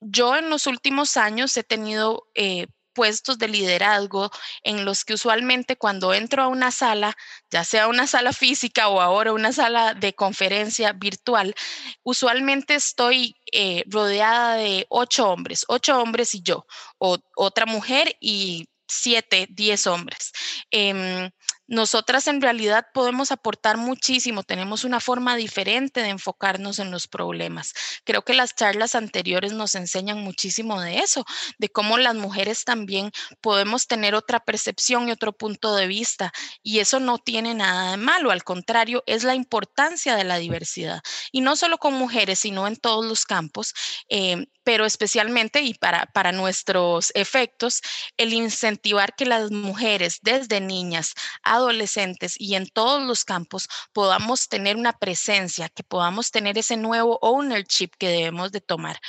yo 0.02 0.36
en 0.36 0.50
los 0.50 0.68
últimos 0.68 1.18
años 1.18 1.56
he 1.58 1.64
tenido 1.64 2.28
eh, 2.36 2.68
puestos 2.94 3.38
de 3.38 3.48
liderazgo 3.48 4.30
en 4.64 4.84
los 4.86 5.06
que 5.06 5.14
usualmente 5.14 5.78
cuando 5.78 6.14
entro 6.14 6.44
a 6.44 6.48
una 6.48 6.72
sala, 6.72 7.16
ya 7.50 7.64
sea 7.64 7.88
una 7.88 8.08
sala 8.08 8.34
física 8.34 8.90
o 8.90 9.02
ahora 9.02 9.32
una 9.34 9.54
sala 9.54 9.94
de 9.94 10.14
conferencia 10.14 10.94
virtual, 10.94 11.56
usualmente 12.04 12.76
estoy 12.76 13.38
eh, 13.52 13.84
rodeada 13.88 14.56
de 14.56 14.86
ocho 14.90 15.30
hombres, 15.30 15.66
ocho 15.68 15.98
hombres 15.98 16.36
y 16.36 16.42
yo, 16.42 16.66
o 16.98 17.18
otra 17.36 17.66
mujer 17.66 18.16
y 18.20 18.68
siete, 18.88 19.48
diez 19.50 19.88
hombres. 19.88 20.32
Em, 20.72 21.30
nosotras 21.70 22.28
en 22.28 22.42
realidad 22.42 22.88
podemos 22.94 23.32
aportar 23.32 23.78
muchísimo, 23.78 24.42
tenemos 24.42 24.84
una 24.84 25.00
forma 25.00 25.36
diferente 25.36 26.02
de 26.02 26.10
enfocarnos 26.10 26.80
en 26.80 26.90
los 26.90 27.08
problemas. 27.08 27.76
Creo 28.04 28.24
que 28.24 28.34
las 28.34 28.56
charlas 28.56 28.96
anteriores 28.96 29.54
nos 29.54 29.76
enseñan 29.76 30.20
muchísimo 30.24 30.82
de 30.82 30.98
eso, 30.98 31.26
de 31.60 31.70
cómo 31.70 32.00
las 32.00 32.16
mujeres 32.16 32.66
también 32.66 33.12
podemos 33.40 33.86
tener 33.86 34.16
otra 34.16 34.40
percepción 34.40 35.08
y 35.08 35.12
otro 35.12 35.32
punto 35.32 35.76
de 35.76 35.86
vista. 35.86 36.34
Y 36.64 36.80
eso 36.80 37.00
no 37.00 37.20
tiene 37.20 37.54
nada 37.54 37.92
de 37.92 37.98
malo, 37.98 38.32
al 38.32 38.44
contrario, 38.44 39.04
es 39.06 39.24
la 39.24 39.36
importancia 39.36 40.16
de 40.16 40.24
la 40.24 40.40
diversidad. 40.40 41.02
Y 41.32 41.42
no 41.42 41.56
solo 41.56 41.78
con 41.78 41.94
mujeres, 41.94 42.40
sino 42.40 42.66
en 42.66 42.78
todos 42.78 43.06
los 43.06 43.26
campos. 43.26 43.76
Eh, 44.10 44.48
pero 44.70 44.86
especialmente 44.86 45.62
y 45.62 45.74
para, 45.74 46.06
para 46.14 46.32
nuestros 46.32 47.12
efectos, 47.16 47.82
el 48.18 48.34
incentivar 48.34 49.16
que 49.16 49.26
las 49.26 49.50
mujeres 49.50 50.20
desde 50.22 50.62
niñas, 50.62 51.16
adolescentes 51.60 52.36
y 52.38 52.56
en 52.56 52.68
todos 52.68 53.04
los 53.04 53.24
campos 53.24 53.68
podamos 53.94 54.48
tener 54.48 54.76
una 54.76 54.94
presencia, 54.94 55.70
que 55.70 55.84
podamos 55.84 56.32
tener 56.32 56.58
ese 56.58 56.78
nuevo 56.78 57.20
ownership 57.22 57.92
que 57.98 58.10
debemos 58.10 58.52
de 58.52 58.62
tomar. 58.62 59.00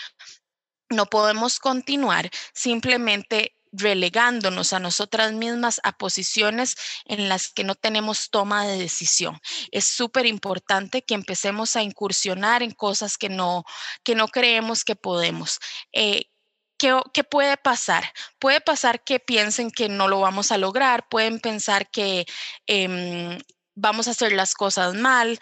No 0.90 1.06
podemos 1.06 1.58
continuar 1.58 2.30
simplemente 2.52 3.56
relegándonos 3.72 4.72
a 4.72 4.80
nosotras 4.80 5.32
mismas 5.32 5.80
a 5.84 5.92
posiciones 5.92 6.76
en 7.04 7.28
las 7.28 7.48
que 7.48 7.64
no 7.64 7.74
tenemos 7.74 8.30
toma 8.30 8.66
de 8.66 8.78
decisión. 8.78 9.38
Es 9.70 9.84
súper 9.86 10.26
importante 10.26 11.02
que 11.02 11.14
empecemos 11.14 11.76
a 11.76 11.82
incursionar 11.82 12.62
en 12.62 12.72
cosas 12.72 13.16
que 13.16 13.28
no, 13.28 13.64
que 14.02 14.14
no 14.14 14.28
creemos 14.28 14.84
que 14.84 14.96
podemos. 14.96 15.58
Eh, 15.92 16.29
¿Qué, 16.80 17.24
puede 17.24 17.58
pasar? 17.58 18.04
Puede 18.38 18.62
pasar 18.62 19.04
que 19.04 19.20
piensen 19.20 19.70
que 19.70 19.90
no 19.90 20.08
lo 20.08 20.20
vamos 20.20 20.50
a 20.50 20.56
lograr, 20.56 21.06
pueden 21.10 21.38
pensar 21.38 21.90
que 21.90 22.24
em, 22.66 23.38
vamos 23.74 24.08
a 24.08 24.12
hacer 24.12 24.32
las 24.32 24.54
cosas 24.54 24.94
mal, 24.94 25.38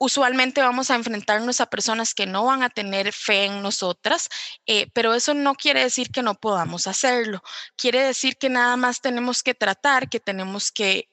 usualmente 0.00 0.60
vamos 0.60 0.90
a 0.90 0.96
enfrentarnos 0.96 1.60
a 1.60 1.70
personas 1.70 2.14
que 2.14 2.26
no 2.26 2.44
van 2.46 2.64
a 2.64 2.70
tener 2.70 3.12
fe 3.12 3.44
en 3.44 3.62
nosotras, 3.62 4.28
eh, 4.66 4.88
pero 4.92 5.14
eso 5.14 5.34
no 5.34 5.54
quiere 5.54 5.84
decir 5.84 6.10
que 6.10 6.22
no 6.22 6.34
podamos 6.34 6.88
hacerlo. 6.88 7.42
Quiere 7.76 8.02
decir 8.02 8.36
que 8.36 8.48
nada 8.48 8.76
más 8.76 9.00
tenemos 9.00 9.44
que 9.44 9.54
tratar, 9.54 10.08
que 10.08 10.18
tenemos 10.18 10.72
que 10.72 11.08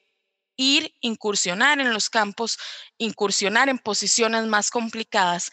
ir, 0.56 0.94
incursionar 1.00 1.80
en 1.80 1.92
los 1.92 2.10
campos, 2.10 2.58
incursionar 2.98 3.68
en 3.68 3.78
posiciones 3.78 4.46
más 4.46 4.70
complicadas, 4.70 5.52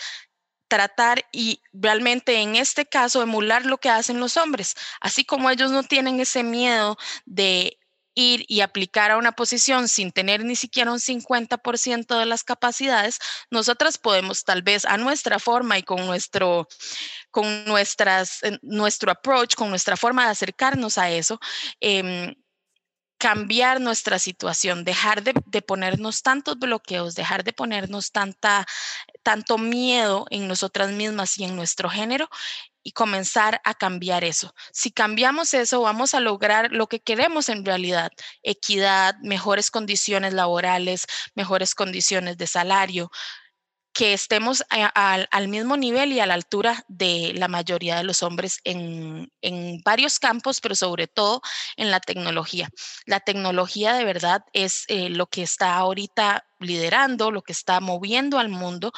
tratar 0.67 1.25
y 1.31 1.61
realmente 1.73 2.41
en 2.41 2.55
este 2.55 2.85
caso 2.85 3.21
emular 3.21 3.65
lo 3.65 3.77
que 3.77 3.89
hacen 3.89 4.19
los 4.19 4.37
hombres, 4.37 4.75
así 5.01 5.25
como 5.25 5.49
ellos 5.49 5.71
no 5.71 5.83
tienen 5.83 6.19
ese 6.19 6.43
miedo 6.43 6.97
de 7.25 7.77
ir 8.17 8.45
y 8.47 8.61
aplicar 8.61 9.11
a 9.11 9.17
una 9.17 9.33
posición 9.33 9.87
sin 9.87 10.11
tener 10.11 10.43
ni 10.43 10.55
siquiera 10.55 10.91
un 10.91 10.99
50% 10.99 12.17
de 12.17 12.25
las 12.25 12.43
capacidades, 12.43 13.19
nosotras 13.51 13.99
podemos 13.99 14.43
tal 14.43 14.63
vez 14.63 14.85
a 14.85 14.97
nuestra 14.97 15.37
forma 15.37 15.77
y 15.77 15.83
con 15.83 16.03
nuestro, 16.07 16.67
con 17.29 17.65
nuestras, 17.65 18.39
nuestro 18.63 19.11
approach, 19.11 19.53
con 19.53 19.69
nuestra 19.69 19.95
forma 19.97 20.25
de 20.25 20.31
acercarnos 20.31 20.97
a 20.97 21.11
eso, 21.11 21.39
em, 21.79 22.33
cambiar 23.17 23.81
nuestra 23.81 24.19
situación, 24.19 24.83
dejar 24.83 25.23
de, 25.23 25.61
ponernos 25.61 26.21
tantos 26.21 26.57
bloqueos, 26.57 27.15
dejar 27.15 27.43
de 27.43 27.53
ponernos 27.53 28.11
tanta, 28.11 28.65
tanto 29.23 29.57
miedo 29.57 30.25
en 30.29 30.47
nosotras 30.47 30.91
mismas 30.91 31.37
y 31.37 31.43
en 31.43 31.55
nuestro 31.55 31.89
género 31.89 32.29
y 32.83 32.91
comenzar 32.91 33.59
a 33.65 33.73
cambiar 33.73 34.23
eso. 34.23 34.53
Si 34.71 34.91
cambiamos 34.91 35.53
eso, 35.53 35.81
vamos 35.81 36.13
a 36.13 36.19
lograr 36.19 36.71
lo 36.71 36.87
que 36.87 37.01
queremos 37.01 37.49
en 37.49 37.65
realidad, 37.65 38.11
equidad, 38.43 39.15
mejores 39.21 39.71
condiciones 39.71 40.33
laborales, 40.33 41.05
mejores 41.35 41.75
condiciones 41.75 42.37
de 42.37 42.47
salario, 42.47 43.11
que 43.97 44.13
estemos 44.13 44.63
al 44.69 45.47
mismo 45.47 45.75
nivel 45.75 46.11
y 46.11 46.19
a 46.19 46.27
la 46.27 46.35
altura 46.35 46.85
de 46.87 47.31
la 47.33 47.47
mayoría 47.47 47.95
de 47.95 48.03
los 48.03 48.21
hombres 48.21 48.59
en, 48.63 49.31
varios 49.83 50.19
campos, 50.19 50.61
pero 50.61 50.75
sobre 50.75 51.07
todo 51.07 51.41
en 51.77 51.89
la 51.89 51.99
tecnología. 51.99 52.69
La 53.07 53.21
tecnología 53.21 53.93
de 53.93 54.05
verdad 54.05 54.43
es 54.53 54.83
eh, 54.87 55.09
lo 55.09 55.25
que 55.25 55.41
está 55.41 55.73
ahorita 55.77 56.45
liderando, 56.59 57.31
lo 57.31 57.41
que 57.41 57.53
está 57.53 57.79
moviendo 57.79 58.37
al 58.37 58.49
mundo 58.49 58.91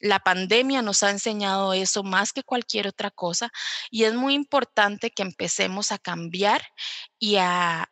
la 0.00 0.18
pandemia 0.18 0.80
nos 0.80 1.02
ha 1.02 1.10
enseñado 1.10 1.74
eso 1.74 2.02
más 2.02 2.32
que 2.32 2.42
cualquier 2.42 2.88
otra 2.88 3.10
cosa 3.10 3.52
y 3.90 4.04
es 4.04 4.14
muy 4.14 4.32
importante 4.32 5.10
que 5.10 5.22
empecemos 5.22 5.92
a 5.92 5.98
cambiar 5.98 6.62
y 7.18 7.36
a 7.36 7.90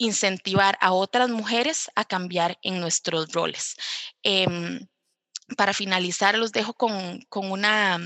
incentivar 0.00 0.78
a 0.80 0.92
otras 0.92 1.28
mujeres 1.28 1.90
a 1.94 2.04
cambiar 2.04 2.58
en 2.62 2.80
nuestros 2.80 3.32
roles. 3.32 3.76
Em, 4.22 4.88
para 5.56 5.74
finalizar, 5.74 6.36
los 6.38 6.52
dejo 6.52 6.72
con, 6.74 7.20
una, 7.30 8.00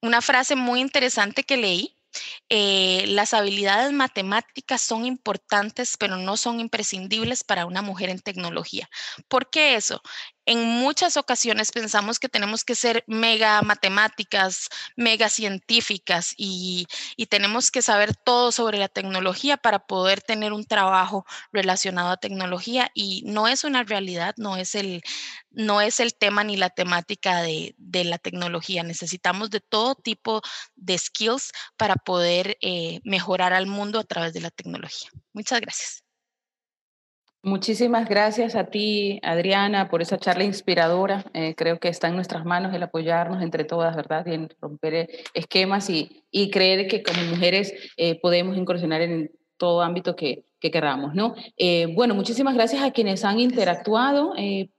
una 0.00 0.22
frase 0.22 0.56
muy 0.56 0.80
interesante 0.80 1.44
que 1.44 1.58
leí 1.58 1.96
eh, 2.48 3.04
las 3.08 3.34
habilidades 3.34 3.92
matemáticas 3.92 4.80
son 4.80 5.04
importantes, 5.04 5.96
pero 5.98 6.16
no 6.16 6.36
son 6.36 6.60
imprescindibles 6.60 7.44
para 7.44 7.66
una 7.66 7.82
mujer 7.82 8.08
en 8.08 8.20
tecnología. 8.20 8.88
¿Por 9.28 9.50
qué 9.50 9.74
eso? 9.74 10.00
En 10.46 10.64
muchas 10.64 11.16
ocasiones 11.16 11.72
pensamos 11.72 12.18
que 12.18 12.28
tenemos 12.28 12.64
que 12.64 12.74
ser 12.74 13.04
mega 13.06 13.62
matemáticas, 13.62 14.68
mega 14.96 15.28
científicas 15.28 16.34
y, 16.36 16.86
tenemos 17.30 17.72
que 17.72 17.82
saber 17.82 18.14
todo 18.14 18.52
sobre 18.52 18.78
la 18.78 18.86
tecnología 18.88 19.56
para 19.56 19.80
poder 19.86 20.20
tener 20.22 20.52
un 20.52 20.64
trabajo 20.64 21.26
relacionado 21.52 22.10
a 22.10 22.16
tecnología 22.16 22.90
y 22.94 23.22
no 23.26 23.48
es 23.48 23.64
una 23.64 23.82
realidad, 23.82 24.34
no 24.36 24.56
es 24.56 24.76
el, 24.76 25.02
no 25.50 25.80
es 25.80 25.98
el 25.98 26.14
tema 26.14 26.44
ni 26.44 26.56
la 26.56 26.70
temática 26.70 27.42
de, 27.42 27.74
la 28.04 28.18
tecnología. 28.18 28.84
Necesitamos 28.84 29.50
de 29.50 29.60
todo 29.60 29.96
tipo 29.96 30.42
de 30.76 30.96
skills 30.96 31.50
para 31.76 31.96
poder 31.96 32.56
eh, 32.60 33.00
mejorar 33.04 33.52
al 33.52 33.66
mundo 33.66 33.98
a 33.98 34.04
través 34.04 34.32
de 34.32 34.40
la 34.40 34.50
tecnología. 34.50 35.10
Muchas 35.32 35.60
gracias. 35.60 36.03
Muchísimas 37.44 38.08
gracias 38.08 38.56
a 38.56 38.64
ti, 38.64 39.20
Adriana, 39.22 39.90
por 39.90 40.00
esa 40.00 40.16
charla 40.16 40.44
inspiradora. 40.44 41.26
Eh, 41.34 41.54
creo 41.54 41.78
que 41.78 41.88
está 41.88 42.08
en 42.08 42.14
nuestras 42.14 42.46
manos 42.46 42.72
el 42.72 42.82
apoyarnos 42.82 43.42
entre 43.42 43.64
todas, 43.64 43.94
¿verdad? 43.94 44.24
Y 44.26 44.32
en 44.32 44.48
romper 44.62 45.10
esquemas 45.34 45.90
y, 45.90 46.24
y 46.30 46.50
creer 46.50 46.88
que 46.88 47.02
como 47.02 47.22
mujeres 47.24 47.74
eh, 47.98 48.18
podemos 48.18 48.56
incursionar 48.56 49.02
en 49.02 49.30
todo 49.58 49.82
ámbito 49.82 50.16
que, 50.16 50.44
que 50.58 50.70
queramos, 50.70 51.14
¿no? 51.14 51.34
Eh, 51.58 51.86
bueno, 51.94 52.14
muchísimas 52.14 52.54
gracias 52.54 52.82
a 52.82 52.92
quienes 52.92 53.26
han 53.26 53.38
interactuado. 53.38 54.32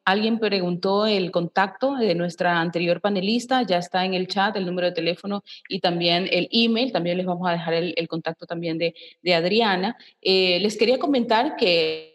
Alguien 0.03 0.39
preguntó 0.39 1.05
el 1.05 1.29
contacto 1.29 1.93
de 1.93 2.15
nuestra 2.15 2.59
anterior 2.59 2.99
panelista, 2.99 3.61
ya 3.61 3.77
está 3.77 4.05
en 4.05 4.15
el 4.15 4.27
chat 4.27 4.55
el 4.55 4.65
número 4.65 4.87
de 4.87 4.93
teléfono 4.93 5.43
y 5.69 5.81
también 5.81 6.27
el 6.31 6.49
email, 6.51 6.91
también 6.91 7.17
les 7.17 7.27
vamos 7.27 7.47
a 7.47 7.51
dejar 7.51 7.75
el, 7.75 8.07
contacto 8.07 8.47
también 8.47 8.79
de, 8.79 8.95
de 9.21 9.35
Adriana. 9.35 9.95
Les 10.19 10.77
quería 10.77 10.97
comentar 10.97 11.57
que 11.57 12.14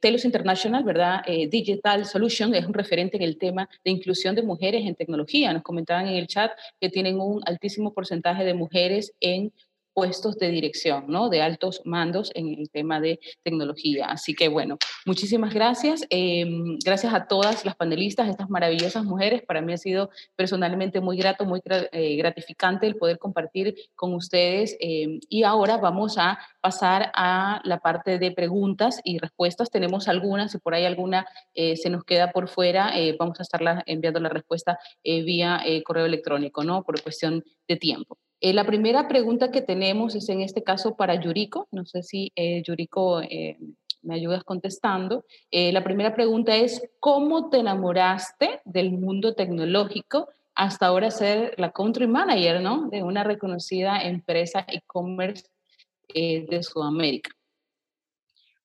Telos 0.00 0.24
International, 0.24 0.82
¿verdad? 0.84 1.22
Digital 1.48 2.04
Solution 2.04 2.54
es 2.54 2.66
un 2.66 2.74
referente 2.74 3.16
en 3.16 3.22
el 3.22 3.38
tema 3.38 3.68
de 3.84 3.90
inclusión 3.90 4.34
de 4.34 4.42
mujeres 4.42 4.86
en 4.86 4.94
tecnología. 4.94 5.52
Nos 5.52 5.62
comentaban 5.62 6.08
en 6.08 6.14
el 6.14 6.26
chat 6.26 6.50
que 6.80 6.88
tienen 6.88 7.20
un 7.20 7.40
altísimo 7.46 7.92
porcentaje 7.92 8.44
de 8.44 8.54
mujeres 8.54 9.14
en 9.20 9.52
puestos 9.94 10.36
de 10.36 10.50
dirección, 10.50 11.04
¿no? 11.06 11.30
De 11.30 11.40
altos 11.40 11.80
mandos 11.84 12.30
en 12.34 12.48
el 12.48 12.68
tema 12.68 13.00
de 13.00 13.20
tecnología. 13.42 14.06
Así 14.06 14.34
que 14.34 14.48
bueno, 14.48 14.76
muchísimas 15.06 15.54
gracias. 15.54 16.04
Em, 16.10 16.76
gracias 16.84 17.14
a 17.14 17.26
todas 17.26 17.64
las 17.64 17.76
panelistas, 17.76 18.28
estas 18.28 18.50
maravillosas 18.50 19.04
mujeres. 19.04 19.42
Para 19.42 19.62
mí 19.62 19.72
ha 19.72 19.78
sido 19.78 20.10
personalmente 20.36 21.00
muy 21.00 21.16
grato, 21.16 21.44
muy 21.44 21.60
eh, 21.92 22.16
gratificante 22.16 22.86
el 22.86 22.96
poder 22.96 23.18
compartir 23.18 23.74
con 23.94 24.14
ustedes. 24.14 24.76
Em, 24.80 25.20
y 25.28 25.44
ahora 25.44 25.76
vamos 25.76 26.18
a 26.18 26.38
pasar 26.60 27.12
a 27.14 27.60
la 27.64 27.78
parte 27.78 28.18
de 28.18 28.32
preguntas 28.32 29.00
y 29.04 29.18
respuestas. 29.18 29.70
Tenemos 29.70 30.08
algunas, 30.08 30.52
si 30.52 30.58
por 30.58 30.74
ahí 30.74 30.84
alguna 30.84 31.26
eh, 31.54 31.76
se 31.76 31.88
nos 31.88 32.04
queda 32.04 32.32
por 32.32 32.48
fuera, 32.48 32.98
eh, 32.98 33.16
vamos 33.18 33.38
a 33.38 33.44
estarla 33.44 33.82
enviando 33.86 34.20
la 34.20 34.28
respuesta 34.28 34.78
vía 35.04 35.62
correo 35.84 36.06
electrónico, 36.06 36.64
¿no? 36.64 36.82
Por 36.82 37.00
cuestión 37.02 37.44
de 37.68 37.76
tiempo. 37.76 38.18
Eh, 38.40 38.52
la 38.52 38.64
primera 38.64 39.08
pregunta 39.08 39.50
que 39.50 39.62
tenemos 39.62 40.14
es 40.14 40.28
en 40.28 40.40
este 40.40 40.62
caso 40.62 40.96
para 40.96 41.20
Yuriko. 41.20 41.68
No 41.70 41.86
sé 41.86 42.02
si 42.02 42.32
eh, 42.36 42.62
Yuriko 42.62 43.22
eh, 43.22 43.58
me 44.02 44.14
ayudas 44.14 44.44
contestando. 44.44 45.24
la 45.50 45.82
primera 45.82 46.14
pregunta 46.14 46.54
es, 46.56 46.82
¿cómo 47.00 47.48
te 47.48 47.58
enamoraste 47.58 48.60
del 48.66 48.92
mundo 48.92 49.34
tecnológico 49.34 50.28
hasta 50.54 50.86
ahora 50.86 51.10
ser 51.10 51.54
la 51.56 51.72
country 51.72 52.06
manager 52.06 52.60
¿no? 52.60 52.88
de 52.90 53.02
una 53.02 53.24
reconocida 53.24 54.02
empresa 54.02 54.64
e-commerce 54.68 55.46
de 56.14 56.62
Sudamérica? 56.62 57.30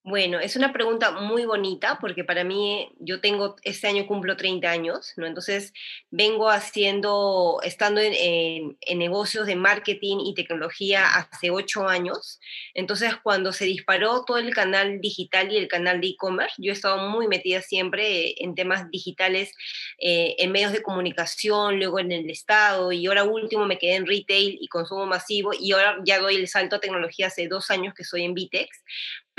Bueno, 0.10 0.40
es 0.40 0.56
una 0.56 0.73
pregunta 0.73 1.11
muy 1.11 1.45
bonita 1.45 1.99
porque 2.02 2.23
para 2.23 2.44
mí, 2.44 2.90
yo 2.98 3.22
tengo, 3.22 3.57
este 3.61 3.88
año 3.88 4.07
cumplo 4.07 4.36
30 4.36 4.68
años, 4.68 5.14
¿no? 5.18 5.27
Entonces, 5.27 5.72
vengo 6.10 6.49
haciendo, 6.49 7.60
estando 7.61 8.02
en, 8.02 8.76
negocios 8.98 9.45
de 9.45 9.56
marketing 9.56 10.18
y 10.26 10.34
tecnología 10.34 11.06
hace 11.15 11.52
8 11.52 11.88
años. 11.88 12.40
Entonces, 12.73 13.18
cuando 13.22 13.53
se 13.53 13.65
disparó 13.65 14.26
todo 14.26 14.40
el 14.40 14.52
canal 14.52 14.99
digital 14.99 15.52
y 15.52 15.57
el 15.57 15.68
canal 15.68 16.02
de 16.02 16.07
e-commerce, 16.07 16.56
yo 16.57 16.72
he 16.72 16.73
estado 16.73 17.07
muy 17.07 17.27
metida 17.27 17.61
siempre 17.61 18.34
en 18.44 18.56
temas 18.56 18.90
digitales, 18.90 19.53
eh, 19.99 20.36
en 20.40 20.52
medios 20.52 20.72
de 20.72 20.81
comunicación, 20.81 21.77
luego 21.77 21.99
en 21.99 22.11
el 22.11 22.31
Estado, 22.31 22.91
y 22.91 23.06
ahora 23.06 23.26
último 23.26 23.68
me 23.68 23.77
quedé 23.77 23.94
en 23.94 24.07
retail 24.07 24.57
y 24.60 24.68
consumo 24.69 25.06
masivo, 25.06 25.52
y 25.53 25.73
ahora 25.73 25.99
ya 26.03 26.18
doy 26.18 26.36
el 26.38 26.48
salto 26.48 26.77
a 26.77 26.80
tecnología 26.80 27.27
hace 27.27 27.48
dos 27.48 27.69
años 27.69 27.94
que 27.94 28.03
soy 28.03 28.23
en 28.23 28.34
Vitex 28.34 28.69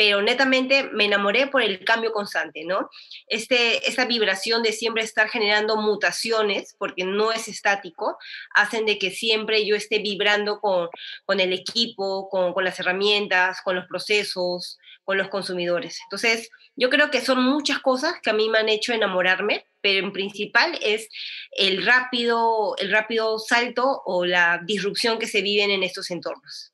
pero 0.00 0.22
netamente 0.22 0.84
me 0.94 1.04
enamoré 1.04 1.48
por 1.48 1.60
el 1.60 1.84
cambio 1.84 2.10
constante, 2.10 2.64
¿no? 2.64 2.88
Este, 3.26 3.86
esta 3.86 4.06
vibración 4.06 4.62
de 4.62 4.72
siempre 4.72 5.02
estar 5.02 5.28
generando 5.28 5.76
mutaciones, 5.76 6.74
porque 6.78 7.04
no 7.04 7.32
es 7.32 7.48
estático, 7.48 8.16
hacen 8.54 8.86
de 8.86 8.98
que 8.98 9.10
siempre 9.10 9.66
yo 9.66 9.76
esté 9.76 9.98
vibrando 9.98 10.58
con, 10.58 10.88
con 11.26 11.38
el 11.38 11.52
equipo, 11.52 12.30
con, 12.30 12.54
con 12.54 12.64
las 12.64 12.80
herramientas, 12.80 13.60
con 13.62 13.76
los 13.76 13.86
procesos, 13.88 14.78
con 15.04 15.18
los 15.18 15.28
consumidores. 15.28 15.98
Entonces, 16.04 16.48
yo 16.76 16.88
creo 16.88 17.10
que 17.10 17.20
son 17.20 17.42
muchas 17.42 17.80
cosas 17.80 18.14
que 18.22 18.30
a 18.30 18.32
mí 18.32 18.48
me 18.48 18.56
han 18.56 18.70
hecho 18.70 18.94
enamorarme, 18.94 19.66
pero 19.82 20.06
en 20.06 20.14
principal 20.14 20.78
es 20.80 21.10
el 21.52 21.84
rápido, 21.84 22.74
el 22.78 22.90
rápido 22.90 23.38
salto 23.38 24.00
o 24.06 24.24
la 24.24 24.62
disrupción 24.64 25.18
que 25.18 25.26
se 25.26 25.42
viven 25.42 25.70
en 25.70 25.82
estos 25.82 26.10
entornos. 26.10 26.72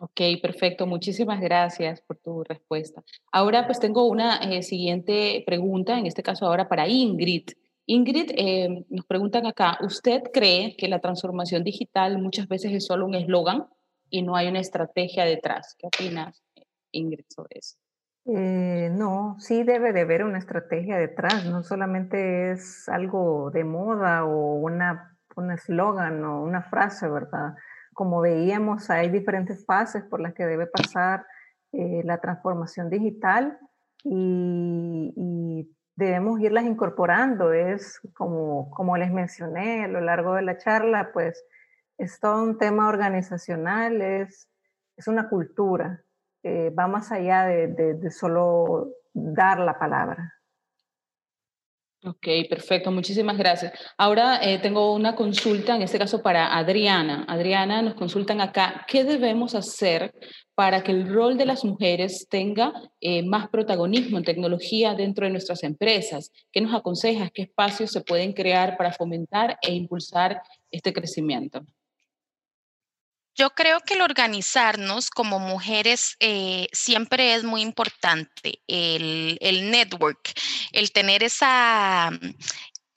Ok, 0.00 0.20
perfecto. 0.40 0.86
Muchísimas 0.86 1.40
gracias 1.40 2.00
por 2.02 2.16
tu 2.18 2.44
respuesta. 2.44 3.02
Ahora 3.32 3.66
pues 3.66 3.80
tengo 3.80 4.06
una 4.06 4.36
eh, 4.36 4.62
siguiente 4.62 5.42
pregunta, 5.44 5.98
en 5.98 6.06
este 6.06 6.22
caso 6.22 6.46
ahora 6.46 6.68
para 6.68 6.86
Ingrid. 6.86 7.48
Ingrid, 7.86 8.30
eh, 8.36 8.84
nos 8.90 9.06
preguntan 9.06 9.46
acá, 9.46 9.78
¿usted 9.80 10.22
cree 10.32 10.76
que 10.76 10.88
la 10.88 11.00
transformación 11.00 11.64
digital 11.64 12.18
muchas 12.22 12.46
veces 12.46 12.72
es 12.72 12.86
solo 12.86 13.06
un 13.06 13.14
eslogan 13.14 13.66
y 14.08 14.22
no 14.22 14.36
hay 14.36 14.46
una 14.46 14.60
estrategia 14.60 15.24
detrás? 15.24 15.74
¿Qué 15.78 15.86
opinas, 15.86 16.44
Ingrid, 16.92 17.24
sobre 17.28 17.58
eso? 17.58 17.76
Eh, 18.26 18.90
no, 18.92 19.36
sí 19.40 19.64
debe 19.64 19.92
de 19.92 20.02
haber 20.02 20.22
una 20.22 20.38
estrategia 20.38 20.98
detrás, 20.98 21.46
no 21.46 21.62
solamente 21.62 22.52
es 22.52 22.88
algo 22.88 23.50
de 23.50 23.64
moda 23.64 24.26
o 24.26 24.56
una, 24.56 25.16
un 25.34 25.50
eslogan 25.50 26.22
o 26.24 26.42
una 26.42 26.62
frase, 26.62 27.08
¿verdad? 27.08 27.54
Como 27.98 28.20
veíamos, 28.20 28.90
hay 28.90 29.08
diferentes 29.08 29.66
fases 29.66 30.04
por 30.04 30.20
las 30.20 30.32
que 30.32 30.46
debe 30.46 30.68
pasar 30.68 31.26
eh, 31.72 32.02
la 32.04 32.20
transformación 32.20 32.90
digital 32.90 33.58
y, 34.04 35.68
debemos 35.96 36.38
irlas 36.38 36.64
incorporando. 36.64 37.52
Es 37.52 38.00
como, 38.14 38.70
como 38.70 38.96
les 38.96 39.10
mencioné 39.10 39.82
a 39.82 39.88
lo 39.88 40.00
largo 40.00 40.34
de 40.34 40.42
la 40.42 40.56
charla, 40.56 41.10
pues 41.12 41.44
es 41.96 42.20
todo 42.20 42.40
un 42.44 42.56
tema 42.56 42.88
organizacional, 42.88 44.00
es, 44.00 44.48
es 44.96 45.08
una 45.08 45.28
cultura, 45.28 46.00
eh, 46.44 46.70
va 46.70 46.86
más 46.86 47.10
allá 47.10 47.46
de, 47.46 47.66
de 47.94 48.10
solo 48.12 48.92
dar 49.12 49.58
la 49.58 49.76
palabra. 49.76 50.37
Ok, 52.08 52.26
perfecto, 52.48 52.90
muchísimas 52.90 53.36
gracias. 53.36 53.72
Ahora 53.98 54.40
eh, 54.42 54.58
tengo 54.60 54.94
una 54.94 55.14
consulta, 55.14 55.76
en 55.76 55.82
este 55.82 55.98
caso 55.98 56.22
para 56.22 56.56
Adriana. 56.56 57.26
Adriana, 57.28 57.82
nos 57.82 57.96
consultan 57.96 58.40
acá, 58.40 58.86
¿qué 58.88 59.04
debemos 59.04 59.54
hacer 59.54 60.14
para 60.54 60.82
que 60.82 60.92
el 60.92 61.06
rol 61.06 61.36
de 61.36 61.44
las 61.44 61.66
mujeres 61.66 62.26
tenga 62.30 62.72
eh, 63.02 63.22
más 63.26 63.50
protagonismo 63.50 64.16
en 64.16 64.24
tecnología 64.24 64.94
dentro 64.94 65.26
de 65.26 65.32
nuestras 65.32 65.62
empresas? 65.64 66.32
¿Qué 66.50 66.62
nos 66.62 66.74
aconsejas? 66.74 67.30
¿Qué 67.30 67.42
espacios 67.42 67.90
se 67.90 68.00
pueden 68.00 68.32
crear 68.32 68.78
para 68.78 68.94
fomentar 68.94 69.58
e 69.60 69.74
impulsar 69.74 70.40
este 70.70 70.94
crecimiento? 70.94 71.60
Yo 73.38 73.50
creo 73.50 73.78
que 73.80 73.94
el 73.94 74.02
organizarnos 74.02 75.10
como 75.10 75.38
mujeres 75.38 76.16
eh, 76.18 76.66
siempre 76.72 77.34
es 77.36 77.44
muy 77.44 77.62
importante, 77.62 78.62
el, 78.66 79.38
el 79.40 79.70
network, 79.70 80.32
el 80.72 80.90
tener 80.90 81.22
esa, 81.22 82.10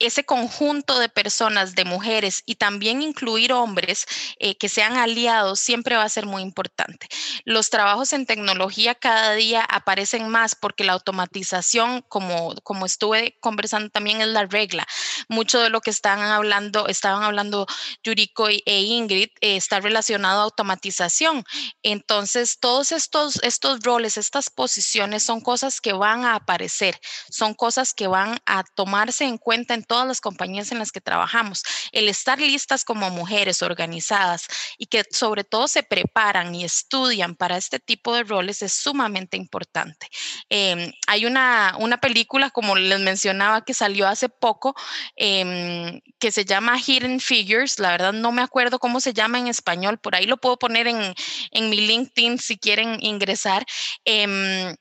ese 0.06 0.24
conjunto 0.24 0.98
de 0.98 1.08
personas, 1.08 1.74
de 1.74 1.84
mujeres 1.84 2.42
y 2.46 2.56
también 2.56 3.02
incluir 3.02 3.52
hombres 3.52 4.06
eh, 4.38 4.56
que 4.56 4.68
sean 4.68 4.96
aliados 4.96 5.60
siempre 5.60 5.96
va 5.96 6.04
a 6.04 6.08
ser 6.08 6.26
muy 6.26 6.42
importante. 6.42 7.08
Los 7.44 7.70
trabajos 7.70 8.12
en 8.12 8.26
tecnología 8.26 8.94
cada 8.94 9.32
día 9.32 9.62
aparecen 9.62 10.28
más 10.28 10.54
porque 10.54 10.84
la 10.84 10.92
automatización, 10.92 12.02
como, 12.08 12.54
como 12.62 12.86
estuve 12.86 13.36
conversando 13.40 13.90
también, 13.90 14.20
es 14.20 14.28
la 14.28 14.46
regla. 14.46 14.86
Mucho 15.28 15.60
de 15.60 15.70
lo 15.70 15.80
que 15.80 15.90
están 15.90 16.20
hablando, 16.20 16.88
estaban 16.88 17.22
hablando 17.22 17.66
Yuriko 18.02 18.48
e 18.48 18.80
Ingrid, 18.80 19.30
eh, 19.40 19.56
está 19.56 19.80
relacionado 19.80 20.40
a 20.40 20.44
automatización. 20.44 21.44
Entonces, 21.82 22.58
todos 22.58 22.92
estos, 22.92 23.42
estos 23.42 23.80
roles, 23.80 24.16
estas 24.16 24.50
posiciones 24.50 25.22
son 25.22 25.40
cosas 25.40 25.80
que 25.80 25.92
van 25.92 26.24
a 26.24 26.34
aparecer, 26.34 26.98
son 27.30 27.54
cosas 27.54 27.94
que 27.94 28.06
van 28.06 28.38
a 28.46 28.64
tomarse 28.74 29.24
en 29.24 29.38
cuenta 29.38 29.74
en 29.74 29.84
todas 29.92 30.08
las 30.08 30.22
compañías 30.22 30.72
en 30.72 30.78
las 30.78 30.90
que 30.90 31.02
trabajamos. 31.02 31.62
El 31.92 32.08
estar 32.08 32.40
listas 32.40 32.82
como 32.82 33.10
mujeres 33.10 33.60
organizadas 33.60 34.46
y 34.78 34.86
que 34.86 35.04
sobre 35.10 35.44
todo 35.44 35.68
se 35.68 35.82
preparan 35.82 36.54
y 36.54 36.64
estudian 36.64 37.36
para 37.36 37.58
este 37.58 37.78
tipo 37.78 38.14
de 38.14 38.22
roles 38.22 38.62
es 38.62 38.72
sumamente 38.72 39.36
importante. 39.36 40.08
Em, 40.48 40.90
hay 41.06 41.26
una, 41.26 41.76
una 41.78 41.98
película, 41.98 42.48
como 42.48 42.74
les 42.74 43.00
mencionaba, 43.00 43.66
que 43.66 43.74
salió 43.74 44.08
hace 44.08 44.30
poco, 44.30 44.74
em, 45.14 46.00
que 46.18 46.32
se 46.32 46.46
llama 46.46 46.80
Hidden 46.80 47.20
Figures. 47.20 47.78
La 47.78 47.90
verdad 47.90 48.14
no 48.14 48.32
me 48.32 48.40
acuerdo 48.40 48.78
cómo 48.78 48.98
se 48.98 49.12
llama 49.12 49.40
en 49.40 49.48
español. 49.48 49.98
Por 49.98 50.14
ahí 50.14 50.24
lo 50.24 50.38
puedo 50.38 50.58
poner 50.58 50.86
en, 50.86 51.14
en 51.50 51.68
mi 51.68 51.76
LinkedIn 51.76 52.38
si 52.38 52.56
quieren 52.56 52.96
ingresar. 53.02 53.66
Em, 54.06 54.74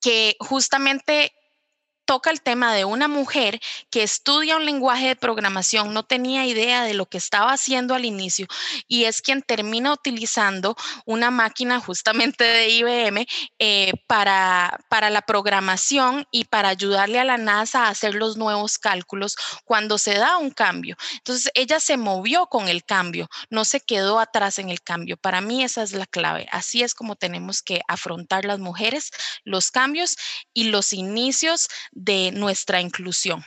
que 0.00 0.36
justamente 0.40 1.32
toca 2.12 2.30
el 2.30 2.42
tema 2.42 2.74
de 2.74 2.84
una 2.84 3.08
mujer 3.08 3.58
que 3.88 4.02
estudia 4.02 4.58
un 4.58 4.66
lenguaje 4.66 5.08
de 5.08 5.16
programación, 5.16 5.94
no 5.94 6.02
tenía 6.02 6.44
idea 6.44 6.84
de 6.84 6.92
lo 6.92 7.06
que 7.06 7.16
estaba 7.16 7.54
haciendo 7.54 7.94
al 7.94 8.04
inicio 8.04 8.46
y 8.86 9.04
es 9.04 9.22
quien 9.22 9.40
termina 9.40 9.94
utilizando 9.94 10.76
una 11.06 11.30
máquina 11.30 11.80
justamente 11.80 12.44
de 12.44 12.68
IBM 12.68 13.26
eh, 13.58 13.94
para, 14.06 14.78
para 14.90 15.08
la 15.08 15.22
programación 15.22 16.26
y 16.30 16.44
para 16.44 16.68
ayudarle 16.68 17.18
a 17.18 17.24
la 17.24 17.38
NASA 17.38 17.86
a 17.86 17.88
hacer 17.88 18.14
los 18.14 18.36
nuevos 18.36 18.76
cálculos 18.76 19.34
cuando 19.64 19.96
se 19.96 20.18
da 20.18 20.36
un 20.36 20.50
cambio. 20.50 20.96
Entonces, 21.14 21.50
ella 21.54 21.80
se 21.80 21.96
movió 21.96 22.44
con 22.48 22.68
el 22.68 22.84
cambio, 22.84 23.30
no 23.48 23.64
se 23.64 23.80
quedó 23.80 24.20
atrás 24.20 24.58
en 24.58 24.68
el 24.68 24.82
cambio. 24.82 25.16
Para 25.16 25.40
mí 25.40 25.64
esa 25.64 25.82
es 25.82 25.94
la 25.94 26.04
clave. 26.04 26.46
Así 26.52 26.82
es 26.82 26.94
como 26.94 27.16
tenemos 27.16 27.62
que 27.62 27.80
afrontar 27.88 28.44
las 28.44 28.58
mujeres 28.58 29.12
los 29.44 29.70
cambios 29.70 30.18
y 30.52 30.64
los 30.64 30.92
inicios 30.92 31.68
nuestra 32.32 32.80
inclusión. 32.80 33.42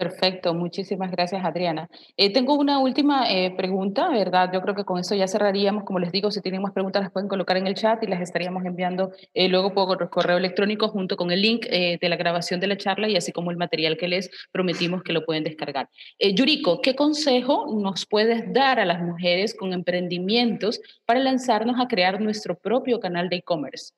Perfecto, 0.00 0.54
muchísimas 0.54 1.10
gracias 1.10 1.44
Adriana. 1.44 1.86
Eh, 2.16 2.32
tengo 2.32 2.54
una 2.54 2.78
última 2.78 3.30
eh, 3.30 3.50
pregunta, 3.54 4.08
¿verdad? 4.08 4.50
Yo 4.50 4.62
creo 4.62 4.74
que 4.74 4.86
con 4.86 4.98
eso 4.98 5.14
ya 5.14 5.28
cerraríamos. 5.28 5.84
Como 5.84 5.98
les 5.98 6.10
digo, 6.10 6.30
si 6.30 6.40
tienen 6.40 6.62
más 6.62 6.72
preguntas 6.72 7.02
las 7.02 7.12
pueden 7.12 7.28
colocar 7.28 7.58
en 7.58 7.66
el 7.66 7.74
chat 7.74 8.02
y 8.02 8.06
las 8.06 8.22
estaríamos 8.22 8.64
enviando 8.64 9.12
eh, 9.34 9.48
luego 9.48 9.74
por 9.74 10.08
correo 10.08 10.38
electrónico 10.38 10.88
junto 10.88 11.18
con 11.18 11.30
el 11.30 11.42
link 11.42 11.66
de 11.66 12.08
la 12.08 12.16
grabación 12.16 12.60
de 12.60 12.68
la 12.68 12.78
charla 12.78 13.10
y 13.10 13.16
así 13.16 13.30
como 13.30 13.50
el 13.50 13.58
material 13.58 13.98
que 13.98 14.08
les 14.08 14.30
prometimos 14.50 15.02
que 15.02 15.12
lo 15.12 15.26
pueden 15.26 15.44
descargar. 15.44 15.90
Yuriko, 16.18 16.80
¿qué 16.80 16.96
consejo 16.96 17.66
nos 17.78 18.06
puedes 18.06 18.50
dar 18.54 18.80
a 18.80 18.86
las 18.86 19.02
mujeres 19.02 19.54
con 19.54 19.74
emprendimientos 19.74 20.80
para 21.04 21.20
lanzarnos 21.20 21.78
a 21.78 21.88
crear 21.88 22.22
nuestro 22.22 22.58
propio 22.58 23.00
canal 23.00 23.28
de 23.28 23.36
e-commerce? 23.36 23.92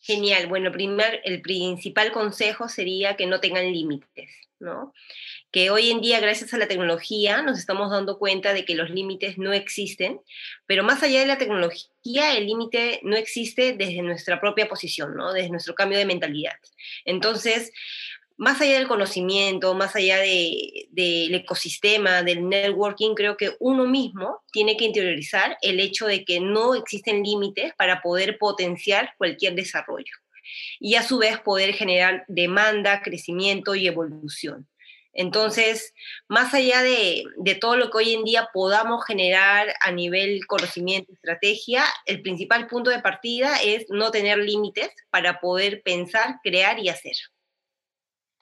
Genial. 0.00 0.46
Bueno, 0.46 0.70
primer, 0.72 1.20
el 1.24 1.42
principal 1.42 2.12
consejo 2.12 2.68
sería 2.68 3.16
que 3.16 3.26
no 3.26 3.40
tengan 3.40 3.72
límites, 3.72 4.30
¿no? 4.60 4.94
Que 5.50 5.70
hoy 5.70 5.90
en 5.90 6.00
día, 6.00 6.20
gracias 6.20 6.54
a 6.54 6.58
la 6.58 6.68
tecnología, 6.68 7.42
nos 7.42 7.58
estamos 7.58 7.90
dando 7.90 8.18
cuenta 8.18 8.52
de 8.52 8.64
que 8.64 8.74
los 8.74 8.90
límites 8.90 9.38
no 9.38 9.52
existen, 9.52 10.20
pero 10.66 10.84
más 10.84 11.02
allá 11.02 11.20
de 11.20 11.26
la 11.26 11.38
tecnología, 11.38 12.36
el 12.36 12.46
límite 12.46 13.00
no 13.02 13.16
existe 13.16 13.72
desde 13.72 14.02
nuestra 14.02 14.40
propia 14.40 14.68
posición, 14.68 15.16
¿no? 15.16 15.32
Desde 15.32 15.50
nuestro 15.50 15.74
cambio 15.74 15.98
de 15.98 16.06
mentalidad. 16.06 16.56
Entonces, 17.04 17.72
más 18.38 18.60
allá 18.60 18.74
del 18.74 18.86
conocimiento, 18.86 19.74
más 19.74 19.96
allá 19.96 20.18
del 20.18 21.34
ecosistema, 21.34 22.22
del 22.22 22.48
networking, 22.48 23.14
creo 23.14 23.36
que 23.36 23.56
uno 23.58 23.84
mismo 23.84 24.42
tiene 24.52 24.76
que 24.76 24.84
interiorizar 24.84 25.58
el 25.60 25.80
hecho 25.80 26.06
de 26.06 26.24
que 26.24 26.38
no 26.38 26.76
existen 26.76 27.24
límites 27.24 27.72
para 27.76 28.00
poder 28.00 28.38
potenciar 28.38 29.12
cualquier 29.18 29.56
desarrollo 29.56 30.12
y 30.78 30.94
a 30.94 31.02
su 31.02 31.18
vez 31.18 31.40
poder 31.40 31.74
generar 31.74 32.24
demanda, 32.28 33.02
crecimiento 33.02 33.74
y 33.74 33.88
evolución. 33.88 34.68
Entonces, 35.12 35.92
más 36.28 36.54
allá 36.54 36.82
de, 36.82 37.24
de, 37.38 37.54
todo 37.56 37.76
lo 37.76 37.90
que 37.90 37.98
hoy 37.98 38.14
en 38.14 38.22
día 38.22 38.50
podamos 38.52 39.04
generar 39.04 39.74
a 39.80 39.90
nivel 39.90 40.46
conocimiento, 40.46 41.12
estrategia, 41.12 41.84
el 42.06 42.22
principal 42.22 42.68
punto 42.68 42.90
de 42.90 43.00
partida 43.00 43.56
es 43.64 43.86
no 43.88 44.12
tener 44.12 44.38
límites 44.38 44.90
para 45.10 45.40
poder 45.40 45.82
pensar, 45.82 46.36
crear 46.44 46.78
y 46.78 46.88
hacer. 46.88 47.14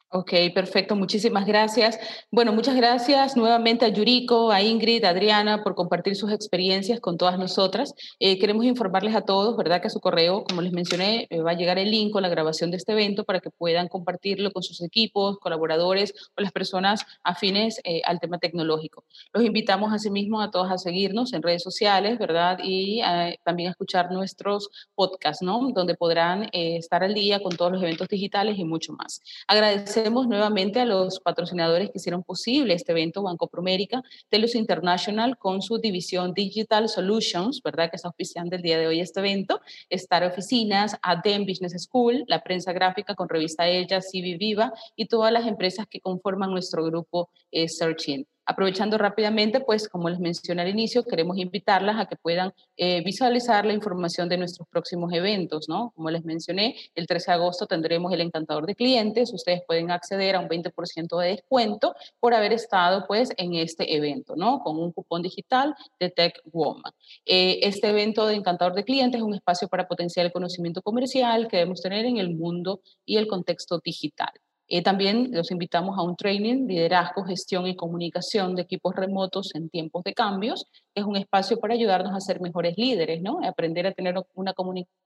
Ok, 0.08 0.32
perfecto. 0.54 0.94
Muchísimas 0.94 1.46
gracias. 1.46 1.98
Bueno, 2.30 2.52
muchas 2.52 2.76
gracias 2.76 3.36
nuevamente 3.36 3.84
a 3.84 3.88
Yuriko, 3.88 4.52
a 4.52 4.62
Ingrid, 4.62 5.04
a 5.04 5.08
Adriana 5.08 5.64
por 5.64 5.74
compartir 5.74 6.14
sus 6.14 6.30
experiencias 6.30 7.00
con 7.00 7.18
todas 7.18 7.40
nosotras. 7.40 7.92
Eh, 8.20 8.38
queremos 8.38 8.64
informarles 8.66 9.16
a 9.16 9.22
todos, 9.22 9.56
¿verdad? 9.56 9.80
Que 9.80 9.88
a 9.88 9.90
su 9.90 9.98
correo, 9.98 10.44
como 10.44 10.62
les 10.62 10.72
mencioné, 10.72 11.26
eh, 11.28 11.40
va 11.40 11.50
a 11.50 11.54
llegar 11.54 11.78
el 11.78 11.90
link 11.90 12.12
con 12.12 12.22
la 12.22 12.28
grabación 12.28 12.70
de 12.70 12.76
este 12.76 12.92
evento 12.92 13.24
para 13.24 13.40
que 13.40 13.50
puedan 13.50 13.88
compartirlo 13.88 14.52
con 14.52 14.62
sus 14.62 14.80
equipos, 14.80 15.38
colaboradores 15.40 16.14
o 16.36 16.40
las 16.40 16.52
personas 16.52 17.04
afines 17.24 17.80
eh, 17.82 18.00
al 18.04 18.20
tema 18.20 18.38
tecnológico. 18.38 19.04
Los 19.32 19.44
invitamos 19.44 19.92
asimismo 19.92 20.40
a 20.40 20.52
todos 20.52 20.70
a 20.70 20.78
seguirnos 20.78 21.32
en 21.32 21.42
redes 21.42 21.64
sociales, 21.64 22.16
¿verdad? 22.18 22.60
Y 22.62 23.02
también 23.42 23.68
a 23.68 23.70
escuchar 23.72 24.12
nuestros 24.12 24.70
podcasts, 24.94 25.42
¿no? 25.42 25.72
Donde 25.74 25.96
podrán 25.96 26.48
estar 26.52 27.02
al 27.02 27.12
día 27.12 27.42
con 27.42 27.56
todos 27.56 27.72
los 27.72 27.82
eventos 27.82 28.08
digitales 28.08 28.56
y 28.56 28.64
mucho 28.64 28.92
más. 28.92 29.20
Agradecemos 29.48 29.95
agradecemos 29.96 30.28
nuevamente 30.28 30.78
a 30.78 30.84
los 30.84 31.20
patrocinadores 31.20 31.90
que 31.90 31.96
hicieron 31.96 32.22
posible 32.22 32.74
este 32.74 32.92
evento, 32.92 33.22
Banco 33.22 33.48
Promérica, 33.48 34.02
Telus 34.28 34.54
International 34.54 35.38
con 35.38 35.62
su 35.62 35.78
división 35.78 36.34
Digital 36.34 36.90
Solutions, 36.90 37.62
¿verdad? 37.62 37.88
Que 37.88 37.96
está 37.96 38.08
auspiciando 38.08 38.56
el 38.56 38.62
día 38.62 38.78
de 38.78 38.86
hoy 38.86 39.00
este 39.00 39.20
evento, 39.20 39.62
Star 39.88 40.24
Oficinas, 40.24 40.98
ADEM 41.00 41.46
Business 41.46 41.84
School, 41.84 42.24
la 42.26 42.42
prensa 42.42 42.74
gráfica 42.74 43.14
con 43.14 43.28
revista 43.28 43.66
Ella, 43.66 44.02
Civi 44.02 44.36
Viva 44.36 44.70
y 44.96 45.06
todas 45.06 45.32
las 45.32 45.46
empresas 45.46 45.86
que 45.86 46.00
conforman 46.00 46.50
nuestro 46.50 46.84
grupo 46.84 47.30
eh, 47.50 47.66
Searching. 47.66 48.26
Aprovechando 48.48 48.96
rápidamente, 48.96 49.58
pues 49.58 49.88
como 49.88 50.08
les 50.08 50.20
mencioné 50.20 50.62
al 50.62 50.68
inicio, 50.68 51.04
queremos 51.04 51.36
invitarlas 51.36 51.98
a 51.98 52.06
que 52.06 52.14
puedan 52.14 52.54
eh, 52.76 53.02
visualizar 53.04 53.66
la 53.66 53.72
información 53.72 54.28
de 54.28 54.38
nuestros 54.38 54.68
próximos 54.68 55.12
eventos, 55.12 55.68
¿no? 55.68 55.92
Como 55.96 56.10
les 56.10 56.24
mencioné, 56.24 56.76
el 56.94 57.08
13 57.08 57.32
de 57.32 57.34
agosto 57.34 57.66
tendremos 57.66 58.12
el 58.12 58.20
encantador 58.20 58.64
de 58.66 58.76
clientes, 58.76 59.32
ustedes 59.32 59.62
pueden 59.66 59.90
acceder 59.90 60.36
a 60.36 60.40
un 60.40 60.48
20% 60.48 61.18
de 61.18 61.28
descuento 61.30 61.96
por 62.20 62.34
haber 62.34 62.52
estado 62.52 63.04
pues 63.08 63.32
en 63.36 63.54
este 63.54 63.96
evento, 63.96 64.36
¿no? 64.36 64.60
Con 64.60 64.78
un 64.78 64.92
cupón 64.92 65.22
digital 65.22 65.74
de 65.98 66.10
Tech 66.10 66.40
Woman. 66.44 66.92
Eh, 67.24 67.58
este 67.62 67.88
evento 67.88 68.26
de 68.26 68.36
encantador 68.36 68.74
de 68.74 68.84
clientes 68.84 69.18
es 69.18 69.24
un 69.26 69.34
espacio 69.34 69.66
para 69.66 69.88
potenciar 69.88 70.24
el 70.24 70.32
conocimiento 70.32 70.82
comercial 70.82 71.48
que 71.48 71.56
debemos 71.56 71.82
tener 71.82 72.06
en 72.06 72.18
el 72.18 72.30
mundo 72.30 72.80
y 73.04 73.16
el 73.16 73.26
contexto 73.26 73.80
digital. 73.80 74.30
Eh, 74.68 74.82
también 74.82 75.30
los 75.32 75.50
invitamos 75.50 75.96
a 75.98 76.02
un 76.02 76.16
training, 76.16 76.66
liderazgo, 76.66 77.24
gestión 77.24 77.66
y 77.66 77.76
comunicación 77.76 78.56
de 78.56 78.62
equipos 78.62 78.94
remotos 78.96 79.54
en 79.54 79.70
tiempos 79.70 80.02
de 80.04 80.14
cambios, 80.14 80.66
es 80.94 81.04
un 81.04 81.16
espacio 81.16 81.58
para 81.60 81.74
ayudarnos 81.74 82.14
a 82.14 82.20
ser 82.20 82.40
mejores 82.40 82.76
líderes, 82.76 83.22
¿no? 83.22 83.40
Aprender 83.44 83.86
a 83.86 83.92
tener 83.92 84.14
una 84.34 84.54
comunicación 84.54 85.05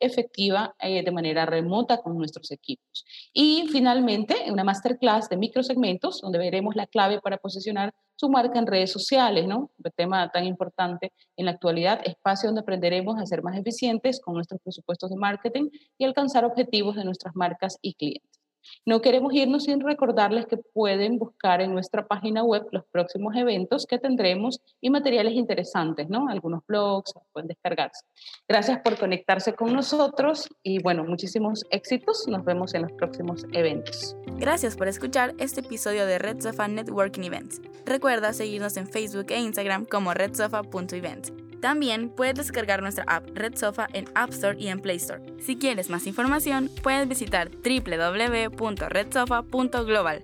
efectiva 0.00 0.74
eh, 0.80 1.04
de 1.04 1.10
manera 1.10 1.46
remota 1.46 1.98
con 1.98 2.16
nuestros 2.16 2.50
equipos. 2.50 3.04
Y 3.32 3.68
finalmente, 3.70 4.34
una 4.50 4.64
masterclass 4.64 5.28
de 5.28 5.36
microsegmentos, 5.36 6.20
donde 6.20 6.38
veremos 6.38 6.74
la 6.76 6.86
clave 6.86 7.20
para 7.20 7.38
posicionar 7.38 7.94
su 8.16 8.28
marca 8.28 8.58
en 8.58 8.66
redes 8.66 8.90
sociales, 8.90 9.46
¿no? 9.46 9.70
Un 9.76 9.90
tema 9.94 10.30
tan 10.30 10.44
importante 10.44 11.12
en 11.36 11.44
la 11.44 11.52
actualidad, 11.52 12.00
espacio 12.04 12.48
donde 12.48 12.62
aprenderemos 12.62 13.20
a 13.20 13.26
ser 13.26 13.42
más 13.42 13.56
eficientes 13.56 14.20
con 14.20 14.34
nuestros 14.34 14.60
presupuestos 14.62 15.10
de 15.10 15.16
marketing 15.16 15.68
y 15.98 16.04
alcanzar 16.04 16.44
objetivos 16.44 16.96
de 16.96 17.04
nuestras 17.04 17.36
marcas 17.36 17.78
y 17.82 17.94
clientes. 17.94 18.45
No 18.84 19.00
queremos 19.00 19.32
irnos 19.34 19.64
sin 19.64 19.80
recordarles 19.80 20.46
que 20.46 20.56
pueden 20.56 21.18
buscar 21.18 21.60
en 21.60 21.72
nuestra 21.72 22.06
página 22.06 22.42
web 22.42 22.66
los 22.72 22.84
próximos 22.86 23.34
eventos 23.36 23.86
que 23.86 23.98
tendremos 23.98 24.60
y 24.80 24.90
materiales 24.90 25.34
interesantes, 25.34 26.08
¿no? 26.08 26.28
Algunos 26.28 26.64
blogs 26.66 27.12
pueden 27.32 27.48
descargarse. 27.48 28.04
Gracias 28.48 28.80
por 28.80 28.98
conectarse 28.98 29.54
con 29.54 29.72
nosotros 29.72 30.48
y 30.62 30.82
bueno, 30.82 31.04
muchísimos 31.04 31.64
éxitos. 31.70 32.26
Nos 32.28 32.44
vemos 32.44 32.74
en 32.74 32.82
los 32.82 32.92
próximos 32.92 33.44
eventos. 33.52 34.16
Gracias 34.38 34.76
por 34.76 34.88
escuchar 34.88 35.34
este 35.38 35.60
episodio 35.60 36.06
de 36.06 36.18
Red 36.18 36.40
Sofa 36.40 36.68
Networking 36.68 37.22
Events. 37.22 37.60
Recuerda 37.84 38.32
seguirnos 38.32 38.76
en 38.76 38.86
Facebook 38.86 39.26
e 39.30 39.40
Instagram 39.40 39.86
como 39.86 40.14
redsofa.event. 40.14 41.45
También 41.60 42.10
puedes 42.10 42.36
descargar 42.36 42.82
nuestra 42.82 43.04
app 43.06 43.28
Red 43.34 43.56
Sofa 43.56 43.88
en 43.92 44.06
App 44.14 44.30
Store 44.30 44.56
y 44.58 44.68
en 44.68 44.80
Play 44.80 44.96
Store. 44.96 45.22
Si 45.38 45.56
quieres 45.56 45.90
más 45.90 46.06
información, 46.06 46.70
puedes 46.82 47.06
visitar 47.08 47.50
www.redsofa.global. 47.50 50.22